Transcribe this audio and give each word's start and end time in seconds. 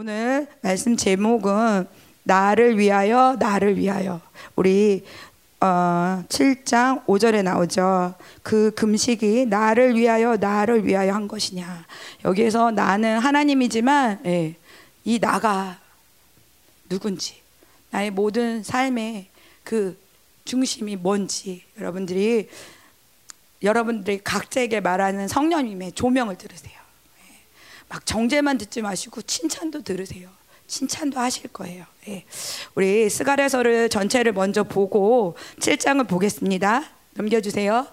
오늘 0.00 0.46
말씀 0.60 0.96
제목은 0.96 1.88
나를 2.22 2.78
위하여 2.78 3.34
나를 3.36 3.76
위하여 3.76 4.20
우리 4.54 5.04
어, 5.60 6.22
7장 6.28 7.04
5절에 7.04 7.42
나오죠. 7.42 8.14
그 8.44 8.70
금식이 8.76 9.46
나를 9.46 9.96
위하여 9.96 10.36
나를 10.36 10.86
위하여 10.86 11.12
한 11.12 11.26
것이냐. 11.26 11.84
여기에서 12.24 12.70
나는 12.70 13.18
하나님이지만 13.18 14.20
예, 14.26 14.54
이 15.02 15.18
나가 15.18 15.80
누군지 16.88 17.42
나의 17.90 18.12
모든 18.12 18.62
삶의 18.62 19.26
그 19.64 19.98
중심이 20.44 20.94
뭔지 20.94 21.64
여러분들이 21.76 22.48
여러분들이 23.64 24.20
각자에게 24.22 24.78
말하는 24.78 25.26
성령님의 25.26 25.90
조명을 25.90 26.38
들으세요. 26.38 26.77
예. 27.88 27.94
막 27.94 28.04
정죄만 28.04 28.58
듣지 28.58 28.82
마시고 28.82 29.22
칭찬도 29.22 29.82
들으세요. 29.82 30.28
칭찬도 30.66 31.18
하실 31.18 31.48
거예요. 31.48 31.84
예. 32.08 32.24
우리 32.74 33.08
스가랴서를 33.08 33.88
전체를 33.88 34.32
먼저 34.32 34.62
보고 34.64 35.36
7장을 35.60 36.06
보겠습니다. 36.06 36.84
넘겨 37.14 37.40
주세요. 37.40 37.86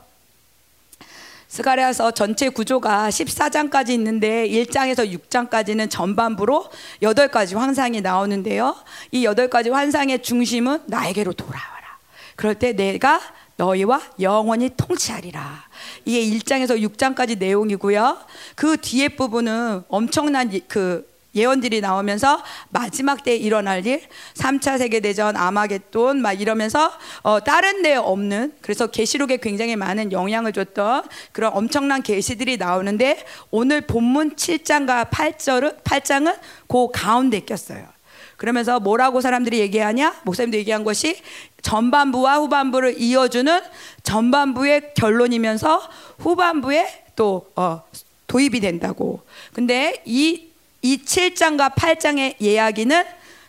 스가랴서 1.48 2.12
전체 2.12 2.49
구조가 2.49 3.09
14장까지 3.09 3.90
있는데 3.91 4.48
1장에서 4.49 5.09
6장까지는 5.09 5.90
전반부로 5.90 6.70
8가지 7.02 7.55
환상이 7.55 8.02
나오는데요. 8.02 8.76
이 9.12 9.26
8가지 9.26 9.71
환상의 9.71 10.21
중심은 10.21 10.84
나에게로 10.88 11.32
돌아와라. 11.32 11.98
그럴 12.35 12.55
때 12.55 12.73
내가 12.73 13.21
너희와 13.58 14.02
영원히 14.20 14.70
통치하리라. 14.76 15.66
이게 16.05 16.38
1장에서 16.38 16.82
6장까지 16.82 17.38
내용이고요. 17.38 18.18
그 18.55 18.77
뒤에 18.77 19.09
부분은 19.09 19.84
엄청난 19.88 20.52
그 20.68 21.16
예언들이 21.36 21.82
나오면서 21.82 22.41
마지막 22.70 23.23
때 23.23 23.36
일어날 23.36 23.86
일, 23.86 24.02
3차 24.36 24.77
세계대전, 24.77 25.36
아마겟돈 25.36 26.21
막 26.21 26.40
이러면서 26.40 26.91
어, 27.24 27.41
다른 27.41 27.82
데 27.82 27.96
없는 27.96 28.54
그래서 28.62 28.88
계시록에 28.88 29.38
굉장히 29.38 29.76
많은 29.76 30.12
영향을 30.12 30.54
줬던 30.54 31.04
그런 31.34 31.51
엄청난 31.54 32.01
계시들이 32.01 32.57
나오는데 32.57 33.26
오늘 33.51 33.82
본문 33.82 34.35
7장과 34.35 35.10
8절은 35.10 35.84
8장은 35.84 36.38
그 36.68 36.88
가운데 36.94 37.41
꼈어요. 37.41 37.95
그러면서 38.46 38.79
뭐라고 38.79 39.21
사람들이 39.21 39.57
얘기하냐? 39.57 40.21
목사님도 40.21 40.60
얘기한 40.60 40.84
것이 40.84 41.20
전반부와 41.63 42.35
후반부를 42.38 43.01
이어주는 43.01 43.60
전반부의 44.04 44.93
결론이면서 44.93 45.82
후반부에 46.20 47.05
또 47.16 47.51
어, 47.55 47.82
도입이 48.27 48.60
된다고. 48.60 49.21
근데 49.51 49.99
이, 50.05 50.49
이 50.84 50.98
7장과 50.98 51.73
8장의 51.73 52.35
이야기는 52.40 53.04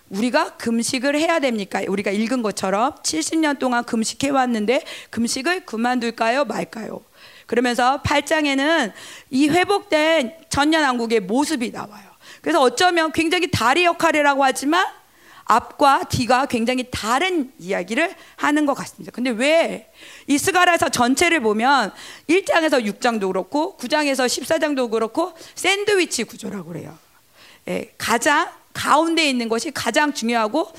우리가 0.08 0.56
금식을 0.56 1.14
해야 1.20 1.40
됩니까? 1.40 1.82
우리가 1.86 2.10
읽은 2.10 2.40
것처럼 2.40 2.94
70년 3.02 3.58
동안 3.58 3.84
금식해 3.84 4.30
왔는데 4.30 4.82
금식을 5.10 5.66
그만둘까요? 5.66 6.46
말까요? 6.46 7.02
그러면서 7.44 8.00
8장에는 8.00 8.94
이 9.28 9.50
회복된 9.50 10.32
천년왕국의 10.48 11.20
모습이 11.20 11.70
나와요. 11.70 12.05
그래서 12.46 12.60
어쩌면 12.60 13.10
굉장히 13.10 13.50
다리 13.50 13.84
역할이라고 13.84 14.44
하지만 14.44 14.86
앞과 15.46 16.04
뒤가 16.04 16.46
굉장히 16.46 16.86
다른 16.92 17.52
이야기를 17.58 18.14
하는 18.36 18.66
것 18.66 18.74
같습니다. 18.74 19.10
근데 19.10 19.30
왜 19.30 19.90
이 20.28 20.38
스가라에서 20.38 20.88
전체를 20.88 21.40
보면 21.40 21.92
1장에서 22.28 22.84
6장도 22.84 23.32
그렇고 23.32 23.76
9장에서 23.80 24.26
14장도 24.26 24.92
그렇고 24.92 25.32
샌드위치 25.56 26.22
구조라고 26.22 26.68
그래요. 26.68 26.96
예, 27.66 27.92
가장 27.98 28.48
가운데 28.72 29.28
있는 29.28 29.48
것이 29.48 29.72
가장 29.72 30.12
중요하고 30.14 30.72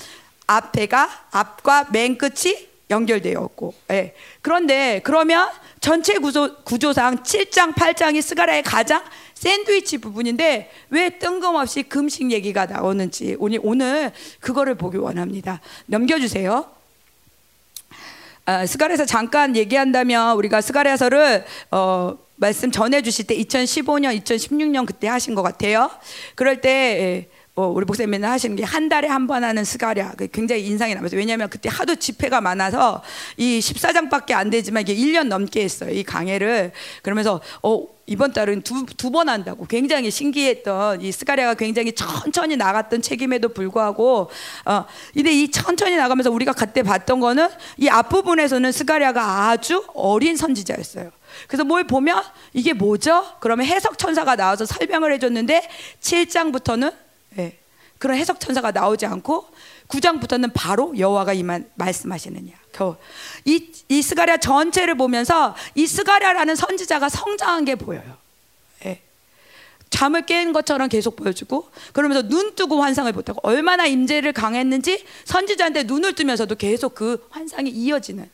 앞에가 0.48 1.28
앞과 1.32 1.88
맨 1.92 2.18
끝이 2.18 2.68
연결되어 2.90 3.50
있고 3.52 3.74
예. 3.92 4.16
그런데 4.42 5.02
그러면 5.04 5.50
전체 5.82 6.18
구조, 6.18 6.56
구조상 6.64 7.18
7장 7.24 7.74
8장이 7.74 8.22
스가라의 8.22 8.64
가장 8.64 9.04
샌드위치 9.38 10.00
부분인데 10.00 10.72
왜 10.90 11.10
뜬금없이 11.20 11.84
금식 11.84 12.32
얘기가 12.32 12.66
나오는지 12.66 13.36
오늘 13.40 13.60
오늘 13.62 14.12
그거를 14.40 14.76
보기 14.76 14.98
원합니다. 14.98 15.62
넘겨주세요. 15.86 16.66
아, 18.46 18.66
스가랴서 18.66 19.06
잠깐 19.06 19.56
얘기한다면 19.56 20.36
우리가 20.38 20.62
스가랴서를 20.62 21.46
어, 21.70 22.18
말씀 22.38 22.72
전해 22.72 23.02
주실 23.04 23.28
때 23.28 23.38
2015년, 23.38 24.20
2016년 24.24 24.88
그때 24.88 25.08
하신 25.08 25.36
것 25.36 25.44
같아요. 25.44 25.92
그럴 26.34 26.60
때 26.60 27.30
어, 27.58 27.66
우리 27.68 27.86
목사님 27.86 28.12
맨날 28.12 28.32
하시는 28.32 28.56
게 28.56 28.64
한 28.64 28.88
달에 28.90 29.08
한 29.08 29.26
번 29.28 29.44
하는 29.44 29.64
스가랴 29.64 30.14
굉장히 30.32 30.66
인상이 30.68 30.94
남았어요. 30.94 31.18
왜냐하면 31.20 31.50
그때 31.50 31.70
하도 31.72 31.96
집회가 31.96 32.40
많아서 32.40 33.02
이 33.36 33.60
14장밖에 33.60 34.34
안 34.34 34.50
되지만 34.52 34.84
이게 34.84 34.96
1년 34.96 35.28
넘게 35.28 35.64
했어요. 35.64 35.90
이 35.90 36.04
강해를 36.04 36.72
그러면서 37.02 37.42
어, 37.64 37.84
이번 38.06 38.32
달은 38.32 38.62
두 38.62 38.86
두 38.98 39.10
번 39.10 39.28
한다고 39.28 39.66
굉장히 39.66 40.12
신기했던 40.12 41.02
이 41.02 41.12
스가랴가 41.12 41.56
굉장히 41.56 41.94
천천히 41.94 42.56
나갔던 42.56 43.02
책임에도 43.02 43.50
불구하고 43.50 44.30
어 44.66 44.86
근데 45.14 45.32
이 45.34 45.50
천천히 45.52 45.98
나가면서 45.98 46.30
우리가 46.32 46.54
그때 46.54 46.84
봤던 46.84 47.20
거는 47.20 47.50
이 47.78 47.90
앞부분에서는 47.90 48.72
스가랴가 48.72 49.50
아주 49.50 49.84
어린 49.94 50.38
선지자였어요. 50.38 51.10
그래서 51.48 51.64
뭘 51.66 51.86
보면 51.86 52.22
이게 52.54 52.72
뭐죠? 52.74 53.26
그러면 53.42 53.66
해석 53.66 53.98
천사가 53.98 54.36
나와서 54.38 54.66
설명을 54.66 55.12
해줬는데 55.14 55.68
7장부터는 56.00 56.94
네, 57.38 57.58
그런 58.00 58.18
해석 58.18 58.40
천사가 58.40 58.72
나오지 58.72 59.06
않고 59.06 59.48
9장부터는 59.88 60.52
바로 60.54 60.98
여호와가 60.98 61.34
이만 61.34 61.70
말씀하시느냐. 61.76 62.54
이, 63.46 63.72
이 63.90 64.02
스가랴 64.02 64.38
전체를 64.38 64.96
보면서 64.96 65.56
이 65.76 65.88
스가랴라는 65.88 66.56
선지자가 66.56 67.10
성장한 67.10 67.66
게 67.66 67.76
보여요. 67.76 68.18
네. 68.84 69.02
잠을 69.90 70.26
깬 70.26 70.52
것처럼 70.52 70.90
계속 70.90 71.16
보여주고 71.16 71.70
그러면서 71.94 72.28
눈 72.28 72.56
뜨고 72.56 72.82
환상을 72.82 73.12
보다고 73.14 73.40
얼마나 73.44 73.86
임재를 73.86 74.34
강했는지 74.34 75.04
선지자한테 75.26 75.84
눈을 75.84 76.14
뜨면서도 76.14 76.56
계속 76.56 76.94
그 76.94 77.26
환상이 77.30 77.70
이어지는 77.70 78.30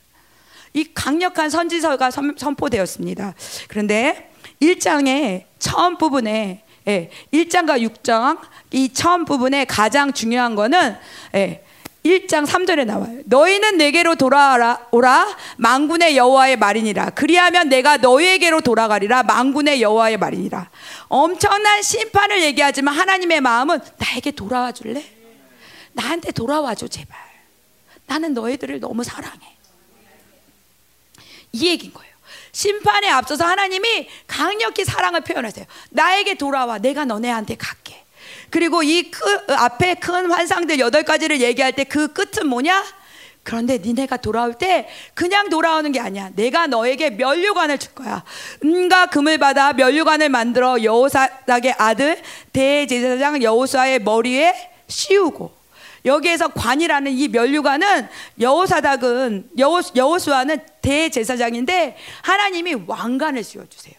이 0.73 0.85
강력한 0.93 1.49
선지서가 1.49 2.09
선 2.11 2.55
포되었습니다. 2.55 3.35
그런데 3.67 4.31
1장의 4.61 5.45
처음 5.59 5.97
부분에 5.97 6.63
예, 6.87 7.09
1장과 7.31 7.81
6장 7.81 8.39
이 8.71 8.91
처음 8.91 9.25
부분에 9.25 9.65
가장 9.65 10.11
중요한 10.11 10.55
거는 10.55 10.97
예, 11.35 11.63
1장 12.03 12.45
3절에 12.45 12.85
나와요. 12.85 13.21
너희는 13.25 13.77
내게로 13.77 14.15
돌아오라 14.15 14.87
오라 14.91 15.37
망군의 15.57 16.17
여호와의 16.17 16.57
말이니라. 16.57 17.11
그리하면 17.11 17.69
내가 17.69 17.97
너희에게로 17.97 18.59
돌아가리라 18.59 19.23
망군의 19.23 19.81
여호와의 19.81 20.17
말이니라. 20.17 20.69
엄청난 21.07 21.81
심판을 21.81 22.43
얘기하지만 22.43 22.93
하나님의 22.93 23.39
마음은 23.39 23.79
나에게 23.97 24.31
돌아와 24.31 24.73
줄래? 24.73 25.03
나한테 25.93 26.31
돌아와 26.31 26.75
줘 26.75 26.87
제발. 26.87 27.17
나는 28.05 28.33
너희들을 28.33 28.81
너무 28.81 29.03
사랑해. 29.03 29.55
이 31.53 31.67
얘기인 31.69 31.93
거예요. 31.93 32.12
심판에 32.53 33.09
앞서서 33.09 33.43
하나님이 33.45 34.07
강력히 34.27 34.85
사랑을 34.85 35.21
표현하세요. 35.21 35.65
나에게 35.89 36.35
돌아와. 36.35 36.77
내가 36.77 37.03
너네한테 37.03 37.55
갈게. 37.55 38.01
그리고 38.49 38.83
이 38.83 39.09
그 39.11 39.43
앞에 39.53 39.95
큰 39.95 40.31
환상들 40.31 40.79
여덟 40.79 41.03
가지를 41.03 41.41
얘기할 41.41 41.73
때 41.73 41.83
그 41.83 42.13
끝은 42.13 42.47
뭐냐? 42.47 42.83
그런데 43.43 43.77
니네가 43.79 44.17
돌아올 44.17 44.53
때 44.53 44.87
그냥 45.15 45.49
돌아오는 45.49 45.91
게 45.91 45.99
아니야. 45.99 46.29
내가 46.35 46.67
너에게 46.67 47.09
면류관을 47.09 47.77
줄 47.79 47.93
거야. 47.93 48.23
은과 48.63 49.07
금을 49.07 49.37
받아 49.39 49.73
면류관을 49.73 50.29
만들어 50.29 50.81
여호사닥의 50.81 51.75
아들 51.77 52.21
대제사장 52.53 53.43
여호수아의 53.43 53.99
머리에 53.99 54.53
씌우고 54.87 55.62
여기에서 56.05 56.49
관이라는 56.49 57.11
이 57.11 57.27
면류관은 57.29 58.07
여호사닥은 58.39 59.49
여호, 59.57 59.81
여호수아는 59.95 60.59
대제사장인데 60.81 61.97
하나님이 62.21 62.75
왕관을 62.87 63.43
씌워 63.43 63.65
주세요. 63.69 63.95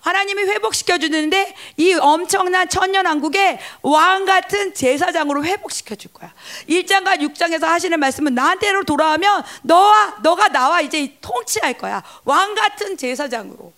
하나님이 0.00 0.42
회복시켜 0.42 0.98
주는데 0.98 1.54
이 1.76 1.94
엄청난 1.94 2.68
천년 2.68 3.06
왕국에 3.06 3.60
왕 3.82 4.24
같은 4.24 4.74
제사장으로 4.74 5.44
회복시켜 5.44 5.94
줄 5.94 6.12
거야. 6.12 6.34
1장과 6.68 7.20
6장에서 7.20 7.62
하시는 7.62 7.98
말씀은 8.00 8.34
나한테로 8.34 8.82
돌아오면 8.82 9.44
너와 9.62 10.16
너가 10.22 10.48
나와 10.48 10.80
이제 10.80 11.16
통치할 11.20 11.74
거야. 11.78 12.02
왕 12.24 12.54
같은 12.56 12.96
제사장으로. 12.96 13.72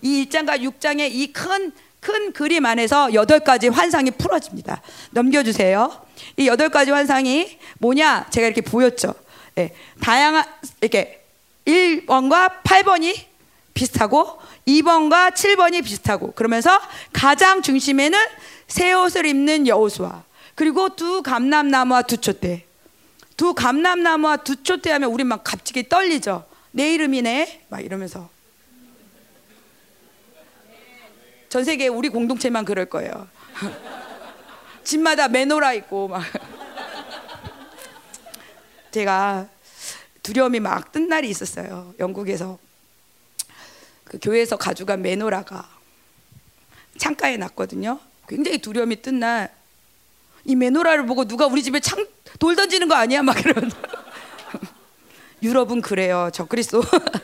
이 0.00 0.26
1장과 0.28 0.60
6장의 0.60 1.10
이 1.12 1.32
큰 1.32 1.72
큰 2.04 2.32
그림 2.32 2.66
안에서 2.66 3.14
여덟 3.14 3.40
가지 3.40 3.68
환상이 3.68 4.10
풀어집니다. 4.12 4.82
넘겨주세요. 5.12 6.04
이 6.36 6.46
여덟 6.46 6.68
가지 6.68 6.90
환상이 6.90 7.58
뭐냐? 7.78 8.26
제가 8.28 8.46
이렇게 8.46 8.60
보였죠. 8.60 9.14
네, 9.54 9.74
다양한 10.02 10.44
이렇게 10.82 11.24
1번과 11.66 12.62
8번이 12.62 13.16
비슷하고 13.72 14.38
2번과 14.68 15.32
7번이 15.32 15.82
비슷하고 15.82 16.32
그러면서 16.32 16.78
가장 17.12 17.62
중심에는 17.62 18.18
새 18.68 18.92
옷을 18.92 19.24
입는 19.24 19.66
여호수아 19.66 20.24
그리고 20.54 20.90
두 20.90 21.22
감람나무와 21.22 22.02
두 22.02 22.18
촛대. 22.18 22.66
두 23.36 23.54
감람나무와 23.54 24.38
두 24.38 24.62
촛대 24.62 24.92
하면 24.92 25.10
우리 25.10 25.24
막 25.24 25.42
갑자기 25.42 25.88
떨리죠. 25.88 26.44
내 26.70 26.92
이름이네. 26.94 27.66
막 27.70 27.84
이러면서. 27.84 28.33
전 31.54 31.62
세계 31.62 31.86
우리 31.86 32.08
공동체만 32.08 32.64
그럴 32.64 32.86
거예요. 32.86 33.28
집마다 34.82 35.28
메노라 35.28 35.72
있고 35.74 36.08
막. 36.08 36.24
제가 38.90 39.46
두려움이 40.24 40.58
막 40.58 40.90
뜬 40.90 41.06
날이 41.06 41.28
있었어요. 41.30 41.94
영국에서 42.00 42.58
그 44.02 44.18
교회에서 44.20 44.56
가져간 44.56 45.02
메노라가 45.02 45.68
창가에 46.98 47.36
놨거든요. 47.36 48.00
굉장히 48.26 48.58
두려움이 48.58 49.00
뜬 49.00 49.20
날이 49.20 49.46
메노라를 50.56 51.06
보고 51.06 51.24
누가 51.24 51.46
우리 51.46 51.62
집에 51.62 51.78
창, 51.78 52.04
돌 52.40 52.56
던지는 52.56 52.88
거 52.88 52.96
아니야? 52.96 53.22
막 53.22 53.38
이러면 53.38 53.70
유럽은 55.40 55.82
그래요. 55.82 56.30
저 56.32 56.46
그리스도. 56.46 56.82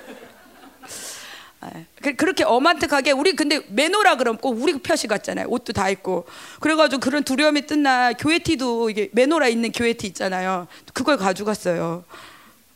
그, 2.03 2.15
그렇게 2.17 2.45
어만뜩하게 2.45 3.11
우리 3.13 3.35
근데 3.37 3.61
메노라 3.69 4.17
그럼 4.17 4.39
꼭 4.39 4.61
우리 4.63 4.79
표시 4.79 5.07
같잖아요. 5.07 5.47
옷도 5.49 5.73
다 5.73 5.91
입고. 5.91 6.27
그래가지고 6.61 7.01
그런 7.01 7.23
두려움이 7.25 7.67
뜬 7.67 7.83
날 7.83 8.15
교회 8.19 8.39
티도 8.39 8.91
이게 8.91 9.09
메노라 9.13 9.49
있는 9.49 9.71
교회 9.73 9.93
티 9.93 10.07
있잖아요. 10.09 10.67
그걸 10.95 11.17
가져갔어요. 11.19 12.05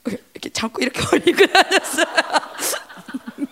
이렇게 0.06 0.50
자꾸 0.50 0.82
이렇게 0.82 1.00
올리고 1.12 1.46
다녔어요. 1.46 2.06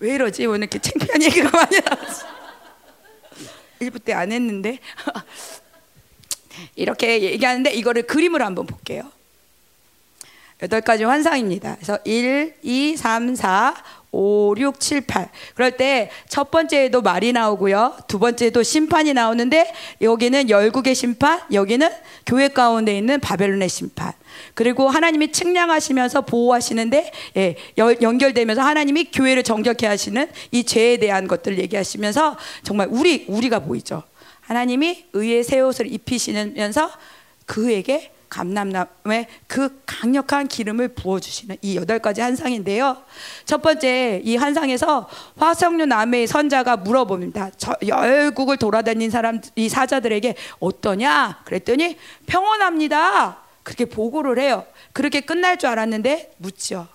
왜 0.00 0.14
이러지? 0.14 0.46
오늘 0.46 0.60
이렇게 0.60 0.78
창피한 0.78 1.22
얘기가 1.22 1.50
많이 1.50 1.80
나왔어. 1.80 2.26
일부 3.80 3.98
때 3.98 4.12
안 4.12 4.32
했는데 4.32 4.78
이렇게 6.76 7.22
얘기하는데 7.22 7.70
이거를 7.72 8.02
그림으로 8.06 8.44
한번 8.44 8.66
볼게요. 8.66 9.10
여덟 10.62 10.80
가지 10.80 11.04
환상입니다. 11.04 11.76
그래서 11.76 11.98
1, 12.04 12.54
2, 12.62 12.96
3, 12.96 13.34
4, 13.34 13.74
5, 14.12 14.54
6, 14.56 14.78
7, 14.80 15.00
8. 15.02 15.28
그럴 15.54 15.76
때 15.76 16.10
첫 16.28 16.50
번째에도 16.50 17.00
말이 17.00 17.32
나오고요. 17.32 17.96
두 18.08 18.18
번째에도 18.18 18.62
심판이 18.62 19.12
나오는데 19.12 19.72
여기는 20.00 20.50
열국의 20.50 20.94
심판, 20.94 21.40
여기는 21.52 21.88
교회 22.26 22.48
가운데 22.48 22.96
있는 22.96 23.20
바벨론의 23.20 23.68
심판. 23.68 24.12
그리고 24.54 24.88
하나님이 24.88 25.30
측량하시면서 25.30 26.22
보호하시는데 26.22 27.12
예, 27.36 27.56
연결되면서 27.78 28.62
하나님이 28.62 29.12
교회를 29.12 29.44
정결케 29.44 29.86
하시는 29.86 30.28
이 30.50 30.64
죄에 30.64 30.96
대한 30.96 31.28
것들을 31.28 31.58
얘기하시면서 31.58 32.36
정말 32.64 32.88
우리 32.90 33.26
우리가 33.28 33.60
보이죠. 33.60 34.02
하나님이 34.40 35.06
의의 35.12 35.44
새 35.44 35.60
옷을 35.60 35.92
입히시면서 35.92 36.90
그에게 37.46 38.10
감남남의 38.34 39.28
그 39.46 39.80
강력한 39.86 40.48
기름을 40.48 40.88
부어주시는 40.88 41.58
이 41.62 41.76
여덟 41.76 42.00
가지 42.00 42.20
한상인데요. 42.20 42.96
첫 43.44 43.62
번째 43.62 44.20
이 44.24 44.34
한상에서 44.34 45.08
화석류 45.38 45.86
남의 45.86 46.26
선자가 46.26 46.78
물어봅니다. 46.78 47.52
열국을 47.86 48.56
돌아다닌 48.56 49.10
사람 49.10 49.40
이 49.54 49.68
사자들에게 49.68 50.34
어떠냐? 50.58 51.42
그랬더니 51.44 51.96
평온합니다. 52.26 53.38
그렇게 53.62 53.84
보고를 53.84 54.40
해요. 54.40 54.66
그렇게 54.92 55.20
끝날 55.20 55.56
줄 55.56 55.68
알았는데 55.68 56.34
묻죠. 56.38 56.88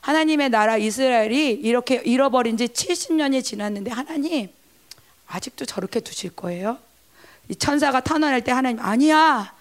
하나님의 0.00 0.50
나라 0.50 0.76
이스라엘이 0.76 1.50
이렇게 1.50 1.96
잃어버린 2.04 2.56
지 2.56 2.68
70년이 2.68 3.42
지났는데 3.42 3.90
하나님 3.90 4.48
아직도 5.26 5.64
저렇게 5.64 5.98
두실 5.98 6.30
거예요? 6.36 6.78
이 7.48 7.56
천사가 7.56 8.00
탄원할 8.00 8.42
때 8.42 8.52
하나님 8.52 8.78
아니야. 8.78 9.52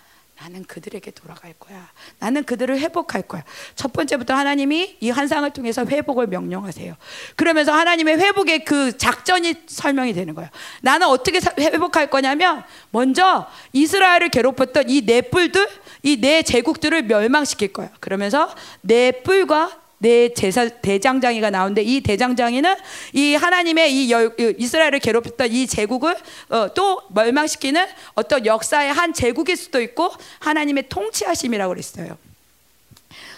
나는 0.41 0.63
그들에게 0.65 1.11
돌아갈 1.11 1.53
거야. 1.53 1.89
나는 2.19 2.43
그들을 2.43 2.77
회복할 2.79 3.21
거야. 3.21 3.43
첫 3.75 3.93
번째부터 3.93 4.33
하나님이 4.33 4.97
이 4.99 5.09
한상을 5.09 5.49
통해서 5.51 5.85
회복을 5.85 6.27
명령하세요. 6.27 6.95
그러면서 7.35 7.71
하나님의 7.71 8.17
회복의 8.17 8.65
그 8.65 8.97
작전이 8.97 9.55
설명이 9.67 10.13
되는 10.13 10.33
거예요. 10.33 10.49
나는 10.81 11.07
어떻게 11.07 11.39
회복할 11.59 12.09
거냐면 12.09 12.63
먼저 12.89 13.47
이스라엘을 13.73 14.29
괴롭혔던 14.29 14.89
이네 14.89 15.21
뿔들, 15.29 15.67
이네 16.01 16.43
제국들을 16.43 17.03
멸망시킬 17.03 17.71
거야. 17.71 17.89
그러면서 17.99 18.53
네 18.81 19.11
뿔과 19.23 19.82
내 20.03 20.33
제사 20.33 20.67
대장장이가 20.67 21.49
나오는데 21.49 21.81
이 21.81 22.01
대장장이는 22.01 22.75
이 23.13 23.35
하나님의 23.35 23.93
이 23.95 24.11
열, 24.11 24.35
이스라엘을 24.37 24.99
괴롭혔던 24.99 25.49
이 25.49 25.65
제국을 25.65 26.15
어, 26.49 26.73
또 26.73 27.01
멸망시키는 27.15 27.87
어떤 28.13 28.45
역사의 28.45 28.91
한 28.91 29.13
제국일 29.13 29.55
수도 29.55 29.81
있고 29.81 30.11
하나님의 30.39 30.89
통치하심이라고 30.89 31.73
그랬어요. 31.73 32.17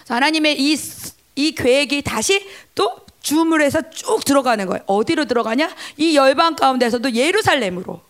하나님의 0.08 0.60
이, 0.60 0.76
이 1.36 1.52
계획이 1.52 2.02
다시 2.02 2.44
또 2.74 2.96
주물에서 3.20 3.90
쭉 3.90 4.24
들어가는 4.24 4.66
거예요. 4.66 4.82
어디로 4.86 5.26
들어가냐? 5.26 5.72
이 5.96 6.16
열방 6.16 6.56
가운데서도 6.56 7.12
예루살렘으로. 7.12 8.00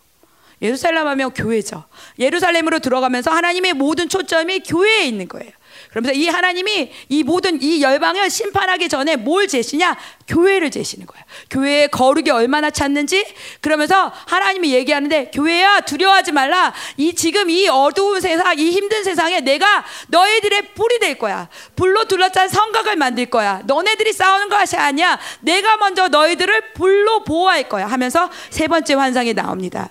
예루살렘 0.63 1.05
하면 1.07 1.31
교회죠. 1.31 1.83
예루살렘으로 2.17 2.79
들어가면서 2.79 3.29
하나님의 3.29 3.73
모든 3.73 4.09
초점이 4.09 4.61
교회에 4.61 5.05
있는 5.05 5.27
거예요. 5.27 5.51
그러면서 5.97 6.13
이 6.13 6.27
하나님이 6.27 6.91
이 7.09 7.23
모든 7.23 7.59
이 7.59 7.81
열방을 7.81 8.29
심판하기 8.29 8.87
전에 8.87 9.15
뭘 9.15 9.47
제시냐? 9.47 9.97
교회를 10.27 10.69
제시는 10.69 11.07
거예요. 11.07 11.25
교회의 11.49 11.87
거룩이 11.89 12.29
얼마나 12.29 12.69
찼는지 12.69 13.25
그러면서 13.61 14.11
하나님이 14.27 14.73
얘기하는데 14.73 15.31
교회야 15.33 15.81
두려워하지 15.81 16.33
말라. 16.33 16.71
이 16.97 17.15
지금 17.15 17.49
이 17.49 17.67
어두운 17.67 18.21
세상, 18.21 18.59
이 18.59 18.69
힘든 18.69 19.03
세상에 19.03 19.39
내가 19.39 19.83
너희들의 20.09 20.73
뿔이 20.75 20.99
될 20.99 21.17
거야. 21.17 21.49
불로 21.75 22.05
둘러싼 22.05 22.47
성곽을 22.47 22.95
만들 22.95 23.25
거야. 23.25 23.63
너네들이 23.65 24.13
싸우는 24.13 24.49
것이 24.49 24.77
아니야. 24.77 25.17
내가 25.39 25.77
먼저 25.77 26.09
너희들을 26.09 26.73
불로 26.73 27.23
보호할 27.23 27.67
거야. 27.69 27.87
하면서 27.87 28.29
세 28.51 28.67
번째 28.67 28.93
환상이 28.93 29.33
나옵니다. 29.33 29.89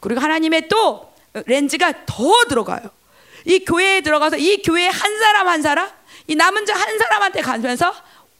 그리고 0.00 0.20
하나님의 0.20 0.68
또 0.68 1.14
렌즈가 1.46 2.04
더 2.04 2.44
들어가요. 2.46 2.95
이 3.46 3.64
교회에 3.64 4.00
들어가서 4.02 4.36
이 4.36 4.60
교회 4.62 4.88
한 4.88 5.18
사람 5.18 5.48
한 5.48 5.62
사람, 5.62 5.88
이 6.26 6.34
남은 6.34 6.66
자 6.66 6.74
한 6.74 6.98
사람한테 6.98 7.40
가면서 7.40 7.94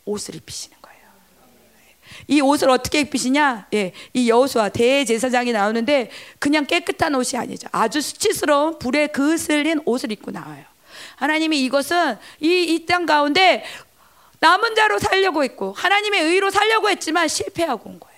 옷을 0.05 0.35
입히시는 0.35 0.76
거예요. 0.82 0.97
이 2.29 2.41
옷을 2.41 2.69
어떻게 2.70 3.00
입히시냐? 3.00 3.69
예, 3.75 3.93
이 4.12 4.29
여호수아 4.29 4.69
대제사장이 4.70 5.53
나오는데 5.53 6.11
그냥 6.38 6.67
깨끗한 6.67 7.14
옷이 7.14 7.38
아니죠. 7.38 7.69
아주 7.73 8.00
수치스러운 8.00 8.79
불에 8.79 9.06
그슬린 9.06 9.81
옷을 9.84 10.10
입고 10.13 10.32
나와요. 10.32 10.65
하나님이 11.17 11.63
이것은 11.65 12.17
이 12.41 12.75
이 12.75 12.86
땅 12.86 13.06
가운데 13.06 13.65
남은 14.41 14.75
자로 14.75 14.98
살려고 14.98 15.44
했고 15.44 15.72
하나님의 15.72 16.22
의로 16.25 16.51
살려고 16.51 16.91
했지만 16.91 17.27
실패하고 17.29 17.89
온 17.89 17.98
거예요. 18.01 18.17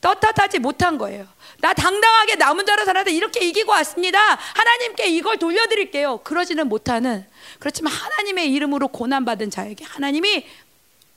떳떳하지 0.00 0.58
못한 0.58 0.98
거예요. 0.98 1.26
나 1.60 1.74
당당하게 1.74 2.36
남은 2.36 2.64
자로 2.64 2.84
살아도 2.84 3.10
이렇게 3.10 3.40
이기고 3.46 3.70
왔습니다. 3.72 4.18
하나님께 4.34 5.08
이걸 5.08 5.38
돌려드릴게요. 5.38 6.20
그러지는 6.24 6.68
못하는 6.68 7.26
그렇지만 7.58 7.92
하나님의 7.92 8.50
이름으로 8.52 8.88
고난받은 8.88 9.50
자에게 9.50 9.84
하나님이 9.84 10.46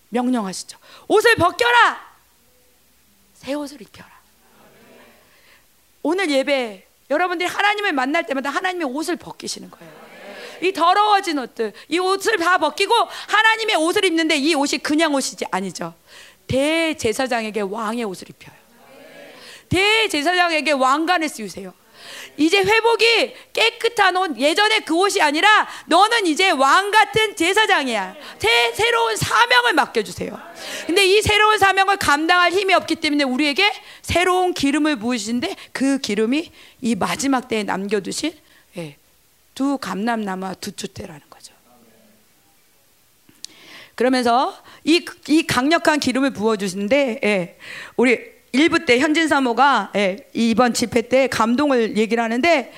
명령하시죠. 0.09 0.77
옷을 1.07 1.35
벗겨라. 1.35 2.13
새 3.33 3.53
옷을 3.53 3.81
입혀라. 3.81 4.11
오늘 6.03 6.29
예배 6.29 6.87
여러분들이 7.09 7.47
하나님을 7.47 7.93
만날 7.93 8.25
때마다 8.25 8.49
하나님의 8.49 8.87
옷을 8.87 9.15
벗기시는 9.15 9.71
거예요. 9.71 10.03
이 10.61 10.71
더러워진 10.71 11.39
옷들, 11.39 11.73
이 11.89 11.99
옷을 11.99 12.37
다 12.37 12.57
벗기고 12.57 12.93
하나님의 13.27 13.75
옷을 13.77 14.05
입는데 14.05 14.37
이 14.37 14.53
옷이 14.55 14.79
그냥 14.81 15.13
옷이지 15.13 15.45
아니죠. 15.51 15.93
대제사장에게 16.47 17.61
왕의 17.61 18.03
옷을 18.05 18.29
입혀요. 18.29 18.62
대제사장에게 19.73 20.71
왕관을 20.71 21.29
씌우세요. 21.29 21.73
이제 22.37 22.57
회복이 22.57 23.33
깨끗한 23.53 24.17
옷, 24.17 24.37
예전에 24.37 24.79
그 24.81 24.95
옷이 24.95 25.21
아니라 25.21 25.67
너는 25.85 26.27
이제 26.27 26.51
왕 26.51 26.91
같은 26.91 27.35
제사장이야. 27.35 28.15
새, 28.39 28.73
새로운 28.73 29.15
사명을 29.15 29.73
맡겨주세요. 29.73 30.39
근데 30.85 31.05
이 31.05 31.21
새로운 31.21 31.57
사명을 31.57 31.97
감당할 31.97 32.51
힘이 32.51 32.73
없기 32.73 32.95
때문에 32.95 33.23
우리에게 33.23 33.71
새로운 34.01 34.53
기름을 34.53 34.97
부으시는데 34.97 35.55
그 35.71 35.97
기름이 35.99 36.51
이 36.81 36.95
마지막 36.95 37.47
때에 37.47 37.63
남겨두신 37.63 38.33
예, 38.77 38.97
두 39.55 39.77
감람나무와 39.77 40.55
두 40.55 40.71
쭈대라는 40.71 41.21
거죠. 41.29 41.53
그러면서 43.95 44.57
이, 44.83 45.05
이 45.27 45.45
강력한 45.45 45.99
기름을 45.99 46.33
부어주시는데 46.33 47.19
예, 47.23 47.57
우리 47.95 48.32
일부 48.53 48.85
때 48.85 48.99
현진 48.99 49.27
사모가 49.27 49.91
예, 49.95 50.27
이번 50.33 50.75
집회 50.75 51.01
때 51.01 51.27
감동을 51.27 51.97
얘기를 51.97 52.23
하는데 52.23 52.71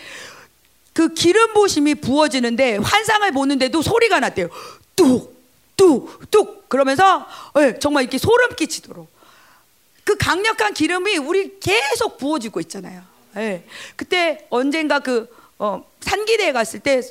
그 0.94 1.14
기름 1.14 1.54
부심이 1.54 1.96
부어지는데 1.96 2.78
환상을 2.78 3.30
보는데도 3.34 3.82
소리가 3.82 4.22
났대요. 4.22 4.48
뚝, 4.96 5.36
뚝, 5.76 6.32
뚝 6.32 6.70
그러면서 6.70 7.28
예, 7.60 7.78
정말 7.78 8.04
이렇게 8.04 8.18
소름 8.18 8.56
끼치도록 8.56 9.10
그 10.06 10.16
강력한 10.16 10.74
기름이 10.74 11.18
우리 11.18 11.60
계속 11.60 12.18
부어지고 12.18 12.62
있잖아요. 12.62 13.02
예. 13.36 13.66
그때 13.98 14.48
언젠가 14.50 15.00
그 15.00 15.28
어, 15.60 15.86
산기대에 16.00 16.54
갔을 16.54 16.80
때 16.80 17.02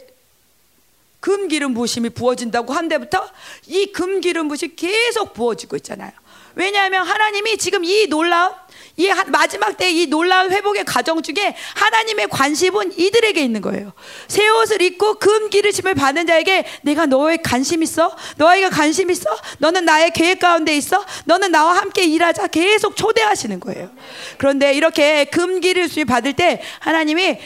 금기름 1.21 1.75
부심이 1.75 2.09
부어진다고 2.11 2.73
한 2.73 2.89
데부터 2.89 3.29
이 3.67 3.93
금기름 3.93 4.49
부심이 4.49 4.75
계속 4.75 5.35
부어지고 5.35 5.77
있잖아요. 5.77 6.13
왜냐하면 6.55 7.07
하나님이 7.07 7.59
지금 7.59 7.85
이 7.85 8.07
놀라운 8.07 8.53
이 8.97 9.11
마지막 9.27 9.77
때 9.77 9.91
이 9.91 10.07
놀라운 10.07 10.51
회복의 10.53 10.85
과정 10.85 11.21
중에 11.23 11.57
하나님의 11.75 12.29
관심은 12.29 12.99
이들에게 12.99 13.41
있는 13.43 13.61
거예요. 13.61 13.93
새 14.29 14.49
옷을 14.49 14.83
입고 14.83 15.15
금 15.17 15.51
기르심을 15.51 15.95
받는 15.95 16.27
자에게 16.27 16.65
내가 16.83 17.07
너의 17.07 17.39
관심 17.43 17.83
있어? 17.83 18.17
너희가 18.37 18.71
관심 18.71 19.11
있어? 19.11 19.29
너는 19.59 19.85
나의 19.85 20.13
계획 20.13 20.39
가운데 20.41 20.77
있어? 20.77 21.05
너는 21.25 21.51
나와 21.53 21.77
함께 21.77 22.05
일하자. 22.05 22.47
계속 22.49 22.97
초대하시는 22.97 23.61
거예요. 23.61 23.91
그런데 24.39 24.75
이렇게 24.75 25.25
금 25.27 25.61
기르심을 25.61 26.07
받을 26.07 26.33
때 26.33 26.63
하나님이 26.81 27.39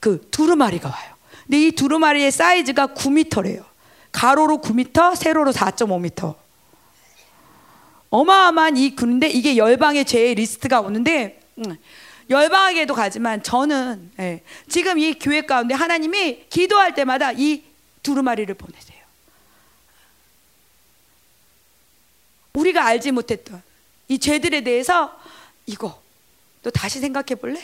그 0.00 0.20
두루마리가 0.30 0.88
와요. 0.88 1.14
근데 1.44 1.66
이 1.66 1.70
두루마리의 1.72 2.30
사이즈가 2.30 2.88
9m래요. 2.88 3.64
가로로 4.12 4.58
9m, 4.58 5.14
세로로 5.16 5.52
4.5m. 5.52 6.45
어마어마한 8.10 8.76
이 8.76 8.94
그런데 8.94 9.28
이게 9.28 9.56
열방의 9.56 10.04
죄의 10.04 10.34
리스트가 10.36 10.80
오는데 10.80 11.40
음, 11.58 11.76
열방에게도 12.28 12.94
가지만 12.94 13.42
저는 13.42 14.12
예, 14.18 14.42
지금 14.68 14.98
이 14.98 15.14
교회 15.14 15.42
가운데 15.42 15.74
하나님이 15.74 16.46
기도할 16.48 16.94
때마다 16.94 17.32
이 17.32 17.64
두루마리를 18.02 18.52
보내세요. 18.54 18.96
우리가 22.54 22.84
알지 22.84 23.12
못했던 23.12 23.62
이 24.08 24.18
죄들에 24.18 24.62
대해서 24.62 25.18
이거 25.66 26.02
너 26.62 26.70
다시 26.70 27.00
생각해 27.00 27.34
볼래? 27.34 27.60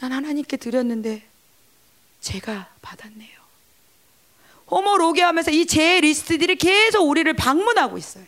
난 0.00 0.10
하나님께 0.10 0.56
드렸는데 0.56 1.22
제가 2.20 2.74
받았네요. 2.82 3.41
호모로게 4.72 5.22
하면서 5.22 5.50
이제 5.50 6.00
리스트들이 6.00 6.56
계속 6.56 7.02
우리를 7.02 7.30
방문하고 7.34 7.98
있어요. 7.98 8.24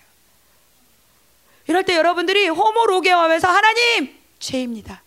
이럴 1.67 1.83
때 1.85 1.97
여러분들이 1.97 2.49
호모로게 2.49 3.11
하면서 3.11 3.49
하나님 3.49 4.15
죄입니다. 4.39 5.03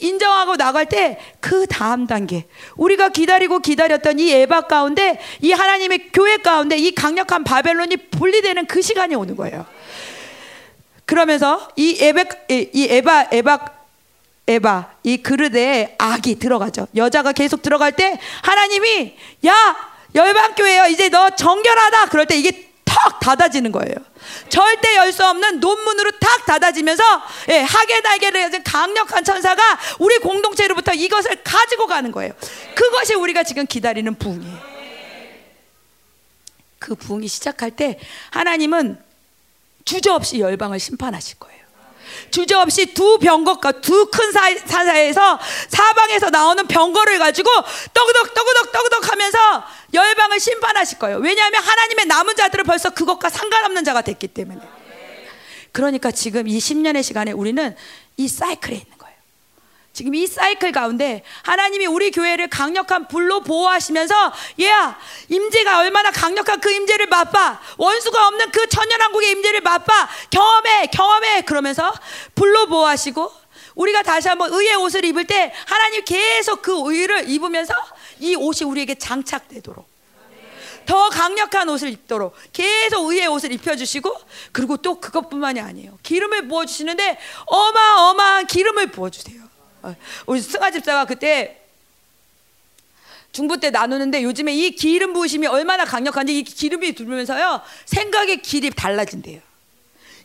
인정하고 0.00 0.56
나갈 0.56 0.86
때 0.86 1.18
그 1.38 1.66
다음 1.66 2.06
단계 2.06 2.46
우리가 2.74 3.10
기다리고 3.10 3.60
기다렸던 3.60 4.18
이 4.18 4.32
에바 4.32 4.62
가운데 4.62 5.20
이 5.40 5.52
하나님의 5.52 6.10
교회 6.12 6.38
가운데 6.38 6.76
이 6.76 6.90
강력한 6.90 7.44
바벨론이 7.44 7.96
분리되는 8.08 8.66
그 8.66 8.82
시간이 8.82 9.14
오는 9.14 9.36
거예요. 9.36 9.64
그러면서 11.06 11.68
이 11.76 11.96
에베 12.00 12.24
이 12.72 12.88
에바 12.90 13.28
에바 13.30 13.66
에바 14.48 14.90
이 15.04 15.18
그릇에 15.18 15.94
악이 15.98 16.38
들어가죠. 16.38 16.88
여자가 16.96 17.32
계속 17.32 17.62
들어갈 17.62 17.92
때 17.92 18.18
하나님이 18.42 19.14
야 19.46 19.93
열방교회요. 20.14 20.86
이제 20.86 21.08
너 21.08 21.30
정결하다. 21.30 22.06
그럴 22.06 22.26
때 22.26 22.36
이게 22.36 22.70
턱 22.84 23.18
닫아지는 23.20 23.72
거예요. 23.72 23.94
절대 24.48 24.96
열 24.96 25.12
수 25.12 25.24
없는 25.26 25.60
논문으로 25.60 26.12
탁 26.18 26.46
닫아지면서 26.46 27.02
예, 27.50 27.58
하게 27.60 28.00
날개를 28.00 28.42
가진 28.42 28.62
강력한 28.64 29.22
천사가 29.24 29.62
우리 29.98 30.18
공동체로부터 30.18 30.92
이것을 30.92 31.42
가지고 31.44 31.86
가는 31.86 32.10
거예요. 32.10 32.32
그것이 32.74 33.14
우리가 33.14 33.42
지금 33.42 33.66
기다리는 33.66 34.14
부흥이에요. 34.14 34.74
그 36.78 36.94
부흥이 36.94 37.28
시작할 37.28 37.70
때 37.72 37.98
하나님은 38.30 38.98
주저없이 39.84 40.40
열방을 40.40 40.78
심판하실 40.80 41.38
거예요. 41.38 41.53
주저없이 42.30 42.86
두 42.94 43.18
병거가 43.18 43.72
두 43.80 44.04
큰 44.10 44.32
사사에서 44.32 45.38
사방에서 45.68 46.30
나오는 46.30 46.66
병거를 46.66 47.18
가지고 47.18 47.50
떠그덕 47.92 48.34
떠그덕 48.34 48.72
떠그덕 48.72 49.10
하면서 49.12 49.38
열방을 49.92 50.40
심판하실 50.40 50.98
거예요. 50.98 51.18
왜냐하면 51.18 51.62
하나님의 51.62 52.06
남은 52.06 52.36
자들은 52.36 52.64
벌써 52.64 52.90
그것과 52.90 53.30
상관없는 53.30 53.84
자가 53.84 54.02
됐기 54.02 54.28
때문에. 54.28 54.60
그러니까 55.72 56.10
지금 56.10 56.46
이 56.46 56.58
10년의 56.58 57.02
시간에 57.02 57.32
우리는 57.32 57.74
이 58.16 58.28
사이클에 58.28 58.74
있는. 58.76 58.93
지금 59.94 60.12
이 60.16 60.26
사이클 60.26 60.72
가운데 60.72 61.22
하나님이 61.44 61.86
우리 61.86 62.10
교회를 62.10 62.48
강력한 62.48 63.06
불로 63.06 63.40
보호하시면서 63.40 64.32
얘야 64.60 64.98
임재가 65.28 65.78
얼마나 65.78 66.10
강력한 66.10 66.60
그 66.60 66.70
임재를 66.70 67.06
맛봐. 67.06 67.60
원수가 67.78 68.26
없는 68.26 68.50
그 68.50 68.68
천연왕국의 68.68 69.30
임재를 69.30 69.60
맛봐. 69.60 70.08
경험해 70.30 70.88
경험해. 70.88 71.42
그러면서 71.42 71.94
불로 72.34 72.66
보호하시고 72.66 73.32
우리가 73.76 74.02
다시 74.02 74.26
한번 74.28 74.52
의의 74.52 74.74
옷을 74.74 75.04
입을 75.04 75.28
때 75.28 75.54
하나님 75.66 76.04
계속 76.04 76.60
그 76.60 76.72
의를 76.92 77.30
입으면서 77.30 77.72
이 78.18 78.34
옷이 78.34 78.68
우리에게 78.68 78.96
장착되도록. 78.96 79.88
더 80.86 81.08
강력한 81.08 81.68
옷을 81.68 81.90
입도록. 81.90 82.34
계속 82.52 83.10
의의 83.10 83.28
옷을 83.28 83.52
입혀주시고 83.52 84.12
그리고 84.50 84.76
또 84.76 84.98
그것뿐만이 84.98 85.60
아니에요. 85.60 85.98
기름을 86.02 86.48
부어주시는데 86.48 87.16
어마어마한 87.46 88.48
기름을 88.48 88.88
부어주세요. 88.88 89.43
어, 89.43 89.43
우리 90.26 90.40
승아 90.40 90.70
집사가 90.70 91.04
그때 91.04 91.60
중부 93.32 93.58
때 93.58 93.70
나누는데 93.70 94.22
요즘에 94.22 94.54
이 94.54 94.70
기름 94.70 95.12
부으심이 95.12 95.46
얼마나 95.46 95.84
강력한지 95.84 96.38
이 96.38 96.44
기름이 96.44 96.94
들면서요 96.94 97.60
생각의 97.86 98.42
길이 98.42 98.70
달라진대요. 98.70 99.40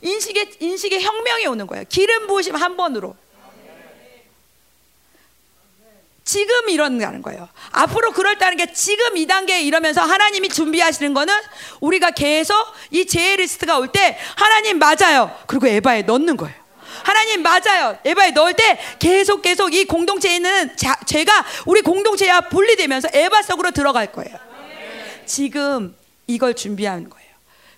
인식의 0.01 0.51
인식의 0.59 1.01
혁명이 1.01 1.47
오는 1.47 1.65
거예요. 1.67 1.83
기름 1.89 2.27
부으심 2.27 2.55
한 2.55 2.77
번으로. 2.77 3.15
지금 6.23 6.69
이런다는 6.69 7.23
거예요. 7.23 7.49
앞으로 7.71 8.11
그럴다는 8.11 8.55
게 8.57 8.71
지금 8.71 9.17
이 9.17 9.25
단계에 9.25 9.63
이러면서 9.63 10.01
하나님이 10.03 10.49
준비하시는 10.49 11.15
거는 11.15 11.33
우리가 11.81 12.11
계속 12.11 12.53
이 12.91 13.07
제의 13.07 13.37
리스트가 13.37 13.79
올 13.79 13.87
때 13.91 14.15
하나님 14.35 14.77
맞아요. 14.77 15.35
그리고 15.47 15.67
에바에 15.67 16.03
넣는 16.03 16.37
거예요. 16.37 16.55
하나님 17.03 17.41
맞아요. 17.41 17.97
에바에 18.03 18.31
넣을 18.31 18.53
때 18.53 18.79
계속 18.99 19.41
계속 19.41 19.73
이 19.73 19.85
공동체에 19.85 20.35
있는 20.35 20.75
자, 20.75 20.97
죄가 21.05 21.45
우리 21.65 21.81
공동체와 21.81 22.41
분리되면서 22.41 23.09
에바 23.13 23.41
속으로 23.43 23.71
들어갈 23.71 24.11
거예요. 24.11 24.37
지금 25.25 25.95
이걸 26.27 26.55
준비하는 26.55 27.09
거예요. 27.09 27.29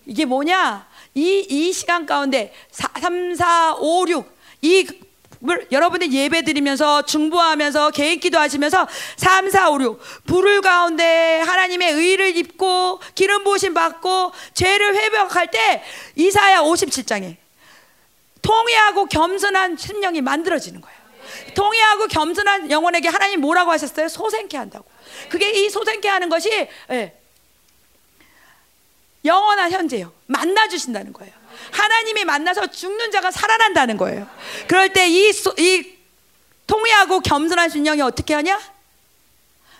이게 0.05 0.25
뭐냐? 0.25 0.87
이, 1.13 1.45
이 1.49 1.73
시간 1.73 2.05
가운데 2.05 2.53
4, 2.71 2.89
3, 2.99 3.35
4, 3.35 3.75
5, 3.75 4.05
6, 4.07 4.37
이 4.61 4.87
여러분들 5.71 6.13
예배 6.13 6.43
드리면서 6.43 7.01
중보하면서 7.01 7.91
개인 7.91 8.19
기도하시면서 8.19 8.87
3, 9.17 9.49
4, 9.49 9.69
5, 9.71 9.81
6 9.81 9.99
불을 10.25 10.61
가운데 10.61 11.41
하나님의 11.41 11.93
의를 11.93 12.37
입고 12.37 12.99
기름 13.15 13.43
부으심 13.43 13.73
받고 13.73 14.33
죄를 14.53 14.95
회복할 14.95 15.49
때 15.49 15.83
이사야 16.15 16.61
57장에 16.61 17.40
통회하고 18.41 19.05
겸손한 19.05 19.77
심령이 19.77 20.21
만들어지는 20.21 20.81
거예요. 20.81 21.01
통회하고 21.53 22.07
겸손한 22.07 22.71
영혼에게 22.71 23.07
하나님 23.07 23.41
뭐라고 23.41 23.71
하셨어요? 23.71 24.07
소생케 24.07 24.57
한다고. 24.57 24.85
그게 25.29 25.51
이 25.51 25.69
소생케 25.69 26.07
하는 26.07 26.29
것이 26.29 26.49
예, 26.89 27.17
영원한 29.23 29.71
현재요. 29.71 30.11
만나 30.25 30.67
주신다는 30.67 31.13
거예요. 31.13 31.33
하나님이 31.71 32.25
만나서 32.25 32.67
죽는 32.67 33.11
자가 33.11 33.31
살아난다는 33.31 33.97
거예요. 33.97 34.27
그럴 34.67 34.91
때이 34.93 35.29
이 35.57 35.97
통회하고 36.65 37.19
겸손한 37.19 37.69
심령이 37.69 38.01
어떻게 38.01 38.33
하냐? 38.33 38.59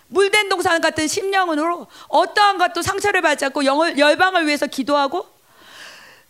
물된 0.08 0.50
동산 0.50 0.82
같은 0.82 1.08
심령으로 1.08 1.88
어떠한 2.10 2.58
것도 2.58 2.82
상처를 2.82 3.22
받지 3.22 3.46
않고 3.46 3.63
영을, 3.63 3.98
열방을 3.98 4.46
위해서 4.46 4.68
기도하고 4.68 5.25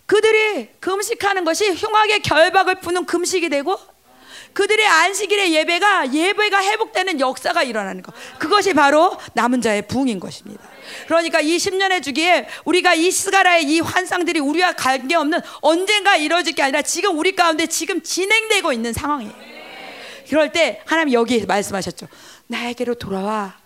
그들이 0.06 0.70
금식하는 0.80 1.46
것이 1.46 1.72
흉악의 1.72 2.22
결박을 2.22 2.82
푸는 2.82 3.06
금식이 3.06 3.50
되고 3.50 3.80
그들의 4.54 4.86
안식일의 4.86 5.54
예배가 5.54 6.14
예배가 6.14 6.64
회복되는 6.64 7.20
역사가 7.20 7.64
일어나는 7.64 8.02
것. 8.02 8.14
그것이 8.38 8.74
바로 8.74 9.18
남은 9.34 9.62
자의 9.62 9.82
부흥인 9.88 10.20
것입니다. 10.20 10.62
그러니까 11.08 11.40
이 11.40 11.56
10년의 11.58 12.04
주기에 12.04 12.48
우리가 12.66 12.94
이 12.94 13.12
스가라의 13.12 13.64
이 13.64 13.80
환상들이 13.80 14.40
우리와 14.40 14.74
관계없는 14.74 15.40
언젠가 15.62 16.18
이루어질 16.18 16.54
게 16.54 16.64
아니라 16.64 16.82
지금 16.82 17.18
우리 17.18 17.34
가운데 17.34 17.68
지금 17.68 18.02
진행되고 18.02 18.74
있는 18.74 18.92
상황이에요. 18.92 19.34
그럴 20.30 20.52
때 20.52 20.82
하나님 20.86 21.14
여기 21.14 21.46
말씀하셨죠. 21.46 22.08
나에게로 22.48 22.96
돌아와. 22.96 23.58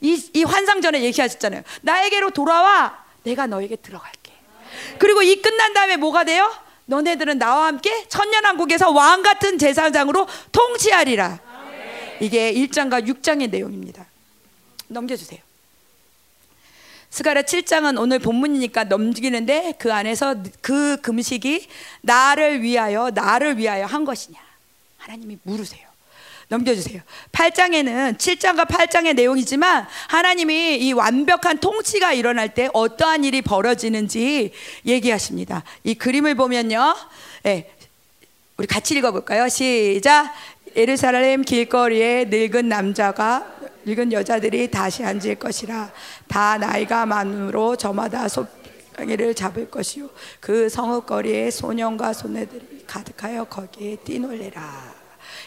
이, 0.00 0.22
이 0.34 0.44
환상 0.44 0.80
전에 0.80 1.02
얘기하셨잖아요. 1.02 1.62
나에게로 1.82 2.30
돌아와. 2.30 3.04
내가 3.22 3.46
너에게 3.46 3.76
들어갈게. 3.76 4.23
그리고 4.98 5.22
이 5.22 5.40
끝난 5.40 5.72
다음에 5.72 5.96
뭐가 5.96 6.24
돼요? 6.24 6.52
너네들은 6.86 7.38
나와 7.38 7.66
함께 7.66 8.06
천년왕국에서 8.08 8.90
왕 8.90 9.22
같은 9.22 9.58
제사장으로 9.58 10.26
통치하리라. 10.52 11.40
이게 12.20 12.52
1장과 12.52 13.06
6장의 13.06 13.50
내용입니다. 13.50 14.06
넘겨주세요. 14.88 15.40
스가랴 17.10 17.42
7장은 17.42 18.00
오늘 18.00 18.18
본문이니까 18.18 18.84
넘기는데 18.84 19.74
그 19.78 19.92
안에서 19.92 20.34
그 20.60 21.00
금식이 21.00 21.68
나를 22.02 22.62
위하여 22.62 23.10
나를 23.14 23.56
위하여 23.56 23.86
한 23.86 24.04
것이냐 24.04 24.40
하나님이 24.98 25.38
물으세요. 25.44 25.83
넘겨주세요. 26.54 27.02
8장에는 27.32 28.16
7장과 28.16 28.66
8장의 28.66 29.14
내용이지만 29.14 29.86
하나님이 30.08 30.78
이 30.78 30.92
완벽한 30.92 31.58
통치가 31.58 32.12
일어날 32.12 32.54
때 32.54 32.68
어떠한 32.72 33.24
일이 33.24 33.42
벌어지는지 33.42 34.52
얘기하십니다. 34.86 35.64
이 35.82 35.94
그림을 35.94 36.34
보면요. 36.34 36.94
네, 37.42 37.70
우리 38.56 38.66
같이 38.66 38.96
읽어볼까요? 38.96 39.48
시작. 39.48 40.32
예루살렘 40.76 41.42
길거리에 41.42 42.26
늙은 42.26 42.68
남자가 42.68 43.52
늙은 43.84 44.12
여자들이 44.12 44.70
다시 44.70 45.04
앉을 45.04 45.36
것이라 45.36 45.92
다 46.26 46.58
나이가 46.58 47.06
많으로 47.06 47.76
저마다 47.76 48.28
소병이를 48.28 49.34
잡을 49.34 49.70
것이요 49.70 50.08
그 50.40 50.68
성읍거리에 50.68 51.50
소년과 51.50 52.12
소녀들이 52.12 52.84
가득하여 52.86 53.44
거기에 53.44 53.96
뛰놀래라 53.96 54.93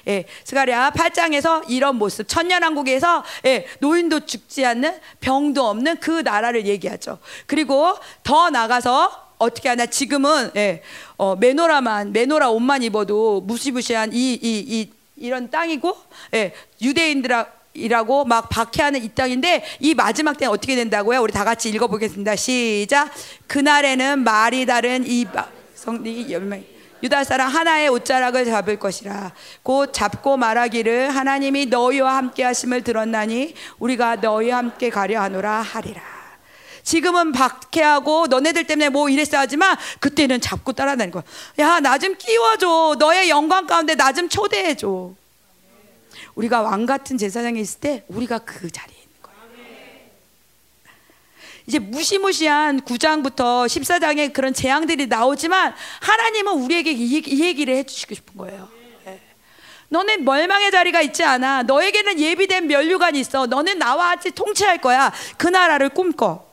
예, 0.07 0.25
스가랴 0.43 0.91
8장에서 0.91 1.63
이런 1.69 1.95
모습 1.97 2.27
천년왕국에서 2.27 3.23
예, 3.45 3.65
노인도 3.79 4.21
죽지 4.21 4.65
않는 4.65 4.99
병도 5.19 5.65
없는 5.67 5.97
그 5.99 6.21
나라를 6.21 6.65
얘기하죠. 6.67 7.19
그리고 7.45 7.97
더 8.23 8.49
나가서 8.49 9.27
어떻게 9.37 9.69
하냐 9.69 9.85
지금은 9.85 10.51
예, 10.55 10.81
어, 11.17 11.35
메노라만 11.35 12.11
메노라 12.11 12.49
옷만 12.49 12.83
입어도 12.83 13.41
무시무시한 13.41 14.11
이 14.13 14.39
이 14.41 14.65
이 14.67 14.89
이, 15.19 15.29
런 15.29 15.49
땅이고 15.49 15.97
예, 16.35 16.53
유대인들아 16.81 17.47
이라고 17.73 18.25
막 18.25 18.49
박해하는 18.49 19.03
이 19.03 19.09
땅인데 19.09 19.63
이 19.79 19.93
마지막 19.93 20.37
때는 20.37 20.51
어떻게 20.51 20.75
된다고요? 20.75 21.21
우리 21.21 21.31
다 21.31 21.43
같이 21.43 21.69
읽어보겠습니다. 21.69 22.35
시작. 22.35 23.11
그날에는 23.45 24.23
말이 24.23 24.65
다른 24.65 25.03
이 25.05 25.25
성리 25.75 26.31
열매 26.31 26.63
유다 27.03 27.23
사람 27.23 27.49
하나의 27.49 27.89
옷자락을 27.89 28.45
잡을 28.45 28.77
것이라. 28.79 29.31
곧 29.63 29.93
잡고 29.93 30.37
말하기를 30.37 31.15
하나님이 31.15 31.67
너희와 31.67 32.15
함께 32.17 32.43
하심을 32.43 32.83
들었나니 32.83 33.53
우리가 33.79 34.15
너희와 34.17 34.57
함께 34.57 34.89
가려 34.89 35.21
하노라 35.21 35.61
하리라. 35.61 36.01
지금은 36.83 37.33
박해하고 37.33 38.27
너네들 38.27 38.63
때문에 38.65 38.89
뭐 38.89 39.09
이랬어 39.09 39.37
하지만 39.37 39.75
그때는 39.99 40.39
잡고 40.41 40.73
따라다니는 40.73 41.11
거야. 41.11 41.23
야 41.59 41.79
나 41.81 41.97
좀 41.97 42.15
끼워줘. 42.15 42.95
너의 42.97 43.29
영광 43.29 43.67
가운데 43.67 43.93
나 43.95 44.11
좀 44.13 44.29
초대해줘. 44.29 45.11
우리가 46.35 46.61
왕 46.61 46.85
같은 46.85 47.17
제사장에 47.17 47.59
있을 47.59 47.79
때 47.79 48.03
우리가 48.07 48.39
그 48.39 48.71
자리에 48.71 48.96
이제 51.67 51.79
무시무시한 51.79 52.79
9장부터 52.79 53.65
14장에 53.67 54.31
그런 54.31 54.53
재앙들이 54.53 55.07
나오지만 55.07 55.75
하나님은 55.99 56.53
우리에게 56.53 56.93
이, 56.93 57.21
이 57.25 57.43
얘기를 57.43 57.75
해주시고 57.75 58.15
싶은 58.15 58.37
거예요. 58.37 58.69
네. 59.03 59.19
너는 59.89 60.23
멸망의 60.23 60.71
자리가 60.71 61.01
있지 61.01 61.25
않아. 61.25 61.63
너에게는 61.63 62.21
예비된 62.21 62.67
멸류관이 62.67 63.19
있어. 63.19 63.47
너는 63.47 63.79
나와 63.79 64.15
같이 64.15 64.31
통치할 64.31 64.77
거야. 64.77 65.11
그 65.37 65.47
나라를 65.47 65.89
꿈꿔. 65.89 66.47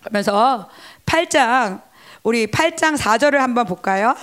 그러면서 0.00 0.70
8장, 1.04 1.82
우리 2.22 2.46
8장 2.46 2.96
4절을 2.96 3.36
한번 3.36 3.66
볼까요? 3.66 4.16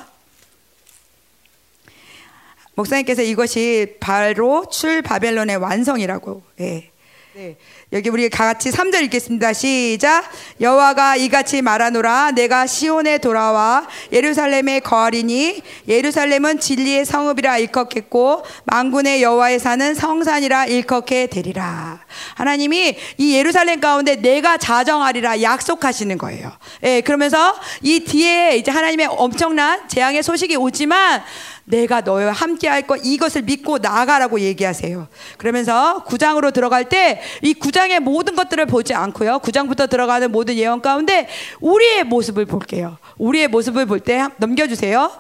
목사님께서 2.74 3.22
이것이 3.22 3.98
바로 4.00 4.66
출 4.72 5.04
바벨론의 5.04 5.58
완성이라고. 5.58 6.42
네. 6.56 6.92
네. 7.34 7.58
여기 7.92 8.10
우리 8.10 8.30
같이 8.30 8.70
3절 8.70 9.02
읽겠습니다. 9.06 9.52
시작. 9.52 10.24
여호와가 10.62 11.16
이같이 11.16 11.64
말하노라 11.64 12.34
내가 12.36 12.68
시온에 12.68 13.18
돌아와 13.18 13.88
예루살렘에 14.12 14.80
거하리니 14.82 15.64
예루살렘은 15.88 16.60
진리의 16.60 17.06
성읍이라 17.06 17.58
일컫겠고 17.58 18.46
만군의 18.66 19.24
여호와에 19.24 19.58
사는 19.58 19.96
성산이라 19.96 20.68
일컫게 20.68 21.28
되리라. 21.28 22.00
하나님이 22.36 22.96
이 23.18 23.34
예루살렘 23.34 23.80
가운데 23.80 24.18
내가 24.18 24.58
자정하리라 24.58 25.42
약속하시는 25.42 26.16
거예요. 26.20 26.52
예, 26.84 27.02
그러면서 27.02 27.56
이 27.82 28.02
뒤에 28.02 28.58
이제 28.58 28.70
하나님의 28.70 29.08
엄청난 29.10 29.90
재앙의 29.90 30.22
소식이 30.22 30.56
오지만 30.58 31.24
내가 31.66 32.02
너와 32.02 32.32
함께 32.32 32.68
할 32.68 32.90
것 32.90 33.00
이것을 33.04 33.44
믿고 33.44 33.78
나가라고 33.78 34.40
얘기하세요. 34.40 35.08
그러면서 35.38 36.04
구장으로 36.06 36.52
들어갈 36.52 36.86
때 36.86 37.22
이 37.42 37.54
구장 37.54 37.79
의 37.88 38.00
모든 38.00 38.36
것들을 38.36 38.66
보지 38.66 38.94
않고요. 38.94 39.40
구장부터 39.40 39.88
들어가는 39.88 40.32
모든 40.32 40.56
예언 40.56 40.82
가운데 40.82 41.28
우리의 41.62 42.04
모습을 42.04 42.46
볼게요. 42.46 42.98
우리의 43.18 43.48
모습을 43.48 43.86
볼 43.86 44.00
때 44.00 44.28
넘겨주세요. 44.38 45.12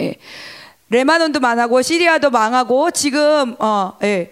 예. 0.00 0.16
레마논도 0.88 1.40
망하고 1.40 1.80
시리아도 1.82 2.30
망하고 2.30 2.90
지금 2.90 3.56
어, 3.58 3.96
예. 4.02 4.30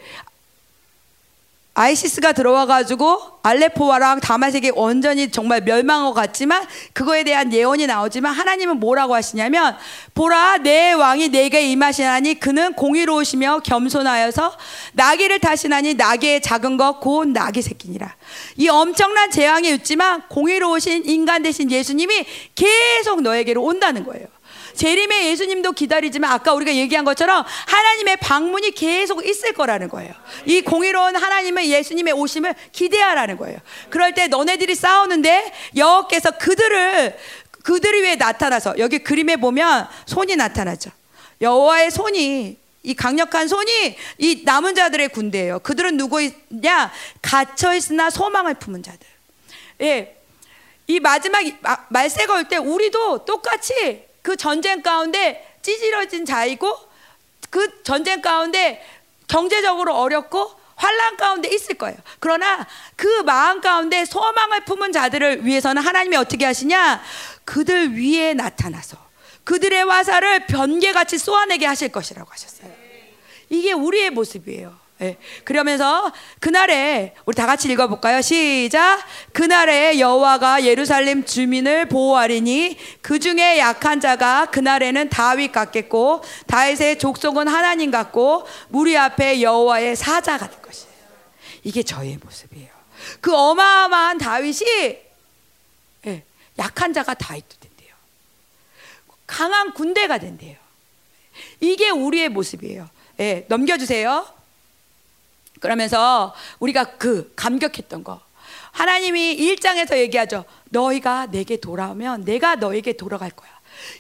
아이시스가 1.81 2.33
들어와 2.33 2.67
가지고 2.67 3.23
알레포와랑 3.43 4.21
다마색이 4.21 4.73
완전히 4.75 5.31
정말 5.31 5.63
멸망한 5.63 6.05
것 6.09 6.13
같지만 6.13 6.67
그거에 6.93 7.25
대한 7.25 7.51
예언이 7.51 7.87
나오지만 7.87 8.35
하나님은 8.35 8.81
뭐라고 8.81 9.15
하시냐면 9.15 9.79
보라 10.15 10.59
내 10.59 10.93
왕이 10.93 11.31
내게 11.31 11.63
임하시나니 11.71 12.39
그는 12.39 12.75
공의로우시며 12.75 13.61
겸손하여서 13.61 14.59
나귀를 14.93 15.39
타시나니 15.39 15.95
나귀의 15.95 16.43
작은 16.43 16.77
것 16.77 17.01
곧 17.01 17.29
나귀 17.29 17.63
새끼니라. 17.63 18.15
이 18.57 18.69
엄청난 18.69 19.31
재앙이 19.31 19.73
있지만 19.77 20.23
공의로우신 20.29 21.05
인간 21.07 21.43
대신 21.43 21.71
예수님이 21.71 22.27
계속 22.55 23.23
너에게로 23.23 23.63
온다는 23.63 24.05
거예요 24.05 24.27
재림의 24.75 25.29
예수님도 25.29 25.73
기다리지만 25.73 26.31
아까 26.31 26.53
우리가 26.55 26.75
얘기한 26.75 27.05
것처럼 27.05 27.45
하나님의 27.67 28.17
방문이 28.17 28.73
계속 28.73 29.27
있을 29.27 29.53
거라는 29.53 29.89
거예요. 29.89 30.13
이 30.47 30.63
공의로운 30.63 31.17
하나님의 31.17 31.71
예수님의 31.71 32.15
오심을 32.15 32.55
기대하라는 32.73 33.37
거예요. 33.37 33.59
그럴 33.89 34.15
때 34.15 34.27
너네들이 34.29 34.75
싸우는데 34.75 35.53
여호께서 35.77 36.33
그들을 36.33 37.17
그들을 37.63 38.03
위해 38.03 38.17
나타나서 38.17 38.79
여기 38.79 39.01
그림에 39.01 39.37
보면 39.37 39.87
손이 40.07 40.37
나타나죠. 40.37 40.91
여호와의 41.41 41.91
손이 41.91 42.59
이 42.83 42.95
강력한 42.95 43.49
손이 43.49 43.97
이 44.19 44.43
남은 44.45 44.75
자들의 44.75 45.11
군대예요. 45.11 45.59
그들은 45.61 45.97
누구냐? 45.99 46.91
갇혀 47.21 47.75
있으나 47.75 48.09
소망을 48.09 48.55
품은 48.55 48.83
자들. 48.83 49.07
예. 49.83 50.17
이 50.87 50.99
마지막 50.99 51.43
말세가 51.91 52.35
올때 52.35 52.57
우리도 52.57 53.25
똑같이 53.25 54.05
그 54.23 54.37
전쟁 54.37 54.83
가운데 54.83 55.57
찌질어진 55.63 56.25
자이고 56.25 56.77
그 57.51 57.83
전쟁 57.83 58.21
가운데 58.23 58.85
경제적으로 59.29 59.97
어렵고 59.97 60.61
환란 60.77 61.17
가운데 61.17 61.49
있을 61.49 61.75
거예요. 61.75 61.97
그러나 62.21 62.67
그 62.97 63.07
마음 63.23 63.61
가운데 63.61 64.05
소망을 64.07 64.65
품은 64.65 64.93
자들을 64.93 65.45
위해서는 65.45 65.83
하나님이 65.83 66.17
어떻게 66.17 66.47
하시냐? 66.47 67.03
그들 67.45 67.99
위에 67.99 68.33
나타나서 68.33 68.97
그들의 69.45 69.85
화살을 69.85 70.47
번개같이 70.47 71.19
쏘아내게 71.19 71.67
하실 71.67 71.91
것이라고 71.91 72.31
하셨어요. 72.31 72.71
이게 73.51 73.73
우리의 73.73 74.11
모습이에요. 74.11 74.80
네. 75.01 75.17
그러면서 75.45 76.13
그날에 76.41 77.15
우리 77.25 77.35
다 77.35 77.47
같이 77.47 77.73
읽어볼까요? 77.73 78.21
시작. 78.21 79.03
그날에 79.33 79.99
여호와가 79.99 80.65
예루살렘 80.65 81.25
주민을 81.25 81.89
보호하리니 81.89 82.77
그 83.01 83.19
중에 83.19 83.59
약한 83.59 83.99
자가 83.99 84.51
그날에는 84.51 85.09
다윗 85.09 85.53
같겠고 85.53 86.23
다윗의 86.47 86.99
족속은 86.99 87.49
하나님 87.49 87.91
같고 87.91 88.47
무리 88.69 88.95
앞에 88.99 89.41
여호와의 89.41 89.97
사자가 89.97 90.51
될 90.51 90.61
것이에요. 90.61 90.93
이게 91.65 91.83
저의 91.83 92.19
모습이에요. 92.23 92.69
그 93.23 93.35
어마어마한 93.35 94.19
다윗이 94.19 94.99
네. 96.03 96.25
약한 96.59 96.93
자가 96.93 97.15
다윗도 97.15 97.57
된대요. 97.59 97.95
강한 99.27 99.73
군대가 99.73 100.19
된대요. 100.19 100.57
이게 101.61 101.89
우리의 101.89 102.29
모습이에요. 102.29 102.87
네. 103.17 103.47
넘겨주세요. 103.49 104.40
그러면서 105.61 106.35
우리가 106.59 106.97
그 106.97 107.33
감격했던 107.37 108.03
거. 108.05 108.21
하나님이 108.73 109.37
1장에서 109.37 109.97
얘기하죠. 109.99 110.45
너희가 110.71 111.27
내게 111.27 111.57
돌아오면 111.57 112.25
내가 112.25 112.57
너에게 112.57 112.95
돌아갈 112.95 113.31
거야. 113.31 113.51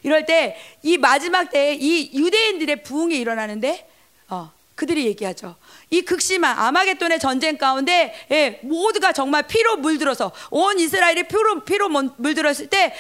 이럴 0.03 0.27
때 0.27 0.57
이 0.83 0.99
마지막 0.99 1.51
때에 1.51 1.75
이 1.75 2.11
유대인들의 2.18 2.83
부흥이 2.83 3.16
일어나는데 3.16 3.88
어, 4.29 4.51
그들이 4.75 5.07
얘기하죠. 5.07 5.57
이 5.90 6.03
극심한 6.03 6.59
아마겟돈의 6.59 7.18
전쟁 7.20 7.59
가운데 7.59 8.14
예, 8.31 8.61
모두가 8.62 9.12
정말 9.12 9.42
피로 9.46 9.77
물들어서 9.77 10.33
온 10.51 10.79
이스라엘이 10.79 11.25
피로 11.25 11.64
피로 11.64 11.88
물들었을 11.88 12.68
때 12.68 12.94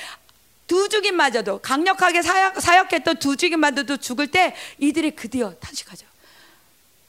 두 0.66 0.88
죽임마저도 0.88 1.58
강력하게 1.62 2.22
사역, 2.22 2.60
사역했던 2.60 3.16
두 3.16 3.36
죽임마저도 3.36 3.96
죽을 3.96 4.28
때 4.28 4.54
이들이 4.78 5.16
드디어 5.16 5.52
탄식하죠. 5.54 6.06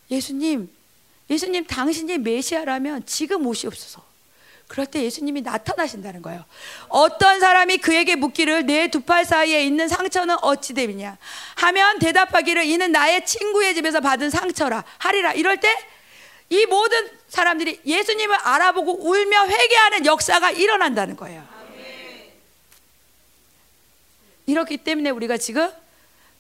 예수님 0.10 0.68
예수님 1.32 1.66
당신이 1.66 2.18
메시아라면 2.20 3.06
지금 3.06 3.48
오시옵소서. 3.48 4.04
그럴 4.68 4.86
때 4.86 5.04
예수님이 5.04 5.42
나타나신다는 5.42 6.22
거예요. 6.22 6.46
어떤 6.90 7.40
사람이 7.40 7.78
그에게 7.80 8.16
묻기를 8.16 8.66
내 8.66 8.88
두 8.90 9.02
팔 9.02 9.26
사이에 9.26 9.66
있는 9.66 9.88
상처는 9.88 10.38
어찌 10.42 10.74
됨이냐 10.74 11.18
하면 11.56 12.00
대답하기를 12.00 12.66
이는 12.66 12.92
나의 12.92 13.26
친구의 13.26 13.76
집에서 13.76 14.00
받은 14.02 14.30
상처라 14.30 14.84
하리라. 14.98 15.34
이럴 15.34 15.58
때 15.60 15.70
이 16.50 16.66
모든 16.66 17.10
사람들이 17.30 17.80
예수님을 17.86 18.36
알아보고 18.36 19.08
울며 19.08 19.48
회개하는 19.48 20.06
역사가 20.06 20.52
일어난다는 20.52 21.16
거예요. 21.16 21.48
이렇기 24.48 24.76
때문에 24.78 25.12
우리가 25.12 25.38
지금 25.38 25.72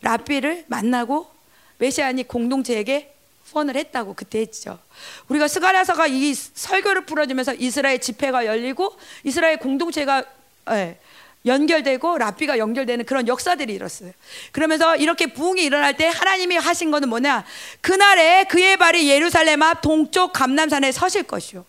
라비를 0.01 0.65
만나고 0.67 1.31
메시아니 1.77 2.27
공동체에게 2.27 3.13
후원을 3.51 3.75
했다고 3.75 4.13
그때 4.13 4.39
했죠. 4.39 4.79
우리가 5.27 5.47
스가랴서가 5.47 6.07
이 6.07 6.33
설교를 6.33 7.05
풀어주면서 7.05 7.55
이스라엘 7.55 7.99
집회가 7.99 8.45
열리고 8.45 8.97
이스라엘 9.23 9.57
공동체가 9.57 10.23
예, 10.71 10.97
연결되고 11.45 12.17
라비가 12.17 12.57
연결되는 12.57 13.05
그런 13.05 13.27
역사들이 13.27 13.73
일었어요. 13.73 14.11
그러면서 14.51 14.95
이렇게 14.95 15.27
부흥이 15.27 15.63
일어날 15.63 15.97
때 15.97 16.07
하나님이 16.07 16.57
하신 16.57 16.91
것은 16.91 17.09
뭐냐? 17.09 17.43
그날에 17.81 18.43
그의 18.45 18.77
발이 18.77 19.09
예루살렘 19.09 19.61
앞 19.63 19.81
동쪽 19.81 20.33
감남산에 20.33 20.91
서실 20.91 21.23
것이요. 21.23 21.65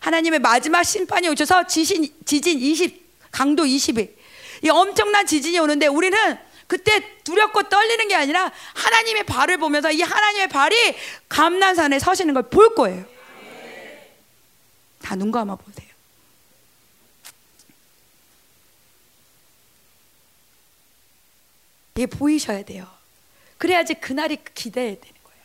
하나님의 0.00 0.40
마지막 0.40 0.82
심판이 0.82 1.28
오셔서 1.28 1.66
지진, 1.66 2.12
지진 2.24 2.58
20, 2.58 3.30
강도 3.30 3.62
20이 3.64 4.10
이 4.64 4.68
엄청난 4.68 5.26
지진이 5.26 5.58
오는데 5.60 5.86
우리는 5.86 6.18
그때 6.72 7.22
두렵고 7.22 7.64
떨리는 7.68 8.08
게 8.08 8.14
아니라 8.14 8.50
하나님의 8.72 9.24
발을 9.26 9.58
보면서 9.58 9.90
이 9.92 10.00
하나님의 10.00 10.48
발이 10.48 10.96
감난산에 11.28 11.98
서시는 11.98 12.32
걸 12.32 12.44
볼 12.44 12.74
거예요. 12.74 13.04
다 15.02 15.14
눈 15.14 15.30
감아 15.30 15.54
보세요. 15.56 15.88
이게 21.94 22.06
보이셔야 22.06 22.62
돼요. 22.64 22.88
그래야지 23.58 23.94
그날이 23.94 24.38
기대야 24.54 24.94
되는 24.94 25.14
거예요. 25.24 25.42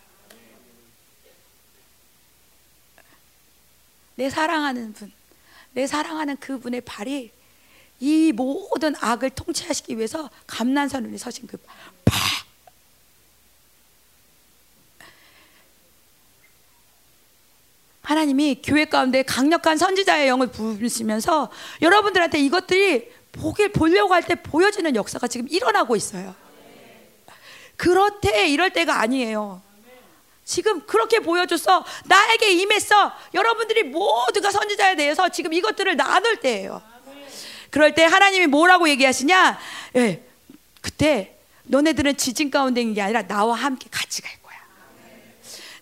내 4.15 4.29
사랑하는 4.29 4.93
분, 4.93 5.11
내 5.73 5.85
사랑하는 5.87 6.37
그분의 6.37 6.81
발이 6.81 7.31
이 7.99 8.31
모든 8.31 8.95
악을 8.99 9.31
통치하시기 9.31 9.97
위해서 9.97 10.29
감난산 10.45 11.05
위에 11.11 11.17
서신 11.17 11.47
그 11.47 11.57
파. 12.05 12.15
하나님이 18.03 18.61
교회 18.63 18.85
가운데 18.85 19.21
강력한 19.23 19.77
선지자의 19.77 20.29
영을 20.29 20.47
부으시면서 20.47 21.49
여러분들한테 21.81 22.39
이것들이 22.39 23.11
보길 23.33 23.71
보려고 23.71 24.13
할 24.13 24.23
때 24.23 24.35
보여지는 24.35 24.95
역사가 24.95 25.27
지금 25.27 25.47
일어나고 25.49 25.95
있어요. 25.95 26.33
그렇대 27.75 28.47
이럴 28.47 28.71
때가 28.71 28.99
아니에요. 29.01 29.61
지금 30.45 30.85
그렇게 30.85 31.19
보여줘서 31.19 31.83
나에게 32.05 32.53
임했어. 32.53 33.11
여러분들이 33.33 33.83
모두가 33.83 34.51
선지자에 34.51 34.95
대해서 34.95 35.27
지금 35.29 35.51
이것들을 35.53 35.97
나눌 35.97 36.37
때예요. 36.37 36.81
그럴 37.69 37.93
때 37.93 38.03
하나님이 38.03 38.47
뭐라고 38.47 38.87
얘기하시냐? 38.89 39.59
예, 39.97 40.23
그때 40.81 41.35
너네들은 41.63 42.17
지진 42.17 42.49
가운데 42.49 42.81
있는 42.81 42.93
게 42.93 43.01
아니라 43.01 43.27
나와 43.27 43.55
함께 43.55 43.87
같이 43.91 44.21
갈 44.21 44.31
거야. 44.41 44.57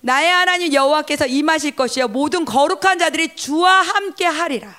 나의 0.02 0.32
하나님 0.32 0.74
여호와께서 0.74 1.28
임하실 1.28 1.76
것이요 1.76 2.08
모든 2.08 2.46
거룩한 2.46 3.00
자들이 3.00 3.36
주와 3.36 3.82
함께 3.82 4.26
하리라. 4.26 4.76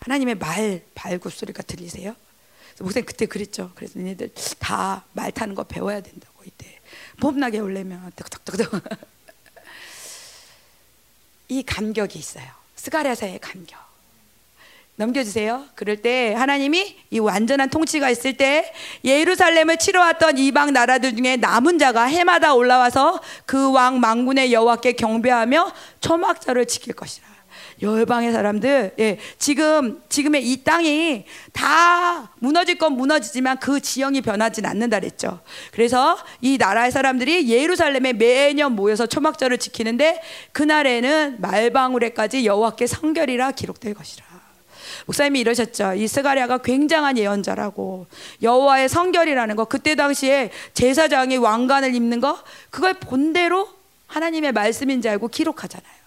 하나님의 0.00 0.34
말 0.36 0.82
발구 0.94 1.30
소리가 1.30 1.62
들리세요? 1.62 2.16
목사님 2.80 3.06
그때 3.06 3.26
그랬죠. 3.26 3.70
그래서 3.74 3.98
너네들 3.98 4.32
다 4.58 5.04
말 5.12 5.30
타는 5.30 5.54
거 5.54 5.62
배워야 5.62 6.00
된다고 6.00 6.42
이때 6.44 6.80
봄나게 7.20 7.58
올려면 7.60 8.10
덕덕덕덕 8.16 8.82
이 11.48 11.62
감격이 11.62 12.18
있어요. 12.18 12.46
스가랴서의 12.76 13.38
감격. 13.40 13.80
넘겨주세요. 14.96 15.64
그럴 15.74 15.96
때 15.96 16.34
하나님이 16.34 16.96
이 17.10 17.18
완전한 17.18 17.70
통치가 17.70 18.10
있을 18.10 18.36
때 18.36 18.72
예루살렘을 19.04 19.78
치러왔던 19.78 20.36
이방 20.38 20.72
나라들 20.72 21.16
중에 21.16 21.36
남은 21.36 21.78
자가 21.78 22.04
해마다 22.04 22.54
올라와서 22.54 23.20
그 23.46 23.72
왕 23.72 24.00
망군의 24.00 24.52
여호와께 24.52 24.92
경배하며 24.92 25.72
초막절을 26.00 26.66
지킬 26.66 26.92
것이라. 26.94 27.31
열방의 27.82 28.32
사람들, 28.32 28.94
예, 29.00 29.18
지금 29.38 30.00
지금의 30.08 30.50
이 30.50 30.62
땅이 30.62 31.24
다 31.52 32.30
무너질 32.38 32.78
건 32.78 32.92
무너지지만 32.92 33.58
그 33.58 33.80
지형이 33.80 34.20
변하진 34.20 34.64
않는다 34.64 35.00
그랬죠. 35.00 35.40
그래서 35.72 36.16
이 36.40 36.58
나라의 36.58 36.92
사람들이 36.92 37.50
예루살렘에 37.50 38.12
매년 38.12 38.76
모여서 38.76 39.06
초막절을 39.06 39.58
지키는데 39.58 40.22
그날에는 40.52 41.40
말방울에까지 41.40 42.46
여호와께 42.46 42.86
성결이라 42.86 43.50
기록될 43.50 43.94
것이라. 43.94 44.32
목사님이 45.06 45.40
이러셨죠. 45.40 45.94
이 45.94 46.06
스가랴가 46.06 46.58
굉장한 46.58 47.18
예언자라고 47.18 48.06
여호와의 48.42 48.88
성결이라는 48.88 49.56
거 49.56 49.64
그때 49.64 49.96
당시에 49.96 50.50
제사장이 50.74 51.38
왕관을 51.38 51.94
입는 51.94 52.20
거 52.20 52.38
그걸 52.70 52.94
본대로 52.94 53.68
하나님의 54.06 54.52
말씀인 54.52 55.02
줄 55.02 55.10
알고 55.10 55.28
기록하잖아요. 55.28 56.01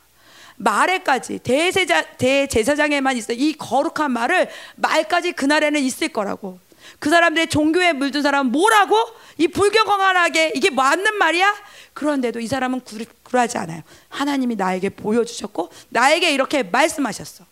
말에까지 0.58 1.40
대제사, 1.40 2.02
대제사장에만 2.18 3.18
있어. 3.18 3.34
이 3.34 3.54
거룩한 3.54 4.12
말을 4.12 4.50
말까지 4.76 5.34
그날에는 5.34 5.80
있을 5.82 6.10
거라고. 6.10 6.60
그 7.00 7.10
사람들의 7.10 7.48
종교에 7.48 7.94
물든 7.94 8.22
사람은 8.22 8.52
뭐라고? 8.52 8.96
이 9.38 9.48
불경건하게 9.48 10.54
이게 10.56 10.70
맞는 10.70 11.16
말이야? 11.16 11.56
그런데도 11.94 12.40
이 12.40 12.48
사람은 12.48 12.82
굴하지 13.24 13.58
않아요. 13.58 13.82
하나님이 14.10 14.56
나에게 14.56 14.90
보여주셨고 14.90 15.70
나에게 15.90 16.32
이렇게 16.32 16.64
말씀하셨어. 16.64 17.46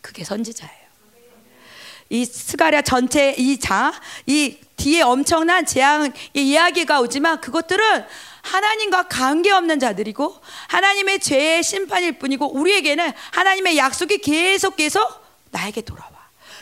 그게 0.00 0.24
선지자예요. 0.24 0.86
이 2.08 2.24
스가랴 2.24 2.82
전체 2.82 3.34
이 3.36 3.58
자, 3.58 3.92
이 4.26 4.56
뒤에 4.76 5.02
엄청난 5.02 5.66
재앙 5.66 6.12
이야기가 6.34 7.00
오지만 7.00 7.40
그것들은 7.40 8.04
하나님과 8.46 9.08
관계없는 9.08 9.80
자들이고 9.80 10.40
하나님의 10.68 11.20
죄의 11.20 11.62
심판일 11.62 12.18
뿐이고 12.18 12.52
우리에게는 12.52 13.12
하나님의 13.32 13.76
약속이 13.76 14.18
계속 14.18 14.76
계속 14.76 15.02
나에게 15.50 15.80
돌아와. 15.82 16.16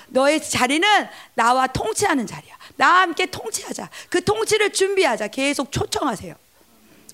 너의 0.09 0.43
자리는 0.43 0.89
나와 1.35 1.67
통치하는 1.67 2.27
자리야. 2.27 2.55
나와 2.77 3.03
함께 3.03 3.27
통치하자. 3.27 3.91
그 4.09 4.25
통치를 4.25 4.73
준비하자. 4.73 5.29
계속 5.29 5.71
초청하세요. 5.71 6.35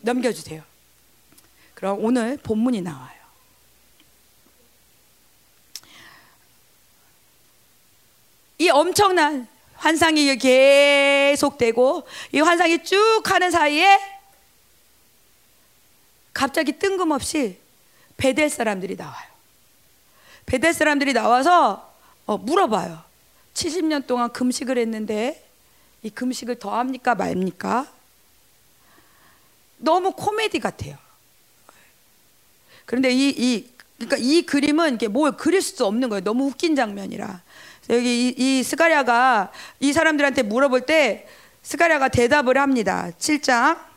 넘겨주세요. 0.03 0.63
그럼 1.75 2.05
오늘 2.05 2.37
본문이 2.37 2.83
나와요. 2.83 3.21
이 8.59 8.69
엄청난 8.69 9.49
환상이 9.75 10.37
계속되고 10.37 12.07
이 12.33 12.41
환상이 12.41 12.85
쭉 12.85 13.23
하는 13.25 13.51
사이에 13.51 14.20
갑자기 16.41 16.73
뜬금없이 16.73 17.59
베델 18.17 18.49
사람들이 18.49 18.97
나와요. 18.97 19.29
베델 20.47 20.73
사람들이 20.73 21.13
나와서 21.13 21.93
어, 22.25 22.39
물어봐요. 22.39 22.99
70년 23.53 24.07
동안 24.07 24.33
금식을 24.33 24.79
했는데 24.79 25.47
이 26.03 26.09
금식을 26.09 26.59
더 26.59 26.79
합니까 26.79 27.15
말입니까? 27.15 27.87
너무 29.77 30.13
코미디 30.13 30.61
같아요. 30.61 30.97
그런데 32.87 33.11
이, 33.11 33.29
이 33.29 33.71
그러니까 33.99 34.17
이 34.19 34.41
그림은 34.41 34.95
이게 34.95 35.09
뭘 35.09 35.33
그릴 35.33 35.61
수 35.61 35.85
없는 35.85 36.09
거예요. 36.09 36.25
너무 36.25 36.47
웃긴 36.47 36.75
장면이라. 36.75 37.43
여기 37.91 38.29
이, 38.29 38.35
이 38.39 38.63
스가랴가 38.63 39.53
이 39.81 39.93
사람들한테 39.93 40.45
물어볼 40.45 40.87
때 40.87 41.29
스가랴가 41.61 42.09
대답을 42.09 42.57
합니다. 42.57 43.11
7장 43.19 43.90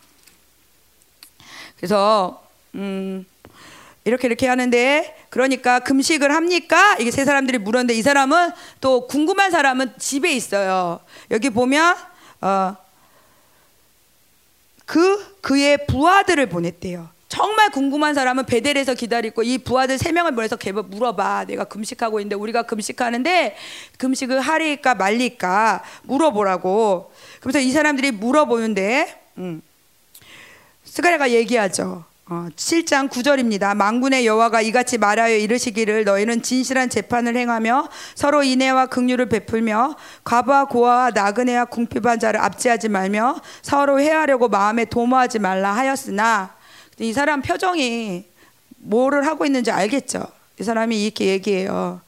그래서 1.83 2.41
음 2.75 3.25
이렇게 4.05 4.29
이렇게 4.29 4.47
하는데 4.47 5.17
그러니까 5.29 5.79
금식을 5.79 6.33
합니까? 6.33 6.95
이게 6.97 7.11
세 7.11 7.25
사람들이 7.25 7.57
물었는데 7.57 7.93
이 7.93 8.01
사람은 8.01 8.51
또 8.79 9.05
궁금한 9.05 9.51
사람은 9.51 9.91
집에 9.97 10.31
있어요. 10.31 11.01
여기 11.29 11.49
보면 11.49 11.97
어, 12.39 12.77
그 14.85 15.39
그의 15.41 15.85
부하들을 15.85 16.45
보냈대요. 16.45 17.09
정말 17.27 17.69
궁금한 17.69 18.13
사람은 18.13 18.45
베델에서 18.45 18.93
기다리고 18.93 19.43
이 19.43 19.57
부하들 19.57 19.97
세 19.97 20.13
명을 20.13 20.35
보내서 20.35 20.55
개발 20.55 20.83
물어봐. 20.83 21.43
내가 21.47 21.65
금식하고 21.65 22.21
있는데 22.21 22.37
우리가 22.37 22.63
금식하는데 22.63 23.57
금식을 23.97 24.39
하리까 24.39 24.95
말리까 24.95 25.83
물어보라고. 26.03 27.11
그래서 27.41 27.59
이 27.59 27.71
사람들이 27.71 28.11
물어보는데 28.11 29.21
음. 29.39 29.61
스가랴가 30.85 31.31
얘기하죠. 31.31 32.03
어, 32.25 32.47
7장 32.55 33.09
9절입니다. 33.09 33.75
망군의 33.75 34.25
여호와가 34.25 34.61
이같이 34.61 34.97
말하여 34.97 35.35
이르시기를 35.35 36.05
너희는 36.05 36.41
진실한 36.41 36.89
재판을 36.89 37.35
행하며 37.35 37.89
서로 38.15 38.43
인애와 38.43 38.85
긍휼을 38.87 39.27
베풀며 39.27 39.95
과부와 40.23 40.65
고아와 40.65 41.11
나그네와 41.11 41.65
궁핍한 41.65 42.19
자를 42.19 42.39
압제하지 42.39 42.89
말며 42.89 43.41
서로 43.61 43.99
해하려고 43.99 44.47
마음에 44.47 44.85
도모하지 44.85 45.39
말라 45.39 45.75
하였으나 45.75 46.55
이 46.99 47.11
사람 47.11 47.41
표정이 47.41 48.25
뭐를 48.77 49.25
하고 49.27 49.45
있는지 49.45 49.71
알겠죠. 49.71 50.25
이 50.59 50.63
사람이 50.63 51.03
이렇게 51.03 51.25
얘기해요. 51.25 51.99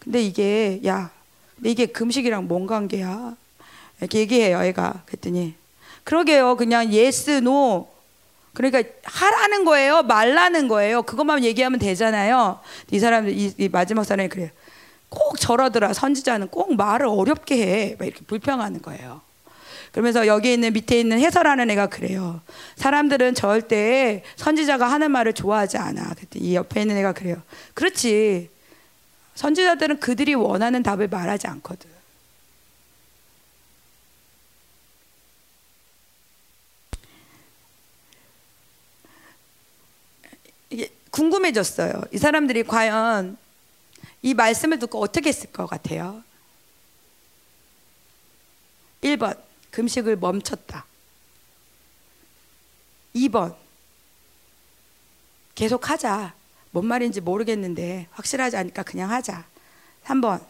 근데 0.00 0.20
이게 0.22 0.80
야 0.84 1.10
이게 1.64 1.86
금식이랑 1.86 2.48
뭔 2.48 2.66
관계야? 2.66 3.36
이렇게 4.00 4.18
얘기해요. 4.18 4.62
애가 4.62 5.02
그랬더니 5.06 5.54
그러게요. 6.04 6.56
그냥 6.56 6.92
yes 6.92 7.42
no 7.42 7.91
그러니까 8.52 8.82
하라는 9.04 9.64
거예요, 9.64 10.02
말라는 10.02 10.68
거예요. 10.68 11.02
그것만 11.02 11.42
얘기하면 11.44 11.78
되잖아요. 11.78 12.60
이 12.90 12.98
사람 12.98 13.28
이, 13.28 13.52
이 13.56 13.68
마지막 13.68 14.04
사람이 14.04 14.28
그래요. 14.28 14.50
꼭 15.08 15.38
저러더라. 15.38 15.92
선지자는 15.92 16.48
꼭 16.48 16.74
말을 16.74 17.06
어렵게 17.06 17.56
해. 17.56 17.96
막 17.98 18.06
이렇게 18.06 18.22
불평하는 18.26 18.82
거예요. 18.82 19.20
그러면서 19.92 20.26
여기 20.26 20.54
있는 20.54 20.72
밑에 20.72 20.98
있는 20.98 21.18
해설하는 21.18 21.70
애가 21.70 21.88
그래요. 21.88 22.40
사람들은 22.76 23.34
절대 23.34 24.22
선지자가 24.36 24.90
하는 24.90 25.10
말을 25.10 25.34
좋아하지 25.34 25.76
않아. 25.76 26.14
이 26.36 26.54
옆에 26.54 26.80
있는 26.82 26.96
애가 26.96 27.12
그래요. 27.12 27.42
그렇지. 27.74 28.48
선지자들은 29.34 30.00
그들이 30.00 30.34
원하는 30.34 30.82
답을 30.82 31.08
말하지 31.08 31.46
않거든. 31.46 31.90
이게 40.70 40.88
궁금해졌어요. 41.12 42.02
이 42.10 42.18
사람들이 42.18 42.64
과연 42.64 43.36
이 44.22 44.34
말씀을 44.34 44.78
듣고 44.80 45.00
어떻게 45.00 45.28
했을 45.28 45.52
것 45.52 45.66
같아요? 45.66 46.24
1번, 49.02 49.38
금식을 49.70 50.16
멈췄다. 50.16 50.84
2번, 53.14 53.54
계속 55.54 55.88
하자. 55.90 56.34
뭔 56.70 56.86
말인지 56.86 57.20
모르겠는데 57.20 58.08
확실하지 58.12 58.56
않으니까 58.56 58.82
그냥 58.82 59.10
하자. 59.10 59.44
3번, 60.04 60.42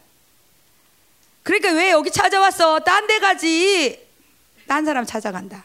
그러니까 1.42 1.72
왜 1.72 1.90
여기 1.90 2.11
찾아왔어? 2.11 2.81
딴 2.81 3.07
데 3.09 3.18
가지. 3.18 4.09
딴 4.68 4.85
사람 4.85 5.05
찾아간다. 5.05 5.64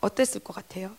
어땠을 0.00 0.40
것 0.40 0.54
같아요? 0.54 0.96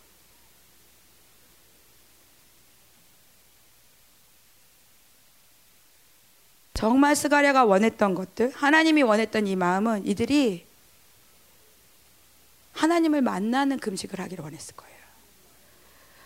정말 6.74 7.14
스가랴가 7.14 7.64
원했던 7.64 8.14
것들, 8.14 8.52
하나님이 8.54 9.02
원했던 9.02 9.46
이 9.46 9.54
마음은 9.54 10.06
이들이 10.06 10.66
하나님을 12.72 13.22
만나는 13.22 13.78
금식을 13.78 14.18
하기를 14.18 14.42
원했을 14.42 14.74
거예요. 14.74 14.92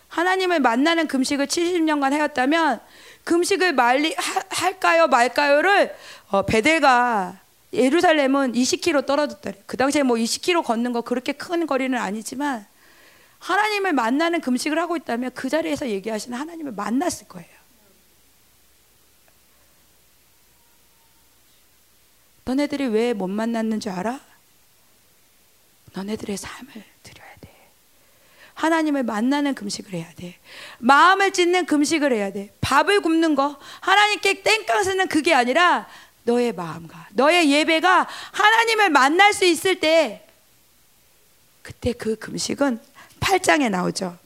하나님을 0.07 0.59
만나는 0.59 1.07
금식을 1.07 1.47
70년간 1.47 2.11
하였다면 2.11 2.81
금식을 3.23 3.73
말리 3.73 4.15
하, 4.15 4.41
할까요 4.49 5.07
말까요를 5.07 5.95
어, 6.29 6.43
베델가 6.43 7.39
예루살렘은 7.73 8.53
20km 8.53 9.05
떨어졌다. 9.05 9.51
그 9.65 9.77
당시에 9.77 10.03
뭐 10.03 10.17
20km 10.17 10.63
걷는 10.63 10.93
거 10.93 11.01
그렇게 11.01 11.33
큰 11.33 11.67
거리는 11.67 11.97
아니지만 11.97 12.65
하나님을 13.39 13.93
만나는 13.93 14.41
금식을 14.41 14.79
하고 14.79 14.95
있다면 14.97 15.31
그 15.33 15.49
자리에서 15.49 15.89
얘기하시는 15.89 16.37
하나님을 16.37 16.71
만났을 16.71 17.27
거예요. 17.27 17.57
너네들이 22.45 22.85
왜 22.87 23.13
못 23.13 23.27
만났는 23.27 23.79
줄 23.81 23.91
알아? 23.91 24.21
너네들의 25.93 26.37
삶을 26.37 26.71
드려야 27.03 27.27
돼. 27.41 27.53
하나님을 28.53 29.03
만나는 29.03 29.53
금식을 29.53 29.93
해야 29.93 30.11
돼. 30.13 30.37
마음을 30.79 31.31
찢는 31.33 31.65
금식을 31.65 32.13
해야 32.13 32.31
돼. 32.31 32.53
밥을 32.61 33.01
굽는 33.01 33.35
거, 33.35 33.59
하나님께 33.81 34.41
땡깡 34.43 34.83
쓰는 34.83 35.07
그게 35.09 35.33
아니라 35.33 35.87
너의 36.27 36.51
마음과 36.51 37.07
너의 37.13 37.49
예배가 37.49 38.07
하나님을 38.31 38.89
만날 38.89 39.33
수 39.33 39.45
있을 39.45 39.79
때 39.79 40.27
그때 41.61 41.93
그 41.93 42.15
금식은 42.17 42.79
8장에 43.19 43.69
나오죠. 43.69 44.17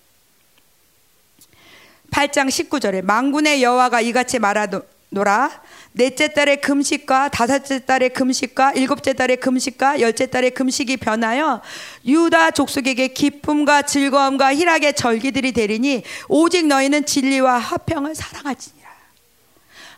8장 2.11 2.49
19절에 2.49 3.03
망군의 3.03 3.63
여호와가 3.63 4.01
이같이 4.01 4.37
말하노라 4.39 5.61
넷째 5.93 6.33
달의 6.33 6.61
금식과 6.61 7.29
다섯째 7.29 7.85
달의 7.85 8.09
금식과 8.09 8.73
일곱째 8.73 9.13
달의 9.13 9.37
금식과 9.37 9.99
열째 9.99 10.25
달의 10.25 10.51
금식이 10.51 10.97
변하여 10.97 11.61
유다 12.05 12.51
족속에게 12.51 13.09
기쁨과 13.09 13.83
즐거움과 13.83 14.55
희락의 14.55 14.95
절기들이 14.95 15.51
되리니 15.51 16.03
오직 16.29 16.67
너희는 16.67 17.05
진리와 17.05 17.59
화평을 17.59 18.15
사랑하지니라. 18.15 18.80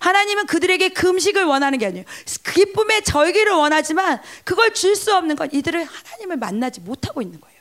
하나님은 0.04 0.48
그들에게 0.48 0.90
금식을 0.90 1.46
원하는 1.46 1.80
게 1.80 1.86
아니에요. 1.86 2.06
기쁨의 2.54 3.04
절기를 3.04 3.54
원하지만 3.54 4.22
그걸 4.44 4.74
줄 4.74 4.96
수 4.98 5.16
없는 5.16 5.36
건 5.38 5.50
이들은 5.52 5.86
하나님을 5.86 6.38
만나지 6.38 6.82
못하고 6.82 7.22
있는 7.22 7.40
거예요. 7.40 7.54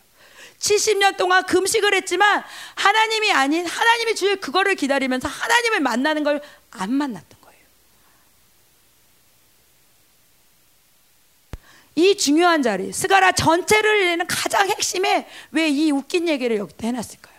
70년 0.59 1.17
동안 1.17 1.45
금식을 1.45 1.95
했지만 1.95 2.43
하나님이 2.75 3.33
아닌 3.33 3.67
하나님이 3.67 4.15
주의 4.17 4.37
그거를 4.37 4.75
기다리면서 4.75 5.29
하나님을 5.29 5.81
만나는 5.81 6.25
걸 6.25 6.41
안 6.75 6.91
만났던 6.93 7.39
거예요. 7.43 7.61
이 11.97 12.17
중요한 12.17 12.63
자리, 12.63 12.93
스가라 12.93 13.33
전체를 13.33 14.07
내는 14.07 14.27
가장 14.27 14.69
핵심에 14.69 15.29
왜 15.51 15.69
이 15.69 15.91
웃긴 15.91 16.29
얘기를 16.29 16.57
여기다 16.57 16.87
해놨을까요? 16.87 17.32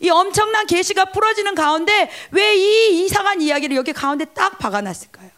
이 0.00 0.10
엄청난 0.10 0.66
계시가 0.66 1.06
풀어지는 1.06 1.54
가운데 1.54 2.10
왜 2.30 2.54
이 2.56 3.04
이상한 3.04 3.40
이야기를 3.40 3.76
여기 3.76 3.92
가운데 3.92 4.24
딱 4.26 4.58
박아놨을까요? 4.58 5.30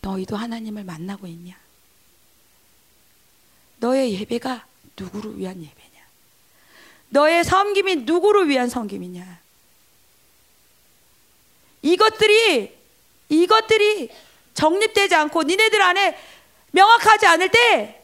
너희도 0.00 0.36
하나님을 0.36 0.84
만나고 0.84 1.26
있냐? 1.28 1.56
너의 3.78 4.14
예배가 4.14 4.64
누구를 4.98 5.38
위한 5.38 5.56
예배냐? 5.56 6.02
너의 7.10 7.44
섬김이 7.44 7.96
누구를 7.96 8.48
위한 8.48 8.68
섬김이냐? 8.68 9.40
이것들이 11.82 12.76
이것들이 13.28 14.10
정립되지 14.54 15.14
않고 15.14 15.42
니네들 15.44 15.80
안에 15.80 16.18
명확하지 16.72 17.26
않을 17.26 17.48
때 17.50 18.01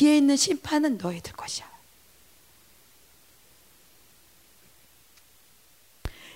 뒤에 0.00 0.16
있는 0.16 0.34
심판은 0.34 0.96
너희들 0.96 1.34
것이야. 1.34 1.68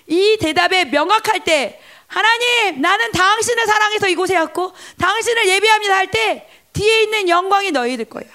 이 0.05 0.37
대답에 0.39 0.85
명확할 0.85 1.43
때 1.43 1.81
하나님 2.05 2.79
나는 2.79 3.11
당신을 3.11 3.65
사랑해서 3.65 4.07
이곳에 4.07 4.37
왔고 4.37 4.71
당신을 4.99 5.49
예배합니다 5.49 5.95
할 5.95 6.11
때 6.11 6.47
뒤에 6.73 7.03
있는 7.03 7.27
영광이 7.27 7.71
너희들 7.71 8.05
거야. 8.05 8.25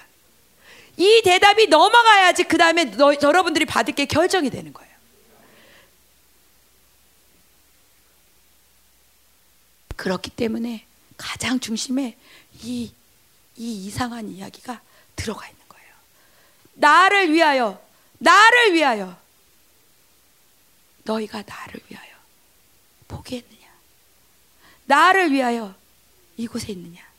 이 0.96 1.22
대답이 1.22 1.68
넘어가야지 1.68 2.44
그 2.44 2.58
다음에 2.58 2.90
여러분들이 3.22 3.66
받을 3.66 3.94
게 3.94 4.06
결정이 4.06 4.50
되는 4.50 4.72
거예요. 4.72 4.90
그렇기 9.94 10.30
때문에 10.30 10.84
가장 11.16 11.60
중심에 11.60 12.16
이, 12.62 12.92
이 13.56 13.86
이상한 13.86 14.28
이야기가 14.28 14.80
들어가 15.20 15.46
있는 15.46 15.60
거예요. 15.68 15.94
나를 16.74 17.32
위하여, 17.32 17.80
나를 18.18 18.72
위하여, 18.72 19.18
너희가 21.04 21.42
나를 21.46 21.80
위하여 21.88 22.14
포기했느냐? 23.06 23.68
나를 24.86 25.30
위하여 25.30 25.74
이곳에 26.36 26.72
있느냐? 26.72 27.10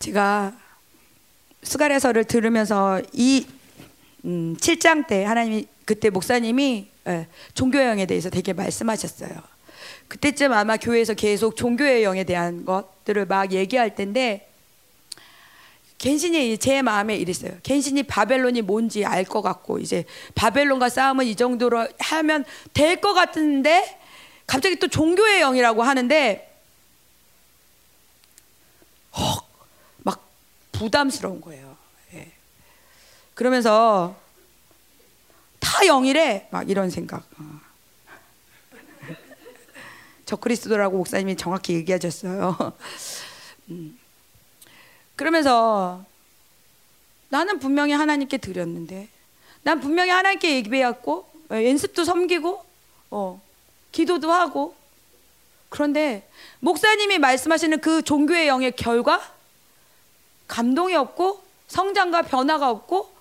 제가 0.00 0.54
수가래서를 1.62 2.24
들으면서 2.24 3.00
이 3.14 3.46
음, 4.26 4.56
7장 4.58 5.06
때 5.06 5.24
하나님이 5.24 5.66
그때 5.84 6.10
목사님이 6.10 6.88
예, 7.06 7.26
종교의 7.54 7.86
영에 7.88 8.06
대해서 8.06 8.30
되게 8.30 8.52
말씀하셨어요. 8.52 9.30
그때쯤 10.08 10.52
아마 10.52 10.76
교회에서 10.76 11.14
계속 11.14 11.56
종교의 11.56 12.02
영에 12.04 12.24
대한 12.24 12.64
것들을 12.64 13.26
막 13.26 13.52
얘기할 13.52 13.94
텐데 13.94 14.48
갱신이 15.98 16.58
제 16.58 16.82
마음에 16.82 17.16
이랬어요. 17.16 17.52
갱신이 17.62 18.02
바벨론이 18.04 18.62
뭔지 18.62 19.04
알 19.04 19.24
것 19.24 19.42
같고 19.42 19.78
이제 19.78 20.04
바벨론과 20.34 20.88
싸움은 20.88 21.24
이 21.26 21.34
정도로 21.34 21.88
하면 21.98 22.44
될 22.72 23.00
것 23.00 23.14
같은데 23.14 23.98
갑자기 24.46 24.76
또 24.76 24.88
종교의 24.88 25.40
영이라고 25.40 25.82
하는데 25.82 26.50
헉, 29.16 29.48
막 29.98 30.28
부담스러운 30.72 31.40
거예요. 31.40 31.76
예. 32.14 32.32
그러면서 33.34 34.16
다 35.64 35.82
영이래 35.86 36.46
막 36.50 36.68
이런 36.68 36.90
생각. 36.90 37.24
어. 37.38 37.60
저 40.26 40.36
그리스도라고 40.36 40.98
목사님이 40.98 41.36
정확히 41.36 41.72
얘기하셨어요. 41.72 42.74
음. 43.70 43.98
그러면서 45.16 46.04
나는 47.30 47.58
분명히 47.58 47.94
하나님께 47.94 48.36
드렸는데, 48.36 49.08
난 49.62 49.80
분명히 49.80 50.10
하나님께 50.10 50.56
예배했고 50.56 51.30
어, 51.50 51.54
연습도 51.54 52.04
섬기고, 52.04 52.62
어, 53.10 53.40
기도도 53.90 54.30
하고. 54.30 54.74
그런데 55.70 56.28
목사님이 56.60 57.18
말씀하시는 57.18 57.80
그 57.80 58.02
종교의 58.02 58.48
영의 58.48 58.72
결과 58.72 59.20
감동이 60.46 60.94
없고 60.94 61.42
성장과 61.68 62.22
변화가 62.22 62.70
없고 62.70 63.13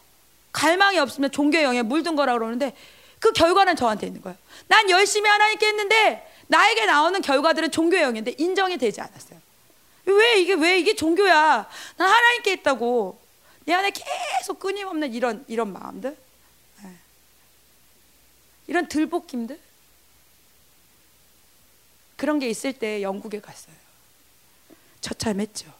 갈망이 0.54 1.00
없으면 1.00 1.32
종교의 1.32 1.64
영에 1.66 1.82
물든 1.82 2.16
거라 2.16 2.34
그러는데 2.34 2.74
그 3.20 3.34
결과는 3.34 3.76
저한테 3.76 4.08
있는 4.08 4.22
거예요. 4.22 4.38
난 4.68 4.90
열심히 4.90 5.30
하나님께 5.30 5.66
했는데 5.66 6.32
나에게 6.48 6.86
나오는 6.86 7.22
결과들은 7.22 7.72
종교의 7.72 8.04
영인데 8.04 8.36
인정이 8.38 8.78
되지 8.78 9.02
않았어요. 9.02 9.42
왜 10.06 10.40
이게 10.40 10.54
왜 10.54 10.80
이게 10.80 10.96
종교야? 10.96 11.68
난 11.98 12.10
하나님께 12.10 12.52
했다고 12.52 13.20
내 13.66 13.74
안에 13.74 13.92
계속 13.92 14.60
끊임없는 14.60 15.14
이런 15.14 15.46
이런 15.48 15.72
마음들, 15.72 16.18
네. 16.84 16.90
이런 18.68 18.88
들볶임들 18.88 19.60
그런 22.18 22.40
게 22.40 22.50
있을 22.50 22.74
때 22.74 23.02
영국에 23.02 23.40
갔어요. 23.40 23.76
처참했죠. 25.02 25.74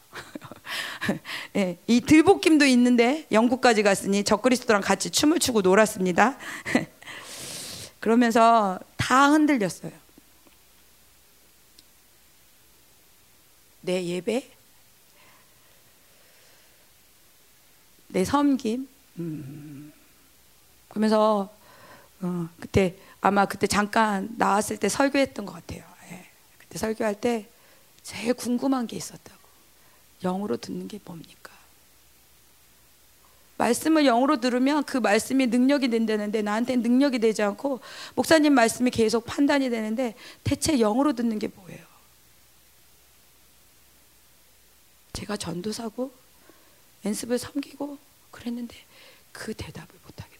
네, 1.52 1.78
이 1.86 2.00
들볶임도 2.00 2.64
있는데 2.66 3.26
영국까지 3.32 3.82
갔으니 3.82 4.24
적그리스도랑 4.24 4.82
같이 4.82 5.10
춤을 5.10 5.38
추고 5.38 5.60
놀았습니다. 5.60 6.36
그러면서 8.00 8.78
다 8.96 9.30
흔들렸어요. 9.30 9.92
내 13.80 14.04
예배, 14.04 14.50
내 18.08 18.24
섬김. 18.24 18.88
음. 19.18 19.92
그러면서 20.88 21.54
어, 22.20 22.48
그때 22.60 22.96
아마 23.20 23.46
그때 23.46 23.66
잠깐 23.66 24.28
나왔을 24.36 24.76
때 24.76 24.88
설교했던 24.88 25.44
것 25.44 25.52
같아요. 25.52 25.82
예. 26.10 26.26
그때 26.58 26.78
설교할 26.78 27.20
때 27.20 27.48
제일 28.02 28.34
궁금한 28.34 28.86
게 28.86 28.96
있었다고. 28.96 29.43
영으로 30.24 30.56
듣는 30.56 30.88
게 30.88 30.98
뭡니까? 31.04 31.52
말씀을 33.56 34.04
영으로 34.04 34.40
들으면 34.40 34.82
그 34.84 34.98
말씀이 34.98 35.46
능력이 35.46 35.88
된다는데 35.88 36.42
나한테 36.42 36.76
능력이 36.76 37.20
되지 37.20 37.42
않고 37.42 37.80
목사님 38.14 38.52
말씀이 38.52 38.90
계속 38.90 39.24
판단이 39.24 39.70
되는데 39.70 40.14
대체 40.42 40.76
영으로 40.76 41.12
듣는 41.12 41.38
게 41.38 41.48
뭐예요? 41.48 41.84
제가 45.12 45.36
전도사고 45.36 46.12
연습을 47.04 47.38
섬기고 47.38 47.98
그랬는데 48.32 48.74
그 49.32 49.54
대답을 49.54 49.88
못 50.02 50.20
하겠더라고요. 50.20 50.33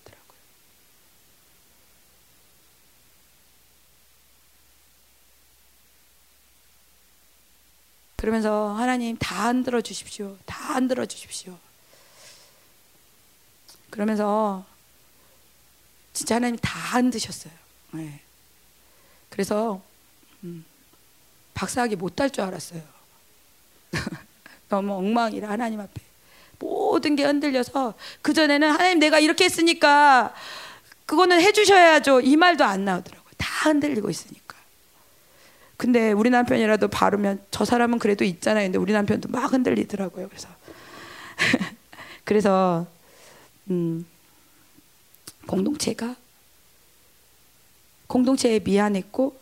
그러면서 8.24 8.72
하나님 8.72 9.18
다 9.18 9.48
흔들어 9.48 9.82
주십시오. 9.82 10.38
다 10.46 10.76
흔들어 10.76 11.04
주십시오. 11.04 11.58
그러면서 13.90 14.64
진짜 16.14 16.36
하나님 16.36 16.56
다 16.56 16.96
흔드셨어요. 16.96 17.52
네. 17.90 18.22
그래서 19.28 19.82
음, 20.42 20.64
박사학위 21.52 21.96
못달줄 21.96 22.42
알았어요. 22.44 22.80
너무 24.70 24.94
엉망이라 24.94 25.50
하나님 25.50 25.80
앞에 25.80 26.00
모든 26.60 27.16
게 27.16 27.24
흔들려서 27.24 27.92
그 28.22 28.32
전에는 28.32 28.70
하나님 28.70 29.00
내가 29.00 29.18
이렇게 29.18 29.44
했으니까 29.44 30.34
그거는 31.04 31.42
해주셔야죠 31.42 32.22
이 32.22 32.36
말도 32.36 32.64
안 32.64 32.86
나오더라고요. 32.86 33.32
다 33.36 33.68
흔들리고 33.68 34.08
있으니까. 34.08 34.43
근데 35.76 36.12
우리 36.12 36.30
남편이라도 36.30 36.88
바르면 36.88 37.44
저 37.50 37.64
사람은 37.64 37.98
그래도 37.98 38.24
있잖아요. 38.24 38.66
근데 38.66 38.78
우리 38.78 38.92
남편도 38.92 39.28
막 39.28 39.52
흔들리더라고요. 39.52 40.28
그래서 40.28 40.48
그래서 42.24 42.86
음, 43.70 44.06
공동체가 45.46 46.16
공동체에 48.06 48.60
미안했고 48.60 49.38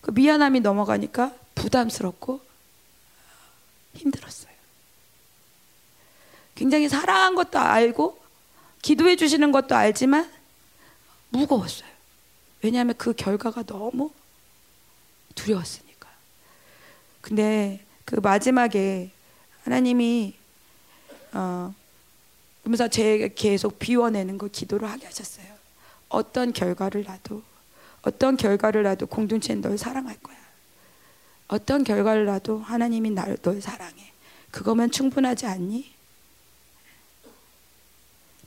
그 0.00 0.10
미안함이 0.10 0.60
넘어가니까 0.60 1.34
부담스럽고 1.54 2.40
힘들었어요. 3.94 4.52
굉장히 6.54 6.88
사랑한 6.88 7.34
것도 7.34 7.58
알고 7.58 8.20
기도해 8.82 9.16
주시는 9.16 9.52
것도 9.52 9.74
알지만 9.74 10.30
무거웠어요. 11.30 11.90
왜냐하면 12.62 12.94
그 12.98 13.12
결과가 13.12 13.62
너무 13.64 14.10
두려웠으니까. 15.34 16.08
근데 17.20 17.84
그 18.04 18.16
마지막에 18.16 19.10
하나님이 19.64 20.34
어 21.32 21.74
그러면서 22.62 22.88
제 22.88 23.32
계속 23.34 23.78
비워내는 23.78 24.38
거 24.38 24.48
기도를 24.48 24.88
하게 24.88 25.06
하셨어요. 25.06 25.46
어떤 26.08 26.52
결과를 26.52 27.04
놔도 27.04 27.42
어떤 28.02 28.36
결과를 28.36 28.82
놔도 28.82 29.06
공동체는 29.06 29.62
널 29.62 29.78
사랑할 29.78 30.16
거야. 30.20 30.36
어떤 31.48 31.84
결과를 31.84 32.24
놔도 32.26 32.58
하나님이 32.60 33.10
날널 33.10 33.60
사랑해. 33.60 34.12
그거면 34.50 34.90
충분하지 34.90 35.46
않니? 35.46 35.92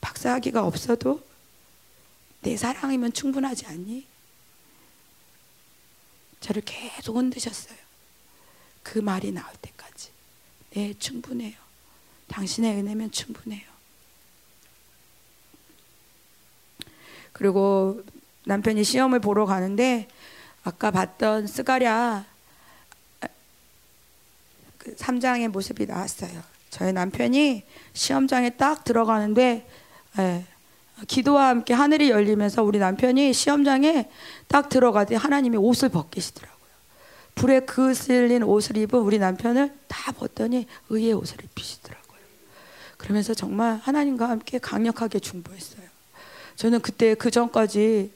박사학위가 0.02 0.66
없어도 0.66 1.24
내 2.42 2.56
사랑이면 2.58 3.14
충분하지 3.14 3.66
않니? 3.66 4.06
저를 6.40 6.62
계속 6.64 7.18
흔드셨어요. 7.18 7.78
그 8.84 9.00
말이 9.00 9.32
나올 9.32 9.52
때까지. 9.62 10.10
네, 10.72 10.94
충분해요. 11.00 11.54
당신의 12.28 12.76
은혜면 12.78 13.12
충분해요. 13.12 13.76
그리고 17.32 18.04
남편이 18.46 18.84
시험을 18.84 19.20
보러 19.20 19.46
가는데 19.46 20.08
아까 20.64 20.92
봤던 20.92 21.48
스가랴 21.48 22.26
그 24.78 24.96
3장의 24.96 25.48
모습이 25.50 25.86
나왔어요. 25.86 26.44
저희 26.70 26.94
남편이 26.94 27.64
시험장에 27.94 28.52
딱 28.52 28.84
들어가는데 28.84 29.68
예, 30.20 30.46
기도와 31.08 31.50
함께 31.50 31.74
하늘이 31.74 32.10
열리면서 32.10 32.64
우리 32.64 32.80
남편이 32.80 33.34
시험장에 33.34 34.10
딱 34.48 34.70
들어가더니 34.70 35.18
하나님이 35.18 35.58
옷을 35.58 35.90
벗기시더라고요. 35.90 36.56
불에 37.36 37.60
그슬린 37.62 38.44
옷을 38.44 38.78
입은 38.78 39.00
우리 39.00 39.20
남편을 39.20 39.74
다 39.88 40.12
벗더니 40.14 40.68
의의 40.90 41.14
옷을 41.14 41.44
입히시더라고요. 41.44 42.06
그러면서 42.98 43.34
정말 43.34 43.76
하나님과 43.84 44.30
함께 44.30 44.58
강력하게 44.58 45.20
중보했어요. 45.20 45.86
저는 46.56 46.82
그때 46.82 47.14
그 47.16 47.30
전까지 47.30 48.12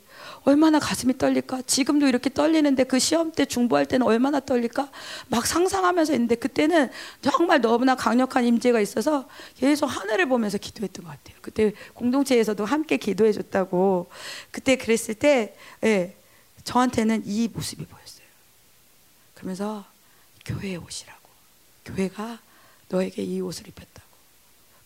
얼마나 0.50 0.80
가슴이 0.80 1.18
떨릴까? 1.18 1.62
지금도 1.64 2.08
이렇게 2.08 2.30
떨리는데 2.30 2.84
그 2.84 3.00
시험 3.00 3.32
때 3.32 3.46
중보할 3.46 3.86
때는 3.86 4.06
얼마나 4.06 4.40
떨릴까? 4.40 4.92
막 5.28 5.46
상상하면서 5.46 6.14
했는데 6.14 6.36
그때는 6.36 6.90
정말 7.22 7.62
너무나 7.62 7.96
강력한 7.96 8.46
임재가 8.46 8.80
있어서 8.82 9.28
계속 9.58 9.86
하늘을 9.86 10.28
보면서 10.28 10.58
기도했던 10.58 11.06
것 11.06 11.12
같아요. 11.12 11.38
그때 11.42 11.74
공동체에서도 11.94 12.66
함께 12.66 12.98
기도해 12.98 13.32
줬다고 13.32 14.10
그때 14.52 14.76
그랬을 14.76 15.16
때 15.16 15.56
예, 15.84 16.16
저한테는 16.64 17.24
이 17.26 17.48
모습이 17.48 17.86
보였어요. 17.86 18.28
그러면서 19.36 19.86
교회에 20.46 20.76
오시라고. 20.76 21.30
교회가 21.86 22.40
너에게 22.90 23.24
이 23.24 23.40
옷을 23.40 23.68
입혔다고. 23.68 24.10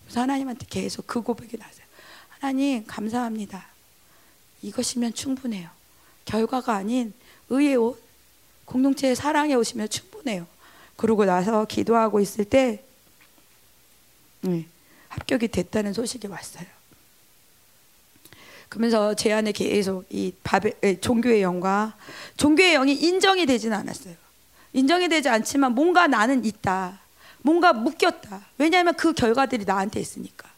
그래서 0.04 0.22
하나님한테 0.22 0.66
계속 0.70 1.08
그 1.08 1.22
고백이 1.22 1.58
나왔어요. 1.58 1.86
하나님 2.30 2.86
감사합니다. 2.86 3.73
이것이면 4.64 5.14
충분해요. 5.14 5.70
결과가 6.26 6.74
아닌 6.74 7.14
의의 7.50 7.76
옷, 7.76 8.02
공동체의 8.66 9.16
사랑에 9.16 9.54
오시면 9.54 9.90
충분해요. 9.90 10.48
그러고 10.96 11.26
나서 11.26 11.66
기도하고 11.66 12.20
있을 12.20 12.46
때 12.46 12.84
네, 14.42 14.66
합격이 15.10 15.50
됐다는 15.50 15.94
소식이 15.94 16.28
왔어요. 16.28 16.66
그러면서 18.70 19.14
제 19.14 19.32
안에 19.32 19.52
계속 19.52 20.06
이 20.10 20.34
바벨, 20.44 20.74
종교의 21.00 21.42
영과 21.44 21.96
종교의 22.38 22.74
영이 22.74 22.94
인정이 22.94 23.46
되지는 23.46 23.78
않았어요. 23.78 24.16
인정이 24.72 25.10
되지 25.10 25.30
않지만 25.30 25.74
뭔가 25.74 26.08
나는 26.08 26.44
있다. 26.44 27.00
뭔가 27.44 27.74
묶였다. 27.74 28.48
왜냐하면 28.58 28.96
그 28.96 29.14
결과들이 29.14 29.66
나한테 29.66 30.00
있으니까. 30.00 30.50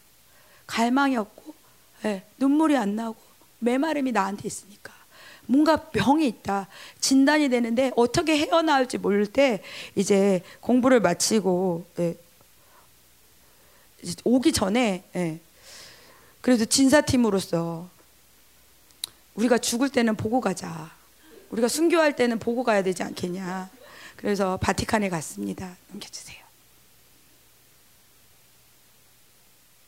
갈망이 0.66 1.16
없고 1.16 1.54
예, 2.04 2.24
눈물이 2.38 2.76
안 2.76 2.96
나고 2.96 3.25
메마름이 3.58 4.12
나한테 4.12 4.46
있으니까. 4.46 4.92
뭔가 5.46 5.76
병이 5.76 6.26
있다. 6.26 6.66
진단이 7.00 7.48
되는데 7.48 7.92
어떻게 7.96 8.36
헤어나올지 8.36 8.98
모를 8.98 9.26
때 9.26 9.62
이제 9.94 10.42
공부를 10.60 11.00
마치고 11.00 11.86
예, 12.00 12.16
오기 14.24 14.52
전에 14.52 15.04
예, 15.14 15.40
그래도 16.40 16.64
진사팀으로서 16.64 17.88
우리가 19.34 19.58
죽을 19.58 19.88
때는 19.88 20.16
보고 20.16 20.40
가자. 20.40 20.90
우리가 21.50 21.68
순교할 21.68 22.16
때는 22.16 22.38
보고 22.38 22.64
가야 22.64 22.82
되지 22.82 23.02
않겠냐. 23.02 23.70
그래서 24.16 24.56
바티칸에 24.56 25.08
갔습니다. 25.08 25.76
넘겨주세요. 25.88 26.44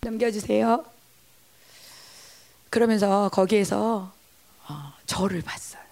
넘겨주세요. 0.01 0.98
그러면서 2.71 3.29
거기에서 3.33 4.13
어, 4.69 4.93
저를 5.07 5.43
봤어요. 5.43 5.83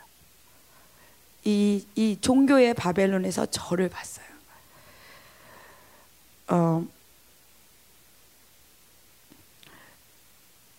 이, 1.45 1.87
이 1.95 2.18
종교의 2.20 2.74
바벨론에서 2.74 3.47
저를 3.47 3.89
봤어요. 3.89 4.27
어, 6.49 6.85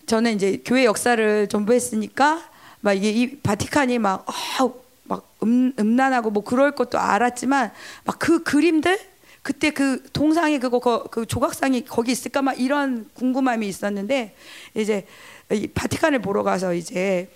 저는 0.05 0.35
이제 0.35 0.61
교회 0.65 0.85
역사를 0.85 1.47
전부했으니까 1.49 2.49
막 2.81 2.93
이게 2.93 3.09
이 3.11 3.39
바티칸이 3.39 3.99
막, 3.99 4.25
어, 4.61 4.73
막 5.03 5.27
음, 5.43 5.73
음란하고 5.79 6.29
뭐 6.31 6.43
그럴 6.43 6.71
것도 6.71 6.99
알았지만 6.99 7.71
막 8.05 8.19
그 8.19 8.43
그림들 8.43 8.99
그때 9.41 9.71
그 9.71 10.03
동상이 10.11 10.59
그거 10.59 10.79
그, 10.79 11.03
그 11.09 11.25
조각상이 11.25 11.85
거기 11.85 12.11
있을까 12.11 12.41
막 12.41 12.59
이런 12.59 13.09
궁금함이 13.13 13.67
있었는데 13.67 14.35
이제 14.75 15.05
이 15.51 15.67
바티칸을 15.67 16.19
보러 16.19 16.43
가서 16.43 16.73
이제 16.73 17.29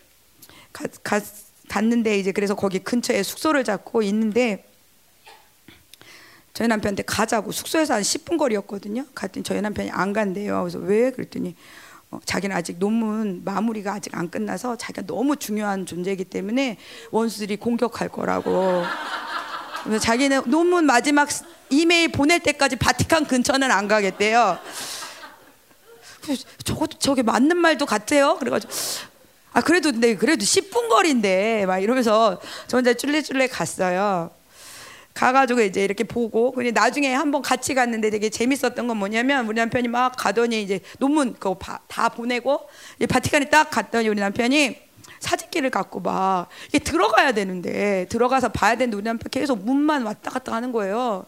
가, 0.74 0.86
가, 1.04 1.22
갔는데 1.70 2.18
이제 2.18 2.32
그래서 2.32 2.56
거기 2.56 2.80
근처에 2.80 3.24
숙소를 3.24 3.64
잡고 3.64 4.02
있는데 4.04 4.66
저희 6.54 6.68
남편한테 6.68 7.04
가자고 7.04 7.52
숙소에서 7.52 7.94
한 7.94 8.02
10분 8.02 8.38
거리였거든요. 8.38 9.06
갔더니 9.16 9.44
저희 9.44 9.62
남편이 9.62 9.90
안 9.92 10.12
간대요. 10.12 10.62
그래서 10.62 10.80
왜 10.80 11.12
그랬더니 11.12 11.56
어, 12.12 12.20
자기는 12.26 12.54
아직 12.54 12.78
논문 12.78 13.42
마무리가 13.46 13.94
아직 13.94 14.16
안 14.18 14.30
끝나서 14.30 14.76
자기가 14.76 15.04
너무 15.08 15.38
중요한 15.38 15.86
존재이기 15.86 16.26
때문에 16.26 16.78
원수들이 17.12 17.56
공격할 17.56 18.10
거라고. 18.10 18.84
그래서 19.86 20.00
자기는 20.04 20.44
논문 20.48 20.86
마지막 20.86 21.30
이메일 21.70 22.12
보낼 22.12 22.42
때까지 22.42 22.76
바티칸 22.76 23.26
근처는 23.26 23.72
안 23.72 23.88
가겠대요. 23.88 24.60
저것도 26.64 27.00
저게 27.00 27.24
맞는 27.24 27.58
말도 27.58 27.86
같아요. 27.86 28.38
그래가지고 28.38 28.72
아 29.54 29.62
그래도 29.62 29.92
근데 29.92 30.16
그래도 30.16 30.44
10분 30.44 30.90
거리인데 30.90 31.66
막 31.66 31.80
이러면서 31.80 32.40
저 32.68 32.78
혼자 32.78 32.94
쫄래쫄래 32.94 33.48
갔어요. 33.48 34.32
가가지고 35.14 35.62
이제 35.62 35.84
이렇게 35.84 36.06
보고 36.06 36.52
근데 36.54 36.72
나중에 36.72 37.14
한번 37.14 37.42
같이 37.42 37.74
갔는데 37.74 38.10
되게 38.10 38.30
재밌었던 38.30 38.88
건 38.88 38.98
뭐냐면 38.98 39.46
우리 39.46 39.56
남편이 39.56 39.90
막 39.90 40.16
가더니 40.16 40.62
이제 40.62 40.80
논문 41.00 41.34
그거 41.34 41.58
다 41.88 42.10
보내고 42.10 42.62
바티칸에 43.10 43.50
딱 43.50 43.70
갔더니 43.70 44.08
우리 44.08 44.22
남편이 44.22 44.78
사진기를 45.20 45.70
갖고 45.70 46.00
막 46.00 46.48
이게 46.70 46.80
들어가야 46.80 47.34
되는데 47.34 48.08
들어가서 48.10 48.50
봐야 48.50 48.76
되는데 48.76 48.96
우리 48.96 49.04
남편 49.04 49.30
계속 49.30 49.64
문만 49.64 50.04
왔다 50.04 50.32
갔다 50.32 50.54
하는 50.54 50.72
거예요. 50.72 51.26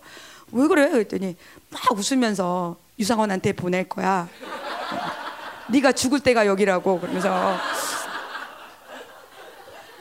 왜 0.51 0.67
그래? 0.67 0.89
그랬더니 0.89 1.35
막 1.69 1.81
웃으면서 1.91 2.77
유상원한테 2.99 3.53
보낼 3.53 3.87
거야. 3.89 4.27
네가 5.67 5.93
죽을 5.93 6.19
때가 6.19 6.45
여기라고 6.45 6.99
그러면서 6.99 7.57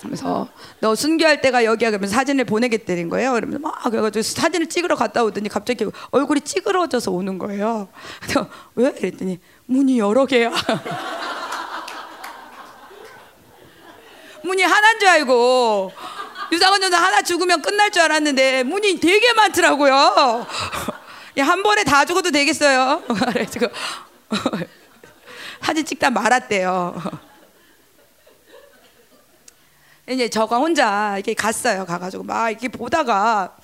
그래서 0.03 0.49
너 0.81 0.97
순교할 0.97 1.41
때가 1.41 1.65
여기야 1.65 1.91
그러면서 1.91 2.15
사진을 2.17 2.45
보내겠다는 2.45 3.09
거예요. 3.09 3.33
그러면 3.33 3.63
막 3.63 3.81
그래가지고 3.85 4.23
사진을 4.23 4.69
찍으러 4.69 4.97
갔다 4.97 5.23
오더니 5.23 5.49
갑자기 5.49 5.87
얼굴이 6.11 6.41
찌그러져서 6.41 7.13
오는 7.13 7.39
거예요. 7.39 7.89
그래서 8.21 8.49
왜? 8.75 8.93
그랬더니 8.93 9.39
문이 9.67 9.99
여러 10.01 10.27
개야. 10.27 10.51
문이 14.43 14.63
하나인 14.63 14.99
줄 14.99 15.09
알고 15.09 15.93
유상원 16.51 16.83
여사 16.83 17.01
하나 17.01 17.23
죽으면 17.23 17.63
끝날 17.63 17.91
줄 17.93 18.03
알았는데 18.03 18.65
문이 18.65 18.99
되게 18.99 19.33
많더라고요. 19.35 20.47
한 21.41 21.63
번에 21.63 21.85
다 21.85 22.05
죽어도 22.05 22.31
되겠어요. 22.31 23.03
그래가지고 23.09 23.67
사진 25.63 25.85
찍다 25.85 26.11
말았대요. 26.11 27.01
이제 30.09 30.29
저가 30.29 30.59
혼자 30.59 31.15
이렇게 31.17 31.35
갔어요. 31.35 31.87
가가지고 31.87 32.25
막 32.25 32.51
이렇게 32.51 32.69
보다가 32.69 33.57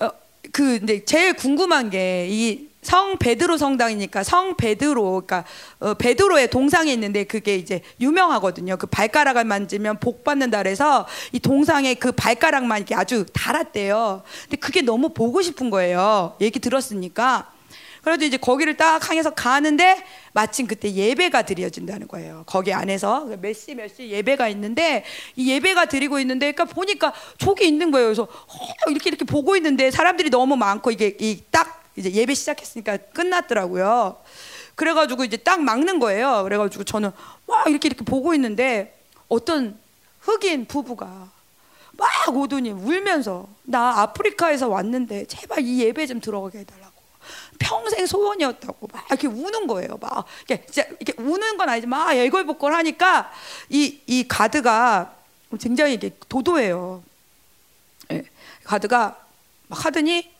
어, 0.00 0.10
그 0.52 0.78
근데 0.78 1.04
제일 1.04 1.34
궁금한 1.34 1.90
게 1.90 2.26
이 2.30 2.67
성 2.82 3.18
베드로 3.18 3.56
성당이니까 3.58 4.22
성 4.22 4.56
베드로 4.56 5.02
그러니까 5.26 5.44
어, 5.80 5.94
베드로의 5.94 6.48
동상이 6.48 6.92
있는데 6.92 7.24
그게 7.24 7.56
이제 7.56 7.82
유명하거든요. 8.00 8.76
그 8.76 8.86
발가락을 8.86 9.44
만지면 9.44 9.98
복 10.00 10.24
받는다 10.24 10.58
그래서 10.58 11.06
이 11.32 11.40
동상에 11.40 11.94
그 11.94 12.12
발가락만 12.12 12.78
이렇게 12.78 12.94
아주 12.94 13.26
달았대요. 13.32 14.22
근데 14.42 14.56
그게 14.58 14.82
너무 14.82 15.08
보고 15.10 15.42
싶은 15.42 15.70
거예요. 15.70 16.36
얘기 16.40 16.58
들었으니까. 16.60 17.50
그래도 18.02 18.24
이제 18.24 18.36
거기를 18.36 18.76
딱 18.76 19.06
향해서 19.10 19.30
가는데 19.30 20.02
마침 20.32 20.66
그때 20.68 20.90
예배가 20.90 21.42
드려진다는 21.42 22.06
거예요. 22.08 22.44
거기 22.46 22.72
안에서 22.72 23.24
몇 23.42 23.52
시 23.52 23.74
몇 23.74 23.90
시 23.94 24.08
예배가 24.08 24.48
있는데 24.50 25.04
이 25.34 25.50
예배가 25.50 25.86
드리고 25.86 26.20
있는데 26.20 26.52
그러니까 26.52 26.72
보니까 26.74 27.12
저기 27.38 27.66
있는 27.66 27.90
거예요. 27.90 28.06
그래서 28.06 28.22
어, 28.22 28.90
이렇게 28.90 29.10
이렇게 29.10 29.24
보고 29.24 29.56
있는데 29.56 29.90
사람들이 29.90 30.30
너무 30.30 30.56
많고 30.56 30.92
이게 30.92 31.16
이 31.20 31.42
딱 31.50 31.77
이제 31.98 32.10
예배 32.12 32.34
시작했으니까 32.34 32.96
끝났더라고요. 32.96 34.16
그래가지고 34.74 35.24
이제 35.24 35.36
딱 35.36 35.60
막는 35.60 35.98
거예요. 35.98 36.42
그래가지고 36.44 36.84
저는 36.84 37.10
와 37.46 37.64
이렇게 37.66 37.88
이렇게 37.88 38.04
보고 38.04 38.32
있는데 38.34 38.96
어떤 39.28 39.78
흑인 40.20 40.66
부부가 40.66 41.30
막 41.92 42.36
오더니 42.36 42.70
울면서 42.70 43.48
나 43.64 44.02
아프리카에서 44.02 44.68
왔는데 44.68 45.26
제발 45.26 45.60
이 45.64 45.80
예배 45.80 46.06
좀 46.06 46.20
들어가게 46.20 46.60
해달라고. 46.60 46.88
평생 47.58 48.06
소원이었다고 48.06 48.88
막 48.92 49.06
이렇게 49.10 49.26
우는 49.26 49.66
거예요. 49.66 49.98
막 50.00 50.24
이렇게 50.48 50.64
이렇게 51.00 51.20
우는 51.20 51.56
건 51.56 51.68
아니지만 51.68 52.00
막 52.06 52.12
애걸복걸 52.14 52.72
하니까 52.72 53.30
이 53.68 54.00
이 54.06 54.26
가드가 54.28 55.14
굉장히 55.60 55.94
이게 55.94 56.10
도도해요. 56.28 57.02
예. 58.12 58.22
가드가 58.64 59.18
막 59.66 59.84
하더니 59.84 60.30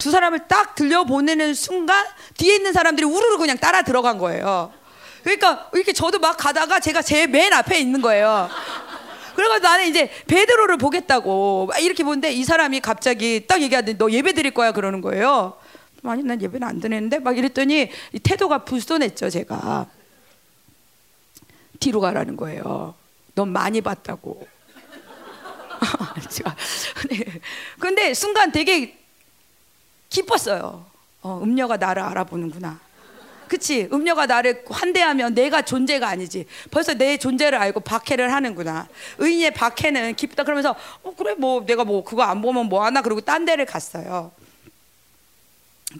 두 0.00 0.10
사람을 0.10 0.48
딱 0.48 0.74
들려 0.74 1.04
보내는 1.04 1.54
순간 1.54 2.04
뒤에 2.36 2.56
있는 2.56 2.72
사람들이 2.72 3.06
우르르 3.06 3.36
그냥 3.36 3.58
따라 3.58 3.82
들어간 3.82 4.18
거예요. 4.18 4.72
그러니까 5.22 5.68
이렇게 5.74 5.92
저도 5.92 6.18
막 6.18 6.36
가다가 6.36 6.80
제가 6.80 7.02
제일 7.02 7.28
맨 7.28 7.52
앞에 7.52 7.78
있는 7.78 8.00
거예요. 8.00 8.48
그래가지고 9.36 9.68
나는 9.68 9.86
이제 9.88 10.10
베드로를 10.26 10.78
보겠다고 10.78 11.66
막 11.66 11.78
이렇게 11.80 12.02
보는데 12.02 12.32
이 12.32 12.44
사람이 12.44 12.80
갑자기 12.80 13.46
딱 13.46 13.60
얘기하더니 13.60 13.98
너 13.98 14.10
예배 14.10 14.32
드릴 14.32 14.52
거야 14.52 14.72
그러는 14.72 15.02
거예요. 15.02 15.58
아니 16.02 16.22
난 16.22 16.40
예배는 16.40 16.66
안 16.66 16.80
드리는데 16.80 17.18
막 17.18 17.36
이랬더니 17.36 17.90
이 18.12 18.18
태도가 18.18 18.64
불손했죠 18.64 19.28
제가 19.28 19.86
뒤로 21.78 22.00
가라는 22.00 22.36
거예요. 22.36 22.94
넌 23.34 23.50
많이 23.50 23.82
봤다고. 23.82 24.48
근데 27.78 28.14
순간 28.14 28.50
되게 28.50 28.99
기뻤어요. 30.10 30.84
어, 31.22 31.40
음녀가 31.42 31.76
나를 31.76 32.02
알아보는구나. 32.02 32.78
그치? 33.48 33.88
음녀가 33.92 34.26
나를 34.26 34.64
환대하면 34.68 35.34
내가 35.34 35.62
존재가 35.62 36.06
아니지. 36.08 36.46
벌써 36.70 36.94
내 36.94 37.16
존재를 37.16 37.58
알고 37.58 37.80
박해를 37.80 38.32
하는구나. 38.32 38.86
의인의 39.18 39.54
박해는 39.54 40.14
기쁘다. 40.14 40.44
그러면서, 40.44 40.76
어, 41.02 41.14
그래, 41.16 41.34
뭐, 41.34 41.64
내가 41.66 41.84
뭐, 41.84 42.04
그거 42.04 42.22
안 42.22 42.42
보면 42.42 42.66
뭐 42.66 42.84
하나. 42.84 43.02
그러고 43.02 43.20
딴 43.22 43.44
데를 43.44 43.66
갔어요. 43.66 44.30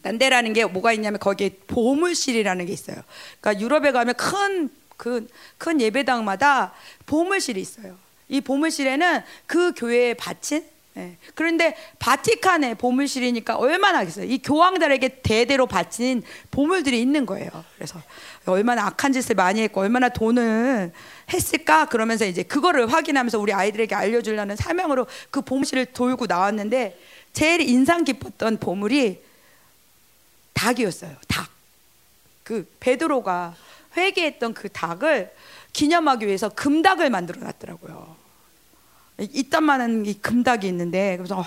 딴 0.03 0.19
데라는 0.19 0.53
게 0.53 0.65
뭐가 0.65 0.93
있냐면 0.93 1.19
거기에 1.19 1.51
보물실이라는 1.67 2.67
게 2.67 2.73
있어요. 2.73 2.99
그러니까 3.41 3.65
유럽에 3.65 3.91
가면 3.91 4.15
큰, 4.15 4.71
큰, 4.97 5.29
큰 5.59 5.81
예배당마다 5.81 6.73
보물실이 7.07 7.61
있어요. 7.61 7.97
이 8.29 8.41
보물실에는 8.41 9.23
그 9.47 9.73
교회에 9.75 10.15
바친 10.15 10.65
예. 11.01 11.17
그런데 11.35 11.75
바티칸의 11.99 12.75
보물실이니까 12.77 13.57
얼마나 13.57 13.99
하겠어요. 13.99 14.27
이 14.27 14.39
교황들에게 14.39 15.21
대대로 15.23 15.67
바친 15.67 16.23
보물들이 16.51 17.01
있는 17.01 17.25
거예요. 17.27 17.49
그래서 17.75 18.01
얼마나 18.47 18.87
악한 18.87 19.13
짓을 19.13 19.35
많이 19.35 19.63
했고 19.63 19.81
얼마나 19.81 20.09
돈을 20.09 20.93
했을까 21.33 21.87
그러면서 21.87 22.27
이제 22.27 22.43
그거를 22.43 22.93
확인하면서 22.93 23.39
우리 23.39 23.53
아이들에게 23.53 23.95
알려주려는 23.95 24.57
사명으로 24.57 25.07
그 25.31 25.41
보물실을 25.41 25.87
돌고 25.87 26.27
나왔는데 26.27 26.99
제일 27.33 27.61
인상 27.61 28.05
깊었던 28.05 28.59
보물이 28.59 29.23
닭이었어요. 30.53 31.17
닭. 31.29 31.49
그 32.45 32.69
베드로가 32.81 33.55
회개했던 33.97 34.55
그 34.55 34.69
닭을 34.69 35.33
기념하기 35.73 36.27
위해서 36.27 36.49
금닭을 36.49 37.11
만들어 37.11 37.41
놨더라고요. 37.41 38.20
이딴만한 39.21 40.07
이 40.07 40.15
금닭이 40.15 40.67
있는데 40.69 41.17
그래서 41.17 41.41
어, 41.41 41.45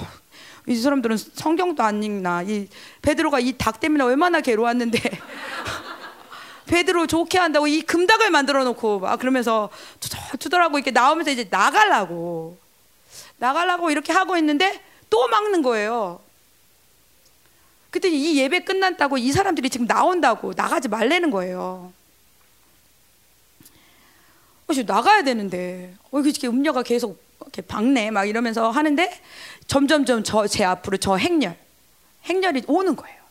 이 0.67 0.75
사람들은 0.75 1.17
성경도 1.17 1.83
안 1.83 2.03
읽나 2.03 2.43
이 2.43 2.67
베드로가 3.01 3.39
이 3.39 3.53
닭 3.57 3.79
때문에 3.79 4.03
얼마나 4.03 4.41
괴로웠는데 4.41 4.99
베드로 6.67 7.07
좋게 7.07 7.37
한다고 7.37 7.67
이 7.67 7.81
금닭을 7.81 8.29
만들어 8.31 8.63
놓고 8.63 8.99
막 8.99 9.19
그러면서 9.19 9.69
투덜투덜하고 9.99 10.77
이렇게 10.77 10.91
나오면서 10.91 11.31
이제 11.31 11.47
나가려고 11.49 12.57
나가려고 13.37 13.91
이렇게 13.91 14.13
하고 14.13 14.37
있는데 14.37 14.81
또 15.09 15.27
막는 15.27 15.61
거예요. 15.61 16.21
그때 17.89 18.09
이 18.09 18.37
예배 18.37 18.63
끝났다고 18.63 19.17
이 19.17 19.31
사람들이 19.31 19.69
지금 19.69 19.85
나온다고 19.85 20.53
나가지 20.55 20.87
말라는 20.87 21.29
거예요. 21.29 21.93
어, 24.67 24.73
나가야 24.85 25.23
되는데 25.23 25.93
어, 26.11 26.19
이렇게 26.19 26.47
음료가 26.47 26.83
계속 26.83 27.22
이렇게 27.43 27.61
박네 27.61 28.11
막 28.11 28.25
이러면서 28.25 28.69
하는데 28.69 29.21
점점점 29.67 30.23
저 30.23 30.47
제 30.47 30.63
앞으로 30.63 30.97
저 30.97 31.15
행렬 31.15 31.57
행렬이 32.25 32.63
오는 32.67 32.95
거예요. 32.95 33.21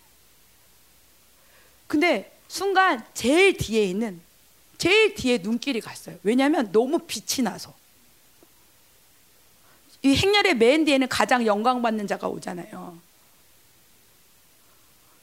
근데 1.87 2.33
순간 2.49 3.05
제일 3.15 3.57
뒤에 3.57 3.85
있는 3.85 4.21
제일 4.79 5.15
뒤에 5.15 5.39
눈길이 5.39 5.81
갔어요. 5.81 6.17
왜냐하면 6.23 6.73
너무 6.73 6.99
빛이 7.01 7.45
나서 7.45 7.73
이 10.03 10.15
행렬의 10.17 10.55
맨 10.57 10.85
뒤에는 10.85 11.09
가장 11.09 11.47
영광 11.47 11.81
받는 11.81 12.07
자가 12.07 12.29
오잖아요. 12.29 12.99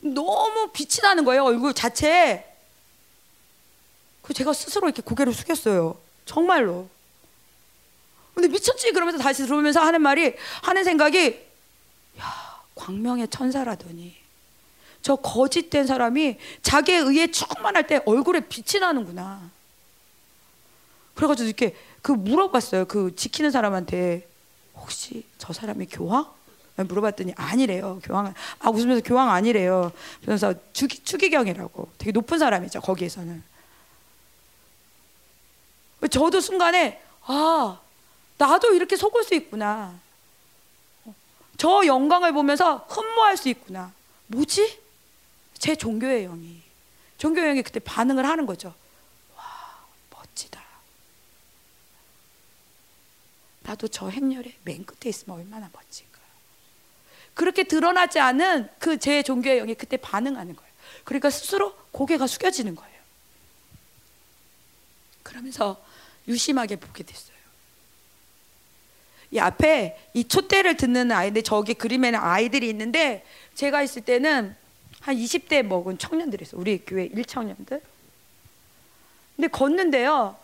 너무 0.01 0.69
빛이 0.71 1.01
나는 1.01 1.25
거예요 1.25 1.43
얼굴 1.43 1.73
자체에. 1.73 2.45
그 4.21 4.33
제가 4.33 4.53
스스로 4.53 4.87
이렇게 4.87 5.01
고개를 5.01 5.33
숙였어요. 5.33 5.97
정말로. 6.25 6.87
근데 8.33 8.47
미쳤지 8.47 8.91
그러면서 8.91 9.21
다시 9.21 9.43
들어오면서 9.43 9.81
하는 9.81 10.01
말이 10.01 10.33
하는 10.63 10.83
생각이 10.83 11.39
야 12.19 12.59
광명의 12.75 13.27
천사라더니 13.27 14.15
저 15.01 15.15
거짓된 15.15 15.87
사람이 15.87 16.37
자기의 16.61 17.01
의에 17.01 17.27
충만할 17.27 17.87
때 17.87 18.01
얼굴에 18.05 18.41
빛이 18.41 18.79
나는구나. 18.81 19.49
그래가지고 21.15 21.47
이렇게 21.47 21.75
그 22.01 22.11
물어봤어요. 22.11 22.85
그 22.85 23.15
지키는 23.15 23.51
사람한테 23.51 24.27
혹시 24.75 25.25
저 25.37 25.51
사람이 25.53 25.87
교황? 25.87 26.25
물어봤더니 26.77 27.33
아니래요. 27.35 27.99
교황 28.03 28.33
아 28.59 28.69
웃으면서 28.69 29.03
교황 29.03 29.29
아니래요. 29.29 29.91
그래서 30.23 30.53
추기, 30.71 31.03
추기경이라고 31.03 31.89
되게 31.97 32.11
높은 32.11 32.39
사람이죠. 32.39 32.79
거기에서는. 32.81 33.43
저도 36.09 36.39
순간에 36.39 37.01
아 37.25 37.79
나도 38.39 38.73
이렇게 38.73 38.95
속을 38.95 39.23
수 39.25 39.35
있구나. 39.35 39.99
저 41.57 41.85
영광을 41.85 42.31
보면서 42.31 42.77
흠모할 42.89 43.35
수 43.35 43.49
있구나. 43.49 43.91
뭐지? 44.27 44.79
제 45.57 45.75
종교의 45.75 46.23
영이. 46.23 46.61
종교의 47.17 47.47
영이 47.47 47.63
그때 47.63 47.81
반응을 47.81 48.25
하는 48.25 48.45
거죠. 48.45 48.73
와, 49.35 49.43
멋지다. 50.09 50.63
나도 53.63 53.89
저 53.89 54.07
행렬의 54.07 54.55
맨 54.63 54.85
끝에 54.85 55.09
있으면 55.09 55.37
얼마나 55.39 55.69
멋질까. 55.73 56.17
그렇게 57.33 57.65
드러나지 57.65 58.19
않은 58.19 58.69
그 58.79 58.97
제 58.97 59.21
종교의 59.21 59.57
영이 59.59 59.75
그때 59.75 59.97
반응하는 59.97 60.55
거예요. 60.55 60.71
그러니까 61.03 61.29
스스로 61.29 61.75
고개가 61.91 62.25
숙여지는 62.25 62.73
거예요. 62.75 62.99
그러면서 65.23 65.83
유심하게 66.25 66.77
보게 66.77 67.03
됐어요. 67.03 67.37
이 69.31 69.39
앞에 69.39 69.97
이 70.13 70.27
촛대를 70.27 70.77
듣는 70.77 71.11
아이들 71.11 71.43
저기 71.43 71.73
그림에는 71.73 72.19
아이들이 72.19 72.69
있는데 72.69 73.23
제가 73.55 73.83
있을 73.83 74.01
때는 74.01 74.55
한 75.01 75.15
20대 75.15 75.63
먹은 75.63 75.97
청년들이 75.97 76.43
있어. 76.43 76.57
우리 76.57 76.83
교회 76.85 77.07
1청년들. 77.09 77.81
근데 79.35 79.47
걷는데요. 79.47 80.35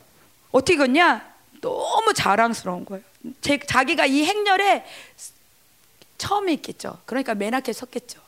어떻게 0.52 0.78
걷냐? 0.78 1.34
너무 1.62 2.14
자랑스러운 2.14 2.86
거예요. 2.86 3.04
제, 3.42 3.58
자기가 3.58 4.06
이 4.06 4.24
행렬에 4.24 4.86
처음에 6.18 6.54
있겠죠. 6.54 7.00
그러니까 7.06 7.36
맨 7.36 7.54
앞에 7.54 7.74
섰겠죠. 7.74 8.22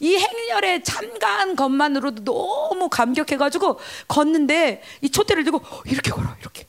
이 0.00 0.16
행렬에 0.16 0.82
참가한 0.82 1.56
것만으로도 1.56 2.24
너무 2.24 2.88
감격해가지고 2.88 3.80
걷는데 4.06 4.82
이 5.02 5.10
촛대를 5.10 5.44
들고 5.44 5.60
이렇게 5.86 6.10
걸어 6.10 6.28
이렇게 6.40 6.66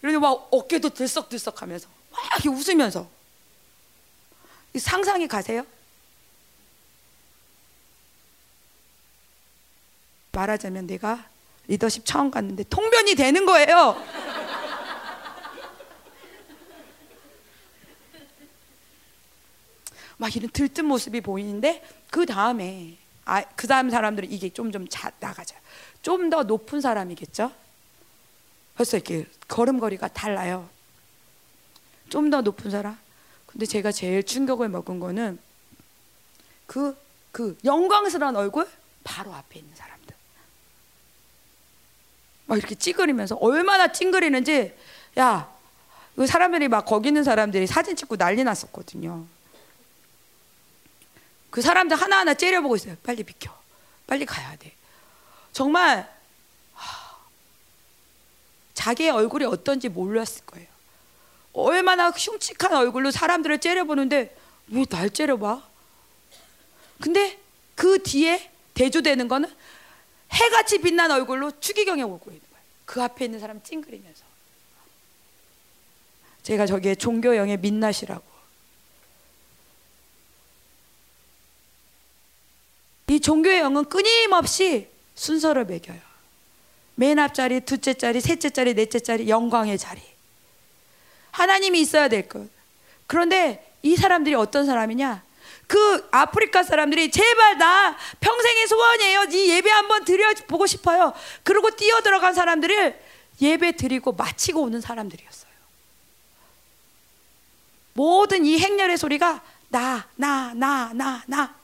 이렇게 0.00 0.18
막 0.18 0.48
어깨도 0.50 0.90
들썩들썩하면서 0.90 1.88
막 2.12 2.24
이렇게 2.34 2.48
웃으면서 2.48 3.08
상상이 4.76 5.26
가세요? 5.28 5.66
말하자면 10.32 10.86
내가 10.86 11.26
리더십 11.68 12.04
처음 12.06 12.30
갔는데 12.30 12.64
통변이 12.64 13.14
되는 13.14 13.46
거예요. 13.46 14.02
막 20.16 20.34
이런 20.34 20.50
들뜬 20.50 20.86
모습이 20.86 21.20
보이는데 21.20 21.86
그 22.10 22.24
다음에 22.26 22.96
아, 23.24 23.42
그 23.42 23.66
다음 23.66 23.90
사람들은 23.90 24.30
이게 24.32 24.48
좀좀 24.48 24.86
나가죠. 25.20 25.54
좀더 26.02 26.42
높은 26.44 26.80
사람이겠죠. 26.80 27.52
벌써 28.76 28.96
이렇게 28.96 29.26
걸음걸이가 29.48 30.08
달라요. 30.08 30.68
좀 32.12 32.30
더 32.30 32.42
높은 32.42 32.70
사람. 32.70 32.98
근데 33.46 33.64
제가 33.64 33.90
제일 33.90 34.22
충격을 34.22 34.68
먹은 34.68 35.00
거는 35.00 35.38
그, 36.66 36.96
그 37.32 37.56
영광스러운 37.64 38.36
얼굴 38.36 38.68
바로 39.02 39.34
앞에 39.34 39.58
있는 39.58 39.74
사람들. 39.74 40.14
막 42.46 42.58
이렇게 42.58 42.74
찌그리면서 42.74 43.36
얼마나 43.36 43.90
찡그리는지, 43.90 44.74
야, 45.18 45.50
그 46.14 46.26
사람들이 46.26 46.68
막 46.68 46.84
거기 46.84 47.08
있는 47.08 47.24
사람들이 47.24 47.66
사진 47.66 47.96
찍고 47.96 48.16
난리 48.18 48.44
났었거든요. 48.44 49.24
그 51.50 51.62
사람들 51.62 51.96
하나하나 51.98 52.34
째려보고 52.34 52.76
있어요. 52.76 52.96
빨리 53.02 53.22
비켜. 53.22 53.54
빨리 54.06 54.26
가야 54.26 54.54
돼. 54.56 54.74
정말 55.52 56.10
자기의 58.74 59.10
얼굴이 59.10 59.44
어떤지 59.46 59.88
몰랐을 59.88 60.44
거예요. 60.46 60.71
얼마나 61.52 62.10
흉측한 62.10 62.72
얼굴로 62.74 63.10
사람들을 63.10 63.58
째려보는데 63.58 64.36
왜 64.68 64.84
날 64.88 65.10
째려봐? 65.10 65.62
근데 67.00 67.38
그 67.74 68.02
뒤에 68.02 68.50
대조되는 68.74 69.28
거는 69.28 69.52
해같이 70.32 70.78
빛난 70.78 71.10
얼굴로 71.10 71.60
추기경에 71.60 72.02
오고 72.02 72.30
있는 72.30 72.40
거예요. 72.50 72.64
그 72.86 73.02
앞에 73.02 73.26
있는 73.26 73.38
사람 73.40 73.62
찡그리면서. 73.62 74.22
제가 76.42 76.66
저기에 76.66 76.94
종교영의 76.94 77.58
민낯이라고. 77.58 78.32
이 83.08 83.20
종교의 83.20 83.60
영은 83.60 83.84
끊임없이 83.90 84.88
순서를 85.14 85.66
매겨요. 85.66 86.00
맨 86.94 87.18
앞자리, 87.18 87.60
둘째 87.60 87.92
자리, 87.92 88.22
셋째 88.22 88.48
자리, 88.48 88.72
넷째 88.74 89.00
자리, 89.00 89.28
영광의 89.28 89.76
자리. 89.76 90.00
하나님이 91.32 91.80
있어야 91.80 92.08
될 92.08 92.28
것. 92.28 92.48
그런데 93.06 93.74
이 93.82 93.96
사람들이 93.96 94.34
어떤 94.34 94.64
사람이냐? 94.64 95.22
그 95.66 96.08
아프리카 96.12 96.62
사람들이 96.62 97.10
제발 97.10 97.58
나 97.58 97.96
평생의 98.20 98.68
소원이에요. 98.68 99.24
이 99.24 99.50
예배 99.50 99.70
한번 99.70 100.04
드려 100.04 100.32
보고 100.46 100.66
싶어요. 100.66 101.12
그러고 101.42 101.70
뛰어 101.70 102.00
들어간 102.00 102.34
사람들을 102.34 103.00
예배 103.40 103.72
드리고 103.72 104.12
마치고 104.12 104.62
오는 104.62 104.80
사람들이었어요. 104.80 105.52
모든 107.94 108.44
이 108.46 108.58
행렬의 108.58 108.96
소리가 108.98 109.42
나, 109.68 110.06
나, 110.16 110.52
나, 110.54 110.92
나, 110.94 111.22
나. 111.26 111.54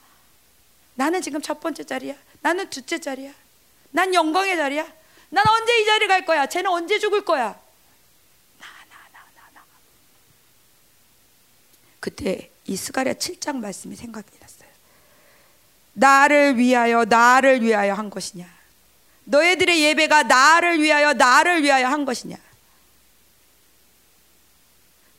나는 0.95 1.21
지금 1.21 1.41
첫 1.41 1.59
번째 1.59 1.83
자리야. 1.83 2.15
나는 2.41 2.69
둘째 2.69 2.99
자리야. 2.99 3.31
난 3.91 4.13
영광의 4.13 4.57
자리야. 4.57 4.85
난 5.29 5.47
언제 5.47 5.79
이 5.79 5.85
자리 5.85 6.07
갈 6.07 6.25
거야? 6.25 6.47
쟤는 6.47 6.71
언제 6.71 6.97
죽을 6.99 7.23
거야? 7.23 7.49
나, 8.59 8.67
나, 8.89 8.97
나, 9.11 9.19
나, 9.35 9.49
나. 9.53 9.63
그때 11.99 12.49
이 12.65 12.75
스가랴 12.75 13.13
7장 13.13 13.57
말씀이 13.57 13.95
생각이 13.95 14.27
났어요. 14.39 14.69
나를 15.93 16.57
위하여 16.57 17.05
나를 17.05 17.61
위하여 17.61 17.93
한 17.93 18.09
것이냐? 18.09 18.47
너희들의 19.25 19.81
예배가 19.83 20.23
나를 20.23 20.81
위하여 20.81 21.13
나를 21.13 21.63
위하여 21.63 21.87
한 21.87 22.05
것이냐? 22.05 22.37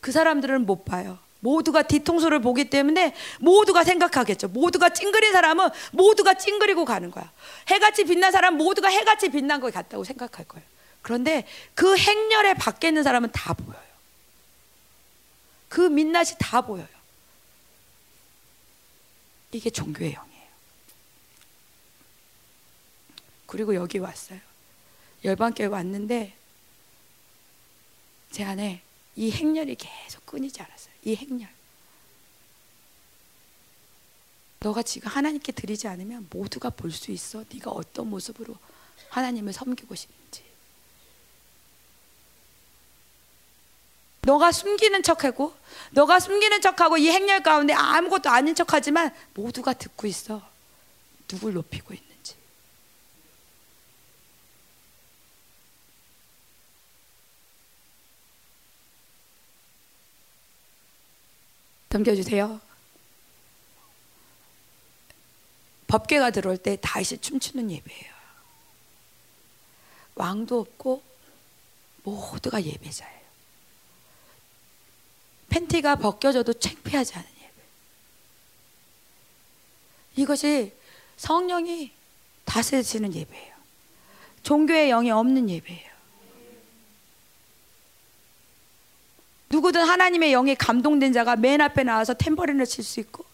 그 0.00 0.12
사람들은 0.12 0.66
못 0.66 0.84
봐요. 0.84 1.18
모두가 1.40 1.82
뒤통수를 1.82 2.40
보기 2.40 2.70
때문에 2.70 3.14
모두가 3.40 3.84
생각하겠죠. 3.84 4.48
모두가 4.48 4.90
찡그린 4.90 5.32
사람은 5.32 5.68
모두가 5.92 6.34
찡그리고 6.34 6.84
가는 6.84 7.10
거야. 7.10 7.30
해같이 7.68 8.04
빛난 8.04 8.30
사람 8.32 8.56
모두가 8.56 8.88
해같이 8.88 9.30
빛난 9.30 9.60
것 9.60 9.72
같다고 9.72 10.04
생각할 10.04 10.46
거예요. 10.46 10.64
그런데 11.02 11.46
그 11.74 11.96
행렬에 11.96 12.54
밖에 12.54 12.88
있는 12.88 13.02
사람은 13.02 13.32
다 13.32 13.54
보여요. 13.54 13.89
그 15.70 15.80
민낯이 15.82 16.32
다 16.38 16.60
보여요. 16.60 16.86
이게 19.52 19.70
종교의 19.70 20.12
영이에요. 20.12 20.48
그리고 23.46 23.74
여기 23.76 23.98
왔어요. 23.98 24.40
열방교회 25.24 25.68
왔는데 25.68 26.36
제 28.32 28.44
안에 28.44 28.82
이 29.14 29.30
행렬이 29.30 29.76
계속 29.76 30.26
끊이지 30.26 30.60
않았어요. 30.60 30.94
이 31.04 31.14
행렬. 31.14 31.48
너가 34.58 34.82
지금 34.82 35.08
하나님께 35.08 35.52
드리지 35.52 35.86
않으면 35.86 36.26
모두가 36.30 36.70
볼 36.70 36.90
수 36.90 37.12
있어. 37.12 37.44
네가 37.52 37.70
어떤 37.70 38.10
모습으로 38.10 38.56
하나님을 39.10 39.52
섬기고 39.52 39.94
싶은지. 39.94 40.42
너가 44.22 44.52
숨기는 44.52 45.02
척하고 45.02 45.54
너가 45.92 46.20
숨기는 46.20 46.60
척하고 46.60 46.98
이 46.98 47.08
행렬 47.10 47.42
가운데 47.42 47.72
아무것도 47.72 48.28
아닌 48.28 48.54
척하지만 48.54 49.14
모두가 49.34 49.72
듣고 49.72 50.06
있어. 50.06 50.42
누굴 51.26 51.54
높이고 51.54 51.94
있는지. 51.94 52.34
넘겨주세요. 61.88 62.60
법계가 65.88 66.30
들어올 66.30 66.56
때 66.56 66.76
다시 66.80 67.18
춤추는 67.20 67.70
예배예요. 67.70 68.14
왕도 70.14 70.60
없고 70.60 71.02
모두가 72.04 72.62
예배자예요. 72.62 73.19
팬티가 75.50 75.96
벗겨져도 75.96 76.54
창피하지 76.54 77.14
않은 77.16 77.28
예배. 77.28 77.52
이것이 80.16 80.72
성령이 81.16 81.92
다스리는 82.44 83.14
예배예요. 83.14 83.54
종교의 84.42 84.88
영이 84.88 85.10
없는 85.10 85.50
예배예요. 85.50 85.90
누구든 89.50 89.82
하나님의 89.82 90.32
영에 90.32 90.54
감동된 90.54 91.12
자가 91.12 91.36
맨 91.36 91.60
앞에 91.60 91.82
나와서 91.82 92.14
탬버린을 92.14 92.64
칠 92.66 92.84
수 92.84 93.00
있고 93.00 93.24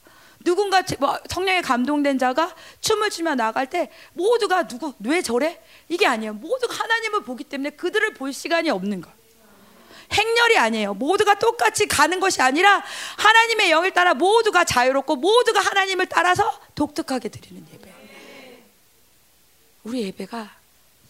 누군가 0.42 0.82
뭐 0.98 1.18
성령에 1.28 1.60
감동된 1.60 2.18
자가 2.18 2.54
춤을 2.80 3.10
추며 3.10 3.34
나갈 3.34 3.68
때 3.68 3.90
모두가 4.14 4.66
누구 4.66 4.94
왜 5.00 5.20
저래? 5.20 5.60
이게 5.88 6.06
아니에요. 6.06 6.34
모두가 6.34 6.74
하나님을 6.74 7.22
보기 7.22 7.44
때문에 7.44 7.70
그들을 7.70 8.14
볼 8.14 8.32
시간이 8.32 8.70
없는 8.70 9.00
거. 9.02 9.10
행렬이 10.12 10.58
아니에요. 10.58 10.94
모두가 10.94 11.38
똑같이 11.38 11.86
가는 11.86 12.20
것이 12.20 12.40
아니라 12.42 12.82
하나님의 13.16 13.70
영을 13.70 13.90
따라 13.92 14.14
모두가 14.14 14.64
자유롭고 14.64 15.16
모두가 15.16 15.60
하나님을 15.60 16.06
따라서 16.06 16.60
독특하게 16.74 17.28
드리는 17.28 17.66
예배. 17.72 17.94
우리 19.84 20.02
예배가 20.04 20.56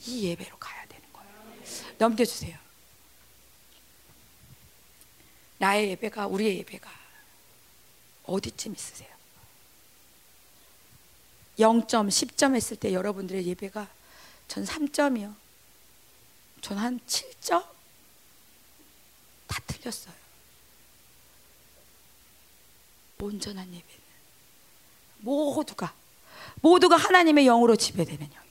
이 0.07 0.29
예배로 0.29 0.57
가야 0.59 0.85
되는 0.87 1.05
거예요. 1.13 1.31
넘겨주세요. 1.99 2.57
나의 5.59 5.91
예배가 5.91 6.27
우리의 6.27 6.59
예배가 6.59 6.91
어디쯤 8.25 8.75
있으세요? 8.75 9.09
0점, 11.59 12.09
10점 12.09 12.55
했을 12.55 12.77
때 12.77 12.93
여러분들의 12.93 13.47
예배가 13.47 13.89
전 14.49 14.65
3점이요. 14.65 15.35
전 16.61 16.79
한 16.79 17.01
7점? 17.07 17.65
다 19.57 19.63
틀렸어요. 19.67 20.15
온전한 23.19 23.67
예배는 23.67 24.07
모두가 25.21 25.95
모두가 26.57 26.97
하나님의 26.97 27.47
영으로 27.47 27.75
지배되는 27.75 28.19
영이에요. 28.19 28.47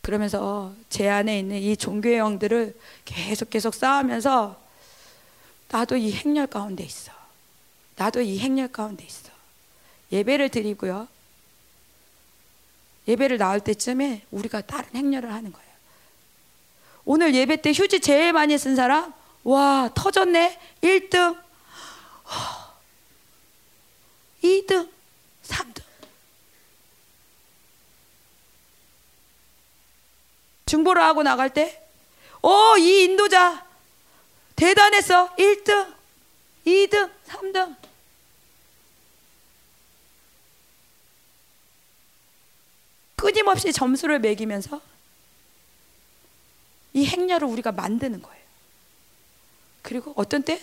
그러면서 0.00 0.74
제 0.88 1.08
안에 1.08 1.38
있는 1.38 1.58
이 1.60 1.76
종교의 1.76 2.18
영들을 2.18 2.78
계속 3.04 3.50
계속 3.50 3.74
쌓으면서 3.74 4.60
나도 5.68 5.96
이 5.96 6.12
행렬 6.12 6.46
가운데 6.46 6.82
있어. 6.82 7.12
나도 7.96 8.22
이 8.22 8.38
행렬 8.38 8.68
가운데 8.68 9.04
있어. 9.04 9.30
예배를 10.10 10.48
드리고요. 10.48 11.08
예배를 13.06 13.38
나올 13.38 13.60
때쯤에 13.60 14.22
우리가 14.30 14.62
다른 14.62 14.88
행렬을 14.94 15.32
하는 15.32 15.52
거예요. 15.52 15.70
오늘 17.04 17.34
예배 17.34 17.62
때 17.62 17.72
휴지 17.72 18.00
제일 18.00 18.32
많이 18.32 18.56
쓴 18.56 18.76
사람? 18.76 19.12
와, 19.44 19.90
터졌네. 19.94 20.58
1등. 20.80 21.38
2등. 24.42 24.90
3등. 25.44 25.82
중보를 30.66 31.02
하고 31.02 31.22
나갈 31.22 31.50
때, 31.52 31.82
오, 32.42 32.76
이 32.78 33.04
인도자 33.04 33.64
대단했어. 34.56 35.34
1등, 35.36 35.94
2등, 36.66 37.10
3등. 37.28 37.76
끊임없이 43.24 43.72
점수를 43.72 44.18
매기면서 44.18 44.82
이 46.92 47.06
행렬을 47.06 47.48
우리가 47.48 47.72
만드는 47.72 48.20
거예요. 48.20 48.44
그리고 49.80 50.12
어떤 50.14 50.42
때 50.42 50.60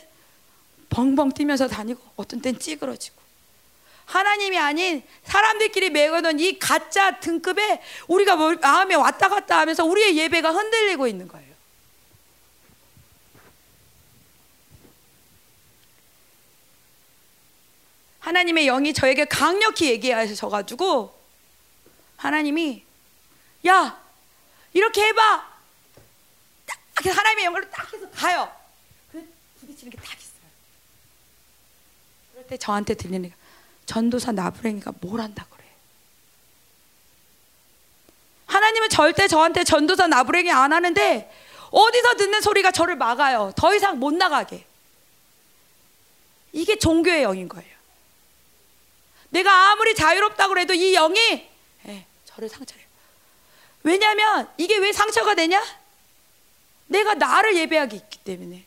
벙벙 0.92 1.32
뛰면서 1.32 1.68
다니고 1.68 2.00
어떤 2.18 2.40
땐 2.40 2.60
찌그러지고 2.60 3.20
하나님이 4.06 4.60
아닌 4.60 5.02
사람들끼리 5.24 5.90
매어놓은 5.90 6.40
이 6.40 6.60
가짜 6.60 7.20
등급에 7.20 7.82
우리가 8.08 8.36
마음에 8.36 8.94
왔다 8.94 9.28
갔다 9.28 9.58
하면서 9.58 9.84
우리의 9.84 10.16
예배가 10.18 10.52
흔들리고 10.52 11.08
있는 11.08 11.28
거예요. 11.28 11.52
하나님의 18.20 18.66
영이 18.68 18.94
저에게 18.94 19.26
강력히 19.26 19.90
얘기하셔가지고 19.90 21.21
하나님이 22.22 22.84
야 23.68 24.00
이렇게 24.74 25.02
해봐 25.08 25.50
딱 26.68 27.06
하나님의 27.18 27.46
영으로 27.46 27.70
딱 27.72 27.92
해서 27.92 28.08
가요. 28.12 28.52
그 29.12 29.28
부딪히는 29.60 29.92
게 29.92 29.98
딱 29.98 30.20
있어요. 30.20 30.42
그럴 32.32 32.46
때 32.48 32.58
저한테 32.58 32.94
들리는 32.94 33.34
전도사 33.88 34.34
나부랭이가 34.34 34.94
뭘 35.02 35.20
한다 35.20 35.48
그래. 35.50 35.66
하나님은 38.46 38.90
절대 38.90 39.28
저한테 39.28 39.64
전도사 39.64 40.06
나부랭이 40.08 40.52
안 40.52 40.72
하는데 40.74 41.32
어디서 41.72 42.16
듣는 42.18 42.42
소리가 42.42 42.72
저를 42.72 42.98
막아요. 42.98 43.52
더 43.56 43.74
이상 43.74 43.98
못 44.00 44.14
나가게. 44.14 44.66
이게 46.52 46.78
종교의 46.78 47.24
영인 47.24 47.48
거예요. 47.50 47.72
내가 49.30 49.72
아무리 49.72 49.96
자유롭다고 49.96 50.60
해도 50.60 50.74
이 50.74 50.92
영이 50.94 51.18
예, 51.18 51.51
저를 52.36 52.50
상처해요. 52.50 52.86
왜냐하면 53.84 54.52
이게 54.58 54.78
왜 54.78 54.92
상처가 54.92 55.36
되냐? 55.36 55.64
내가 56.88 57.14
나를 57.14 57.56
예배하기 57.58 57.96
있기 57.96 58.20
때문에. 58.20 58.66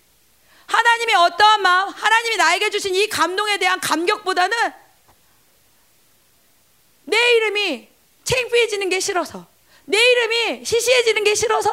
하나님의 0.67 1.15
어떠한 1.15 1.63
마음, 1.63 1.89
하나님이 1.91 2.37
나에게 2.37 2.71
주신 2.71 2.95
이 2.95 3.07
감동에 3.09 3.59
대한 3.59 3.81
감격보다는 3.81 4.73
내 7.05 7.35
이름이 7.35 7.89
창피해지는 8.25 8.89
게 8.89 8.99
싫어서, 8.99 9.47
내 9.85 9.99
이름이 9.99 10.65
시시해지는 10.65 11.23
게 11.25 11.35
싫어서 11.35 11.71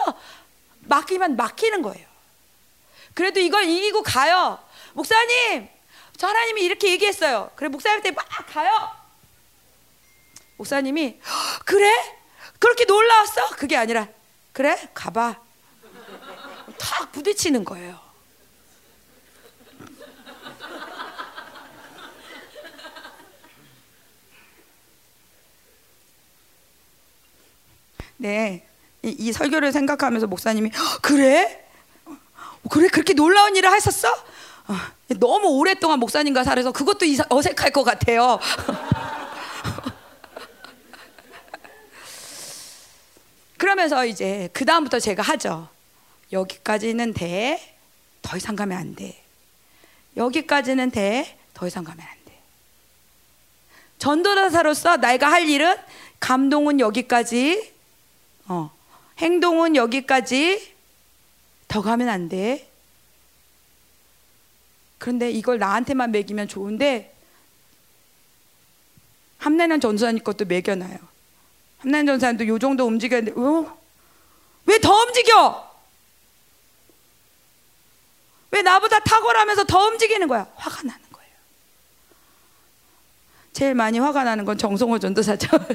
막히면 0.82 1.38
막히는 1.38 1.82
거예요. 1.82 2.06
그래도 3.14 3.40
이걸 3.40 3.64
이기고 3.64 4.04
가요. 4.04 4.60
목사님, 4.94 5.70
저 6.18 6.28
하나님이 6.28 6.64
이렇게 6.64 6.90
얘기했어요. 6.92 7.52
그래 7.56 7.70
목사님한테 7.70 8.12
막 8.12 8.28
가요. 8.48 8.92
목사님이 10.58 11.20
그래? 11.72 11.90
그렇게 12.60 12.84
놀라웠어? 12.84 13.56
그게 13.56 13.78
아니라 13.78 14.10
그래? 14.52 14.90
가봐. 14.94 15.40
막 16.66 17.12
부딪히는 17.14 17.64
거예요. 17.64 17.98
네, 28.18 28.68
이, 29.02 29.16
이 29.18 29.32
설교를 29.32 29.72
생각하면서 29.72 30.28
목사님이 30.28 30.72
그래? 31.02 31.66
그래 32.70 32.90
그렇게 32.90 33.14
놀라운 33.14 33.56
일을 33.56 33.72
하셨어? 33.72 34.10
어, 34.12 34.76
너무 35.20 35.48
오랫동안 35.48 36.00
목사님과 36.00 36.44
살아서 36.44 36.74
그것도 36.74 37.06
어색할 37.30 37.72
것 37.72 37.84
같아요. 37.86 38.38
그러면서 43.72 44.06
이제 44.06 44.50
그 44.52 44.66
다음부터 44.66 45.00
제가 45.00 45.24
하죠. 45.24 45.70
여기까지는 46.34 47.14
돼. 47.14 47.78
더 48.22 48.36
이상 48.36 48.58
가면 48.58 48.78
안 48.78 48.96
돼. 48.96 49.24
여기까지는 50.18 50.92
돼. 50.92 51.38
더 51.54 51.68
이상 51.68 51.86
가면 51.86 52.06
안 52.06 52.18
돼. 52.26 52.38
전도사로서 53.98 54.98
내가 54.98 55.32
할 55.32 55.48
일은 55.48 55.78
감동은 56.20 56.82
여기까지. 56.82 57.72
어. 58.48 58.72
행동은 59.20 59.78
여기까지. 59.78 60.76
더 61.70 61.82
가면 61.82 62.10
안 62.10 62.28
돼. 62.28 62.70
그런데 64.98 65.32
이걸 65.32 65.60
나한테만 65.60 66.12
매기면 66.12 66.50
좋은데 66.50 67.16
함내는 69.38 69.80
전도사님 69.80 70.26
것도 70.26 70.44
매겨놔요. 70.44 71.11
함내는 71.82 72.06
전도사님도 72.08 72.48
요 72.48 72.60
정도 72.60 72.86
움직여야 72.86 73.22
돼. 73.22 73.32
어? 73.36 73.78
왜더 74.66 74.94
움직여? 74.94 75.72
왜 78.52 78.62
나보다 78.62 79.00
탁월하면서 79.00 79.64
더 79.66 79.80
움직이는 79.88 80.28
거야? 80.28 80.48
화가 80.56 80.84
나는 80.84 81.02
거예요. 81.12 81.32
제일 83.54 83.74
많이 83.76 83.98
화가 84.00 84.24
나는 84.24 84.46
건 84.46 84.58
정성호 84.58 85.00
전도사죠. 85.00 85.48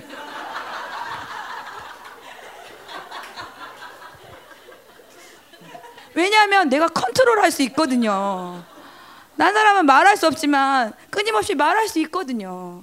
왜냐하면 6.15 6.69
내가 6.69 6.89
컨트롤 6.89 7.41
할 7.41 7.51
수 7.51 7.63
있거든요. 7.65 8.63
난 9.37 9.53
사람은 9.53 9.85
말할 9.87 10.17
수 10.17 10.27
없지만 10.27 10.93
끊임없이 11.11 11.55
말할 11.55 11.89
수 11.89 11.99
있거든요. 12.01 12.83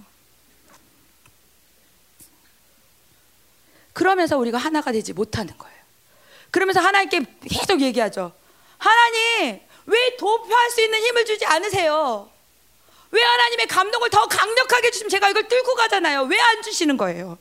그러면서 3.93 4.37
우리가 4.37 4.57
하나가 4.57 4.91
되지 4.91 5.13
못하는 5.13 5.55
거예요. 5.57 5.73
그러면서 6.51 6.79
하나님께 6.81 7.21
계속 7.49 7.81
얘기하죠. 7.81 8.31
하나님, 8.77 9.59
왜 9.85 10.17
도피할 10.17 10.71
수 10.71 10.81
있는 10.81 10.99
힘을 10.99 11.25
주지 11.25 11.45
않으세요? 11.45 12.29
왜 13.11 13.21
하나님의 13.21 13.67
감동을 13.67 14.09
더 14.09 14.27
강력하게 14.27 14.91
주시면 14.91 15.09
제가 15.09 15.29
이걸 15.29 15.47
뚫고 15.47 15.75
가잖아요. 15.75 16.23
왜 16.23 16.39
안 16.39 16.61
주시는 16.63 16.97
거예요? 16.97 17.37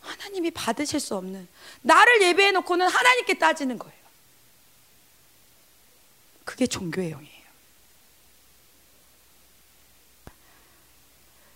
하나님이 0.00 0.50
받으실 0.52 0.98
수 1.00 1.14
없는 1.16 1.46
나를 1.82 2.22
예배해 2.22 2.52
놓고는 2.52 2.88
하나님께 2.88 3.38
따지는 3.38 3.78
거예요. 3.78 3.94
그게 6.44 6.66
종교의 6.66 7.10
영이에요. 7.10 7.40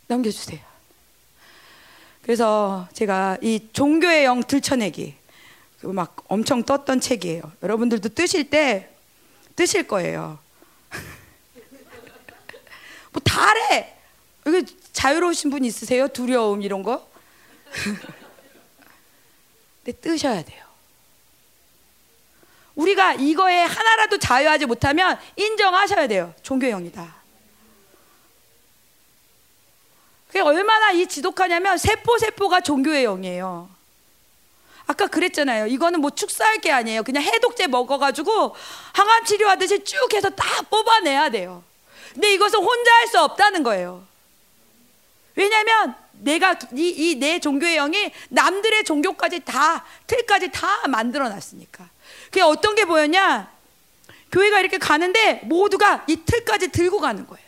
넘겨주세요. 0.08 0.73
그래서 2.24 2.88
제가 2.94 3.36
이 3.42 3.68
종교의 3.74 4.24
영 4.24 4.42
들춰내기 4.42 5.14
막 5.82 6.16
엄청 6.26 6.62
떴던 6.62 7.00
책이에요. 7.00 7.42
여러분들도 7.62 8.08
뜨실 8.08 8.48
때 8.48 8.88
뜨실 9.54 9.86
거예요. 9.86 10.38
뭐 13.12 13.22
다래. 13.22 13.94
여기 14.46 14.64
자유로우신 14.94 15.50
분 15.50 15.66
있으세요? 15.66 16.08
두려움 16.08 16.62
이런 16.62 16.82
거? 16.82 17.06
근데 19.84 20.00
뜨셔야 20.00 20.42
돼요. 20.42 20.64
우리가 22.74 23.12
이거에 23.14 23.64
하나라도 23.64 24.18
자유하지 24.18 24.64
못하면 24.64 25.18
인정하셔야 25.36 26.08
돼요. 26.08 26.34
종교형이다. 26.42 27.16
그게 30.23 30.23
얼마나 30.40 30.90
이 30.92 31.06
지독하냐면 31.06 31.78
세포 31.78 32.18
세포가 32.18 32.60
종교의 32.60 33.04
영이에요. 33.04 33.68
아까 34.86 35.06
그랬잖아요. 35.06 35.66
이거는 35.66 36.00
뭐 36.00 36.10
축사할 36.10 36.58
게 36.58 36.70
아니에요. 36.70 37.02
그냥 37.02 37.22
해독제 37.22 37.68
먹어가지고 37.68 38.54
항암 38.92 39.24
치료하듯이 39.24 39.82
쭉 39.84 40.12
해서 40.12 40.28
딱 40.30 40.68
뽑아내야 40.70 41.30
돼요. 41.30 41.62
근데 42.12 42.32
이것은 42.34 42.58
혼자 42.60 42.92
할 42.96 43.08
수 43.08 43.20
없다는 43.20 43.62
거예요. 43.62 44.04
왜냐하면 45.36 45.94
내가 46.12 46.56
이내 46.72 47.38
종교의 47.40 47.76
영이 47.76 48.12
남들의 48.28 48.84
종교까지 48.84 49.40
다 49.40 49.84
틀까지 50.06 50.50
다 50.52 50.86
만들어 50.88 51.28
놨으니까. 51.28 51.88
그게 52.26 52.40
어떤 52.40 52.74
게 52.74 52.84
보였냐? 52.84 53.52
교회가 54.32 54.60
이렇게 54.60 54.78
가는데 54.78 55.40
모두가 55.44 56.04
이 56.08 56.16
틀까지 56.16 56.68
들고 56.68 57.00
가는 57.00 57.26
거예요. 57.26 57.43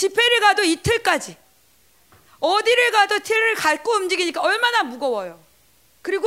집회를 0.00 0.40
가도 0.40 0.62
이 0.62 0.76
틀까지. 0.76 1.36
어디를 2.38 2.90
가도 2.90 3.18
틀을 3.18 3.54
밟고 3.56 3.92
움직이니까 3.96 4.40
얼마나 4.40 4.82
무거워요. 4.82 5.38
그리고 6.00 6.26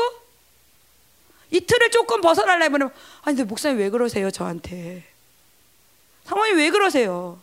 이 1.49 1.59
틀을 1.59 1.89
조금 1.89 2.21
벗어나려면 2.21 2.91
아니 3.23 3.35
근데 3.35 3.43
목사님 3.43 3.79
왜 3.79 3.89
그러세요 3.89 4.29
저한테? 4.29 5.03
상황이 6.25 6.51
왜 6.53 6.69
그러세요? 6.69 7.41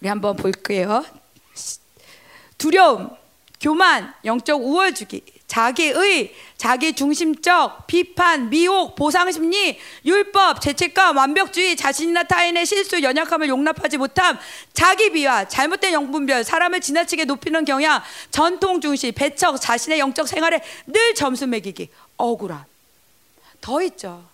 우리 0.00 0.08
한번 0.08 0.36
볼게요. 0.36 1.04
두려움, 2.56 3.10
교만, 3.60 4.14
영적 4.24 4.62
우월주기, 4.62 5.24
자기의, 5.46 6.34
자기 6.56 6.92
중심적, 6.92 7.86
비판, 7.86 8.50
미혹, 8.50 8.96
보상 8.96 9.30
심리, 9.30 9.78
율법, 10.04 10.60
죄책감, 10.60 11.16
완벽주의, 11.16 11.76
자신이나 11.76 12.24
타인의 12.24 12.66
실수, 12.66 13.00
연약함을 13.00 13.48
용납하지 13.48 13.96
못함, 13.96 14.38
자기 14.72 15.12
비하, 15.12 15.46
잘못된 15.46 15.92
영분별, 15.92 16.42
사람을 16.44 16.80
지나치게 16.80 17.26
높이는 17.26 17.64
경향, 17.64 18.02
전통 18.30 18.80
중시, 18.80 19.12
배척, 19.12 19.60
자신의 19.60 20.00
영적 20.00 20.26
생활에 20.26 20.60
늘 20.86 21.14
점수 21.14 21.46
매기기, 21.46 21.90
억울함. 22.16 22.64
더 23.60 23.82
있죠. 23.82 24.24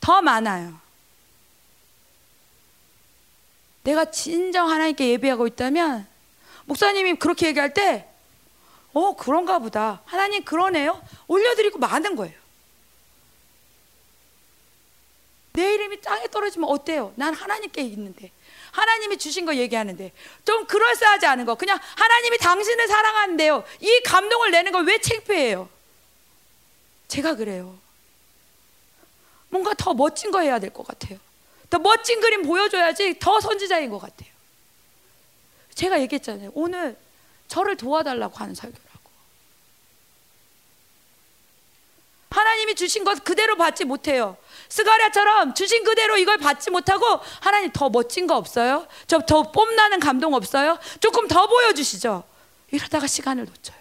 더 0.00 0.22
많아요. 0.22 0.80
내가 3.84 4.06
진정 4.10 4.70
하나님께 4.70 5.10
예배하고 5.10 5.46
있다면 5.46 6.06
목사님이 6.64 7.14
그렇게 7.14 7.48
얘기할 7.48 7.72
때, 7.72 8.07
어, 8.94 9.14
그런가 9.16 9.58
보다. 9.58 10.00
하나님 10.04 10.44
그러네요. 10.44 11.02
올려드리고 11.28 11.78
마는 11.78 12.16
거예요. 12.16 12.34
내 15.52 15.74
이름이 15.74 16.00
땅에 16.00 16.26
떨어지면 16.28 16.68
어때요? 16.68 17.12
난 17.16 17.34
하나님께 17.34 17.82
있는데. 17.82 18.30
하나님이 18.72 19.18
주신 19.18 19.44
거 19.44 19.54
얘기하는데. 19.56 20.12
좀 20.44 20.66
그럴싸하지 20.66 21.26
않은 21.26 21.44
거. 21.46 21.54
그냥 21.56 21.78
하나님이 21.96 22.38
당신을 22.38 22.86
사랑하는데요. 22.88 23.64
이 23.80 24.00
감동을 24.04 24.50
내는 24.52 24.72
걸 24.72 24.84
왜 24.84 24.98
창피해요? 25.00 25.68
제가 27.08 27.34
그래요. 27.36 27.76
뭔가 29.48 29.74
더 29.74 29.94
멋진 29.94 30.30
거 30.30 30.40
해야 30.40 30.58
될 30.58 30.70
것 30.70 30.86
같아요. 30.86 31.18
더 31.70 31.78
멋진 31.78 32.20
그림 32.20 32.42
보여줘야지 32.42 33.18
더 33.18 33.40
선지자인 33.40 33.90
것 33.90 33.98
같아요. 33.98 34.30
제가 35.74 36.00
얘기했잖아요. 36.02 36.50
오늘 36.54 36.96
저를 37.48 37.76
도와달라고 37.76 38.36
하는 38.36 38.54
설교라고. 38.54 38.88
하나님이 42.30 42.74
주신 42.76 43.02
것 43.04 43.24
그대로 43.24 43.56
받지 43.56 43.84
못해요. 43.84 44.36
스가랴처럼 44.68 45.54
주신 45.54 45.82
그대로 45.82 46.16
이걸 46.16 46.36
받지 46.38 46.70
못하고 46.70 47.04
하나님 47.40 47.72
더 47.72 47.88
멋진 47.90 48.26
거 48.26 48.36
없어요? 48.36 48.86
저 49.08 49.18
더 49.20 49.50
뽐나는 49.50 49.98
감동 49.98 50.34
없어요? 50.34 50.78
조금 51.00 51.26
더 51.26 51.46
보여주시죠. 51.48 52.22
이러다가 52.70 53.06
시간을 53.06 53.44
놓쳐요. 53.46 53.76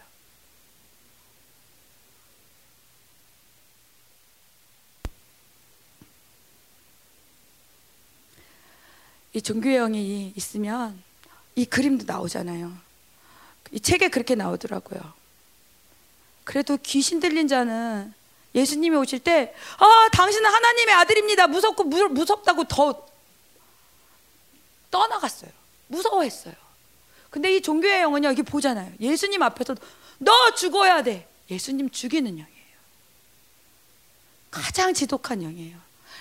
이 9.33 9.41
종교형이 9.41 10.33
있으면 10.35 11.01
이 11.55 11.65
그림도 11.65 12.05
나오잖아요. 12.05 12.86
이 13.71 13.79
책에 13.79 14.09
그렇게 14.09 14.35
나오더라고요. 14.35 15.13
그래도 16.43 16.77
귀신 16.77 17.19
들린 17.19 17.47
자는 17.47 18.13
예수님이 18.55 18.95
오실 18.95 19.19
때, 19.19 19.53
아, 19.77 20.09
당신은 20.13 20.49
하나님의 20.49 20.95
아들입니다. 20.95 21.47
무섭고 21.47 21.83
무, 21.83 22.07
무섭다고 22.09 22.63
더 22.65 23.05
떠나갔어요. 24.89 25.51
무서워했어요. 25.87 26.53
근데 27.29 27.55
이 27.55 27.61
종교의 27.61 28.01
영은요, 28.01 28.31
이게 28.31 28.41
보잖아요. 28.41 28.91
예수님 28.99 29.43
앞에서 29.43 29.75
너 30.17 30.31
죽어야 30.55 31.03
돼. 31.03 31.27
예수님 31.51 31.89
죽이는 31.89 32.31
영이에요. 32.31 32.47
가장 34.49 34.93
지독한 34.93 35.43
영이에요. 35.43 35.77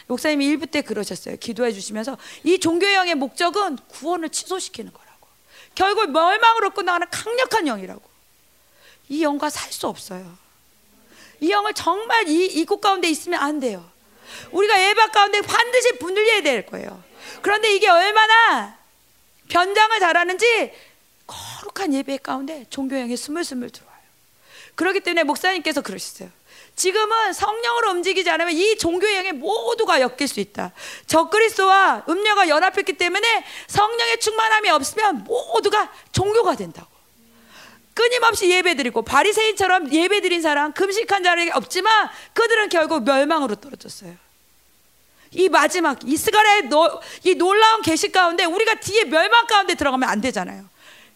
목사님이 0.09 0.47
일부 0.47 0.67
때 0.67 0.83
그러셨어요. 0.83 1.37
기도해 1.37 1.73
주시면서 1.73 2.19
이 2.45 2.59
종교형의 2.59 3.15
목적은 3.15 3.79
구원을 3.89 4.29
취소시키는 4.31 4.93
거라고. 4.93 5.06
결국 5.77 6.11
멸망으로 6.11 6.71
끝나가는 6.71 7.07
강력한 7.09 7.65
영이라고. 7.67 8.03
이 9.09 9.23
영과 9.23 9.49
살 9.49 9.71
수 9.73 9.87
없어요. 9.87 10.37
이 11.41 11.51
영을 11.51 11.73
정말 11.75 12.27
이 12.29 12.47
이곳 12.47 12.81
가운데 12.81 13.09
있으면 13.09 13.41
안 13.41 13.61
돼요. 13.61 13.89
우리가 14.51 14.83
예배 14.83 15.07
가운데 15.13 15.41
반드시 15.43 15.99
분들려야 15.99 16.41
될 16.43 16.67
거예요. 16.67 17.05
그런데 17.43 17.73
이게 17.75 17.89
얼마나 17.89 18.77
변장을 19.49 20.01
잘하는지 20.01 20.73
거룩한 21.27 21.93
예배 21.95 22.19
가운데 22.19 22.65
종교형이 22.71 23.17
스물스물 23.17 23.71
들어와요. 23.71 23.97
그렇기 24.75 25.01
때문에 25.01 25.25
목사님께서 25.25 25.83
그러셨어요. 25.83 26.31
지금은 26.77 27.33
성령으로 27.33 27.91
움직이지 27.93 28.29
않으면 28.31 28.53
이 28.53 28.77
종교형에 28.77 29.33
모두가 29.33 30.01
엮일 30.03 30.29
수 30.29 30.41
있다. 30.41 30.73
적그리스도와 31.07 32.05
음녀가 32.09 32.49
연합했기 32.49 32.93
때문에 32.93 33.45
성령의 33.67 34.21
충만함이 34.21 34.69
없으면 34.71 35.25
모두가 35.25 35.91
종교가 36.13 36.55
된다고. 36.55 36.89
끊임없이 37.95 38.51
예배드리고 38.51 39.03
바리새인처럼 39.03 39.91
예배드린 39.91 40.43
사람, 40.43 40.75
금식한 40.75 41.23
자는 41.25 41.51
없지만 41.55 42.11
그들은 42.35 42.69
결국 42.69 43.05
멸망으로 43.05 43.55
떨어졌어요. 43.55 44.15
이 45.33 45.49
마지막 45.49 45.99
이스라엘 46.05 46.69
이 47.25 47.35
놀라운 47.35 47.81
계시 47.81 48.13
가운데 48.13 48.45
우리가 48.45 48.75
뒤에 48.75 49.05
멸망 49.05 49.47
가운데 49.47 49.75
들어가면 49.75 50.09
안 50.09 50.21
되잖아요. 50.21 50.69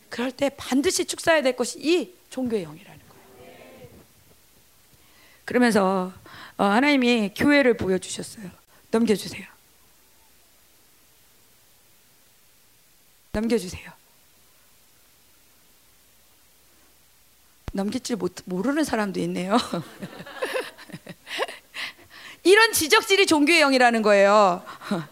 그럴 0.08 0.32
때 0.32 0.50
반드시 0.56 1.04
축사해야 1.04 1.42
될 1.42 1.54
것이 1.54 1.78
이 1.78 2.14
종교의 2.30 2.64
거예요. 2.64 2.89
그러면서 5.51 6.12
어, 6.59 6.64
하나님이 6.64 7.32
교회를 7.34 7.76
보여주셨어요. 7.76 8.48
넘겨주세요. 8.92 9.44
넘겨주세요. 13.32 13.90
넘길 17.72 18.01
줄 18.01 18.16
모르는 18.44 18.84
사람도 18.84 19.18
있네요. 19.22 19.59
이런 22.44 22.72
지적질이 22.72 23.26
종교의 23.26 23.59
영이라는 23.59 24.03
거예요. 24.03 24.64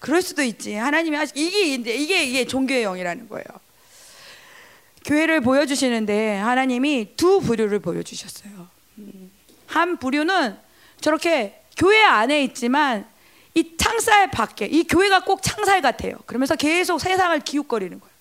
그럴 0.00 0.20
수도 0.20 0.42
있지. 0.42 0.74
하나님이 0.74 1.16
하시 1.16 1.32
이게 1.36 1.74
이게 1.74 2.24
이게 2.24 2.44
종교의 2.44 2.82
영이라는 2.82 3.28
거예요. 3.28 3.44
교회를 5.04 5.42
보여주시는데 5.42 6.38
하나님이 6.38 7.14
두 7.16 7.40
부류를 7.40 7.78
보여주셨어요. 7.78 8.74
한 9.66 9.96
부류는 9.98 10.58
저렇게 11.00 11.62
교회 11.76 12.02
안에 12.02 12.42
있지만 12.44 13.06
이 13.54 13.76
창살 13.76 14.30
밖에 14.30 14.66
이 14.66 14.84
교회가 14.84 15.20
꼭 15.24 15.42
창살 15.42 15.80
같아요. 15.82 16.16
그러면서 16.26 16.56
계속 16.56 16.98
세상을 17.00 17.38
기웃거리는 17.40 17.98
거예요. 18.00 18.16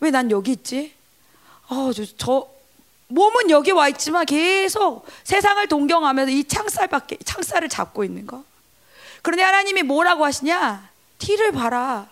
왜 0.00 0.10
난 0.10 0.30
여기 0.30 0.52
있지? 0.52 0.92
어, 1.68 1.92
저, 1.92 2.04
저 2.16 2.48
몸은 3.08 3.50
여기 3.50 3.70
와 3.70 3.88
있지만 3.88 4.26
계속 4.26 5.06
세상을 5.24 5.66
동경하면서 5.68 6.32
이 6.32 6.44
창살 6.44 6.88
밖에 6.88 7.16
창살을 7.24 7.68
잡고 7.68 8.02
있는 8.04 8.26
거. 8.26 8.42
그런데 9.22 9.42
하나님이 9.44 9.82
뭐라고 9.82 10.24
하시냐? 10.24 10.90
뒤를 11.18 11.52
봐라. 11.52 12.08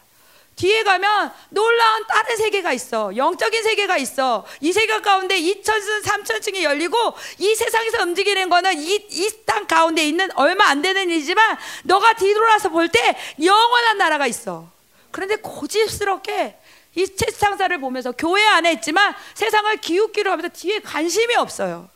뒤에 0.61 0.83
가면 0.83 1.33
놀라운 1.49 2.07
다른 2.07 2.37
세계가 2.37 2.75
있어. 2.75 3.17
영적인 3.17 3.63
세계가 3.63 3.97
있어. 3.97 4.45
이 4.61 4.73
세계 4.75 5.01
가운데 5.01 5.41
2천층, 5.41 6.03
3천층이 6.05 6.63
열리고 6.63 6.97
이 7.39 7.55
세상에서 7.55 8.03
움직이는 8.03 8.51
거는 8.51 8.79
이, 8.79 8.95
이 9.11 9.31
땅 9.47 9.67
가운데 9.67 10.07
있는 10.07 10.29
얼마 10.37 10.67
안 10.67 10.83
되는 10.83 11.09
일이지만 11.09 11.57
너가 11.85 12.13
뒤돌아서 12.13 12.69
볼 12.69 12.89
때 12.91 13.17
영원한 13.43 13.97
나라가 13.99 14.27
있어. 14.27 14.69
그런데 15.11 15.37
고집스럽게 15.37 16.59
이 16.97 17.07
세상사를 17.07 17.79
보면서 17.81 18.13
교회 18.13 18.45
안에 18.47 18.73
있지만 18.75 19.15
세상을 19.35 19.75
기웃기로 19.79 20.31
하면서 20.31 20.49
뒤에 20.49 20.81
관심이 20.81 21.37
없어요. 21.37 21.89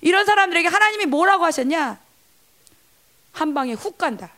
이런 0.00 0.24
사람들에게 0.24 0.66
하나님이 0.68 1.06
뭐라고 1.06 1.44
하셨냐? 1.44 1.98
한 3.32 3.54
방에 3.54 3.74
훅 3.74 3.98
간다. 3.98 4.30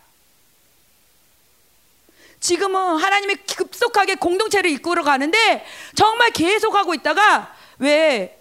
지금은 2.40 2.96
하나님이 2.96 3.34
급속하게 3.36 4.14
공동체를 4.16 4.70
이끌어 4.70 5.02
가는데 5.04 5.64
정말 5.94 6.30
계속 6.30 6.74
하고 6.74 6.94
있다가 6.94 7.54
왜 7.78 8.38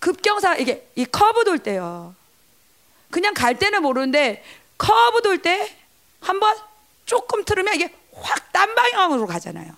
급경사 0.00 0.56
이게 0.56 0.88
이 0.96 1.04
커브 1.04 1.44
돌 1.44 1.58
때요. 1.58 2.14
그냥 3.10 3.32
갈 3.34 3.58
때는 3.58 3.82
모르는데 3.82 4.44
커브 4.78 5.22
돌 5.22 5.38
때 5.42 5.76
한 6.22 6.38
번 6.40 6.56
조금 7.06 7.44
틀으면 7.44 7.74
이게 7.74 7.94
확 8.12 8.52
딴 8.52 8.74
방향으로 8.74 9.26
가잖아요. 9.26 9.74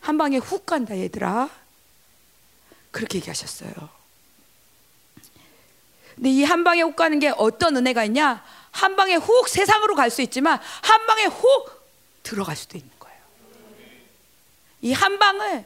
한 0.00 0.18
방에 0.18 0.36
훅 0.38 0.64
간다 0.66 0.96
얘들아. 0.96 1.48
그렇게 2.92 3.18
얘기하셨어요. 3.18 3.72
근데 6.14 6.30
이 6.30 6.44
한 6.44 6.62
방에 6.62 6.82
훅 6.82 6.94
가는 6.94 7.18
게 7.18 7.32
어떤 7.36 7.76
은혜가 7.76 8.04
있냐? 8.04 8.44
한 8.74 8.96
방에 8.96 9.14
훅 9.16 9.48
세상으로 9.48 9.94
갈 9.94 10.10
수 10.10 10.20
있지만 10.22 10.60
한 10.82 11.06
방에 11.06 11.24
훅 11.26 11.82
들어갈 12.22 12.56
수도 12.56 12.76
있는 12.76 12.90
거예요. 12.98 13.18
이 14.82 14.92
한 14.92 15.18
방을 15.18 15.64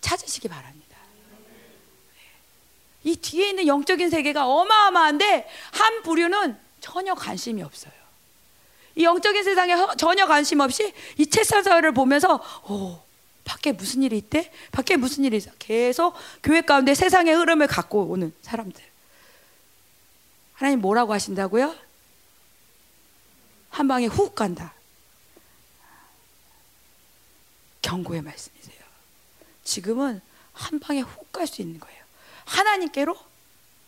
찾으시기 0.00 0.48
바랍니다. 0.48 0.96
이 3.04 3.16
뒤에 3.16 3.50
있는 3.50 3.66
영적인 3.66 4.08
세계가 4.10 4.46
어마어마한데 4.46 5.48
한 5.72 6.02
부류는 6.02 6.58
전혀 6.80 7.14
관심이 7.14 7.62
없어요. 7.62 7.92
이 8.96 9.04
영적인 9.04 9.42
세상에 9.44 9.74
전혀 9.98 10.26
관심 10.26 10.60
없이 10.60 10.92
이 11.18 11.26
채사서를 11.26 11.92
보면서 11.92 12.42
오 12.68 12.98
밖에 13.44 13.72
무슨 13.72 14.02
일이 14.02 14.16
있대? 14.18 14.50
밖에 14.72 14.96
무슨 14.96 15.24
일이 15.24 15.36
있어? 15.36 15.50
계속 15.58 16.14
교회 16.42 16.62
가운데 16.62 16.94
세상의 16.94 17.34
흐름을 17.34 17.66
갖고 17.66 18.04
오는 18.04 18.32
사람들. 18.42 18.82
하나님 20.54 20.80
뭐라고 20.80 21.12
하신다고요? 21.12 21.74
한 23.70 23.88
방에 23.88 24.06
훅 24.06 24.34
간다. 24.34 24.72
경고의 27.82 28.22
말씀이세요. 28.22 28.78
지금은 29.64 30.20
한 30.52 30.78
방에 30.80 31.00
훅 31.00 31.32
갈 31.32 31.46
수 31.48 31.60
있는 31.62 31.80
거예요. 31.80 32.02
하나님께로, 32.44 33.18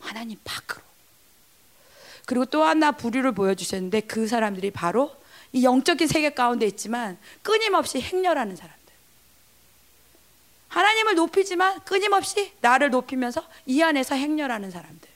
하나님 0.00 0.38
밖으로. 0.44 0.82
그리고 2.26 2.44
또 2.46 2.64
하나 2.64 2.90
부류를 2.90 3.32
보여주셨는데 3.32 4.00
그 4.02 4.26
사람들이 4.26 4.72
바로 4.72 5.14
이 5.52 5.62
영적인 5.64 6.08
세계 6.08 6.34
가운데 6.34 6.66
있지만 6.66 7.18
끊임없이 7.42 8.00
행렬하는 8.00 8.56
사람. 8.56 8.76
하나님을 10.68 11.14
높이지만 11.14 11.80
끊임없이 11.84 12.52
나를 12.60 12.90
높이면서 12.90 13.48
이 13.64 13.82
안에서 13.82 14.14
행렬하는 14.14 14.70
사람들. 14.70 15.08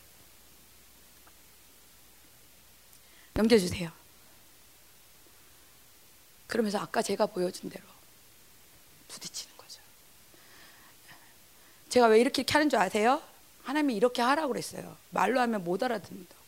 넘겨주세요. 3.34 3.90
그러면서 6.46 6.78
아까 6.78 7.00
제가 7.00 7.26
보여준 7.26 7.70
대로 7.70 7.84
부딪히는 9.08 9.56
거죠. 9.56 9.80
제가 11.88 12.06
왜 12.08 12.20
이렇게 12.20 12.44
하는 12.48 12.68
줄 12.68 12.78
아세요? 12.78 13.22
하나님이 13.64 13.94
이렇게 13.94 14.20
하라고 14.22 14.48
그랬어요. 14.48 14.96
말로 15.10 15.40
하면 15.40 15.62
못 15.62 15.82
알아듣는다고. 15.82 16.40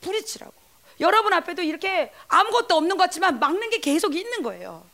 부딪히라고. 0.00 0.54
여러분 1.00 1.32
앞에도 1.32 1.62
이렇게 1.62 2.12
아무것도 2.28 2.74
없는 2.76 2.96
것 2.96 3.04
같지만 3.04 3.38
막는 3.38 3.70
게 3.70 3.78
계속 3.78 4.14
있는 4.14 4.42
거예요. 4.42 4.84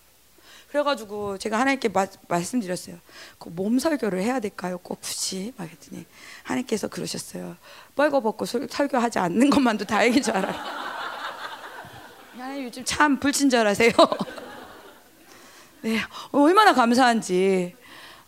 그래가지고 0.69 1.39
제가 1.39 1.59
하나님께 1.59 1.89
마, 1.89 2.07
말씀드렸어요. 2.29 2.97
그몸 3.39 3.79
설교를 3.79 4.23
해야 4.23 4.39
될까요? 4.39 4.79
꼭 4.83 5.01
굳이 5.01 5.53
막 5.57 5.69
했더니 5.69 6.05
하나님께서 6.43 6.89
그러셨어요. 6.89 7.57
뻘거벗고 7.97 8.45
설교하지 8.45 9.19
않는 9.19 9.49
것만도 9.51 9.87
다행인 9.87 10.23
줄 10.23 10.37
알아요. 10.37 10.55
하나님 12.37 12.65
요즘 12.65 12.85
참 12.85 13.19
불친절하세요. 13.19 13.93
네, 15.83 16.01
얼마나 16.33 16.75
감사한지 16.75 17.75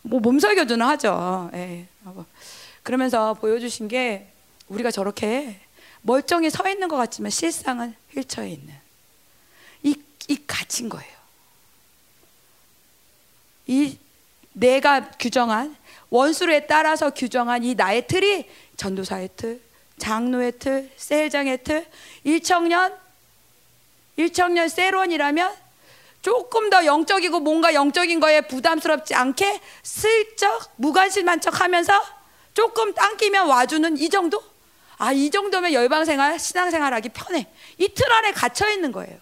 뭐 0.01 0.19
몸 0.19 0.39
설교도 0.39 0.81
하죠. 0.83 1.49
네. 1.53 1.87
그러면서 2.81 3.35
보여주신 3.35 3.87
게 3.87 4.33
우리가 4.67 4.89
저렇게 4.89 5.59
멀쩡히 6.01 6.49
서 6.49 6.67
있는 6.67 6.87
것 6.87 6.97
같지만 6.97 7.29
실상은 7.29 7.93
휠체어에 8.13 8.49
있는 8.49 8.73
이, 9.83 9.95
이 10.27 10.43
갇힌 10.47 10.89
거예요. 10.89 11.20
이 13.71 13.97
내가 14.51 15.11
규정한 15.11 15.77
원수에 16.09 16.67
따라서 16.67 17.09
규정한 17.11 17.63
이 17.63 17.73
나의 17.73 18.05
틀이 18.05 18.45
전도사의 18.75 19.29
틀, 19.37 19.61
장로의 19.97 20.59
틀, 20.59 20.91
셀장의 20.97 21.63
틀, 21.63 21.87
일청년 22.25 22.93
일청년 24.17 24.67
세론이라면 24.67 25.53
조금 26.21 26.69
더 26.69 26.85
영적이고 26.85 27.39
뭔가 27.39 27.73
영적인 27.73 28.19
거에 28.19 28.41
부담스럽지 28.41 29.15
않게 29.15 29.61
슬쩍 29.83 30.69
무관심한 30.75 31.39
척 31.39 31.61
하면서 31.61 31.93
조금 32.53 32.93
당기면 32.93 33.47
와주는 33.47 33.97
이 33.97 34.09
정도? 34.09 34.43
아, 34.97 35.13
이 35.13 35.29
정도면 35.31 35.71
열방 35.71 36.03
생활, 36.03 36.37
신앙 36.37 36.69
생활 36.69 36.93
하기 36.95 37.09
편해. 37.09 37.47
이 37.79 37.87
틀 37.87 38.11
안에 38.11 38.33
갇혀 38.33 38.69
있는 38.69 38.91
거예요. 38.91 39.17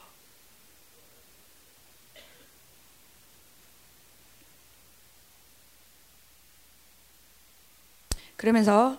그러면서 8.39 8.97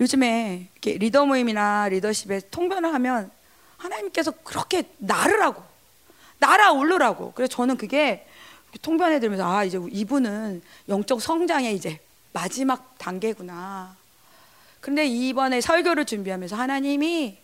요즘에 0.00 0.66
이렇게 0.72 0.98
리더 0.98 1.24
모임이나 1.24 1.88
리더십에 1.88 2.40
통변을 2.50 2.92
하면 2.94 3.30
하나님께서 3.76 4.32
그렇게 4.42 4.82
나르라고 4.98 5.62
날아오르라고 6.38 7.32
그래서 7.36 7.48
저는 7.54 7.76
그게 7.76 8.26
통변해 8.82 9.20
들면서 9.20 9.48
아 9.48 9.62
이제 9.62 9.78
이분은 9.88 10.62
영적 10.88 11.22
성장의 11.22 11.76
이제 11.76 12.00
마지막 12.32 12.98
단계구나. 12.98 13.94
그런데 14.80 15.06
이번에 15.06 15.60
설교를 15.60 16.06
준비하면서 16.06 16.56
하나님이 16.56 17.38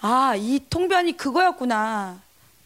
아 0.00 0.34
이 0.38 0.64
통변이 0.70 1.18
그거였구나. 1.18 2.18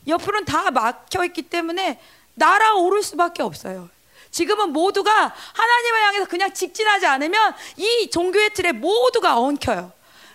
옆으로는 0.07 0.45
다 0.45 0.71
막혀 0.71 1.25
있기 1.25 1.43
때문에 1.43 2.01
날아오를 2.35 3.03
수밖에 3.03 3.43
없어요. 3.43 3.91
지금은 4.31 4.73
모두가 4.73 5.35
하나님을 5.53 6.03
향해서 6.03 6.25
그냥 6.27 6.53
직진하지 6.53 7.07
않으면 7.07 7.55
이 7.77 8.09
종교의 8.11 8.55
틀에 8.55 8.73
모두가 8.73 9.39
엉켜요. 9.39 9.93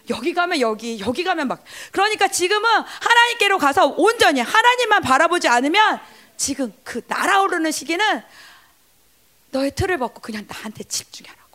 여기 0.10 0.34
가면 0.34 0.60
여기, 0.60 1.00
여기 1.00 1.24
가면 1.24 1.48
막. 1.48 1.64
그러니까 1.92 2.28
지금은 2.28 2.70
하나님께로 2.70 3.58
가서 3.58 3.88
온전히 3.88 4.42
하나님만 4.42 5.02
바라보지 5.02 5.48
않으면 5.48 6.00
지금 6.38 6.74
그 6.84 7.02
날아오르는 7.08 7.72
시기는 7.72 8.22
너의 9.52 9.72
틀을 9.74 9.98
벗고 9.98 10.20
그냥 10.20 10.46
나한테 10.48 10.84
집중하라고. 10.84 11.46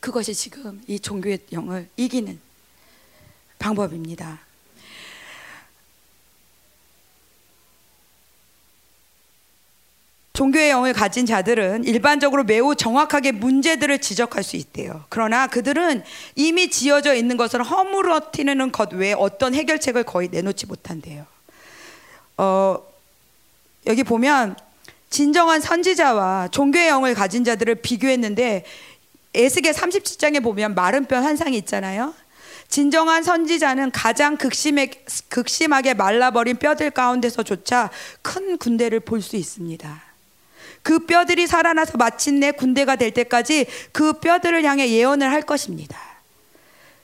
그것이 0.00 0.32
지금 0.34 0.82
이 0.86 1.00
종교의 1.00 1.40
영을 1.52 1.88
이기는 1.96 2.40
방법입니다. 3.58 4.47
종교의 10.38 10.70
영을 10.70 10.92
가진 10.92 11.26
자들은 11.26 11.82
일반적으로 11.82 12.44
매우 12.44 12.76
정확하게 12.76 13.32
문제들을 13.32 13.98
지적할 13.98 14.44
수 14.44 14.54
있대요. 14.54 15.04
그러나 15.08 15.48
그들은 15.48 16.04
이미 16.36 16.70
지어져 16.70 17.14
있는 17.14 17.36
것을 17.36 17.64
허물어뜨리는 17.64 18.70
것 18.70 18.92
외에 18.92 19.14
어떤 19.14 19.52
해결책을 19.52 20.04
거의 20.04 20.28
내놓지 20.28 20.66
못한대요. 20.66 21.26
어, 22.36 22.78
여기 23.86 24.04
보면 24.04 24.54
진정한 25.10 25.60
선지자와 25.60 26.50
종교의 26.52 26.86
영을 26.86 27.14
가진 27.14 27.42
자들을 27.42 27.74
비교했는데 27.74 28.64
에스겔 29.34 29.72
37장에 29.72 30.40
보면 30.40 30.76
마른 30.76 31.06
뼈 31.06 31.20
환상이 31.20 31.56
있잖아요. 31.56 32.14
진정한 32.68 33.24
선지자는 33.24 33.90
가장 33.90 34.36
극심해, 34.36 34.88
극심하게 35.30 35.94
말라버린 35.94 36.58
뼈들 36.58 36.92
가운데서조차 36.92 37.90
큰 38.22 38.56
군대를 38.56 39.00
볼 39.00 39.20
수 39.20 39.34
있습니다. 39.34 40.07
그 40.88 41.00
뼈들이 41.00 41.46
살아나서 41.46 41.98
마침내 41.98 42.50
군대가 42.50 42.96
될 42.96 43.10
때까지 43.10 43.66
그 43.92 44.14
뼈들을 44.14 44.64
향해 44.64 44.88
예언을 44.88 45.30
할 45.30 45.42
것입니다. 45.42 45.98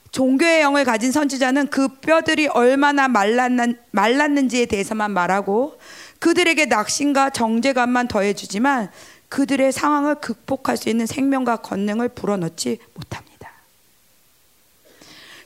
종교의 0.09 0.61
영을 0.61 0.83
가진 0.85 1.11
선지자는 1.11 1.67
그 1.67 1.87
뼈들이 1.99 2.47
얼마나 2.47 3.07
말랐는, 3.07 3.77
말랐는지에 3.91 4.65
대해서만 4.65 5.11
말하고 5.11 5.77
그들에게 6.17 6.65
낙심과 6.65 7.29
정제감만 7.29 8.07
더해주지만 8.07 8.89
그들의 9.29 9.71
상황을 9.71 10.15
극복할 10.15 10.77
수 10.77 10.89
있는 10.89 11.05
생명과 11.05 11.57
권능을 11.57 12.09
불어넣지 12.09 12.79
못합니다. 12.95 13.34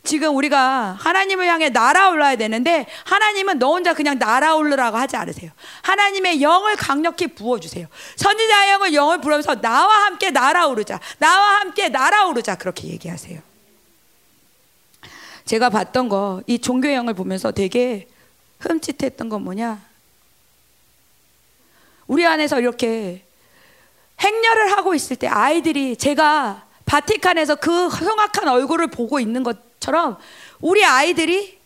지금 0.03 0.35
우리가 0.35 0.97
하나님을 0.99 1.47
향해 1.47 1.69
날아올라야 1.69 2.35
되는데 2.37 2.85
하나님은 3.05 3.59
너 3.59 3.73
혼자 3.73 3.93
그냥 3.93 4.17
날아올르라고 4.17 4.97
하지 4.97 5.17
않으세요. 5.17 5.51
하나님의 5.81 6.41
영을 6.41 6.75
강력히 6.75 7.27
부어주세요. 7.27 7.87
선지자의 8.15 8.71
영을 8.71 8.93
영을 8.93 9.21
부르면서 9.21 9.59
나와 9.61 10.05
함께 10.05 10.31
날아오르자. 10.31 10.99
나와 11.17 11.59
함께 11.59 11.89
날아오르자. 11.89 12.55
그렇게 12.55 12.87
얘기하세요. 12.87 13.41
제가 15.45 15.69
봤던 15.69 16.09
거, 16.09 16.41
이 16.47 16.59
종교의 16.59 16.95
영을 16.95 17.13
보면서 17.13 17.51
되게 17.51 18.07
흠칫했던 18.59 19.29
건 19.29 19.43
뭐냐? 19.43 19.81
우리 22.07 22.25
안에서 22.25 22.59
이렇게 22.59 23.23
행렬을 24.21 24.71
하고 24.71 24.93
있을 24.93 25.15
때 25.15 25.27
아이들이 25.27 25.95
제가 25.95 26.65
바티칸에서 26.85 27.55
그 27.55 27.87
흉악한 27.87 28.47
얼굴을 28.47 28.87
보고 28.87 29.19
있는 29.19 29.43
것 29.43 29.68
처럼 29.79 30.17
우리 30.59 30.83
아이들이 30.83 31.59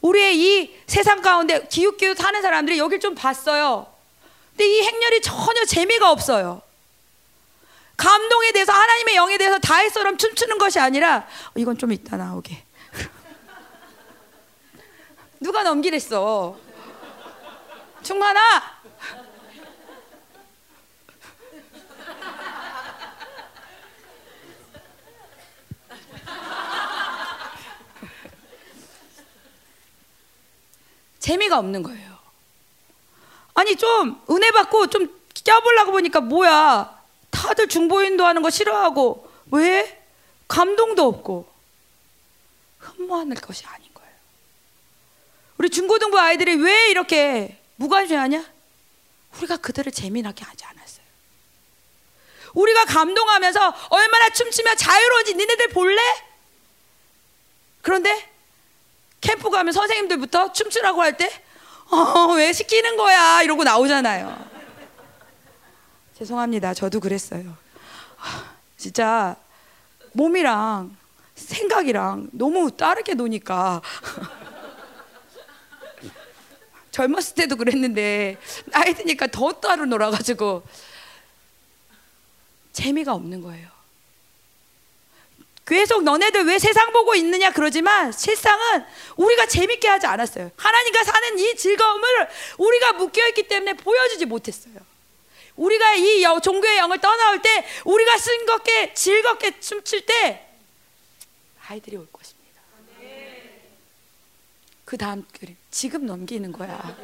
우리의 0.00 0.38
이 0.38 0.76
세상 0.86 1.20
가운데 1.20 1.66
기웃기웃 1.66 2.16
사는 2.16 2.40
사람들이 2.40 2.78
여길 2.78 3.00
좀 3.00 3.14
봤어요. 3.14 3.86
근데 4.50 4.66
이 4.66 4.82
행렬이 4.82 5.20
전혀 5.22 5.64
재미가 5.64 6.10
없어요. 6.10 6.62
감동에 7.96 8.52
대해서 8.52 8.72
하나님의 8.72 9.16
영에 9.16 9.38
대해서 9.38 9.58
다해처럼 9.58 10.16
춤추는 10.16 10.58
것이 10.58 10.78
아니라 10.78 11.26
이건 11.56 11.76
좀 11.76 11.92
이따 11.92 12.16
나오게. 12.16 12.62
누가 15.40 15.64
넘기랬어? 15.64 16.56
충만아 18.02 18.77
재미가 31.28 31.58
없는 31.58 31.82
거예요. 31.82 32.18
아니 33.52 33.76
좀 33.76 34.18
은혜 34.30 34.50
받고 34.50 34.86
좀 34.86 35.20
껴보려고 35.44 35.92
보니까 35.92 36.22
뭐야 36.22 36.98
다들 37.28 37.68
중보인도 37.68 38.24
하는 38.24 38.40
거 38.40 38.48
싫어하고 38.48 39.30
왜 39.50 40.02
감동도 40.48 41.06
없고 41.06 41.52
흠모하는 42.78 43.36
것이 43.36 43.66
아닌 43.66 43.90
거예요. 43.92 44.10
우리 45.58 45.68
중고등부 45.68 46.18
아이들이 46.18 46.54
왜 46.54 46.88
이렇게 46.88 47.60
무관심하냐? 47.76 48.46
우리가 49.36 49.58
그들을 49.58 49.92
재미나게 49.92 50.44
하지 50.44 50.64
않았어요. 50.64 51.04
우리가 52.54 52.86
감동하면서 52.86 53.74
얼마나 53.90 54.30
춤추며 54.30 54.76
자유로운지 54.76 55.34
니네들 55.34 55.68
볼래? 55.68 56.00
그런데 57.82 58.37
캠프 59.20 59.50
가면 59.50 59.72
선생님들부터 59.72 60.52
춤추라고 60.52 61.02
할 61.02 61.16
때, 61.16 61.28
어, 61.90 62.32
왜 62.34 62.52
시키는 62.52 62.96
거야? 62.96 63.42
이러고 63.42 63.64
나오잖아요. 63.64 64.46
죄송합니다. 66.16 66.74
저도 66.74 67.00
그랬어요. 67.00 67.56
진짜 68.76 69.36
몸이랑 70.12 70.96
생각이랑 71.34 72.28
너무 72.32 72.70
다르게 72.76 73.14
노니까. 73.14 73.80
젊었을 76.90 77.34
때도 77.36 77.56
그랬는데, 77.56 78.36
나이 78.66 78.92
드니까 78.94 79.28
더 79.28 79.52
따로 79.52 79.84
놀아가지고, 79.86 80.64
재미가 82.72 83.12
없는 83.14 83.40
거예요. 83.40 83.77
계속 85.68 86.02
너네들 86.02 86.46
왜 86.46 86.58
세상 86.58 86.92
보고 86.92 87.14
있느냐 87.14 87.50
그러지만 87.50 88.10
실상은 88.10 88.86
우리가 89.16 89.44
재밌게 89.44 89.86
하지 89.86 90.06
않았어요. 90.06 90.50
하나님과 90.56 91.04
사는 91.04 91.38
이 91.38 91.54
즐거움을 91.56 92.28
우리가 92.56 92.94
묶여있기 92.94 93.48
때문에 93.48 93.74
보여주지 93.74 94.24
못했어요. 94.24 94.76
우리가 95.56 95.94
이 95.94 96.24
종교의 96.42 96.78
영을 96.78 96.98
떠나올 96.98 97.42
때 97.42 97.66
우리가 97.84 98.16
즐겁게 98.16 98.94
즐겁게 98.94 99.60
춤출 99.60 100.06
때 100.06 100.48
아이들이 101.66 101.96
올 101.96 102.08
것입니다. 102.10 102.62
그 104.86 104.96
다음 104.96 105.26
그림 105.38 105.54
지금 105.70 106.06
넘기는 106.06 106.50
거야. 106.50 106.96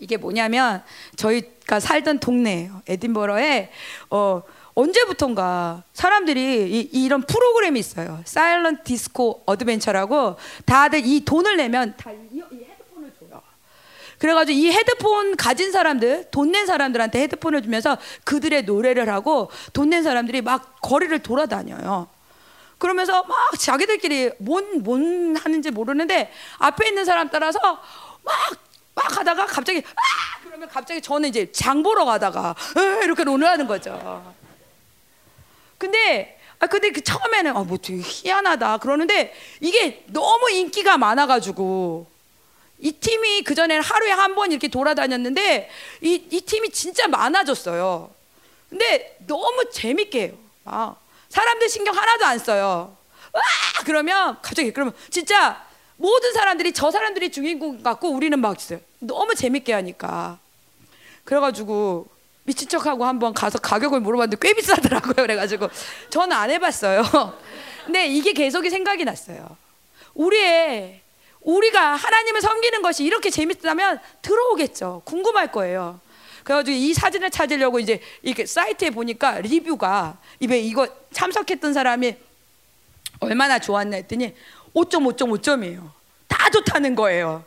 이게 0.00 0.18
뭐냐면 0.18 0.84
저희가 1.16 1.80
살던 1.80 2.18
동네예요. 2.18 2.82
에딘버러에 2.86 3.72
어, 4.10 4.42
언제부턴가 4.76 5.82
사람들이 5.94 6.88
이, 6.92 7.08
런 7.08 7.22
프로그램이 7.22 7.80
있어요. 7.80 8.20
Silent 8.26 8.84
Disco 8.84 9.42
Adventure라고 9.46 10.36
다들 10.66 11.04
이 11.04 11.24
돈을 11.24 11.56
내면 11.56 11.94
다 11.96 12.10
이, 12.30 12.36
이 12.36 12.64
헤드폰을 12.64 13.10
줘요. 13.18 13.40
그래가지고 14.18 14.58
이 14.58 14.70
헤드폰 14.70 15.36
가진 15.36 15.72
사람들, 15.72 16.26
돈 16.30 16.52
낸 16.52 16.66
사람들한테 16.66 17.20
헤드폰을 17.22 17.62
주면서 17.62 17.96
그들의 18.24 18.64
노래를 18.64 19.08
하고 19.08 19.50
돈 19.72 19.88
낸 19.88 20.02
사람들이 20.02 20.42
막 20.42 20.76
거리를 20.82 21.18
돌아다녀요. 21.20 22.08
그러면서 22.78 23.22
막 23.24 23.36
자기들끼리 23.58 24.32
뭔, 24.38 24.82
뭔 24.82 25.36
하는지 25.36 25.70
모르는데 25.70 26.30
앞에 26.58 26.88
있는 26.88 27.06
사람 27.06 27.30
따라서 27.30 27.58
막, 28.22 28.34
막 28.94 29.18
하다가 29.18 29.46
갑자기, 29.46 29.78
아! 29.78 30.40
그러면 30.44 30.68
갑자기 30.68 31.00
저는 31.00 31.30
이제 31.30 31.50
장 31.52 31.82
보러 31.82 32.04
가다가, 32.04 32.54
에 32.76 33.04
이렇게 33.04 33.24
논의하는 33.24 33.66
거죠. 33.66 34.34
근데, 35.78 36.38
아, 36.58 36.66
근데 36.66 36.90
그 36.90 37.00
처음에는, 37.02 37.56
아, 37.56 37.60
뭐 37.64 37.78
되게 37.78 38.00
희한하다. 38.02 38.78
그러는데 38.78 39.34
이게 39.60 40.04
너무 40.08 40.50
인기가 40.50 40.96
많아가지고, 40.98 42.06
이 42.78 42.92
팀이 42.92 43.42
그 43.42 43.54
전에는 43.54 43.82
하루에 43.82 44.10
한 44.10 44.34
번 44.34 44.52
이렇게 44.52 44.68
돌아다녔는데, 44.68 45.70
이, 46.02 46.26
이 46.30 46.40
팀이 46.40 46.70
진짜 46.70 47.08
많아졌어요. 47.08 48.10
근데 48.68 49.16
너무 49.26 49.70
재밌게 49.70 50.20
해요. 50.22 50.32
아, 50.64 50.96
사람들 51.28 51.68
신경 51.68 51.94
하나도 51.96 52.24
안 52.26 52.38
써요. 52.38 52.96
와! 53.32 53.40
그러면 53.84 54.38
갑자기 54.42 54.72
그러면 54.72 54.94
진짜 55.10 55.64
모든 55.96 56.32
사람들이 56.32 56.72
저 56.72 56.90
사람들이 56.90 57.30
주인공 57.30 57.82
같고 57.82 58.08
우리는 58.10 58.38
막 58.38 58.58
있어요. 58.60 58.80
너무 58.98 59.34
재밌게 59.34 59.72
하니까. 59.72 60.38
그래가지고 61.24 62.06
미친 62.46 62.68
척하고 62.68 63.04
한번 63.04 63.34
가서 63.34 63.58
가격을 63.58 64.00
물어봤는데 64.00 64.38
꽤 64.40 64.54
비싸더라고요. 64.54 65.14
그래가지고 65.14 65.68
저는 66.10 66.34
안 66.34 66.50
해봤어요. 66.50 67.02
근데 67.84 68.06
이게 68.06 68.32
계속이 68.32 68.70
생각이 68.70 69.04
났어요. 69.04 69.56
우리의 70.14 71.00
우리가 71.40 71.96
하나님을 71.96 72.40
섬기는 72.40 72.82
것이 72.82 73.04
이렇게 73.04 73.30
재밌다면 73.30 74.00
들어오겠죠. 74.22 75.02
궁금할 75.04 75.52
거예요. 75.52 76.00
그래가지고 76.44 76.76
이 76.76 76.94
사진을 76.94 77.30
찾으려고 77.30 77.80
이제 77.80 78.00
이렇게 78.22 78.46
사이트에 78.46 78.90
보니까 78.90 79.40
리뷰가 79.40 80.18
입에 80.38 80.60
이거 80.60 80.86
참석했던 81.12 81.74
사람이 81.74 82.16
얼마나 83.20 83.58
좋았나 83.58 83.96
했더니 83.96 84.34
5.5.5점이에요. 84.74 85.90
다 86.28 86.48
좋다는 86.50 86.94
거예요. 86.94 87.44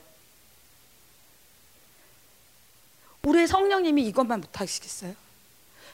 우리의 3.30 3.48
성령님이 3.48 4.04
이것만 4.08 4.42
못하시겠어요? 4.42 5.14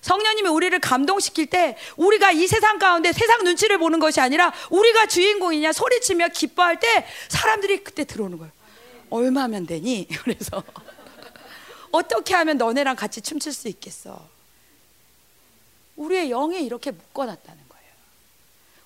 성령님이 0.01 0.49
우리를 0.49 0.77
감동시킬 0.79 1.47
때 1.47 1.77
우리가 1.97 2.31
이 2.31 2.47
세상 2.47 2.77
가운데 2.77 3.11
세상 3.11 3.43
눈치를 3.43 3.77
보는 3.77 3.99
것이 3.99 4.21
아니라 4.21 4.53
우리가 4.69 5.07
주인공이냐 5.07 5.73
소리치며 5.73 6.29
기뻐할 6.29 6.79
때 6.79 7.07
사람들이 7.27 7.83
그때 7.83 8.05
들어오는 8.05 8.37
거예요. 8.37 8.51
얼마면 9.09 9.65
되니? 9.65 10.07
그래서 10.23 10.63
어떻게 11.91 12.33
하면 12.35 12.57
너네랑 12.57 12.95
같이 12.95 13.21
춤출 13.21 13.51
수 13.51 13.67
있겠어? 13.67 14.27
우리의 15.95 16.29
영에 16.29 16.59
이렇게 16.59 16.91
묶어놨다는 16.91 17.63
거예요. 17.69 17.85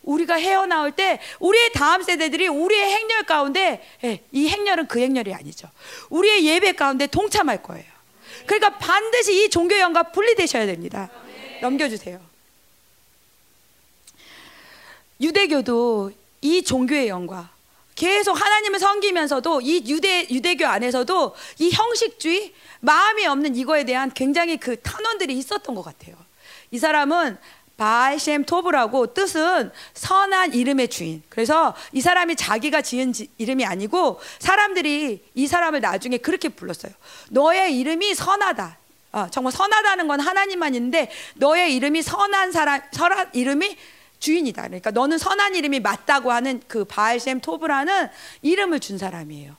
우리가 0.04 0.36
헤어나올 0.36 0.91
때 0.91 1.20
우리의 1.39 1.74
다음 1.74 2.02
세대들이 2.02 2.47
우리의 2.47 2.93
행렬 2.93 3.24
가운데 3.24 3.84
예, 4.04 4.24
이 4.32 4.47
행렬은 4.47 4.88
그 4.88 5.00
행렬이 5.00 5.34
아니죠. 5.34 5.70
우리의 6.10 6.45
예배 6.45 6.74
가운데 6.74 7.08
동참할 7.08 7.62
거예요. 7.62 7.99
그러니까 8.50 8.80
반드시 8.80 9.45
이 9.45 9.50
종교 9.52 9.78
영과 9.78 10.02
분리되셔야 10.02 10.66
됩니다. 10.66 11.08
넘겨주세요. 11.62 12.20
유대교도 15.22 16.12
이 16.41 16.64
종교의 16.64 17.10
영과 17.10 17.52
계속 17.93 18.34
하나님을 18.34 18.80
섬기면서도 18.80 19.62
이 19.62 19.84
유대 19.88 20.26
유대교 20.32 20.66
안에서도 20.66 21.36
이 21.60 21.70
형식주의 21.70 22.56
마음이 22.80 23.28
없는 23.28 23.56
이거에 23.56 23.84
대한 23.84 24.12
굉장히 24.16 24.58
그 24.58 24.82
탄원들이 24.82 25.38
있었던 25.38 25.76
것 25.76 25.84
같아요. 25.84 26.16
이 26.72 26.80
사람은 26.80 27.38
바알셈 27.80 28.44
토브라고 28.44 29.14
뜻은 29.14 29.72
선한 29.94 30.54
이름의 30.54 30.90
주인. 30.90 31.24
그래서 31.30 31.74
이 31.94 32.02
사람이 32.02 32.36
자기가 32.36 32.82
지은 32.82 33.14
지, 33.14 33.30
이름이 33.38 33.66
아니고 33.66 34.20
사람들이 34.40 35.24
이 35.34 35.48
사람을 35.48 35.80
나중에 35.80 36.18
그렇게 36.18 36.50
불렀어요. 36.50 36.92
너의 37.30 37.80
이름이 37.80 38.14
선하다. 38.16 38.78
어, 39.14 39.28
정말 39.32 39.54
선하다는 39.54 40.10
건 40.10 40.20
하나님만 40.20 40.76
있는데 40.76 41.10
너의 41.36 41.74
이름이 41.76 42.02
선한 42.02 42.52
사람, 42.52 42.82
선한 42.92 43.30
이름이 43.32 43.78
주인이다. 44.20 44.64
그러니까 44.64 44.92
너는 44.92 45.18
선한 45.18 45.56
이름이 45.56 45.80
맞다고 45.80 46.34
하는 46.34 46.62
그 46.68 46.84
바알셈 46.84 47.40
토브라는 47.40 48.10
이름을 48.42 48.82
준 48.82 48.98
사람이에요. 48.98 49.56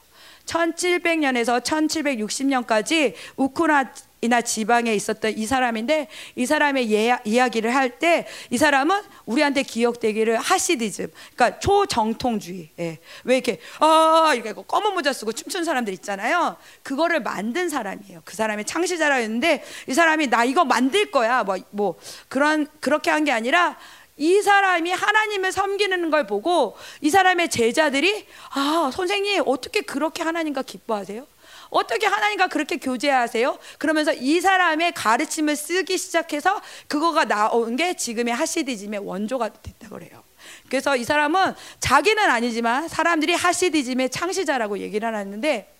1700년에서 0.54 1.62
1760년까지 1.62 3.14
우크라이나 3.36 4.40
지방에 4.44 4.92
있었던 4.94 5.36
이 5.38 5.46
사람인데 5.46 6.08
이 6.36 6.44
사람의 6.46 6.92
예, 6.92 7.18
이야기를 7.24 7.74
할 7.74 7.98
때 7.98 8.26
이 8.50 8.58
사람은 8.58 9.00
우리한테 9.26 9.62
기억되기를 9.62 10.38
하시디즘, 10.38 11.12
그러니까 11.34 11.58
초정통주의. 11.60 12.70
예. 12.80 12.98
왜 13.24 13.34
이렇게 13.36 13.60
아 13.78 14.32
이렇게 14.34 14.52
검은 14.66 14.94
모자 14.94 15.12
쓰고 15.12 15.32
춤추는 15.32 15.64
사람들 15.64 15.92
있잖아요. 15.94 16.56
그거를 16.82 17.22
만든 17.22 17.68
사람이에요. 17.68 18.22
그 18.24 18.34
사람의 18.34 18.64
창시자라였는데 18.64 19.62
이 19.88 19.94
사람이 19.94 20.28
나 20.28 20.44
이거 20.44 20.64
만들 20.64 21.10
거야. 21.10 21.44
뭐, 21.44 21.56
뭐 21.70 21.94
그런 22.28 22.66
그렇게 22.80 23.10
한 23.10 23.20
게 23.24 23.30
아니라 23.32 23.76
이 24.20 24.42
사람이 24.42 24.92
하나님을 24.92 25.50
섬기는 25.50 26.10
걸 26.10 26.26
보고 26.26 26.76
이 27.00 27.08
사람의 27.08 27.48
제자들이 27.48 28.26
아, 28.50 28.90
선생님 28.92 29.42
어떻게 29.46 29.80
그렇게 29.80 30.22
하나님과 30.22 30.60
기뻐하세요? 30.60 31.26
어떻게 31.70 32.06
하나님과 32.06 32.48
그렇게 32.48 32.76
교제하세요? 32.76 33.58
그러면서 33.78 34.12
이 34.12 34.42
사람의 34.42 34.92
가르침을 34.92 35.56
쓰기 35.56 35.96
시작해서 35.96 36.60
그거가 36.86 37.24
나온 37.24 37.76
게 37.76 37.94
지금의 37.94 38.34
하시디즘의 38.34 39.00
원조가 39.00 39.54
됐다 39.62 39.88
그래요. 39.88 40.22
그래서 40.68 40.96
이 40.96 41.04
사람은 41.04 41.54
자기는 41.80 42.22
아니지만 42.22 42.88
사람들이 42.88 43.32
하시디즘의 43.32 44.10
창시자라고 44.10 44.80
얘기를 44.80 45.14
하는데 45.14 45.79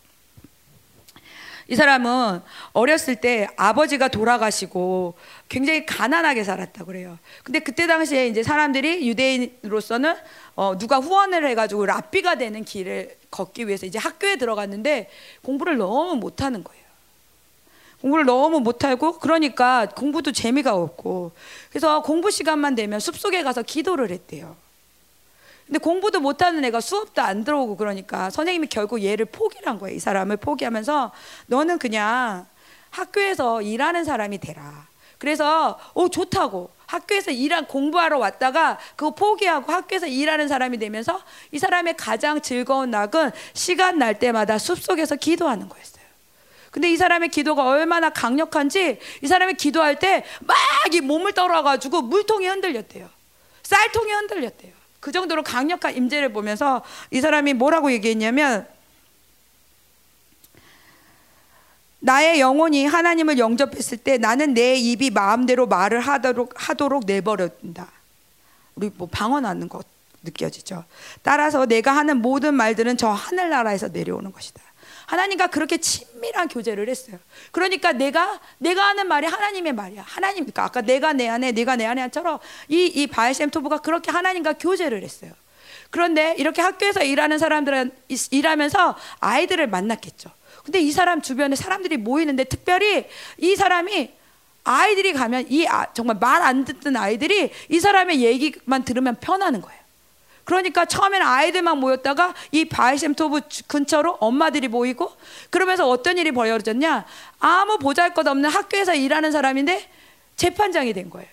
이 1.71 1.77
사람은 1.77 2.41
어렸을 2.73 3.15
때 3.15 3.47
아버지가 3.57 4.09
돌아가시고 4.09 5.15
굉장히 5.49 5.87
가난하게 5.87 6.43
살았다 6.43 6.85
그래요. 6.85 7.17
근데 7.45 7.61
그때 7.61 7.87
당시에 7.87 8.27
이제 8.27 8.43
사람들이 8.43 9.09
유대인으로서는 9.09 10.17
어, 10.57 10.77
누가 10.77 10.99
후원을 10.99 11.47
해가지고 11.47 11.87
랍비가 11.87 12.35
되는 12.35 12.65
길을 12.65 13.17
걷기 13.31 13.69
위해서 13.69 13.87
이제 13.87 14.01
학교에 14.01 14.35
들어갔는데 14.35 15.09
공부를 15.43 15.77
너무 15.77 16.17
못하는 16.17 16.65
거예요. 16.65 16.81
공부를 18.01 18.25
너무 18.25 18.59
못하고 18.59 19.19
그러니까 19.21 19.87
공부도 19.87 20.33
재미가 20.33 20.75
없고 20.75 21.31
그래서 21.69 22.03
공부 22.03 22.33
시간만 22.33 22.75
되면 22.75 22.99
숲속에 22.99 23.45
가서 23.45 23.63
기도를 23.63 24.11
했대요. 24.11 24.57
근데 25.71 25.79
공부도 25.79 26.19
못하는 26.19 26.65
애가 26.65 26.81
수업도 26.81 27.23
안 27.23 27.45
들어오고 27.45 27.77
그러니까 27.77 28.29
선생님이 28.31 28.67
결국 28.67 29.05
얘를 29.05 29.25
포기를 29.27 29.69
한 29.69 29.79
거예요. 29.79 29.95
이 29.95 30.01
사람을 30.01 30.39
포기하면서 30.39 31.13
너는 31.47 31.79
그냥 31.79 32.49
학교에서 32.91 33.63
일하는 33.63 34.03
사람이 34.03 34.39
되라. 34.39 34.89
그래서 35.19 35.79
오 35.95 36.09
좋다고 36.09 36.71
학교에서 36.87 37.31
일한 37.31 37.67
공부하러 37.67 38.19
왔다가 38.19 38.79
그거 38.97 39.15
포기하고 39.15 39.71
학교에서 39.73 40.09
일하는 40.09 40.49
사람이 40.49 40.77
되면서 40.79 41.23
이 41.53 41.61
사람의 41.61 41.95
가장 41.97 42.41
즐거운 42.41 42.91
낙은 42.91 43.31
시간 43.53 43.97
날 43.99 44.19
때마다 44.19 44.59
숲속에서 44.59 45.15
기도하는 45.15 45.69
거였어요. 45.69 46.03
근데 46.73 46.91
이 46.91 46.97
사람의 46.97 47.29
기도가 47.29 47.63
얼마나 47.65 48.11
강력한지 48.11 48.99
이 49.23 49.27
사람이 49.29 49.55
기도할 49.55 50.01
때 50.01 50.25
막 50.41 50.57
이 50.93 51.01
몸을 51.01 51.33
떨어가지고 51.33 52.03
물통이 52.03 52.49
흔들렸대요. 52.49 53.09
쌀통이 53.63 54.11
흔들렸대요. 54.11 54.80
그 55.01 55.13
정도로 55.13 55.43
강력한 55.43 55.97
임재를 55.97 56.33
보면서 56.33 56.83
이 57.11 57.21
사람이 57.21 57.55
뭐라고 57.55 57.91
얘기했냐면 57.91 58.67
나의 62.01 62.41
영혼이 62.41 62.87
하나님을 62.87 63.39
영접했을 63.39 63.99
때 63.99 64.17
나는 64.19 64.55
내 64.55 64.75
입이 64.77 65.11
마음대로 65.11 65.67
말을 65.67 66.01
하도록 66.01 66.53
하도록 66.55 67.05
내버려둔다. 67.05 67.91
우리 68.75 68.91
뭐 68.97 69.09
방언하는 69.11 69.69
것 69.69 69.87
느껴지죠. 70.23 70.85
따라서 71.23 71.67
내가 71.67 71.93
하는 71.97 72.19
모든 72.19 72.55
말들은 72.55 72.97
저 72.97 73.09
하늘나라에서 73.09 73.89
내려오는 73.89 74.33
것이다. 74.33 74.63
하나님과 75.11 75.49
그렇게 75.49 75.79
친밀한 75.79 76.47
교제를 76.47 76.89
했어요. 76.89 77.19
그러니까 77.51 77.93
내가 77.93 78.41
내가 78.59 78.87
하는 78.87 79.09
말이 79.09 79.27
하나님의 79.27 79.73
말이야. 79.73 80.05
하나님니까 80.07 80.63
아까 80.65 80.83
내가 80.83 81.13
내 81.13 81.29
안에 81.29 81.51
내가 81.53 81.75
내 81.75 81.85
안에처럼 81.87 82.39
이 82.69 82.93
이 82.95 83.07
바알셈 83.09 83.51
토브가 83.51 83.79
그렇게 83.79 84.11
하나님과 84.13 84.53
교제를 84.55 85.03
했어요. 85.03 85.33
그런데 85.91 86.35
이렇게 86.39 86.63
학교에서 86.63 87.03
일하는 87.03 87.39
사람들은 87.39 87.91
일하면서 88.31 88.97
아이들을 89.19 89.67
만났겠죠. 89.67 90.31
근데 90.65 90.79
이 90.79 90.93
사람 90.93 91.21
주변에 91.23 91.57
사람들이 91.57 91.97
모이는데 91.97 92.45
특별히 92.45 93.07
이 93.39 93.57
사람이 93.57 94.13
아이들이 94.63 95.13
가면 95.13 95.47
이 95.49 95.67
아, 95.67 95.93
정말 95.93 96.19
말 96.21 96.43
안 96.43 96.65
듣는 96.65 96.97
아이들이 96.97 97.51
이 97.69 97.81
사람의 97.81 98.21
얘기만 98.21 98.85
들으면 98.85 99.17
변하는 99.21 99.61
거예요. 99.61 99.80
그러니까 100.51 100.85
처음에는 100.85 101.25
아이들만 101.25 101.79
모였다가 101.79 102.35
이 102.51 102.65
바알셈토브 102.65 103.41
근처로 103.69 104.17
엄마들이 104.19 104.67
모이고 104.67 105.13
그러면서 105.49 105.89
어떤 105.89 106.19
일이 106.19 106.33
벌어졌냐? 106.33 107.05
아무 107.39 107.79
보잘것 107.79 108.27
없는 108.27 108.51
학교에서 108.51 108.97
일하는 108.97 109.31
사람인데 109.31 109.89
재판장이 110.35 110.93
된 110.93 111.09
거예요. 111.09 111.29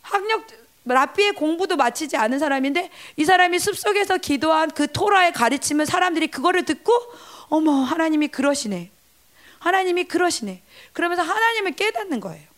학력 0.00 0.46
랍비의 0.86 1.32
공부도 1.32 1.76
마치지 1.76 2.16
않은 2.16 2.38
사람인데 2.38 2.88
이 3.16 3.24
사람이 3.26 3.58
숲속에서 3.58 4.16
기도한 4.16 4.70
그 4.70 4.90
토라의 4.90 5.34
가르침을 5.34 5.84
사람들이 5.84 6.28
그거를 6.28 6.64
듣고 6.64 6.90
어머 7.50 7.82
하나님이 7.82 8.28
그러시네. 8.28 8.90
하나님이 9.58 10.04
그러시네. 10.04 10.62
그러면서 10.94 11.22
하나님을 11.22 11.72
깨닫는 11.72 12.20
거예요. 12.20 12.51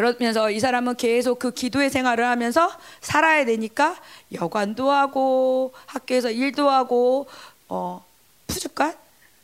그러면서 0.00 0.50
이 0.50 0.58
사람은 0.60 0.96
계속 0.96 1.38
그 1.38 1.50
기도의 1.50 1.90
생활을 1.90 2.24
하면서 2.24 2.72
살아야 3.02 3.44
되니까 3.44 3.96
여관도 4.32 4.90
하고 4.90 5.74
학교에서 5.84 6.30
일도 6.30 6.70
하고 6.70 7.26
어 7.68 8.02
푸주간 8.46 8.94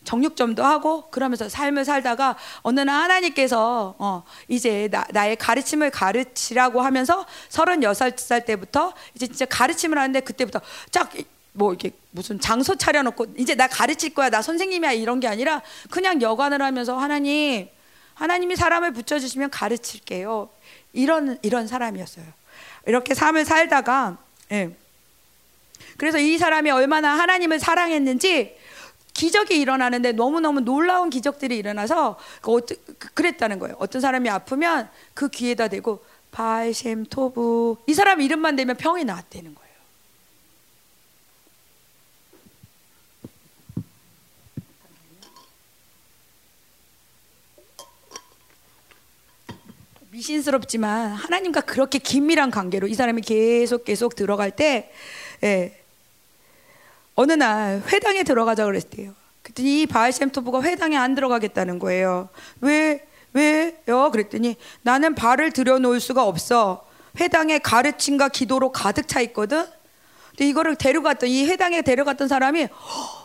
정육점도 0.05 0.65
하고 0.65 1.11
그러면서 1.11 1.49
삶을 1.51 1.85
살다가 1.85 2.37
어느 2.63 2.81
날 2.81 3.03
하나님께서 3.03 3.97
어 3.99 4.23
이제 4.49 4.89
나, 4.91 5.05
나의 5.11 5.37
가르침을 5.37 5.91
가르치라고 5.91 6.81
하면서 6.81 7.27
36살 7.51 8.47
때부터 8.47 8.95
이제 9.15 9.27
진짜 9.27 9.45
가르침을 9.45 9.99
하는데 9.99 10.21
그때부터 10.21 10.61
쫙 10.91 11.11
뭐 11.53 11.73
이렇게 11.73 11.91
무슨 12.11 12.39
장소 12.39 12.77
차려놓고 12.77 13.29
이제 13.39 13.55
나 13.55 13.67
가르칠 13.67 14.13
거야 14.13 14.29
나 14.29 14.43
선생님이야 14.43 14.93
이런 14.93 15.21
게 15.21 15.27
아니라 15.27 15.63
그냥 15.91 16.21
여관을 16.21 16.61
하면서 16.61 16.99
하나님 16.99 17.69
하나님이 18.17 18.57
사람을 18.57 18.93
붙여주시면 18.93 19.51
가르칠게요 19.51 20.49
이런 20.93 21.39
이런 21.43 21.67
사람이었어요 21.67 22.25
이렇게 22.87 23.15
삶을 23.15 23.45
살다가 23.45 24.19
예. 24.53 24.75
그래서 25.97 26.19
이 26.19 26.39
사람이 26.39 26.71
얼마나 26.71 27.19
하나님을 27.19 27.59
사랑했는지 27.59 28.57
기적이 29.13 29.61
일어나는데 29.61 30.13
너무너무 30.13 30.61
놀라운 30.61 31.09
기적들이 31.09 31.57
일어나서 31.57 32.19
그 32.43 32.61
그랬다는 33.15 33.59
거예요. 33.59 33.77
어떤 33.79 34.01
사람이 34.03 34.29
아프면 34.29 34.91
그 35.15 35.29
귀에다 35.29 35.69
대고 35.69 36.05
바알셈 36.33 37.07
토부 37.07 37.79
이 37.87 37.95
사람 37.95 38.21
이름만 38.21 38.57
대면 38.57 38.77
병이 38.77 39.05
나왔다는 39.05 39.55
거예요. 39.55 39.66
미신스럽지만 50.17 51.13
하나님과 51.13 51.61
그렇게 51.63 51.99
긴밀한 51.99 52.51
관계로 52.51 52.87
이 52.87 52.95
사람이 52.95 53.21
계속 53.23 53.85
계속 53.85 54.15
들어갈 54.15 54.51
때 54.51 54.91
예, 55.45 55.79
어느 57.15 57.33
날 57.33 57.83
회당에 57.93 58.23
들어가자 58.23 58.65
그랬대요. 58.65 59.15
그랬더니 59.43 59.83
이 59.83 59.87
바알셈토브가 59.87 60.63
회당에 60.63 60.97
안 60.97 61.15
들어가겠다는 61.15 61.79
거예요. 61.79 62.31
왜 62.61 63.07
왜요? 63.35 64.11
그랬더니 64.11 64.57
나는 64.83 65.15
발을 65.15 65.53
들여놓을 65.53 66.01
수가 66.01 66.25
없어. 66.25 66.87
회당에 67.21 67.59
가르침과 67.59 68.31
기도로 68.31 68.73
가득 68.73 69.09
차 69.09 69.21
있거든. 69.21 69.67
근데 70.31 70.49
이거를 70.49 70.77
데려갔던 70.77 71.29
이 71.29 71.47
회당에 71.47 71.83
데려갔던 71.83 72.29
사람이 72.29 72.69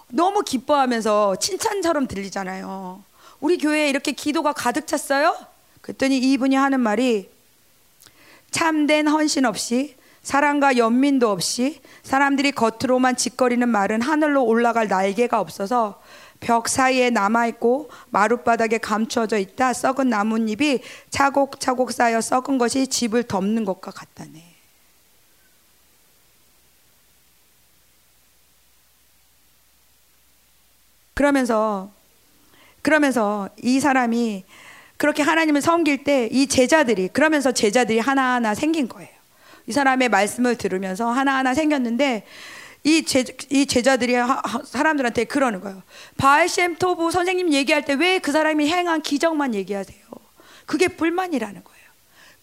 너무 0.10 0.42
기뻐하면서 0.42 1.38
칭찬처럼 1.38 2.08
들리잖아요. 2.08 3.02
우리 3.40 3.58
교회에 3.58 3.90
이렇게 3.90 4.12
기도가 4.12 4.52
가득 4.52 4.86
찼어요? 4.86 5.51
그랬더니 5.82 6.18
이분이 6.18 6.56
하는 6.56 6.80
말이 6.80 7.30
참된 8.52 9.08
헌신 9.08 9.46
없이 9.46 9.96
사랑과 10.24 10.78
연민도 10.78 11.30
없이 11.30 11.82
사람들이 12.04 12.52
겉으로만 12.52 13.16
짓거리는 13.16 13.68
말은 13.68 14.02
하늘로 14.02 14.46
올라갈 14.46 14.88
날개가 14.88 15.40
없어서 15.40 16.02
벽 16.40 16.68
사이에 16.68 17.10
남아있고 17.10 17.90
마룻바닥에 18.10 18.80
감추어져 18.80 19.38
있다 19.38 19.74
썩은 19.74 20.10
나뭇잎이 20.10 20.80
차곡차곡 21.10 21.92
쌓여 21.92 22.20
썩은 22.20 22.58
것이 22.58 22.88
집을 22.88 23.24
덮는 23.24 23.66
것과 23.66 23.92
같다네. 23.92 24.52
그러면서 31.14 31.92
그러면서 32.82 33.50
이 33.62 33.80
사람이 33.80 34.44
그렇게 35.02 35.24
하나님을 35.24 35.62
섬길 35.64 36.04
때 36.04 36.30
이 36.32 36.46
제자들이 36.46 37.08
그러면서 37.08 37.52
제자들이 37.52 37.98
하나하나 37.98 38.54
생긴 38.54 38.88
거예요. 38.88 39.10
이 39.66 39.72
사람의 39.72 40.10
말씀을 40.10 40.56
들으면서 40.58 41.10
하나하나 41.10 41.56
생겼는데 41.56 42.24
이, 42.84 43.04
제, 43.04 43.26
이 43.50 43.66
제자들이 43.66 44.14
하, 44.14 44.42
사람들한테 44.64 45.24
그러는 45.24 45.60
거예요. 45.60 45.82
바알셈 46.18 46.76
토부 46.76 47.10
선생님 47.10 47.52
얘기할 47.52 47.84
때 47.84 47.96
왜 47.96 48.20
그 48.20 48.32
사람이 48.32 48.68
행한 48.70 49.02
기적만 49.02 49.56
얘기하세요? 49.56 49.98
그게 50.68 50.88
불만이라는 50.88 51.64
거예요. 51.64 51.82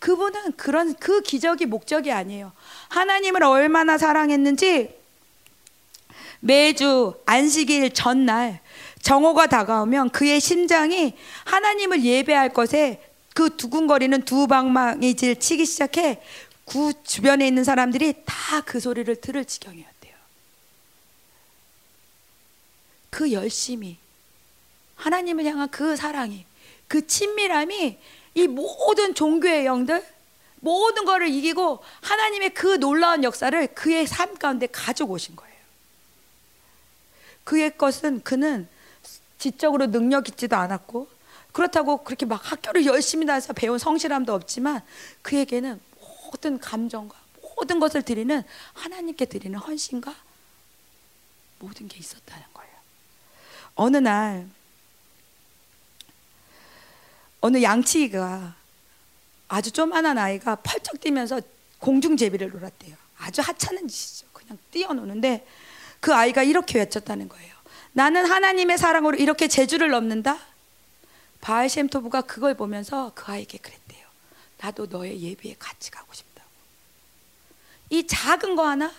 그분은 0.01 0.53
그런 0.57 0.95
그 0.97 1.23
기적이 1.23 1.67
목적이 1.67 2.11
아니에요. 2.11 2.51
하나님을 2.89 3.45
얼마나 3.45 3.99
사랑했는지 3.99 4.97
매주 6.41 7.15
안식일 7.25 7.95
전날 7.95 8.59
정오가 9.03 9.47
다가오면 9.47 10.11
그의 10.11 10.41
심장이 10.41 11.15
하나님을 11.45 12.05
예배할 12.05 12.53
것에 12.53 13.03
그 13.35 13.57
두근거리는 13.57 14.23
두 14.23 14.47
방망이질 14.47 15.39
치기 15.39 15.65
시작해 15.67 16.21
구 16.65 16.93
주변에 17.05 17.47
있는 17.47 17.65
사람들이 17.65 18.15
다 18.25 18.61
그 18.63 18.81
소리를 18.81 19.15
들을 19.17 19.45
지경이었대요. 19.45 20.15
그 23.11 23.33
열심이 23.33 23.97
하나님을 24.97 25.45
향한 25.47 25.71
그 25.71 25.97
사랑이 25.97 26.45
그 26.87 27.07
친밀함이 27.07 27.99
이 28.35 28.47
모든 28.47 29.15
종교의 29.15 29.67
영들 29.67 30.05
모든 30.61 31.05
것을 31.05 31.29
이기고 31.29 31.83
하나님의 32.01 32.51
그 32.51 32.79
놀라운 32.79 33.23
역사를 33.23 33.67
그의 33.69 34.07
삶 34.07 34.37
가운데 34.37 34.67
가지고 34.67 35.15
오신 35.15 35.37
거예요. 35.37 35.55
그의 37.45 37.77
것은 37.79 38.23
그는 38.23 38.69
지적으로 39.39 39.87
능력 39.87 40.29
있지도 40.29 40.57
않았고 40.57 41.09
그렇다고 41.53 42.05
그렇게 42.05 42.27
막 42.27 42.41
학교를 42.51 42.87
열심히 42.87 43.27
다해서 43.27 43.53
배운 43.53 43.79
성실함도 43.79 44.33
없지만 44.35 44.83
그에게는 45.23 45.81
모든 46.31 46.59
감정과 46.59 47.17
모든 47.57 47.81
것을 47.81 48.03
드리는 48.03 48.43
하나님께 48.75 49.25
드리는 49.25 49.59
헌신과 49.59 50.15
모든 51.59 51.89
게 51.89 51.99
있었다는 51.99 52.45
거예요. 52.53 52.73
어느 53.75 53.97
날 53.97 54.49
어느 57.41 57.63
양치기가 57.63 58.55
아주 59.49 59.73
조만한 59.73 60.19
아이가 60.19 60.57
펄쩍 60.57 61.01
뛰면서 61.01 61.41
공중제비를 61.79 62.51
놀았대요. 62.51 62.97
아주 63.19 63.41
하찮은 63.41 63.89
짓이죠. 63.89 64.27
그냥 64.33 64.59
뛰어노는데 64.71 65.47
그 66.01 66.15
아이가 66.15 66.43
이렇게 66.43 66.79
외쳤다는 66.79 67.29
거예요. 67.29 67.58
나는 67.99 68.31
하나님의 68.31 68.79
사랑으로 68.79 69.17
이렇게 69.17 69.49
제주를 69.49 69.91
넘는다. 69.91 70.39
바알셈토브가 71.41 72.21
그걸 72.21 72.55
보면서 72.55 73.11
그 73.17 73.33
아이에게 73.33 73.59
그랬대요. 73.59 74.07
나도 74.59 74.87
너의 74.87 75.21
예비에 75.21 75.57
같이 75.59 75.91
가고 75.91 76.15
싶다고. 76.15 76.49
이 77.91 78.07
작은 78.07 78.55
거 78.55 78.69
하나, 78.69 78.93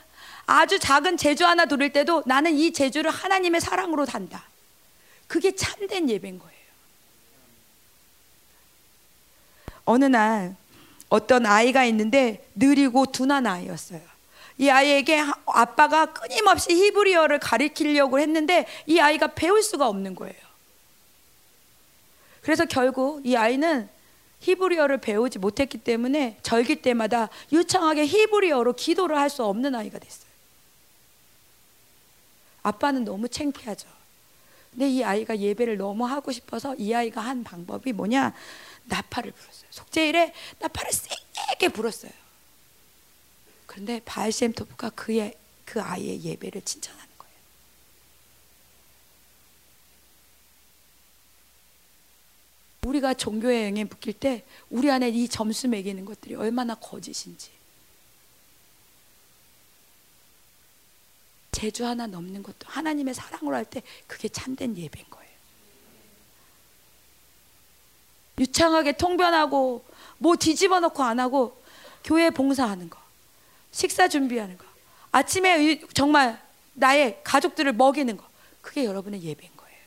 아주 0.45 0.80
작은 0.80 1.15
제주 1.15 1.45
하나 1.45 1.65
두를 1.65 1.93
때도 1.93 2.23
나는 2.26 2.55
이 2.55 2.73
제주를 2.73 3.09
하나님의 3.09 3.61
사랑으로 3.61 4.05
단다. 4.05 4.43
그게 5.27 5.55
참된 5.55 6.09
예배인 6.09 6.38
거예요. 6.38 6.59
어느 9.85 10.03
날 10.03 10.57
어떤 11.07 11.45
아이가 11.45 11.85
있는데 11.85 12.45
느리고 12.53 13.05
둔한 13.05 13.47
아이였어요. 13.47 14.09
이 14.60 14.69
아이에게 14.69 15.23
아빠가 15.45 16.07
끊임없이 16.07 16.73
히브리어를 16.73 17.40
가르치려고 17.40 18.19
했는데 18.19 18.68
이 18.86 18.99
아이가 18.99 19.27
배울 19.27 19.64
수가 19.64 19.88
없는 19.88 20.15
거예요. 20.15 20.36
그래서 22.41 22.65
결국 22.65 23.26
이 23.26 23.36
아이는 23.38 23.90
히브리어를 24.41 24.99
배우지 24.99 25.40
못했기 25.40 25.80
때문에 25.80 26.38
절기 26.44 26.81
때마다 26.81 27.30
유창하게 27.52 28.06
히브리어로 28.06 28.73
기도를 28.73 29.18
할 29.18 29.30
수 29.30 29.45
없는 29.45 29.76
아이가 29.76 29.98
됐어요. 29.98 30.30
아빠는 32.64 33.06
너무 33.06 33.30
창피하죠. 33.30 33.88
근데 34.72 34.90
이 34.90 35.03
아이가 35.03 35.38
예배를 35.38 35.77
너무 35.77 36.06
하고 36.06 36.31
싶어서 36.34 36.76
이 36.76 36.94
아이가 36.94 37.22
한 37.22 37.44
방법이 37.44 37.94
뭐냐? 37.94 38.34
나팔을 38.86 39.31
불었어요. 39.31 39.68
속죄일에 39.69 40.34
나팔을 40.60 40.91
세게 40.91 41.69
불었어요. 41.69 42.11
그런데 43.69 44.01
바알셈 44.03 44.53
토프가 44.53 44.89
그의 44.89 45.37
그 45.63 45.79
아이의 45.79 46.23
예배를 46.23 46.63
칭찬하는 46.63 47.07
거예요. 47.19 47.35
우리가 52.87 53.13
종교 53.13 53.53
여행에 53.53 53.83
묶일 53.83 54.13
때 54.13 54.43
우리 54.71 54.89
안에 54.89 55.09
이 55.09 55.27
점수 55.27 55.67
매기는 55.67 56.03
것들이 56.03 56.33
얼마나 56.33 56.73
거짓인지 56.73 57.51
제주 61.51 61.85
하나 61.85 62.07
넘는 62.07 62.41
것도 62.41 62.67
하나님의 62.67 63.13
사랑으로 63.13 63.55
할 63.55 63.65
때 63.65 63.83
그게 64.07 64.29
참된 64.29 64.75
예배인 64.75 65.05
거예요. 65.11 65.29
유창하게 68.39 68.93
통변하고 68.93 69.85
뭐 70.17 70.35
뒤집어 70.37 70.79
놓고 70.79 71.03
안 71.03 71.19
하고 71.19 71.61
교회 72.03 72.31
봉사하는 72.31 72.89
거, 72.89 72.99
식사 73.71 74.07
준비하는 74.07 74.57
거, 74.57 74.65
아침에 75.11 75.81
정말 75.93 76.41
나의 76.73 77.19
가족들을 77.23 77.73
먹이는 77.73 78.17
거, 78.17 78.27
그게 78.61 78.85
여러분의 78.85 79.21
예배인 79.21 79.51
거예요. 79.55 79.79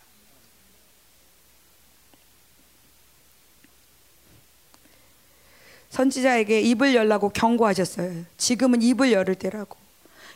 선지자에게 5.91 6.61
입을 6.63 6.95
열라고 6.95 7.29
경고하셨어요. 7.29 8.25
지금은 8.39 8.81
입을 8.83 9.13
열을 9.13 9.35
때라고. 9.35 9.77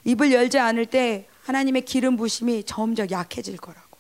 입을 0.05 0.33
열지 0.33 0.59
않을 0.59 0.87
때 0.87 1.27
하나님의 1.45 1.83
기름 1.83 2.17
부심이 2.17 2.63
점점 2.65 3.11
약해질 3.11 3.57
거라고. 3.57 3.97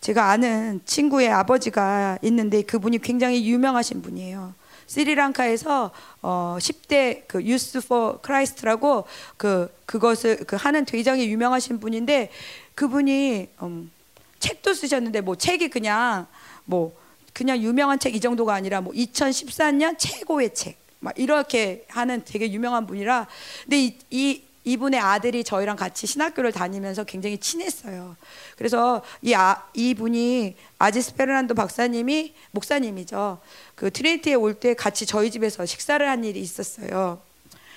제가 0.00 0.30
아는 0.30 0.80
친구의 0.84 1.28
아버지가 1.30 2.18
있는데 2.22 2.62
그분이 2.62 2.98
굉장히 2.98 3.46
유명하신 3.48 4.02
분이에요. 4.02 4.54
스리랑카에서 4.92 5.90
어 6.20 6.56
10대 6.60 7.22
그 7.26 7.42
Youth 7.42 7.80
for 7.88 8.18
Christ라고 8.20 9.04
그 9.38 9.72
그것을 9.86 10.44
그 10.46 10.56
하는 10.56 10.84
굉장히 10.84 11.30
유명하신 11.30 11.80
분인데 11.80 12.30
그분이 12.74 13.48
음 13.62 13.90
책도 14.38 14.74
쓰셨는데 14.74 15.22
뭐 15.22 15.34
책이 15.34 15.70
그냥 15.70 16.26
뭐 16.66 16.94
그냥 17.32 17.58
유명한 17.62 17.98
책 17.98 18.14
이 18.14 18.20
정도가 18.20 18.52
아니라 18.52 18.82
뭐 18.82 18.92
2014년 18.92 19.96
최고의 19.98 20.52
책. 20.54 20.76
막 21.00 21.18
이렇게 21.18 21.84
하는 21.88 22.22
되게 22.24 22.52
유명한 22.52 22.86
분이라 22.86 23.26
근데 23.64 23.84
이, 23.86 23.98
이 24.10 24.42
이분의 24.64 25.00
아들이 25.00 25.42
저희랑 25.44 25.76
같이 25.76 26.06
신학교를 26.06 26.52
다니면서 26.52 27.04
굉장히 27.04 27.38
친했어요. 27.38 28.16
그래서 28.56 29.02
이 29.20 29.34
아, 29.34 29.66
이분이 29.74 30.56
아지스 30.78 31.14
페르난도 31.14 31.54
박사님이 31.54 32.34
목사님이죠. 32.52 33.40
그 33.74 33.90
트리니티에 33.90 34.34
올 34.34 34.54
때 34.54 34.74
같이 34.74 35.06
저희 35.06 35.30
집에서 35.30 35.66
식사를 35.66 36.06
한 36.08 36.24
일이 36.24 36.40
있었어요. 36.40 37.20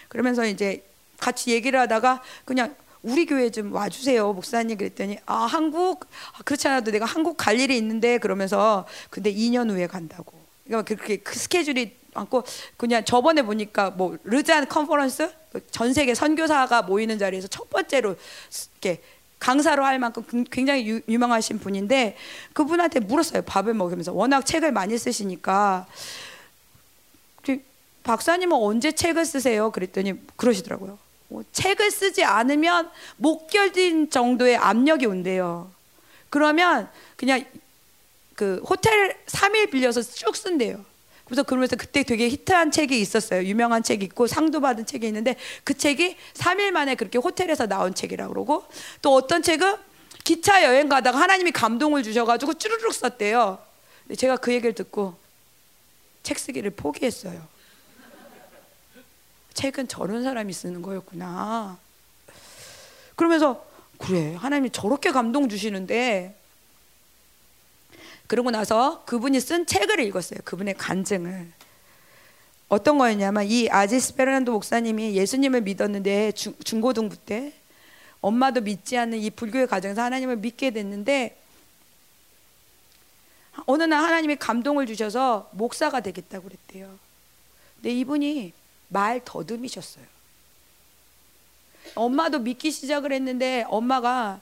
그러면서 0.09 0.45
이제 0.45 0.85
같이 1.17 1.51
얘기를 1.51 1.79
하다가 1.79 2.21
그냥 2.43 2.75
우리 3.01 3.25
교회 3.25 3.49
좀 3.49 3.71
와주세요 3.73 4.33
목사님 4.33 4.77
그랬더니 4.77 5.17
아 5.25 5.45
한국 5.45 6.05
아, 6.33 6.41
그렇지 6.43 6.67
않아도 6.67 6.91
내가 6.91 7.05
한국 7.05 7.37
갈 7.37 7.59
일이 7.59 7.77
있는데 7.77 8.17
그러면서 8.17 8.85
근데 9.09 9.31
2년 9.33 9.69
후에 9.69 9.87
간다고 9.87 10.33
그러니까 10.65 10.95
그렇게 10.95 11.17
그 11.17 11.37
스케줄이 11.37 11.95
많고 12.15 12.43
그냥 12.77 13.05
저번에 13.05 13.43
보니까 13.43 13.91
뭐 13.91 14.17
르잔 14.23 14.67
컨퍼런스 14.67 15.31
그전 15.51 15.93
세계 15.93 16.15
선교사가 16.15 16.81
모이는 16.83 17.19
자리에서 17.19 17.47
첫 17.47 17.69
번째로 17.69 18.15
이렇게 18.73 19.01
강사로 19.39 19.85
할 19.85 19.99
만큼 19.99 20.45
굉장히 20.49 20.87
유, 20.87 21.01
유명하신 21.07 21.59
분인데 21.59 22.15
그분한테 22.53 23.01
물었어요 23.01 23.43
밥을 23.43 23.73
먹으면서 23.73 24.13
워낙 24.13 24.45
책을 24.45 24.71
많이 24.71 24.97
쓰시니까 24.97 25.85
박사님은 28.05 28.55
언제 28.55 28.91
책을 28.91 29.25
쓰세요? 29.25 29.71
그랬더니 29.71 30.13
그러시더라고요. 30.35 30.99
뭐 31.27 31.43
책을 31.51 31.89
쓰지 31.89 32.23
않으면 32.23 32.91
못 33.17 33.47
견딘 33.47 34.11
정도의 34.11 34.57
압력이 34.57 35.07
온대요. 35.07 35.71
그러면 36.29 36.87
그냥 37.15 37.43
그 38.35 38.61
호텔 38.69 39.17
3일 39.25 39.71
빌려서 39.71 40.03
쭉 40.03 40.35
쓴대요. 40.35 40.85
그래서 41.25 41.43
그러면서 41.43 41.75
그때 41.75 42.03
되게 42.03 42.29
히트한 42.29 42.71
책이 42.71 42.99
있었어요. 42.99 43.43
유명한 43.43 43.81
책이 43.83 44.05
있고 44.05 44.27
상도 44.27 44.61
받은 44.61 44.85
책이 44.85 45.07
있는데 45.07 45.35
그 45.63 45.75
책이 45.75 46.15
3일 46.35 46.71
만에 46.71 46.95
그렇게 46.95 47.17
호텔에서 47.17 47.67
나온 47.67 47.95
책이라고 47.95 48.31
그러고 48.31 48.65
또 49.01 49.15
어떤 49.15 49.41
책은 49.41 49.75
기차 50.23 50.63
여행 50.63 50.87
가다가 50.87 51.19
하나님이 51.19 51.51
감동을 51.51 52.03
주셔가지고 52.03 52.55
쭈르륵 52.55 52.93
썼대요. 52.93 53.59
제가 54.17 54.37
그 54.37 54.53
얘기를 54.53 54.73
듣고 54.73 55.15
책 56.21 56.39
쓰기를 56.39 56.71
포기했어요. 56.71 57.47
책은 59.53 59.87
저런 59.87 60.23
사람이 60.23 60.53
쓰는 60.53 60.81
거였구나. 60.81 61.77
그러면서 63.15 63.65
그래 63.97 64.35
하나님이 64.35 64.69
저렇게 64.71 65.11
감동 65.11 65.49
주시는데 65.49 66.37
그러고 68.27 68.51
나서 68.51 69.03
그분이 69.05 69.39
쓴 69.39 69.65
책을 69.65 69.99
읽었어요. 69.99 70.39
그분의 70.43 70.75
간증을. 70.75 71.51
어떤 72.67 72.97
거였냐면 72.97 73.45
이 73.45 73.69
아지스 73.69 74.15
페르난도 74.15 74.51
목사님이 74.51 75.15
예수님을 75.15 75.61
믿었는데 75.61 76.31
중, 76.31 76.55
중고등부 76.63 77.17
때 77.17 77.53
엄마도 78.21 78.61
믿지 78.61 78.97
않는 78.97 79.19
이 79.19 79.29
불교의 79.29 79.67
가정에서 79.67 80.01
하나님을 80.01 80.37
믿게 80.37 80.71
됐는데 80.71 81.37
어느 83.67 83.83
날 83.83 84.03
하나님이 84.03 84.35
감동을 84.37 84.87
주셔서 84.87 85.49
목사가 85.53 85.99
되겠다고 85.99 86.45
그랬대요. 86.45 86.97
근데 87.75 87.91
이분이 87.91 88.51
말 88.87 89.21
더듬이셨어요. 89.23 90.03
엄마도 91.93 92.39
믿기 92.39 92.71
시작을 92.71 93.13
했는데 93.13 93.63
엄마가 93.67 94.41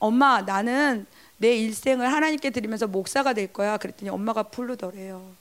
엄마 0.00 0.42
나는 0.42 1.06
내 1.40 1.56
일생을 1.56 2.12
하나님께 2.12 2.50
드리면서 2.50 2.86
목사가 2.86 3.32
될 3.32 3.50
거야. 3.50 3.78
그랬더니 3.78 4.10
엄마가 4.10 4.42
부르더래요. 4.42 5.34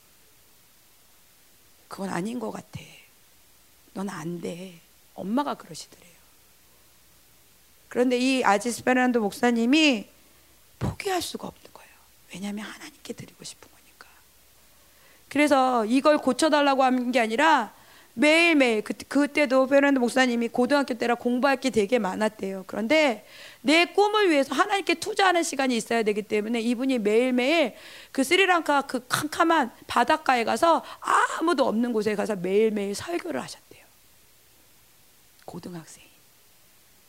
그건 1.89 2.09
아닌 2.09 2.39
것 2.39 2.51
같아. 2.51 2.79
넌 3.93 4.07
안 4.09 4.39
돼. 4.39 4.79
엄마가 5.13 5.55
그러시더래요. 5.55 6.13
그런데 7.89 8.17
이 8.17 8.45
아지스 8.45 8.85
베란도 8.85 9.19
목사님이 9.19 10.07
포기할 10.79 11.21
수가 11.21 11.49
없는 11.49 11.63
거예요. 11.73 11.91
왜냐하면 12.33 12.65
하나님께 12.65 13.11
드리고 13.11 13.43
싶은 13.43 13.69
거니까. 13.69 14.07
그래서 15.27 15.83
이걸 15.83 16.17
고쳐달라고 16.17 16.81
하는 16.81 17.11
게 17.11 17.19
아니라 17.19 17.73
매일매일 18.13 18.83
그, 18.83 18.93
그때도 18.93 19.67
베란드 19.67 19.99
목사님이 19.99 20.47
고등학교 20.47 20.93
때라 20.93 21.15
공부할 21.15 21.57
게 21.57 21.69
되게 21.71 21.99
많았대요. 21.99 22.63
그런데 22.67 23.25
내 23.61 23.85
꿈을 23.85 24.29
위해서 24.29 24.55
하나님께 24.55 24.95
투자하는 24.95 25.43
시간이 25.43 25.75
있어야 25.75 26.03
되기 26.03 26.21
때문에 26.21 26.61
이분이 26.61 26.99
매일매일 26.99 27.75
그 28.11 28.23
스리랑카 28.23 28.83
그 28.83 29.05
캄캄한 29.07 29.71
바닷가에 29.87 30.45
가서 30.45 30.83
아무도 31.01 31.67
없는 31.67 31.91
곳에 31.91 32.15
가서 32.15 32.35
매일매일 32.37 32.95
설교를 32.95 33.41
하셨대요. 33.41 33.85
고등학생이. 35.45 36.07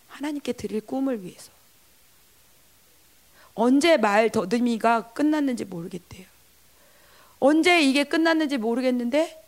하나님께 0.08 0.52
드릴 0.54 0.80
꿈을 0.80 1.22
위해서. 1.22 1.52
언제 3.54 3.96
말 3.96 4.30
더듬이가 4.30 5.12
끝났는지 5.12 5.64
모르겠대요. 5.64 6.26
언제 7.38 7.80
이게 7.80 8.04
끝났는지 8.04 8.58
모르겠는데 8.58 9.42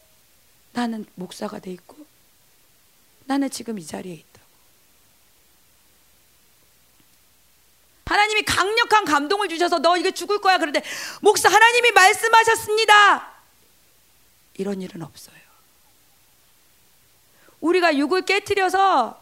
나는 0.72 1.04
목사가 1.14 1.58
돼 1.58 1.70
있고 1.72 1.96
나는 3.26 3.50
지금 3.50 3.78
이 3.78 3.86
자리에 3.86 4.14
있다고. 4.14 4.46
하나님이 8.12 8.43
강력한 8.43 9.06
감동을 9.06 9.48
주셔서 9.48 9.78
너 9.78 9.97
이거 9.97 10.10
죽을 10.10 10.39
거야. 10.39 10.59
그런데 10.59 10.82
목사 11.20 11.48
하나님이 11.48 11.93
말씀하셨습니다. 11.93 13.32
이런 14.55 14.82
일은 14.82 15.02
없어요. 15.02 15.36
우리가 17.60 17.97
육을 17.97 18.22
깨뜨려서 18.22 19.18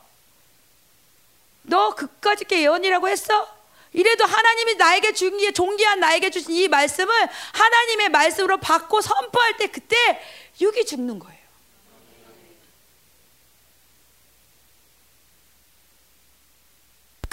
너 1.62 1.95
그까짓 1.95 2.49
게 2.49 2.62
예언이라고 2.62 3.09
했어? 3.09 3.61
이래도 3.93 4.25
하나님이 4.25 4.75
나에게 4.75 5.12
주기에 5.12 5.53
존귀한 5.53 6.01
나에게 6.01 6.31
주신 6.31 6.53
이 6.53 6.67
말씀을 6.67 7.12
하나님의 7.53 8.09
말씀으로 8.09 8.59
받고 8.59 9.01
선포할 9.01 9.57
때 9.57 9.69
그때 9.69 9.97
육이 10.61 10.85
죽는 10.87 11.19
거예요. 11.19 11.40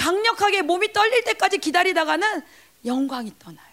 강력하게 0.08 0.62
몸이 0.62 0.94
떨릴 0.94 1.22
때까지 1.26 1.58
기다리다가는 1.58 2.42
영광이 2.86 3.34
떠나요. 3.38 3.68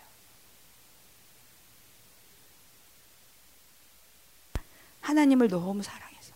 하나님을 5.01 5.47
너무 5.47 5.85
사랑해서 5.85 6.33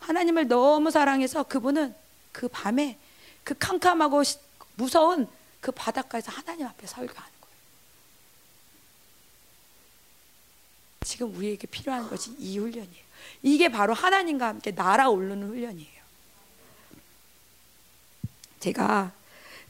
하나님을 0.00 0.48
너무 0.48 0.90
사랑해서 0.90 1.44
그분은 1.44 1.94
그 2.32 2.48
밤에 2.48 2.98
그 3.44 3.54
캄캄하고 3.56 4.24
무서운 4.74 5.28
그 5.60 5.70
바닷가에서 5.70 6.32
하나님 6.32 6.66
앞에 6.66 6.84
설교하는 6.88 7.32
거예요. 7.40 7.56
지금 11.04 11.36
우리에게 11.36 11.68
필요한 11.68 12.08
것이 12.08 12.34
이 12.38 12.58
훈련이에요. 12.58 13.04
이게 13.42 13.68
바로 13.68 13.94
하나님과 13.94 14.48
함께 14.48 14.72
날아오르는 14.72 15.46
훈련이에요. 15.46 15.91
제가 18.62 19.10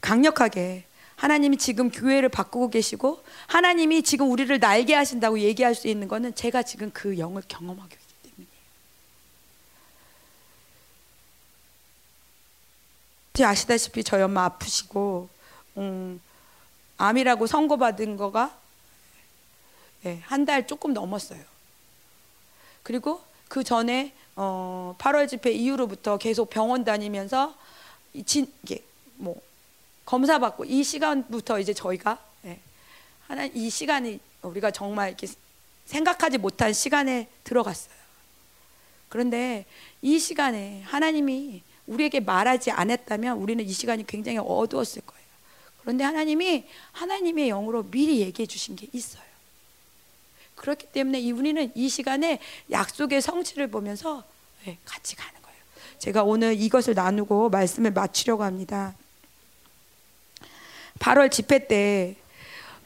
강력하게 0.01 0.85
하나님이 1.15 1.57
지금 1.57 1.89
교회를 1.89 2.29
바꾸고 2.29 2.69
계시고 2.69 3.23
하나님이 3.47 4.03
지금 4.03 4.29
우리를 4.29 4.59
날게 4.59 4.93
하신다고 4.93 5.39
얘기할 5.39 5.73
수 5.73 5.87
있는 5.87 6.07
것은 6.07 6.35
제가 6.35 6.61
지금 6.63 6.91
그 6.93 7.17
영을 7.17 7.41
경험하고 7.47 7.89
있기 7.89 8.29
때문이에요. 8.29 8.47
제 13.33 13.43
아시다시피 13.45 14.03
저희 14.03 14.21
엄마 14.21 14.45
아프시고 14.45 15.27
음, 15.77 16.21
암이라고 16.97 17.47
선고받은 17.47 18.17
거가 18.17 18.55
네, 20.03 20.11
예, 20.11 20.19
한달 20.25 20.67
조금 20.67 20.93
넘었어요. 20.93 21.41
그리고 22.83 23.23
그 23.47 23.63
전에 23.63 24.13
어, 24.35 24.95
8월 24.99 25.29
집회 25.29 25.51
이후로부터 25.51 26.17
계속 26.17 26.49
병원 26.49 26.83
다니면서 26.83 27.51
이 27.51 27.62
진, 28.25 28.51
이게 28.63 28.83
뭐 29.15 29.41
검사 30.05 30.39
받고 30.39 30.65
이 30.65 30.83
시간부터 30.83 31.59
이제 31.59 31.73
저희가 31.73 32.23
예, 32.45 32.59
하나 33.27 33.45
이 33.45 33.69
시간이 33.69 34.19
우리가 34.41 34.71
정말 34.71 35.09
이렇게 35.09 35.27
생각하지 35.85 36.37
못한 36.37 36.73
시간에 36.73 37.27
들어갔어요. 37.43 37.95
그런데 39.09 39.65
이 40.01 40.19
시간에 40.19 40.81
하나님이 40.83 41.61
우리에게 41.87 42.19
말하지 42.19 42.71
않았다면 42.71 43.37
우리는 43.37 43.63
이 43.63 43.71
시간이 43.71 44.07
굉장히 44.07 44.37
어두웠을 44.39 45.01
거예요. 45.05 45.23
그런데 45.81 46.03
하나님이 46.03 46.65
하나님의 46.93 47.49
영으로 47.49 47.83
미리 47.83 48.21
얘기해 48.21 48.45
주신 48.45 48.75
게 48.75 48.87
있어요. 48.93 49.23
그렇기 50.55 50.87
때문에 50.87 51.29
우리는 51.31 51.71
이 51.75 51.89
시간에 51.89 52.39
약속의 52.71 53.21
성취를 53.21 53.67
보면서 53.67 54.23
네, 54.65 54.77
같이 54.85 55.15
가는. 55.15 55.32
제가 56.03 56.23
오늘 56.23 56.59
이것을 56.59 56.95
나누고 56.95 57.49
말씀을 57.49 57.91
마치려고 57.91 58.43
합니다. 58.43 58.93
8월 60.99 61.31
집회 61.31 61.65
때 61.65 62.17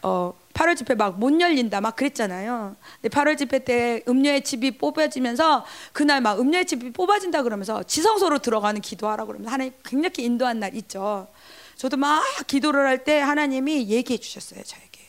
어, 0.04 0.36
8월 0.54 0.78
집회 0.78 0.94
막 0.94 1.18
못 1.18 1.42
열린다 1.42 1.82
막 1.82 1.96
그랬잖아요. 1.96 2.76
근데 3.02 3.10
8월 3.10 3.36
집회 3.36 3.58
때 3.58 4.04
음료의 4.08 4.44
집이 4.44 4.78
뽑아지면서 4.78 5.66
그날 5.94 6.22
막 6.22 6.40
음료의 6.40 6.66
집이 6.66 6.94
뽑아진다 6.94 7.42
그러면서 7.42 7.82
지성소로 7.82 8.38
들어가는 8.38 8.82
기도하라 8.82 9.26
그러면서 9.26 9.50
하나님 9.52 9.74
굉장히 9.84 10.24
인도한 10.24 10.60
날 10.60 10.76
있죠. 10.76 11.28
저도 11.76 11.98
막 11.98 12.24
기도를 12.46 12.86
할 12.86 13.04
때 13.04 13.20
하나님이 13.20 13.88
얘기해 13.90 14.20
주셨어요 14.20 14.62
저에게. 14.62 15.02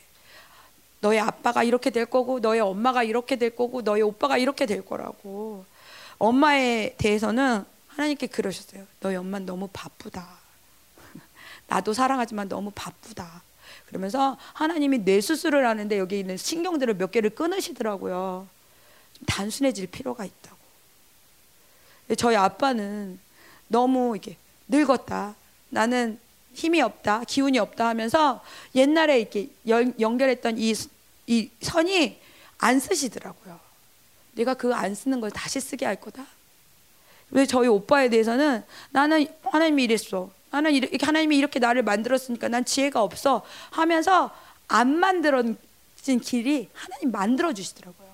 너의 1.01 1.21
아빠가 1.21 1.63
이렇게 1.63 1.91
될 1.91 2.07
거고 2.07 2.41
너의 2.41 2.61
엄마가 2.63 3.03
이렇게 3.03 3.37
될 3.37 3.55
거고 3.55 3.83
너의 3.83 4.01
오빠가 4.01 4.39
이렇게 4.39 4.65
될 4.65 4.83
거라고. 4.83 5.67
엄마에 6.17 6.95
대해서는 6.97 7.67
하나님께 7.99 8.29
그러셨어요. 8.29 8.87
너희 9.01 9.17
엄마 9.17 9.41
너무 9.41 9.69
바쁘다. 9.73 10.25
나도 11.67 11.93
사랑하지만 11.93 12.49
너무 12.49 12.71
바쁘다. 12.73 13.43
그러면서 13.87 14.39
하나님이 14.55 14.99
뇌 15.05 15.21
수술을 15.21 15.67
하는데 15.67 15.99
여기 15.99 16.21
있는 16.21 16.37
신경들을 16.37 16.95
몇 16.95 17.11
개를 17.11 17.31
끊으시더라고요. 17.31 18.47
좀 19.15 19.27
단순해질 19.27 19.89
필요가 19.89 20.25
있다고. 20.25 20.57
저희 22.17 22.37
아빠는 22.37 23.19
너무 23.67 24.17
이게 24.17 24.37
늙었다. 24.69 25.35
나는 25.69 26.21
힘이 26.55 26.81
없다, 26.81 27.25
기운이 27.25 27.59
없다 27.59 27.89
하면서 27.89 28.45
옛날에 28.77 29.21
이렇게 29.21 29.49
연결했던 29.67 30.57
이, 30.57 30.73
이 31.27 31.51
선이 31.61 32.21
안 32.59 32.79
쓰시더라고요. 32.79 33.59
내가 34.35 34.55
그 34.55 34.73
안 34.73 34.95
쓰는 34.95 35.21
걸 35.21 35.33
다시 35.33 35.61
쓰게 35.61 35.85
할 35.85 35.97
거다. 35.97 36.38
왜 37.31 37.47
저희 37.47 37.69
오빠에 37.69 38.09
대해서는 38.09 38.65
나는 38.91 39.27
하나님이 39.45 39.85
이랬어. 39.85 40.31
나는 40.51 40.73
이렇게 40.73 41.05
하나님이 41.05 41.37
이렇게 41.37 41.59
나를 41.59 41.83
만들었으니까 41.83 42.49
난 42.49 42.65
지혜가 42.65 43.03
없어 43.03 43.43
하면서 43.71 44.31
안 44.67 44.99
만들어진 44.99 46.21
길이 46.23 46.69
하나님 46.73 47.11
만들어 47.11 47.53
주시더라고요. 47.53 48.09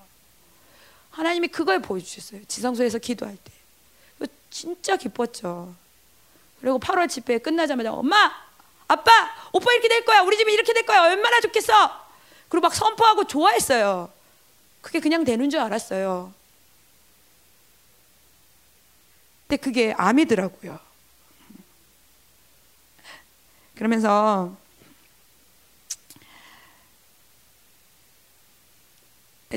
하나님이 1.11 1.47
그걸 1.47 1.81
보여주셨어요. 1.81 2.43
지성소에서 2.45 2.99
기도할 2.99 3.37
때. 3.37 3.55
진짜 4.55 4.95
기뻤죠. 4.95 5.75
그리고 6.61 6.79
8월 6.79 7.09
집회 7.09 7.37
끝나자마자 7.39 7.91
엄마, 7.91 8.31
아빠, 8.87 9.11
오빠 9.51 9.73
이렇게 9.73 9.89
될 9.89 10.05
거야. 10.05 10.21
우리 10.21 10.37
집이 10.37 10.53
이렇게 10.53 10.71
될 10.71 10.85
거야. 10.85 11.03
얼마나 11.03 11.41
좋겠어. 11.41 11.73
그리고 12.47 12.61
막 12.61 12.73
선포하고 12.73 13.25
좋아했어요. 13.25 14.09
그게 14.79 15.01
그냥 15.01 15.25
되는 15.25 15.49
줄 15.49 15.59
알았어요. 15.59 16.33
근데 19.47 19.57
그게 19.61 19.93
암이더라고요. 19.97 20.79
그러면서 23.75 24.57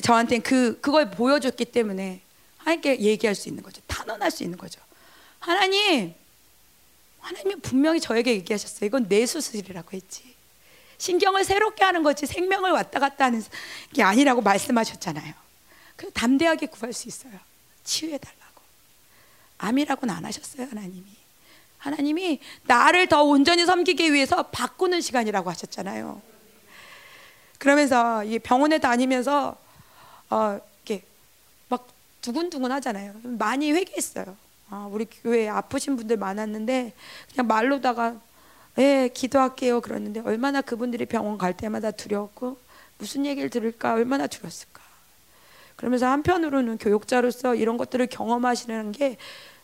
저한테 0.03 0.39
그 0.39 0.81
그걸 0.81 1.11
보여줬기 1.11 1.65
때문에 1.67 2.21
하나님께 2.59 3.01
얘기할 3.01 3.35
수 3.35 3.49
있는 3.49 3.63
거죠. 3.63 3.81
탄원할 3.87 4.31
수 4.31 4.43
있는 4.43 4.59
거죠. 4.59 4.81
하나님, 5.39 6.15
하나님이 7.21 7.61
분명히 7.63 8.01
저에게 8.01 8.33
얘기하셨어요. 8.33 8.87
이건 8.87 9.09
내 9.09 9.25
수술이라고 9.27 9.91
했지. 9.93 10.35
신경을 10.99 11.45
새롭게 11.45 11.85
하는 11.85 12.03
거지 12.03 12.27
생명을 12.27 12.73
왔다 12.73 12.99
갔다 12.99 13.27
하는 13.27 13.43
게 13.95 14.03
아니라고 14.03 14.43
말씀하셨잖아요. 14.43 15.33
그 15.97 16.11
담대하게 16.13 16.67
구할 16.67 16.93
수 16.93 17.09
있어요. 17.09 17.33
치유해 17.85 18.19
달라고. 18.19 18.38
암이라고는 19.59 20.15
안 20.15 20.25
하셨어요, 20.25 20.69
하나님이. 20.69 21.05
하나님이 21.79 22.41
나를 22.65 23.09
더 23.09 23.23
온전히 23.23 23.65
섬기기 23.65 24.13
위해서 24.13 24.43
바꾸는 24.45 25.01
시간이라고 25.01 25.51
하셨잖아요. 25.51 26.21
그러면서 27.59 28.25
이 28.25 28.39
병원에 28.39 28.79
다니면서 28.79 29.57
어, 30.31 30.61
이렇게 30.85 31.05
막 31.69 31.87
두근두근 32.21 32.71
하잖아요. 32.73 33.15
많이 33.23 33.73
회개했어요. 33.73 34.37
아, 34.71 34.89
우리 34.91 35.07
교회에 35.07 35.49
아프신 35.49 35.97
분들 35.97 36.17
많았는데 36.17 36.93
그냥 37.33 37.47
말로다가 37.47 38.17
예, 38.79 39.09
기도할게요. 39.13 39.81
그러는데 39.81 40.21
얼마나 40.21 40.61
그분들이 40.61 41.07
병원 41.07 41.37
갈 41.37 41.57
때마다 41.57 41.91
두려웠고 41.91 42.59
무슨 42.99 43.27
얘기를 43.27 43.51
들을까 43.51 43.95
얼마나 43.95 44.27
두려웠을까. 44.27 44.78
그러면서 45.79 46.07
한편으로는 46.09 46.77
교육자로서 46.77 47.55
이런 47.55 47.79
것들을 47.79 48.07
경험하시는 48.09 48.93
게 48.93 49.17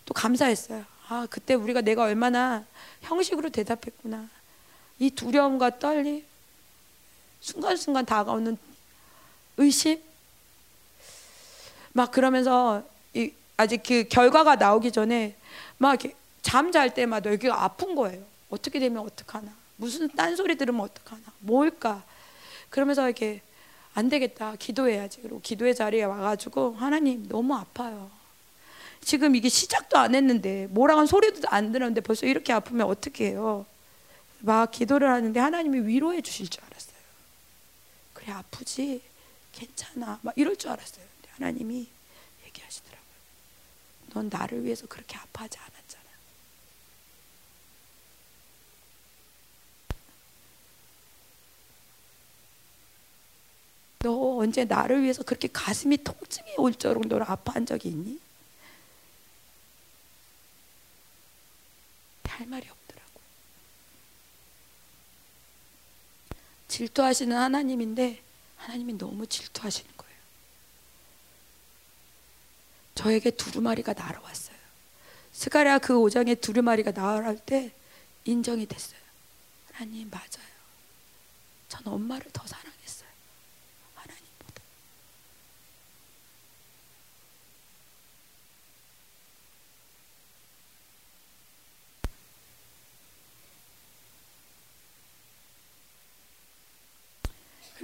또 0.04 0.12
감사했어요. 0.14 0.84
아, 1.08 1.26
그때 1.30 1.54
우리가 1.54 1.80
내가 1.80 2.04
얼마나 2.04 2.64
형식으로 3.02 3.50
대답했구나. 3.50 4.28
이 4.98 5.10
두려움과 5.10 5.78
떨림, 5.78 6.24
순간순간 7.40 8.06
다가오는 8.06 8.56
의심, 9.56 10.00
막 11.92 12.10
그러면서 12.10 12.82
이, 13.14 13.32
아직 13.56 13.82
그 13.86 14.04
결과가 14.08 14.56
나오기 14.56 14.92
전에 14.92 15.36
막 15.78 15.98
잠잘 16.42 16.94
때마다 16.94 17.30
여기가 17.32 17.62
아픈 17.62 17.94
거예요. 17.94 18.22
어떻게 18.50 18.78
되면 18.78 19.02
어떡하나. 19.02 19.52
무슨 19.76 20.08
딴소리 20.08 20.56
들으면 20.56 20.82
어떡하나. 20.82 21.22
뭘까. 21.38 22.02
그러면서 22.70 23.04
이렇게 23.04 23.40
안 23.94 24.08
되겠다. 24.08 24.56
기도해야지. 24.56 25.20
그리고 25.22 25.40
기도의 25.40 25.74
자리에 25.74 26.02
와가지고 26.04 26.74
하나님 26.74 27.26
너무 27.28 27.54
아파요. 27.54 28.10
지금 29.00 29.36
이게 29.36 29.48
시작도 29.48 29.98
안 29.98 30.14
했는데 30.14 30.66
뭐라는 30.70 31.06
소리도 31.06 31.48
안 31.48 31.72
들었는데 31.72 32.00
벌써 32.00 32.26
이렇게 32.26 32.52
아프면 32.52 32.86
어떻게 32.88 33.28
해요? 33.28 33.66
막 34.40 34.70
기도를 34.70 35.08
하는데 35.08 35.38
하나님이 35.38 35.86
위로해 35.86 36.20
주실 36.22 36.48
줄 36.48 36.62
알았어요. 36.64 36.96
그래 38.14 38.32
아프지? 38.32 39.02
괜찮아. 39.52 40.18
막 40.22 40.34
이럴 40.36 40.56
줄 40.56 40.70
알았어요. 40.70 41.04
하나님이 41.36 41.86
얘기하시더라고요. 42.46 43.04
넌 44.14 44.28
나를 44.30 44.64
위해서 44.64 44.86
그렇게 44.86 45.16
아파하지 45.16 45.58
않았잖아. 45.58 45.73
너 54.04 54.36
언제 54.36 54.66
나를 54.66 55.02
위해서 55.02 55.22
그렇게 55.22 55.48
가슴이 55.50 55.96
통증이 56.04 56.56
올 56.58 56.74
정도로 56.74 57.24
아파한 57.24 57.64
적이 57.64 57.88
있니? 57.88 58.20
할 62.34 62.46
말이 62.46 62.68
없더라고. 62.68 63.20
질투하시는 66.68 67.34
하나님인데 67.36 68.20
하나님이 68.56 68.98
너무 68.98 69.26
질투하시는 69.26 69.90
거예요. 69.96 70.14
저에게 72.96 73.30
두루마리가 73.30 73.92
날아왔어요. 73.92 74.56
스가랴 75.32 75.78
그 75.78 75.94
5장에 75.94 76.40
두루마리가 76.40 76.90
날아올 76.90 77.38
때 77.38 77.72
인정이 78.24 78.66
됐어요. 78.66 79.00
하나님 79.72 80.10
맞아요. 80.10 80.54
전 81.68 81.86
엄마를 81.86 82.30
더 82.32 82.46
사랑했어요. 82.46 83.08
하나님보다. 83.94 84.62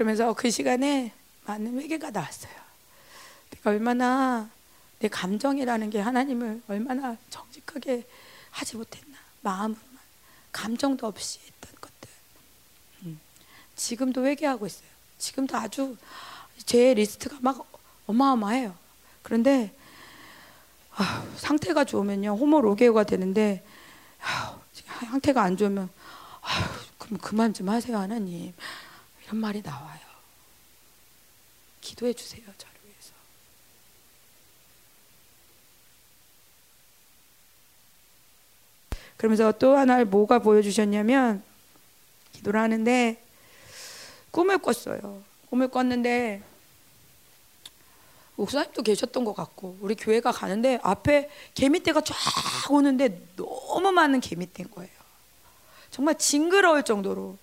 그러면서 0.00 0.32
그 0.32 0.50
시간에 0.50 1.12
많은 1.44 1.78
회개가 1.78 2.10
나왔어요. 2.10 2.54
내가 3.50 3.68
얼마나 3.68 4.48
내 4.98 5.08
감정이라는 5.08 5.90
게 5.90 6.00
하나님을 6.00 6.62
얼마나 6.68 7.18
정직하게 7.28 8.06
하지 8.50 8.78
못했나 8.78 9.18
마음으로만 9.42 9.98
감정도 10.52 11.06
없이 11.06 11.40
했던 11.40 11.70
것들. 11.78 12.10
음. 13.02 13.20
지금도 13.76 14.24
회개하고 14.24 14.64
있어요. 14.64 14.88
지금도 15.18 15.54
아주 15.58 15.98
제 16.64 16.94
리스트가 16.94 17.36
막 17.42 17.70
어마어마해요. 18.06 18.74
그런데 19.20 19.70
아, 20.92 21.26
상태가 21.36 21.84
좋으면요 21.84 22.36
호모 22.36 22.62
로게오가 22.62 23.04
되는데 23.04 23.62
아, 24.22 24.58
상태가 25.04 25.42
안 25.42 25.58
좋으면 25.58 25.90
아, 26.40 26.70
그럼 26.96 27.18
그만 27.18 27.52
좀 27.52 27.68
하세요 27.68 27.98
하나님 27.98 28.54
이런 29.30 29.40
말이 29.40 29.62
나와요. 29.62 30.00
기도해 31.80 32.12
주세요 32.12 32.42
저를 32.58 32.74
위해서. 32.84 33.12
그러면서 39.16 39.52
또 39.52 39.76
하나를 39.76 40.04
뭐가 40.06 40.40
보여주셨냐면 40.40 41.44
기도를 42.32 42.60
하는데 42.60 43.22
꿈을 44.32 44.58
꿨어요. 44.58 45.22
꿈을 45.48 45.68
꿨는데 45.68 46.42
목사님도 48.34 48.82
계셨던 48.82 49.24
것 49.24 49.34
같고 49.34 49.78
우리 49.80 49.94
교회가 49.94 50.32
가는데 50.32 50.80
앞에 50.82 51.30
개미떼가 51.54 52.00
쫙 52.00 52.14
오는데 52.68 53.28
너무 53.36 53.92
많은 53.92 54.20
개미떼인 54.20 54.70
거예요. 54.72 54.90
정말 55.92 56.18
징그러울 56.18 56.82
정도로. 56.82 57.38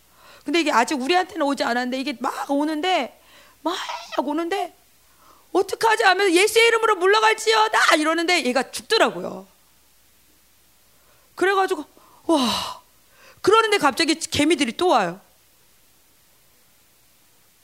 근데 0.47 0.61
이게 0.61 0.71
아직 0.71 0.93
우리한테는 0.93 1.45
오지 1.45 1.61
않았는데 1.65 1.99
이게 1.99 2.15
막 2.21 2.49
오는데 2.49 3.19
막 3.63 3.75
오는데 4.17 4.73
어떡하지 5.51 6.03
하면서 6.05 6.33
예수의 6.33 6.67
이름으로 6.67 6.95
물러갈지어다 6.95 7.95
이러는데 7.97 8.45
얘가 8.45 8.71
죽더라고요. 8.71 9.45
그래가지고 11.35 11.83
와 12.27 12.81
그러는데 13.41 13.77
갑자기 13.77 14.15
개미들이 14.15 14.77
또 14.77 14.87
와요. 14.87 15.19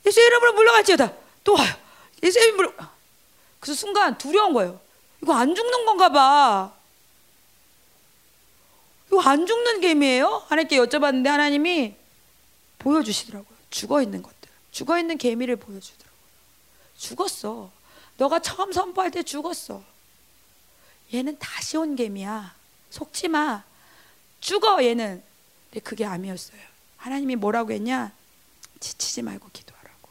예수 0.05 0.19
이름으로 0.19 0.51
물러갈지어다 0.51 1.13
또 1.45 1.53
와요. 1.53 1.73
예수 2.21 2.37
이름으로 2.37 2.73
그래서 3.61 3.79
순간 3.79 4.17
두려운 4.17 4.51
거예요. 4.51 4.81
이거 5.21 5.33
안 5.33 5.55
죽는 5.55 5.85
건가 5.85 6.09
봐. 6.09 6.73
이거 9.07 9.21
안 9.21 9.45
죽는 9.47 9.79
개미예요? 9.79 10.43
하나님께 10.49 10.75
여쭤봤는데 10.79 11.27
하나님이 11.27 12.02
보여주시더라고요. 12.83 13.57
죽어 13.69 14.01
있는 14.01 14.21
것들. 14.21 14.49
죽어 14.71 14.99
있는 14.99 15.17
개미를 15.17 15.55
보여주더라고요. 15.55 16.13
죽었어. 16.97 17.71
너가 18.17 18.39
처음 18.39 18.71
선포할 18.71 19.09
때 19.11 19.23
죽었어. 19.23 19.83
얘는 21.13 21.37
다시 21.39 21.77
온 21.77 21.95
개미야. 21.95 22.53
속지 22.89 23.29
마. 23.29 23.63
죽어 24.39 24.83
얘는. 24.83 25.23
근데 25.69 25.79
그게 25.79 26.05
암이었어요. 26.05 26.59
하나님이 26.97 27.35
뭐라고 27.35 27.71
했냐? 27.71 28.11
지치지 28.79 29.21
말고 29.21 29.49
기도하라고. 29.53 30.09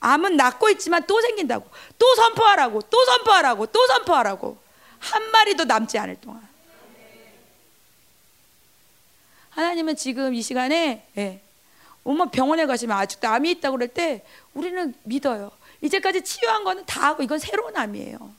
암은 0.00 0.36
낫고 0.36 0.70
있지만 0.70 1.06
또 1.06 1.20
생긴다고. 1.20 1.68
또 1.98 2.14
선포하라고. 2.14 2.82
또 2.82 3.04
선포하라고. 3.04 3.66
또 3.66 3.86
선포하라고. 3.86 4.58
한 4.98 5.30
마리도 5.30 5.64
남지 5.64 5.98
않을 5.98 6.20
동안. 6.20 6.48
하나님은 9.50 9.94
지금 9.94 10.34
이 10.34 10.42
시간에 10.42 11.06
예, 11.16 11.40
엄마 12.04 12.26
병원에 12.26 12.66
가시면 12.66 12.96
아직도 12.96 13.26
암이 13.28 13.50
있다고 13.52 13.76
그럴 13.76 13.88
때 13.88 14.24
우리는 14.52 14.94
믿어요. 15.04 15.50
이제까지 15.80 16.22
치유한 16.22 16.62
거는 16.64 16.84
다 16.86 17.08
하고 17.08 17.22
이건 17.22 17.38
새로운 17.38 17.76
암이에요. 17.76 18.34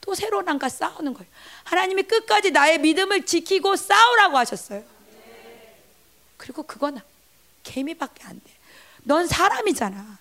또 0.00 0.14
새로운 0.14 0.48
암과 0.48 0.68
싸우는 0.68 1.14
거예요. 1.14 1.30
하나님이 1.64 2.02
끝까지 2.02 2.50
나의 2.50 2.78
믿음을 2.78 3.24
지키고 3.24 3.76
싸우라고 3.76 4.36
하셨어요. 4.36 4.82
그리고 6.36 6.64
그건 6.64 7.00
개미밖에 7.62 8.24
안 8.24 8.40
돼. 8.42 8.50
넌 9.04 9.26
사람이잖아. 9.28 10.18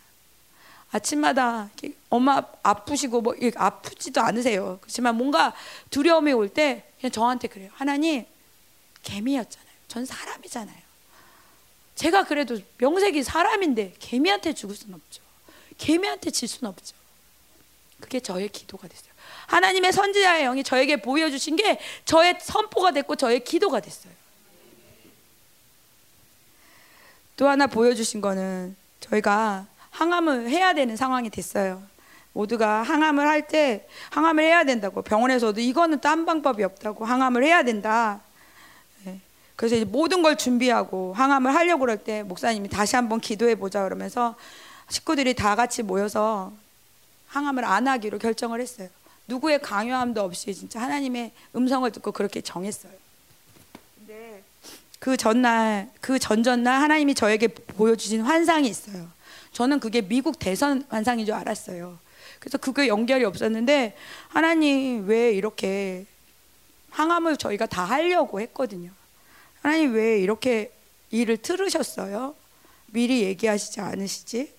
아침마다 0.92 1.70
엄마 2.10 2.44
아프시고 2.62 3.22
뭐 3.22 3.34
아프지도 3.56 4.22
않으세요. 4.22 4.78
그렇지만 4.82 5.16
뭔가 5.16 5.54
두려움이 5.90 6.34
올 6.34 6.50
때 6.50 6.86
그냥 7.00 7.12
저한테 7.12 7.48
그래요. 7.48 7.72
하나님 7.74 8.26
개미였잖아요. 9.02 9.72
전 9.88 10.06
사람이잖아요. 10.06 10.81
제가 12.02 12.24
그래도 12.24 12.58
명색이 12.80 13.22
사람인데 13.22 13.94
개미한테 14.00 14.54
죽을 14.54 14.76
수는 14.76 14.96
없죠. 14.96 15.22
개미한테 15.78 16.32
질 16.32 16.48
수는 16.48 16.72
없죠. 16.72 16.96
그게 18.00 18.20
저의 18.20 18.50
기도가 18.50 18.88
됐어요. 18.88 19.12
하나님의 19.46 19.94
선지자의 19.94 20.46
영이 20.46 20.64
저에게 20.64 21.00
보여주신 21.00 21.58
게 21.58 21.80
저의 22.04 22.40
선포가 22.42 22.90
됐고 22.90 23.18
저의 23.18 23.44
기도가 23.44 23.82
됐어요. 23.82 24.12
또 27.38 27.48
하나 27.48 27.68
보여주신 27.68 28.20
거는 28.20 28.76
저희가 29.02 29.68
항암을 29.92 30.50
해야 30.50 30.74
되는 30.74 30.96
상황이 30.96 31.30
됐어요. 31.30 31.84
모두가 32.34 32.82
항암을 32.82 33.28
할 33.28 33.48
때 33.48 33.88
항암을 34.10 34.44
해야 34.44 34.64
된다고 34.64 35.04
병원에서도 35.04 35.62
이거는 35.62 36.02
딴 36.02 36.26
방법이 36.26 36.64
없다고 36.64 37.06
항암을 37.06 37.44
해야 37.44 37.62
된다. 37.62 38.22
그래서 39.62 39.76
이제 39.76 39.86
모든 39.86 40.24
걸 40.24 40.38
준비하고 40.38 41.14
항암을 41.14 41.54
하려고 41.54 41.82
그럴 41.82 41.98
때 41.98 42.24
목사님이 42.24 42.68
다시 42.68 42.96
한번 42.96 43.20
기도해 43.20 43.54
보자 43.54 43.84
그러면서 43.84 44.36
식구들이 44.90 45.36
다 45.36 45.56
같이 45.56 45.84
모여서 45.84 46.52
항암을 47.28 47.64
안 47.64 47.88
하기로 47.88 48.18
결정을 48.18 48.60
했어요. 48.60 48.90
누구의 49.28 49.62
강요함도 49.62 50.20
없이 50.20 50.52
진짜 50.56 50.82
하나님의 50.82 51.32
음성을 51.56 51.92
듣고 51.92 52.12
그렇게 52.12 52.42
정했어요. 52.42 52.92
근데 54.00 54.42
그 54.98 55.16
전날, 55.16 55.92
그 56.02 56.18
전전날 56.18 56.82
하나님이 56.82 57.14
저에게 57.14 57.48
보여주신 57.48 58.22
환상이 58.22 58.68
있어요. 58.68 59.08
저는 59.52 59.80
그게 59.80 60.02
미국 60.02 60.40
대선 60.40 60.84
환상인 60.90 61.28
줄 61.28 61.36
알았어요. 61.36 62.00
그래서 62.40 62.58
그게 62.58 62.88
연결이 62.88 63.26
없었는데 63.26 63.96
하나님 64.28 65.06
왜 65.06 65.32
이렇게 65.34 66.08
항암을 66.90 67.38
저희가 67.38 67.68
다 67.68 67.86
하려고 67.86 68.42
했거든요. 68.42 68.90
하나님 69.62 69.94
왜 69.94 70.20
이렇게 70.20 70.72
일을 71.12 71.38
틀으셨어요? 71.38 72.36
미리 72.88 73.22
얘기하시지 73.24 73.80
않으시지? 73.80 74.54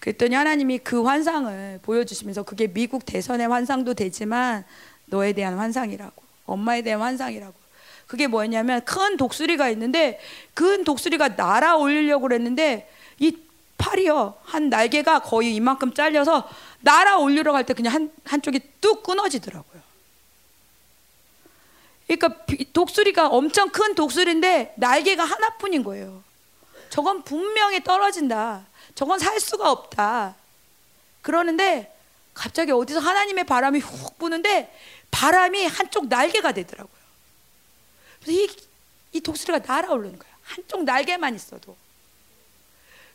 그랬더니 0.00 0.34
하나님이 0.34 0.78
그 0.78 1.02
환상을 1.02 1.80
보여주시면서 1.82 2.44
그게 2.44 2.66
미국 2.68 3.04
대선의 3.04 3.48
환상도 3.48 3.94
되지만 3.94 4.64
너에 5.06 5.32
대한 5.32 5.58
환상이라고 5.58 6.22
엄마에 6.46 6.82
대한 6.82 7.00
환상이라고 7.00 7.54
그게 8.06 8.26
뭐였냐면 8.26 8.84
큰 8.84 9.16
독수리가 9.16 9.70
있는데 9.70 10.20
큰 10.52 10.84
독수리가 10.84 11.28
날아 11.30 11.76
올리려고 11.76 12.22
그랬는데 12.22 12.88
이 13.18 13.36
팔이요 13.78 14.34
한 14.42 14.68
날개가 14.68 15.20
거의 15.20 15.54
이만큼 15.56 15.94
잘려서 15.94 16.48
날아 16.80 17.18
올리러 17.18 17.52
갈 17.52 17.64
때 17.64 17.74
그냥 17.74 17.94
한 17.94 18.10
한쪽이 18.24 18.60
뚝 18.80 19.02
끊어지더라고요. 19.02 19.73
그러니까 22.16 22.44
독수리가 22.72 23.28
엄청 23.28 23.70
큰 23.70 23.94
독수리인데 23.94 24.74
날개가 24.76 25.24
하나뿐인 25.24 25.84
거예요. 25.84 26.22
저건 26.90 27.22
분명히 27.22 27.82
떨어진다. 27.82 28.66
저건 28.94 29.18
살 29.18 29.40
수가 29.40 29.70
없다. 29.70 30.36
그러는데 31.22 31.96
갑자기 32.34 32.72
어디서 32.72 33.00
하나님의 33.00 33.44
바람이 33.44 33.78
훅 33.78 34.18
부는데 34.18 34.72
바람이 35.10 35.66
한쪽 35.66 36.08
날개가 36.08 36.52
되더라고요. 36.52 37.04
그래서 38.22 38.40
이, 38.40 38.48
이 39.12 39.20
독수리가 39.20 39.64
날아오르는 39.66 40.18
거예요. 40.18 40.34
한쪽 40.42 40.84
날개만 40.84 41.34
있어도. 41.34 41.76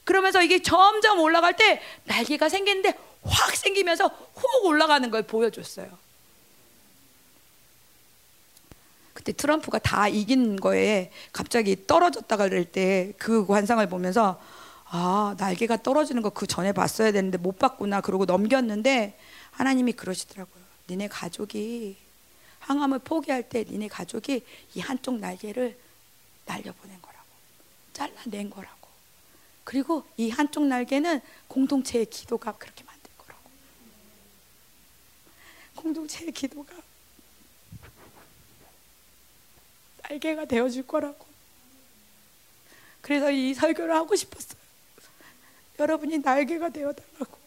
그러면서 0.04 0.42
이게 0.42 0.62
점점 0.62 1.20
올라갈 1.20 1.56
때 1.56 1.82
날개가 2.06 2.50
생기는데 2.50 2.98
확 3.24 3.56
생기면서 3.56 4.08
훅 4.08 4.66
올라가는 4.66 5.10
걸 5.12 5.24
보여줬어요. 5.24 5.99
그때 9.30 9.34
트럼프가 9.34 9.78
다 9.80 10.08
이긴 10.08 10.56
거에 10.56 11.12
갑자기 11.32 11.86
떨어졌다가 11.86 12.50
그럴 12.50 12.66
때 12.66 13.14
그 13.20 13.46
관상을 13.46 13.86
보면서 13.88 14.42
아 14.86 15.36
날개가 15.38 15.84
떨어지는 15.84 16.24
거 16.24 16.32
그 16.32 16.48
전에 16.48 16.72
봤어야 16.72 17.12
되는데 17.12 17.38
못 17.38 17.60
봤구나 17.60 18.02
그러고 18.02 18.26
넘겼는데 18.26 19.18
하나님이 19.52 19.94
그러시더라고요. 19.94 20.64
니네 20.90 21.10
가족이 21.10 21.98
항암을 22.60 23.00
포기할 23.00 23.48
때 23.50 23.66
니네 23.70 23.88
가족이 23.90 24.44
이 24.74 24.80
한쪽 24.80 25.20
날개를 25.20 25.78
날려보낸 26.46 27.00
거라고 27.02 27.28
잘라낸 27.94 28.50
거라고 28.50 28.88
그리고 29.64 30.06
이 30.18 30.32
한쪽 30.32 30.66
날개는 30.66 31.22
공동체의 31.48 32.08
기도가 32.08 32.54
그렇게 32.54 32.84
만든 32.84 33.12
거라고 33.20 33.44
공동체의 35.76 36.32
기도가 36.32 36.74
날개가 40.10 40.46
되어줄 40.46 40.88
거라고. 40.88 41.26
그래서 43.02 43.32
이 43.32 43.54
설교를 43.54 43.94
하고 43.96 44.16
싶었어요. 44.16 44.60
여러분이 45.78 46.18
날개가 46.18 46.70
되어달라고. 46.70 47.38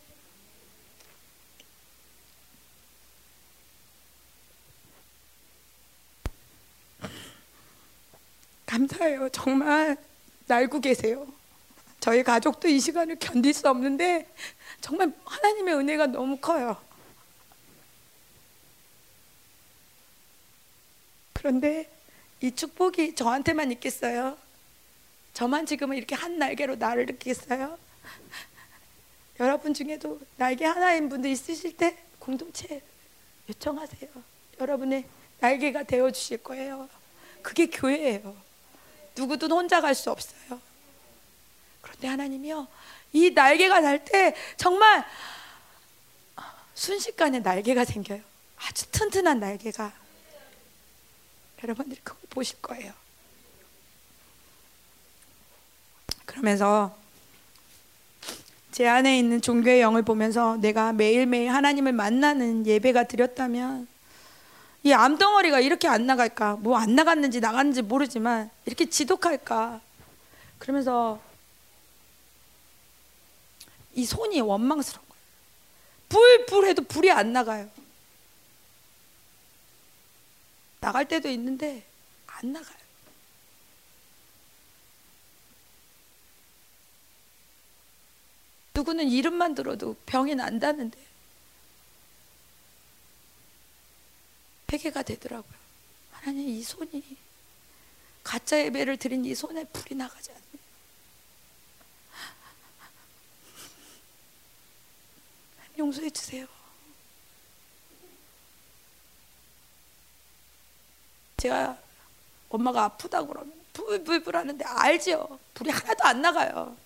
감사해요. 8.65 9.29
정말 9.29 9.99
날고 10.47 10.81
계세요. 10.81 11.27
저희 12.01 12.23
가족도 12.23 12.69
이 12.69 12.81
시간을 12.81 13.17
견딜 13.19 13.53
수 13.53 13.69
없는데 13.69 14.27
정말 14.81 15.13
하나님의 15.25 15.75
은혜가 15.75 16.07
너무 16.07 16.39
커요. 16.39 16.81
그런데 21.35 21.91
이 22.43 22.51
축복이 22.51 23.15
저한테만 23.15 23.71
있겠어요? 23.73 24.37
저만 25.33 25.65
지금은 25.65 25.97
이렇게 25.97 26.15
한 26.15 26.39
날개로 26.39 26.75
나를 26.75 27.07
느끼겠어요? 27.07 27.79
여러분 29.41 29.73
중에도 29.73 30.21
날개 30.37 30.65
하나인 30.67 31.09
분들 31.09 31.31
있으실 31.31 31.77
때 31.77 31.97
공동체 32.19 32.83
요청하세요. 33.49 34.11
여러분의 34.61 35.05
날개가 35.41 35.85
되어 35.85 36.11
주실 36.11 36.39
거예요. 36.39 36.89
그게 37.43 37.67
교회예요. 37.67 38.37
누구든 39.17 39.51
혼자 39.51 39.81
갈 39.81 39.95
수 39.95 40.11
없어요. 40.11 40.61
그런데 41.81 42.09
하나님이요. 42.09 42.67
이 43.13 43.31
날개가 43.31 43.81
날 43.81 44.05
때 44.05 44.35
정말 44.57 45.05
순식간에 46.75 47.39
날개가 47.41 47.85
생겨요. 47.85 48.21
아주 48.57 48.87
튼튼한 48.91 49.39
날개가. 49.41 50.02
여러분들이 51.63 52.01
그걸 52.03 52.21
보실 52.31 52.61
거예요. 52.61 52.93
그러면서 56.25 56.97
제 58.73 58.89
안에 58.89 59.19
있는 59.19 59.43
종교의 59.43 59.81
영을 59.83 60.03
보면서 60.03 60.57
내가 60.57 60.93
매일매일 60.93 61.51
하나님을 61.51 61.93
만나는 61.93 62.67
예배가 62.67 63.05
드렸다면 63.05 63.87
이 64.85 64.93
암덩어리가 64.93 65.61
이렇게 65.61 65.87
안 65.89 66.07
나갈까? 66.07 66.57
뭐 66.57 66.77
안 66.77 66.95
나갔는지 66.95 67.41
나갔는지 67.41 67.83
모르지만 67.83 68.51
이렇게 68.65 68.89
지독할까? 68.89 69.81
그러면서 70.59 71.21
이 73.95 74.05
손이 74.05 74.41
원망스러운 74.41 75.05
거예요. 75.07 75.23
불 76.09 76.47
불 76.47 76.67
해도 76.67 76.83
불이 76.83 77.11
안 77.11 77.33
나가요. 77.33 77.69
나갈 80.83 81.07
때도 81.07 81.31
있는데 81.31 81.87
안 82.27 82.53
나가요. 82.53 82.83
누구는 88.75 89.09
이름만 89.09 89.55
들어도 89.55 89.95
병이 90.07 90.35
난다는데 90.35 90.99
회개가 94.73 95.05
되더라고요. 95.05 95.55
하나님 96.11 96.49
이 96.49 96.63
손이 96.65 97.17
가짜 98.25 98.59
예배를 98.65 98.97
드린 98.97 99.25
이 99.25 99.37
손에 99.37 99.63
불이 99.65 99.95
나가지 99.95 100.33
않아요. 100.33 100.43
용서해 105.79 106.11
주세요. 106.11 106.62
제가 111.43 111.77
엄마가 112.51 112.85
아프다 112.85 113.25
그러면 113.25 113.53
불불불 113.73 114.37
하는데 114.37 114.65
알죠. 114.65 115.41
불이 115.55 115.71
하나도 115.71 116.05
안 116.05 116.23
나가요. 116.23 116.77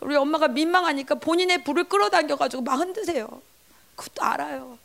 우리 0.00 0.16
엄마가 0.16 0.48
민망하니까 0.48 1.16
본인의 1.16 1.64
불을 1.64 1.84
끌어당겨 1.84 2.36
가지고 2.36 2.62
막 2.62 2.76
흔드세요. 2.76 3.42
그것도 3.94 4.22
알아요. 4.22 4.78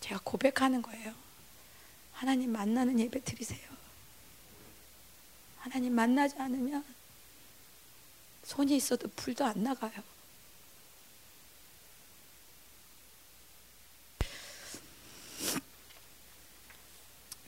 제가 0.00 0.18
고백하는 0.24 0.80
거예요. 0.80 1.12
하나님 2.14 2.52
만나는 2.52 2.98
예배 2.98 3.22
드리세요. 3.22 3.68
하나님 5.58 5.94
만나지 5.94 6.36
않으면 6.38 6.82
손이 8.48 8.76
있어도 8.76 9.08
불도 9.14 9.44
안 9.44 9.62
나가요. 9.62 9.92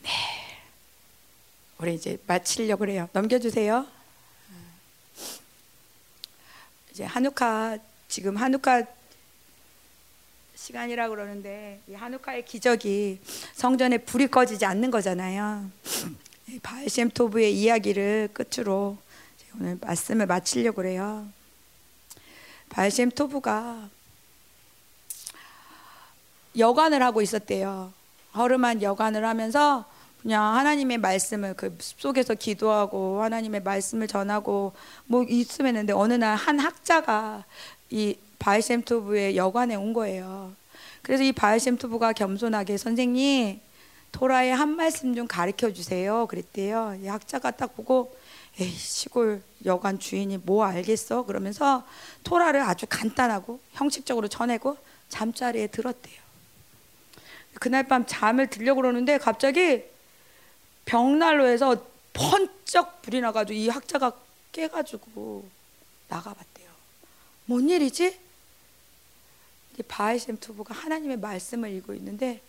네. 0.03 0.11
우리 1.79 1.95
이제 1.95 2.19
마치려고 2.27 2.81
그래요. 2.81 3.09
넘겨주세요. 3.15 3.87
이제 6.91 7.05
한우카 7.05 7.79
지금 8.09 8.37
한우카 8.37 8.85
시간이라 10.55 11.09
그러는데 11.09 11.81
이 11.89 11.95
한우카의 11.95 12.45
기적이 12.45 13.21
성전에 13.55 13.97
불이 13.97 14.27
꺼지지 14.27 14.67
않는 14.67 14.91
거잖아요. 14.91 15.71
바알셈토브의 16.63 17.59
이야기를 17.59 18.29
끝으로 18.35 18.99
오늘 19.59 19.79
말씀을 19.81 20.27
마치려고 20.27 20.77
그래요. 20.77 21.27
바알셈토브가 22.71 23.89
여관을 26.59 27.03
하고 27.03 27.23
있었대요. 27.23 27.93
허름한 28.35 28.83
여관을 28.83 29.25
하면서 29.25 29.85
그냥 30.23 30.55
하나님의 30.57 30.99
말씀을 30.99 31.55
그 31.55 31.77
숲속에서 31.81 32.35
기도하고 32.35 33.23
하나님의 33.23 33.63
말씀을 33.63 34.07
전하고 34.07 34.73
뭐 35.07 35.25
있으면 35.25 35.77
했는데 35.77 35.93
어느 35.93 36.13
날 36.15 36.37
한 36.37 36.59
학자가 36.59 37.45
이 37.91 38.17
바알셈토브의 38.39 39.37
여관에 39.37 39.75
온 39.75 39.93
거예요. 39.93 40.53
그래서 41.03 41.23
이 41.23 41.33
바알셈토브가 41.33 42.13
겸손하게 42.13 42.77
선생님 42.77 43.61
토라의 44.13 44.55
한 44.55 44.77
말씀 44.77 45.15
좀 45.15 45.27
가르쳐 45.27 45.73
주세요. 45.73 46.27
그랬대요. 46.27 46.99
이 47.03 47.07
학자가 47.07 47.53
딱 47.53 47.75
보고 47.77 48.15
에이 48.61 48.71
시골 48.71 49.43
여관 49.65 49.99
주인이 49.99 50.37
뭐 50.39 50.65
알겠어? 50.65 51.25
그러면서 51.25 51.87
토라를 52.25 52.61
아주 52.61 52.87
간단하고 52.89 53.59
형식적으로 53.73 54.29
전하고 54.29 54.77
잠자리에 55.09 55.69
들었대요. 55.69 56.21
그날 57.55 57.89
밤 57.89 58.05
잠을 58.07 58.49
들려고 58.49 58.83
그러는데 58.83 59.19
갑자기 59.19 59.83
벽난로에서 60.85 61.87
번쩍 62.13 63.03
불이 63.03 63.21
나가지고 63.21 63.59
이 63.59 63.69
학자가 63.69 64.13
깨가지고 64.53 65.49
나가봤대요. 66.09 66.69
뭔 67.47 67.69
일이지? 67.69 68.19
바이셈 69.89 70.37
투부가 70.39 70.75
하나님의 70.75 71.19
말씀을 71.19 71.71
읽고 71.77 71.95
있는데 71.95 72.43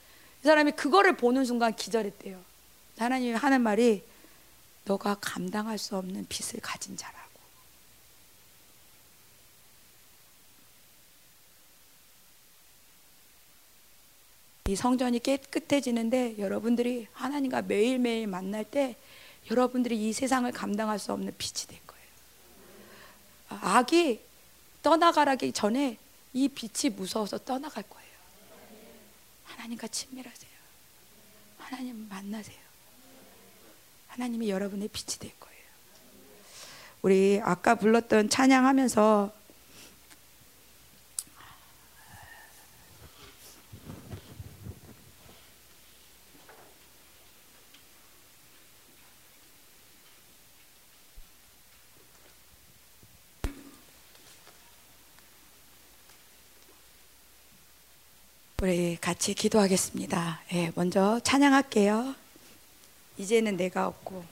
이 0.43 0.43
사람이 0.43 0.73
그거를 0.73 1.15
보는 1.15 1.45
순간 1.45 1.73
기절했대요. 1.73 2.38
하나님이 2.97 3.33
하는 3.33 3.61
말이 3.61 4.03
너가 4.91 5.15
감당할 5.22 5.77
수 5.77 5.95
없는 5.95 6.26
빚을 6.27 6.59
가진 6.61 6.97
자라고. 6.97 7.31
이 14.68 14.76
성전이 14.76 15.19
깨끗해지는데 15.19 16.38
여러분들이 16.39 17.07
하나님과 17.13 17.61
매일매일 17.63 18.27
만날 18.27 18.65
때 18.65 18.97
여러분들이 19.49 20.09
이 20.09 20.13
세상을 20.13 20.51
감당할 20.51 20.99
수 20.99 21.13
없는 21.13 21.34
빛이 21.38 21.68
될 21.68 21.80
거예요. 21.88 22.05
악이 23.49 24.22
떠나가라기 24.84 25.53
전에 25.53 25.97
이 26.34 26.49
빛이 26.49 26.93
무서워서 26.93 27.38
떠나갈 27.39 27.84
거예요. 27.84 28.11
하나님과 29.45 29.88
친밀하세요. 29.88 30.51
하나님 31.57 32.07
만나세요. 32.09 32.60
하나님이 34.11 34.49
여러분의 34.49 34.89
빛이 34.89 35.19
될 35.19 35.31
거예요. 35.39 35.63
우리 37.01 37.39
아까 37.43 37.75
불렀던 37.75 38.29
찬양하면서 38.29 39.31
우리 58.61 58.97
같이 59.01 59.33
기도하겠습니다. 59.33 60.41
예, 60.53 60.71
먼저 60.75 61.19
찬양할게요. 61.23 62.20
이제는 63.22 63.56
내가 63.56 63.85
없고 63.85 64.23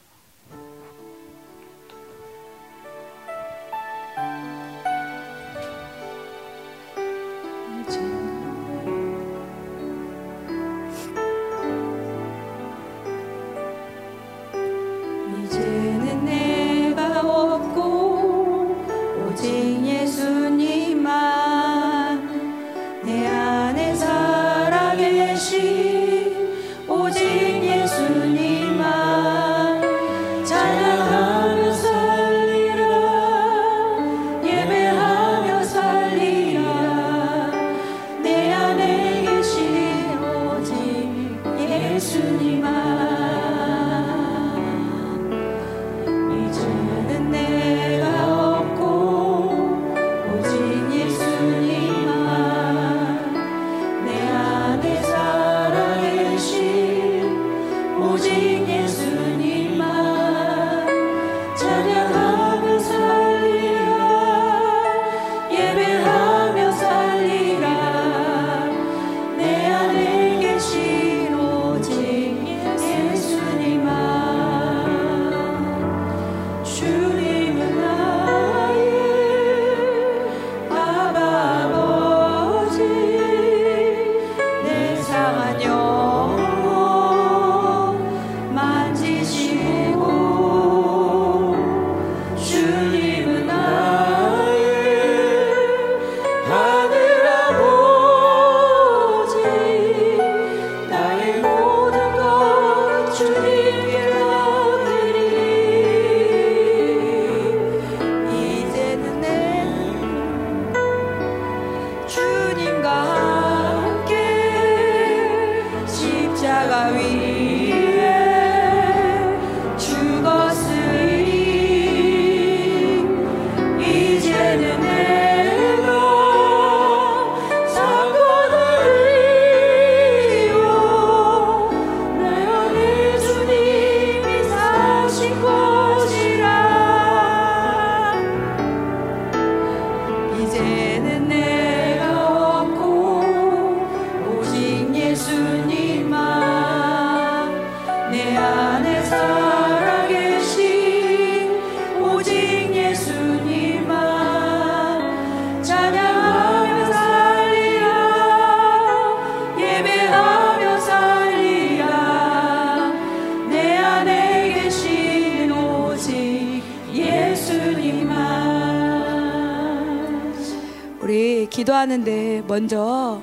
기도하는데 171.79 172.43
먼저 172.47 173.21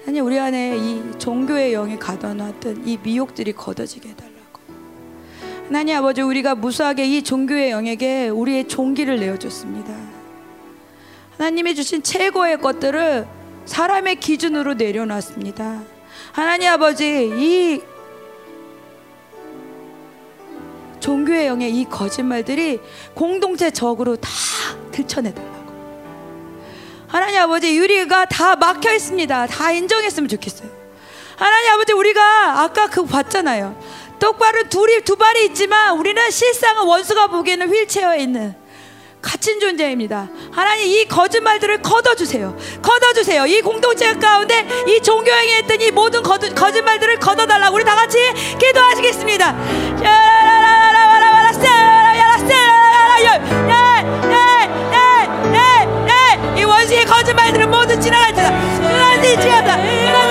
하나님 0.00 0.24
우리 0.24 0.38
안에 0.38 0.76
이 0.76 1.18
종교의 1.18 1.72
영이 1.72 1.98
가둬놨던 1.98 2.86
이 2.86 2.98
미혹들이 3.02 3.52
걷어지게 3.52 4.10
해달라고. 4.10 4.60
하나님 5.66 5.96
아버지 5.96 6.22
우리가 6.22 6.54
무수하게 6.54 7.06
이 7.06 7.22
종교의 7.22 7.70
영에게 7.70 8.28
우리의 8.28 8.68
종기를 8.68 9.18
내어줬습니다. 9.18 9.94
하나님이 11.38 11.74
주신 11.74 12.02
최고의 12.02 12.60
것들을 12.60 13.26
사람의 13.66 14.16
기준으로 14.16 14.74
내려놨습니다. 14.74 15.82
하나님 16.32 16.70
아버지 16.70 17.30
이 17.36 17.82
종교의 21.00 21.46
영의 21.46 21.74
이 21.74 21.84
거짓말들이 21.84 22.78
공동체 23.14 23.70
적으로 23.70 24.16
다 24.16 24.28
들춰내달라고. 24.92 25.49
아버지 27.40 27.76
유리가 27.76 28.26
다 28.26 28.56
막혀 28.56 28.94
있습니다. 28.94 29.46
다 29.46 29.72
인정했으면 29.72 30.28
좋겠어요. 30.28 30.68
하나님 31.36 31.72
아버지 31.72 31.92
우리가 31.92 32.62
아까 32.62 32.86
그거 32.86 33.06
봤잖아요. 33.06 33.76
똑바로 34.18 34.68
둘이 34.68 35.00
두 35.02 35.16
발이 35.16 35.46
있지만 35.46 35.98
우리는 35.98 36.30
실상은 36.30 36.86
원수가 36.86 37.28
보기에는 37.28 37.68
휠체어에 37.68 38.18
있는 38.20 38.54
갇힌 39.22 39.60
존재입니다. 39.60 40.28
하나님 40.52 40.86
이 40.86 41.04
거짓말들을 41.06 41.82
걷어주세요. 41.82 42.56
걷어주세요. 42.82 43.46
이 43.46 43.60
공동체 43.62 44.12
가운데 44.14 44.66
이 44.86 45.00
종교행위 45.02 45.52
했던 45.54 45.80
이 45.80 45.90
모든 45.90 46.22
거두, 46.22 46.54
거짓말들을 46.54 47.18
걷어달라고 47.18 47.76
우리 47.76 47.84
다 47.84 47.94
같이 47.94 48.18
기도하시겠습니다. 48.58 49.56
원수의 57.50 57.60
거짓말들은 57.60 57.70
모두 57.70 58.00
지나갈 58.00 58.32
테다. 58.34 58.50
그런지 58.78 59.40
지나다. 59.40 59.76
지나다. 59.76 60.29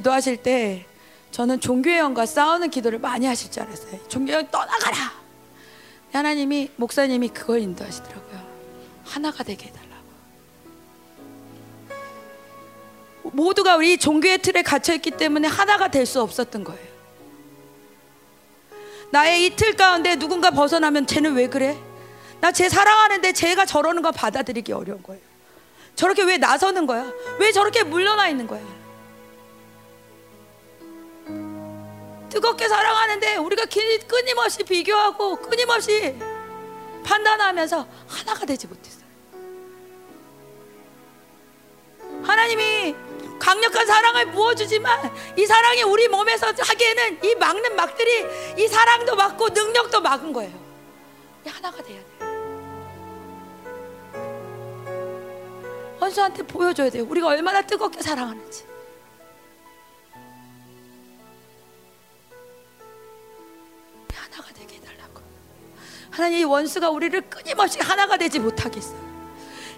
기도하실 0.00 0.38
때 0.38 0.86
저는 1.30 1.60
종교의 1.60 1.98
영과 1.98 2.24
싸우는 2.26 2.70
기도를 2.70 2.98
많이 2.98 3.26
하실 3.26 3.50
줄 3.50 3.62
알았어요. 3.62 4.08
종교의 4.08 4.38
영 4.38 4.50
떠나가라. 4.50 5.12
하나님이 6.12 6.70
목사님이 6.76 7.28
그걸 7.28 7.60
인도하시더라고요. 7.60 8.40
하나가 9.04 9.44
되게 9.44 9.66
해달라고. 9.66 9.90
모두가 13.24 13.76
우리 13.76 13.96
종교의 13.98 14.38
틀에 14.38 14.62
갇혀 14.62 14.94
있기 14.94 15.12
때문에 15.12 15.46
하나가 15.46 15.88
될 15.88 16.06
수 16.06 16.20
없었던 16.22 16.64
거예요. 16.64 16.90
나의 19.12 19.46
이 19.46 19.50
틀 19.56 19.76
가운데 19.76 20.16
누군가 20.16 20.50
벗어나면 20.50 21.06
쟤는 21.06 21.34
왜 21.34 21.46
그래? 21.48 21.76
나 22.40 22.50
쟤 22.52 22.68
사랑하는데 22.70 23.32
쟤가 23.32 23.66
저러는 23.66 24.02
거 24.02 24.10
받아들이기 24.12 24.72
어려운 24.72 25.02
거예요. 25.02 25.20
저렇게 25.94 26.22
왜 26.22 26.38
나서는 26.38 26.86
거야? 26.86 27.12
왜 27.38 27.52
저렇게 27.52 27.82
물러나 27.84 28.28
있는 28.28 28.46
거야? 28.46 28.79
우리가 33.40 33.64
기- 33.66 33.98
끊임없이 34.06 34.62
비교하고 34.62 35.36
끊임없이 35.36 36.14
판단하면서 37.04 37.86
하나가 38.08 38.46
되지 38.46 38.66
못했어요. 38.66 39.00
하나님이 42.22 42.94
강력한 43.38 43.86
사랑을 43.86 44.30
부어주지만 44.32 45.10
이 45.38 45.46
사랑이 45.46 45.82
우리 45.82 46.08
몸에서 46.08 46.48
하기에는 46.58 47.24
이 47.24 47.34
막는 47.36 47.74
막들이 47.76 48.26
이 48.62 48.68
사랑도 48.68 49.16
막고 49.16 49.48
능력도 49.48 50.00
막은 50.00 50.32
거예요. 50.32 50.52
이 51.46 51.48
하나가 51.48 51.82
돼야 51.82 51.98
돼요. 51.98 52.30
원수한테 55.98 56.42
보여줘야 56.42 56.90
돼요. 56.90 57.04
우리가 57.08 57.28
얼마나 57.28 57.62
뜨겁게 57.62 58.02
사랑하는지. 58.02 58.69
하나님 66.30 66.38
이 66.38 66.44
원수가 66.44 66.90
우리를 66.90 67.20
끊임없이 67.22 67.80
하나가 67.80 68.16
되지 68.16 68.38
못하게 68.38 68.76
했어요. 68.76 69.00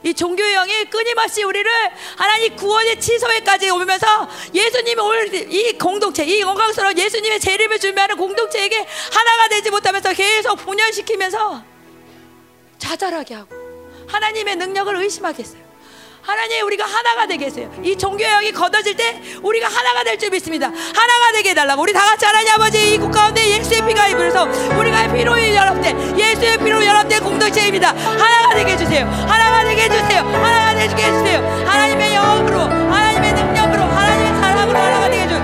이 0.02 0.12
종교의 0.12 0.54
영이 0.54 0.84
끊임없이 0.90 1.42
우리를 1.44 1.70
하나님 2.16 2.54
구원의 2.56 3.00
치소에까지 3.00 3.70
오면서 3.70 4.28
예수님이 4.52 5.00
오늘 5.00 5.52
이 5.52 5.78
공동체, 5.78 6.24
이 6.24 6.40
영광스러운 6.40 6.98
예수님의 6.98 7.40
재림을 7.40 7.78
준비하는 7.78 8.16
공동체에게 8.16 8.86
하나가 9.12 9.48
되지 9.48 9.70
못하면서 9.70 10.12
계속 10.12 10.56
분열시키면서 10.56 11.64
좌절하게 12.78 13.34
하고 13.34 13.54
하나님의 14.08 14.56
능력을 14.56 14.94
의심하게 14.96 15.42
했어요. 15.44 15.62
하나님 16.22 16.64
우리가 16.66 16.84
하나가 16.84 17.26
되게 17.26 17.46
했어요. 17.46 17.68
이 17.82 17.96
종교형이 17.98 18.52
걷어질 18.52 18.94
때 18.96 19.20
우리가 19.42 19.66
하나가 19.68 20.04
될 20.04 20.16
줄 20.18 20.30
믿습니다. 20.30 20.66
하나가 20.68 21.32
되게 21.32 21.50
해달라고 21.50 21.82
우리 21.82 21.92
다 21.92 22.00
같이 22.06 22.24
하나님 22.24 22.52
아버지 22.52 22.94
이 22.94 22.98
국가 22.98 23.22
가운데 23.22 23.44
예수의 23.58 23.84
피가 23.86 24.08
입으면서 24.08 24.44
우리가 24.78 25.12
피로 25.12 25.32
연합된 25.54 26.18
예수의 26.18 26.58
피로 26.58 26.84
연합된 26.84 27.24
공동체입니다. 27.24 27.88
하나가 27.88 28.54
되게 28.54 28.72
해주세요. 28.72 29.04
하나가 29.06 29.64
되게 29.64 29.82
해주세요. 29.82 30.20
하나가 30.22 30.74
되게 30.74 31.02
해주세요. 31.02 31.64
하나님의 31.66 32.14
영으로 32.14 32.60
하나님의 32.60 33.32
능력으로 33.32 33.82
하나님의 33.82 34.40
사랑으로 34.40 34.78
하나가 34.78 35.10
되게 35.10 35.22
해주세요. 35.22 35.42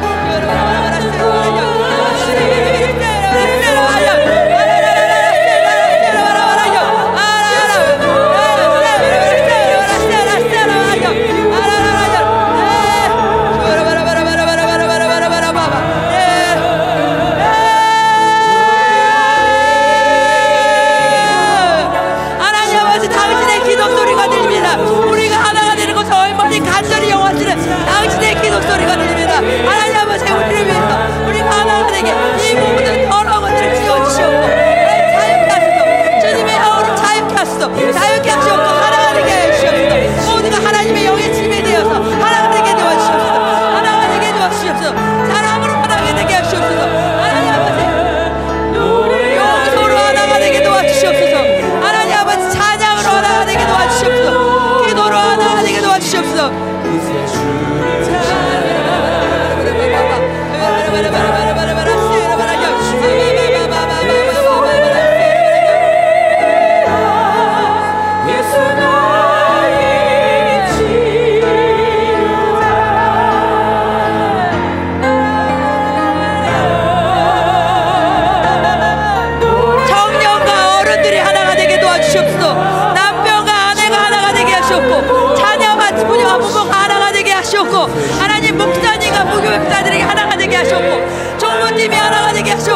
우 32.01 32.38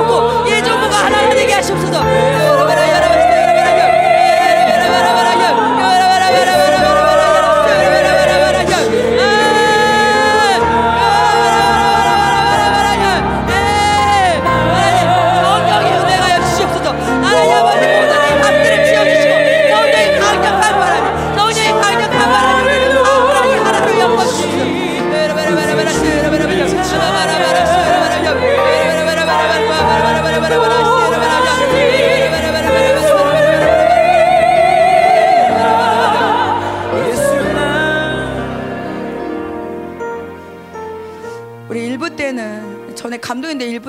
하시옵고 0.03 0.51
예종부가 0.51 1.05
하나가 1.05 1.31
되게 1.31 1.53
하시옵소서. 1.53 1.93
성령의 1.93 2.82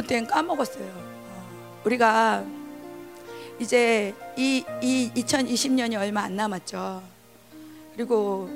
때는 0.03 0.27
까먹었어요. 0.27 0.85
어, 0.85 1.81
우리가 1.85 2.45
이제 3.59 4.13
이, 4.37 4.63
이 4.81 5.11
2020년이 5.15 5.99
얼마 5.99 6.21
안 6.21 6.35
남았죠. 6.35 7.03
그리고 7.95 8.49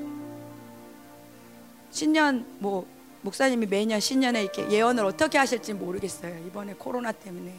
신년 1.91 2.45
뭐 2.60 2.86
목사님이 3.22 3.65
매년 3.65 3.99
신년에 3.99 4.44
이렇게 4.44 4.69
예언을 4.69 5.06
어떻게 5.06 5.38
하실지 5.38 5.74
모르겠어요. 5.74 6.38
이번에 6.48 6.74
코로나 6.74 7.11
때문에. 7.11 7.53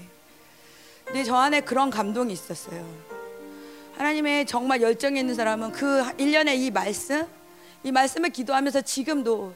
근데 1.05 1.25
저 1.25 1.37
안에 1.37 1.61
그런 1.61 1.91
감동이 1.91 2.33
있었어요. 2.33 2.87
하나님의 3.97 4.47
정말 4.47 4.81
열정이 4.81 5.19
있는 5.19 5.35
사람은 5.35 5.73
그 5.73 6.05
1년의 6.19 6.59
이 6.59 6.71
말씀, 6.71 7.27
이 7.83 7.91
말씀을 7.91 8.31
기도하면서 8.31 8.83
지금도 8.83 9.55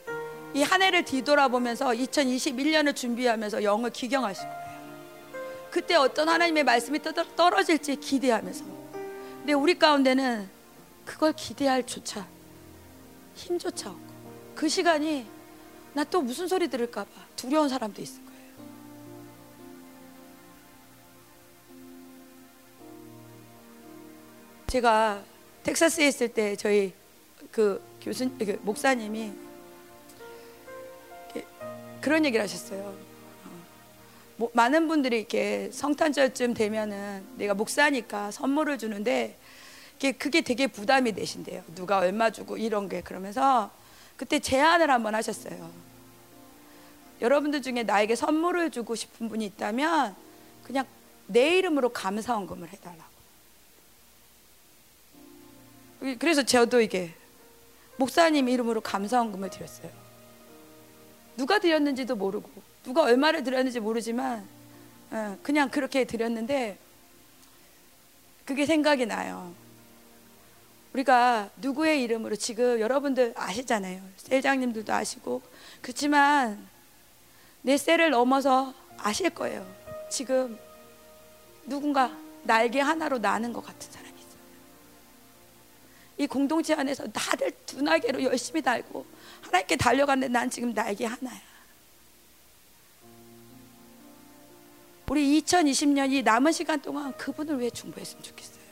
이 0.54 0.62
한 0.62 0.82
해를 0.82 1.04
뒤돌아보면서 1.04 1.86
2021년을 1.88 2.94
준비하면서 2.94 3.62
영을 3.62 3.90
기경하실 3.90 4.44
거예요. 4.44 4.62
그때 5.70 5.94
어떤 5.94 6.28
하나님의 6.28 6.64
말씀이 6.64 7.00
떠- 7.00 7.12
떨어질지 7.12 7.96
기대하면서. 7.96 8.64
근데 9.38 9.54
우리 9.54 9.78
가운데는 9.78 10.48
그걸 11.06 11.32
기대할 11.32 11.84
조차 11.86 12.26
힘조차 13.34 13.90
없고 13.90 14.12
그 14.54 14.68
시간이 14.68 15.26
나 15.94 16.04
또 16.04 16.20
무슨 16.22 16.46
소리 16.48 16.68
들을까 16.68 17.04
봐 17.04 17.10
두려운 17.36 17.68
사람도 17.68 18.00
있을 18.02 18.22
거예요. 18.24 18.32
제가 24.66 25.22
텍사스에 25.62 26.08
있을 26.08 26.28
때 26.28 26.56
저희 26.56 26.92
그 27.50 27.82
교수 28.00 28.28
그 28.38 28.58
목사님이 28.62 29.32
그런 32.02 32.26
얘기를 32.26 32.42
하셨어요. 32.42 32.80
어, 32.82 33.50
뭐, 34.36 34.50
많은 34.52 34.88
분들이 34.88 35.20
이렇게 35.20 35.70
성탄절쯤 35.72 36.52
되면은 36.52 37.24
내가 37.36 37.54
목사니까 37.54 38.30
선물을 38.32 38.76
주는데 38.76 39.38
그게, 39.94 40.12
그게 40.12 40.40
되게 40.40 40.66
부담이 40.66 41.12
되신대요. 41.12 41.62
누가 41.74 41.98
얼마 41.98 42.30
주고 42.30 42.58
이런 42.58 42.88
게 42.88 43.00
그러면서 43.00 43.70
그때 44.16 44.40
제안을 44.40 44.90
한번 44.90 45.14
하셨어요. 45.14 45.70
여러분들 47.20 47.62
중에 47.62 47.84
나에게 47.84 48.16
선물을 48.16 48.70
주고 48.72 48.96
싶은 48.96 49.28
분이 49.28 49.44
있다면 49.46 50.16
그냥 50.64 50.84
내 51.28 51.56
이름으로 51.58 51.90
감사원금을 51.90 52.68
해달라고. 52.68 53.12
그래서 56.18 56.42
저도 56.42 56.80
이게 56.80 57.14
목사님 57.96 58.48
이름으로 58.48 58.80
감사원금을 58.80 59.50
드렸어요. 59.50 60.01
누가 61.36 61.58
드렸는지도 61.58 62.16
모르고 62.16 62.50
누가 62.84 63.02
얼마를 63.02 63.42
드렸는지 63.42 63.80
모르지만 63.80 64.46
어, 65.10 65.38
그냥 65.42 65.68
그렇게 65.68 66.04
드렸는데 66.04 66.78
그게 68.44 68.66
생각이 68.66 69.06
나요. 69.06 69.54
우리가 70.92 71.48
누구의 71.56 72.02
이름으로 72.02 72.36
지금 72.36 72.80
여러분들 72.80 73.32
아시잖아요. 73.36 74.02
셀장님들도 74.16 74.92
아시고 74.92 75.42
그렇지만 75.80 76.66
내 77.62 77.76
셀을 77.76 78.10
넘어서 78.10 78.74
아실 78.98 79.30
거예요. 79.30 79.66
지금 80.10 80.58
누군가 81.64 82.16
날개 82.42 82.80
하나로 82.80 83.18
나는 83.18 83.52
것 83.52 83.64
같은 83.64 83.90
사람 83.90 84.11
이. 86.18 86.24
이 86.24 86.26
공동체 86.26 86.74
안에서 86.74 87.06
두 87.66 87.82
날개로 87.82 88.22
열심히 88.22 88.62
달고 88.62 89.04
하나님께 89.42 89.76
달려가는데 89.76 90.28
난 90.28 90.48
지금 90.50 90.72
날개 90.72 91.06
하나야. 91.06 91.40
우리 95.12 95.42
2020년 95.42 96.10
이 96.10 96.22
남은 96.22 96.52
시간 96.52 96.80
동안 96.80 97.14
그분을 97.18 97.58
왜 97.58 97.68
중보했으면 97.68 98.22
좋겠어요. 98.22 98.62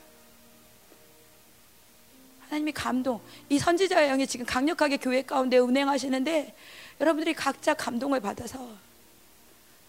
하나님이 2.41 2.73
감동. 2.73 3.21
이 3.51 3.59
선지자의 3.59 4.09
영이 4.09 4.27
지금 4.27 4.47
강력하게 4.47 4.97
교회 4.97 5.21
가운데 5.21 5.59
운행하시는데 5.59 6.55
여러분들이 6.99 7.35
각자 7.35 7.75
감동을 7.75 8.21
받아서 8.21 8.67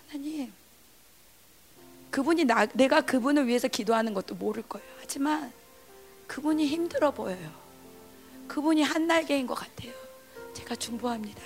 하나님 0.10 0.52
그분이 2.10 2.44
나, 2.44 2.66
내가 2.66 3.00
그분을 3.00 3.48
위해서 3.48 3.70
기도하는 3.70 4.14
것도 4.14 4.36
모를 4.36 4.62
거예요. 4.64 4.86
하지만 5.00 5.54
그분이 6.32 6.66
힘들어 6.66 7.12
보여요. 7.12 7.52
그분이 8.48 8.84
한 8.84 9.06
날개인 9.06 9.46
것 9.46 9.54
같아요. 9.54 9.92
제가 10.54 10.78
중보합니다. 10.78 11.42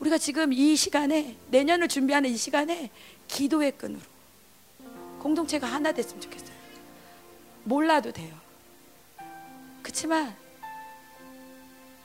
우리가 0.00 0.18
지금 0.18 0.52
이 0.52 0.74
시간에 0.74 1.36
내년을 1.52 1.86
준비하는 1.86 2.28
이 2.28 2.36
시간에 2.36 2.90
기도의 3.28 3.78
끈으로 3.78 4.00
공동체가 5.20 5.68
하나 5.68 5.92
됐으면 5.92 6.22
좋겠어요. 6.22 6.56
몰라도 7.62 8.10
돼요. 8.10 8.36
그렇지만 9.80 10.36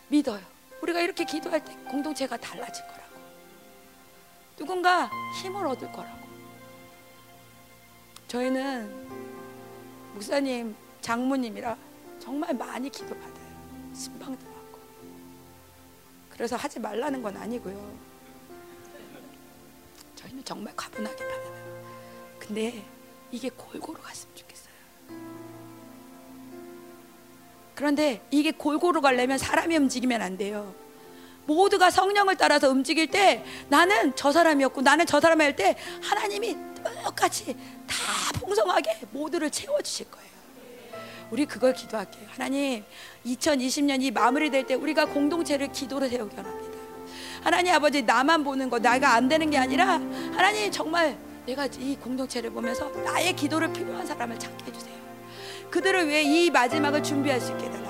믿어요. 0.10 0.46
우리가 0.84 1.02
이렇게 1.02 1.26
기도할 1.26 1.66
때 1.66 1.76
공동체가 1.90 2.38
달라질 2.38 2.86
거라고. 2.86 3.16
누군가 4.56 5.10
힘을 5.42 5.66
얻을 5.66 5.92
거라고. 5.92 6.28
저희는 8.28 9.27
목사님, 10.18 10.76
장모님이라 11.02 11.78
정말 12.20 12.52
많이 12.56 12.90
기도받아요. 12.90 13.94
신방도 13.94 14.44
받고. 14.46 14.80
그래서 16.32 16.56
하지 16.56 16.80
말라는 16.80 17.22
건 17.22 17.38
아니고요. 17.38 17.96
저희는 20.16 20.44
정말 20.44 20.76
과분하게 20.76 21.16
받아요. 21.16 21.84
근데 22.40 22.84
이게 23.30 23.50
골고루 23.50 24.02
갔으면 24.02 24.36
좋겠어요. 24.36 24.74
그런데 27.76 28.26
이게 28.32 28.52
골고루 28.52 29.02
가려면 29.02 29.38
사람이 29.38 29.78
움직이면 29.78 30.24
안 30.24 30.36
돼요. 30.36 30.74
모두가 31.48 31.90
성령을 31.90 32.36
따라서 32.36 32.70
움직일 32.70 33.08
때 33.08 33.44
나는 33.70 34.14
저 34.16 34.32
사람이었고 34.32 34.82
나는 34.82 35.06
저 35.06 35.20
사람이 35.20 35.44
할 35.44 35.56
때 35.56 35.76
하나님이 36.04 36.56
똑같이 37.04 37.56
다 37.88 37.96
풍성하게 38.40 39.00
모두를 39.12 39.50
채워주실 39.50 40.12
거예요. 40.12 40.28
우리 41.32 41.46
그걸 41.46 41.74
기도할게요. 41.74 42.26
하나님, 42.30 42.84
2020년 43.26 44.02
이 44.04 44.12
마무리될 44.12 44.66
때 44.68 44.76
우리가 44.76 45.06
공동체를 45.06 45.72
기도로 45.72 46.08
세우기 46.08 46.36
원합니다. 46.38 46.78
하나님 47.44 47.74
아버지 47.74 48.02
나만 48.04 48.44
보는 48.44 48.70
거 48.70 48.80
나가 48.80 49.14
안 49.14 49.28
되는 49.28 49.50
게 49.50 49.58
아니라 49.58 49.94
하나님 50.34 50.70
정말 50.72 51.18
내가 51.46 51.66
이 51.66 51.96
공동체를 51.96 52.50
보면서 52.52 52.90
나의 53.04 53.34
기도를 53.36 53.72
필요한 53.74 54.06
사람을 54.06 54.38
찾게 54.38 54.66
해주세요. 54.66 54.98
그들을 55.72 56.08
위해 56.08 56.22
이 56.24 56.50
마지막을 56.50 57.02
준비할 57.04 57.40
수 57.42 57.52
있게 57.54 57.66
해달라고 57.66 57.87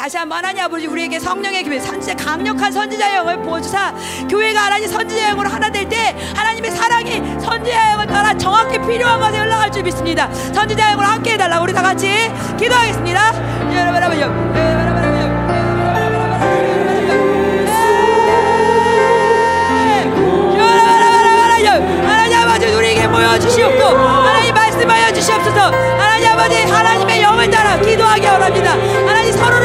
다시 0.00 0.16
한번 0.16 0.38
하나님 0.38 0.64
아버지 0.64 0.86
우리에게 0.86 1.20
성령의 1.20 1.62
교회 1.62 1.78
선지자 1.78 2.14
강력한 2.14 2.72
선지자 2.72 3.16
영을 3.16 3.42
부어주사 3.42 3.92
교회가 4.30 4.58
하나님 4.64 4.88
선지자 4.88 5.28
영으로 5.28 5.50
하나 5.50 5.70
될 5.70 5.86
때 5.90 6.16
하나님의 6.34 6.70
사랑이 6.70 7.20
선지자 7.38 7.90
영을 7.92 8.06
따라 8.06 8.32
정확히 8.38 8.78
필요한 8.78 9.20
것에 9.20 9.38
흘러갈 9.38 9.70
줄 9.70 9.82
믿습니다. 9.82 10.32
선지자 10.54 10.92
영으로 10.92 11.06
함께 11.06 11.32
해달라고 11.32 11.64
우리 11.64 11.74
다 11.74 11.82
같이 11.82 12.08
기도하겠습니다. 12.58 13.74
여러분 13.76 13.96
여러분 13.96 14.18
여러분 14.20 14.50
하나님 22.06 22.38
아버지 22.38 22.66
우리에게 22.66 23.06
모여주시옵고 23.06 23.84
하나님 23.84 24.54
말씀하여 24.54 25.12
주시옵소서. 25.12 25.60
하나님 25.98 26.28
아버지 26.28 26.56
하나님의 26.62 27.22
영을 27.22 27.50
따라 27.50 27.78
기도하기 27.78 28.26
원합니다. 28.26 28.72
하나님 28.72 29.32
서로 29.32 29.59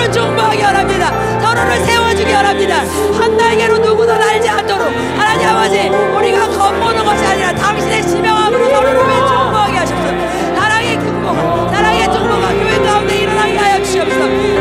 를 0.55 0.61
중보하기 0.61 0.63
원합니다. 0.63 1.39
서로를 1.41 1.85
세워주기 1.85 2.33
원합니다. 2.33 2.79
한 3.19 3.37
날개로 3.37 3.77
누구도 3.77 4.17
날지 4.17 4.49
않도록. 4.49 4.87
하나님 5.17 5.47
아버지 5.47 5.89
우리가 5.89 6.47
겁보는 6.47 7.03
것이 7.03 7.25
아니라 7.25 7.53
당신의 7.53 8.01
지명함으로 8.03 8.69
서로를 8.69 8.99
중보하게 8.99 9.77
하시옵소서 9.77 10.55
사랑의 10.55 10.99
중보가 10.99 11.69
사랑의 11.71 12.03
중보가 12.05 12.53
교회 12.53 12.77
가운데 12.79 13.17
일어나게 13.17 13.57
하여 13.57 13.83
주시옵소서 13.83 14.54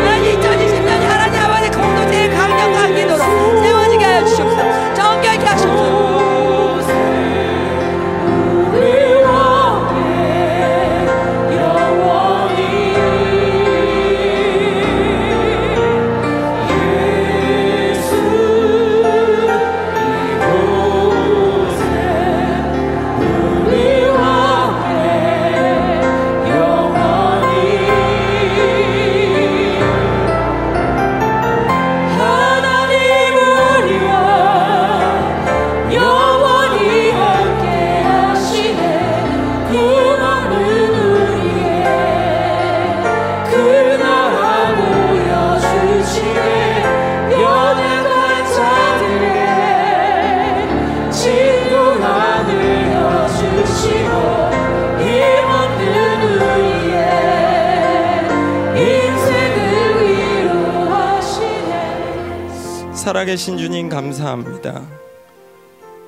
살아계신 63.05 63.59
주님 63.59 63.90
감사합니다. 63.90 64.89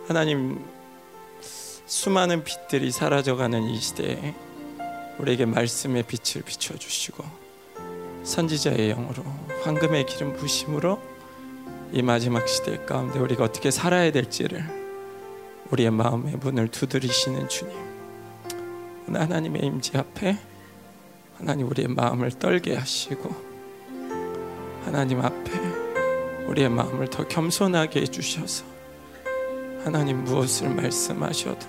하나님 0.09 0.65
수많은 1.85 2.43
빛들이 2.43 2.91
사라져가는 2.91 3.65
이 3.65 3.79
시대에 3.79 4.35
우리에게 5.19 5.45
말씀의 5.45 6.05
빛을 6.05 6.43
비춰 6.43 6.75
주시고 6.75 7.23
선지자의 8.25 8.95
영으로 8.95 9.25
황금의 9.63 10.07
기름 10.07 10.33
부심으로 10.37 10.99
이 11.93 12.01
마지막 12.01 12.49
시대 12.49 12.83
가운데 12.87 13.19
우리가 13.19 13.45
어떻게 13.45 13.71
살아야 13.71 14.11
될지를 14.11 14.65
우리의 15.71 15.91
마음의 15.91 16.37
문을 16.37 16.69
두드리시는 16.69 17.51
주님. 17.51 17.77
오늘 19.07 19.21
하나님의 19.21 19.67
임재 19.67 19.99
앞에 19.99 20.39
하나님 21.37 21.69
우리의 21.69 21.89
마음을 21.89 22.31
떨게 22.31 22.75
하시고 22.75 23.37
하나님 24.87 25.21
앞에 25.21 25.76
우리의 26.49 26.69
마음을 26.69 27.09
더 27.09 27.27
겸손하게 27.27 28.03
해주셔서 28.03 28.65
하나님 29.85 30.25
무엇을 30.25 30.69
말씀하셔도 30.71 31.67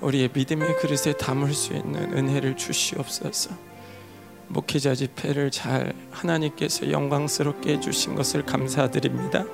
우리의 0.00 0.30
믿음의 0.32 0.76
그릇에 0.78 1.12
담을 1.14 1.52
수 1.52 1.74
있는 1.74 2.16
은혜를 2.16 2.56
주시옵소서. 2.56 3.50
목회자 4.48 4.94
집회를 4.94 5.50
잘 5.50 5.92
하나님께서 6.10 6.90
영광스럽게 6.90 7.74
해주신 7.74 8.14
것을 8.14 8.44
감사드립니다. 8.44 9.44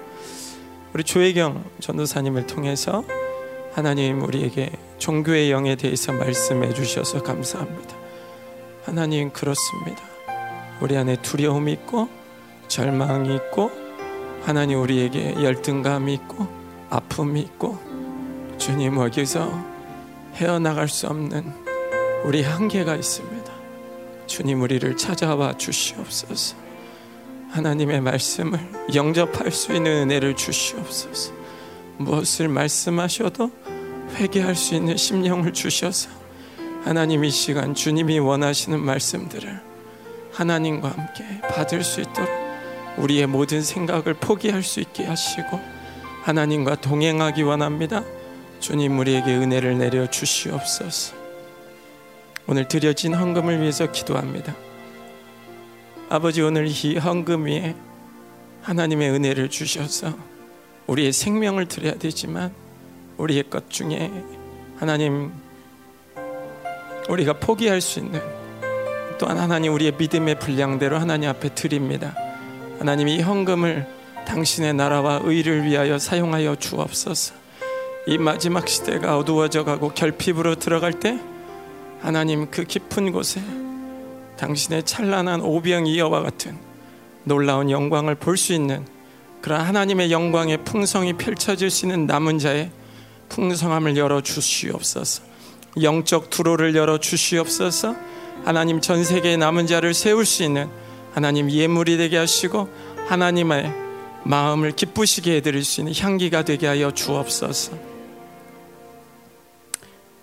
우리 0.94 1.04
조혜경 1.04 1.64
전도사님을 1.80 2.46
통해서 2.46 3.04
하나님 3.74 4.22
우리에게 4.22 4.70
종교의 4.98 5.50
영에 5.50 5.76
대해서 5.76 6.12
말씀해 6.12 6.72
주셔서 6.72 7.22
감사합니다. 7.22 7.94
하나님 8.84 9.30
그렇습니다. 9.30 10.02
우리 10.80 10.96
안에 10.96 11.16
두려움이 11.20 11.72
있고 11.72 12.08
절망이 12.68 13.34
있고 13.34 13.85
하나님 14.46 14.80
우리에게 14.80 15.34
열등감이 15.42 16.14
있고 16.14 16.46
아픔이 16.88 17.40
있고 17.40 17.80
주님 18.58 18.94
여기서 18.94 19.50
헤어나갈 20.34 20.86
수 20.88 21.08
없는 21.08 21.52
우리 22.24 22.44
한계가 22.44 22.94
있습니다. 22.94 23.52
주님 24.28 24.62
우리를 24.62 24.96
찾아와 24.96 25.56
주시옵소서. 25.56 26.54
하나님의 27.50 28.00
말씀을 28.02 28.60
영접할 28.94 29.50
수 29.50 29.72
있는 29.72 30.02
은혜를 30.02 30.36
주시옵소서. 30.36 31.32
무엇을 31.98 32.46
말씀하셔도 32.46 33.50
회개할 34.14 34.54
수 34.54 34.76
있는 34.76 34.96
심령을 34.96 35.54
주셔서 35.54 36.08
하나님 36.84 37.24
이 37.24 37.30
시간 37.30 37.74
주님이 37.74 38.20
원하시는 38.20 38.78
말씀들을 38.78 39.60
하나님과 40.34 40.90
함께 40.90 41.24
받을 41.48 41.82
수 41.82 42.00
있도록 42.00 42.45
우리의 42.96 43.26
모든 43.26 43.62
생각을 43.62 44.14
포기할 44.14 44.62
수 44.62 44.80
있게 44.80 45.04
하시고 45.04 45.60
하나님과 46.22 46.76
동행하기 46.76 47.42
원합니다. 47.42 48.02
주님 48.58 48.98
우리에게 48.98 49.34
은혜를 49.36 49.78
내려 49.78 50.10
주시옵소서. 50.10 51.14
오늘 52.48 52.68
드려진 52.68 53.14
헌금을 53.14 53.60
위해서 53.60 53.90
기도합니다. 53.90 54.54
아버지 56.08 56.40
오늘 56.42 56.66
이 56.68 56.96
헌금 56.96 57.46
위에 57.46 57.74
하나님의 58.62 59.10
은혜를 59.10 59.50
주셔서 59.50 60.16
우리의 60.86 61.12
생명을 61.12 61.66
드려야 61.66 61.94
되지만 61.94 62.52
우리의 63.16 63.50
것 63.50 63.70
중에 63.70 64.10
하나님 64.76 65.32
우리가 67.08 67.34
포기할 67.34 67.80
수 67.80 68.00
있는 68.00 68.20
또한 69.18 69.38
하나님 69.38 69.72
우리의 69.72 69.92
믿음의 69.96 70.38
분량대로 70.38 70.98
하나님 70.98 71.30
앞에 71.30 71.54
드립니다. 71.54 72.14
하나님 72.78 73.08
이 73.08 73.20
헌금을 73.20 73.86
당신의 74.26 74.74
나라와 74.74 75.20
의를 75.22 75.64
위하여 75.64 75.98
사용하여 75.98 76.56
주옵소서. 76.56 77.34
이 78.06 78.18
마지막 78.18 78.68
시대가 78.68 79.16
어두워져 79.16 79.64
가고 79.64 79.90
결핍으로 79.90 80.56
들어갈 80.56 80.92
때 80.92 81.18
하나님 82.00 82.50
그 82.50 82.64
깊은 82.64 83.12
곳에 83.12 83.40
당신의 84.36 84.84
찬란한 84.84 85.40
오병 85.40 85.86
이어와 85.86 86.22
같은 86.22 86.58
놀라운 87.24 87.70
영광을 87.70 88.14
볼 88.14 88.36
수 88.36 88.52
있는 88.52 88.86
그런 89.40 89.60
하나님의 89.62 90.12
영광의 90.12 90.64
풍성이 90.64 91.14
펼쳐질 91.14 91.70
수 91.70 91.86
있는 91.86 92.06
남은 92.06 92.38
자의 92.38 92.70
풍성함을 93.28 93.96
열어 93.96 94.20
주시옵소서. 94.20 95.22
영적 95.82 96.30
두로를 96.30 96.74
열어 96.74 96.98
주시옵소서. 96.98 97.94
하나님 98.44 98.80
전 98.80 99.02
세계의 99.02 99.36
남은 99.38 99.66
자를 99.66 99.94
세울 99.94 100.24
수 100.26 100.42
있는 100.42 100.68
하나님 101.16 101.50
예물이 101.50 101.96
되게 101.96 102.18
하시고 102.18 102.68
하나님의 103.08 103.72
마음을 104.24 104.72
기쁘시게 104.72 105.36
해드릴 105.36 105.64
수 105.64 105.80
있는 105.80 105.94
향기가 105.94 106.44
되게 106.44 106.66
하여 106.66 106.90
주옵소서. 106.90 107.72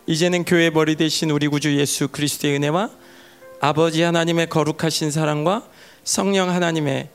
이제는 0.05 0.45
교회 0.45 0.69
머리 0.69 0.95
대신 0.95 1.31
우리 1.31 1.47
구주 1.47 1.79
예수 1.79 2.09
그리스도의 2.09 2.57
은혜와 2.57 2.91
아버지 3.59 4.03
하나님의 4.03 4.49
거룩하신 4.49 5.09
사랑과 5.09 5.67
성령 6.03 6.51
하나님의 6.51 7.09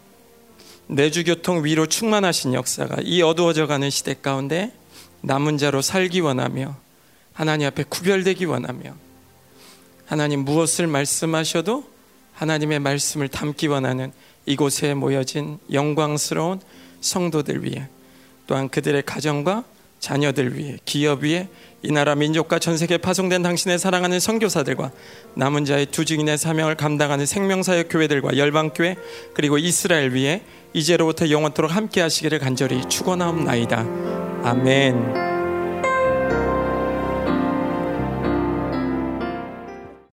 내주교통 0.88 1.64
위로 1.64 1.86
충만하신 1.86 2.54
역사가 2.54 2.96
이 3.04 3.22
어두워져가는 3.22 3.88
시대 3.90 4.16
가운데 4.20 4.72
남은 5.20 5.56
자로 5.56 5.82
살기 5.82 6.18
원하며 6.18 6.74
하나님 7.32 7.68
앞에 7.68 7.84
구별되기 7.84 8.44
원하며 8.44 8.96
하나님 10.04 10.40
무엇을 10.40 10.88
말씀하셔도 10.88 11.97
하나님의 12.38 12.78
말씀을 12.78 13.28
담기 13.28 13.66
원하는 13.66 14.12
이곳에 14.46 14.94
모여진 14.94 15.58
영광스러운 15.72 16.60
성도들 17.00 17.64
위해 17.64 17.88
또한 18.46 18.68
그들의 18.68 19.02
가정과 19.02 19.64
자녀들 19.98 20.56
위해 20.56 20.78
기업 20.84 21.24
위해 21.24 21.48
이 21.82 21.92
나라 21.92 22.14
민족과 22.14 22.60
전 22.60 22.76
세계에 22.76 22.98
파송된 22.98 23.42
당신의 23.42 23.78
사랑하는 23.78 24.20
선교사들과 24.20 24.92
남은 25.34 25.64
자의 25.64 25.86
두 25.86 26.04
증인의 26.04 26.38
사명을 26.38 26.76
감당하는 26.76 27.26
생명사역 27.26 27.88
교회들과 27.90 28.36
열방교회 28.36 28.96
그리고 29.34 29.58
이스라엘 29.58 30.10
위에 30.12 30.42
이제로부터 30.72 31.30
영원토록 31.30 31.74
함께 31.74 32.00
하시기를 32.00 32.38
간절히 32.38 32.88
축원하옵나이다. 32.88 33.84
아멘. 34.44 35.27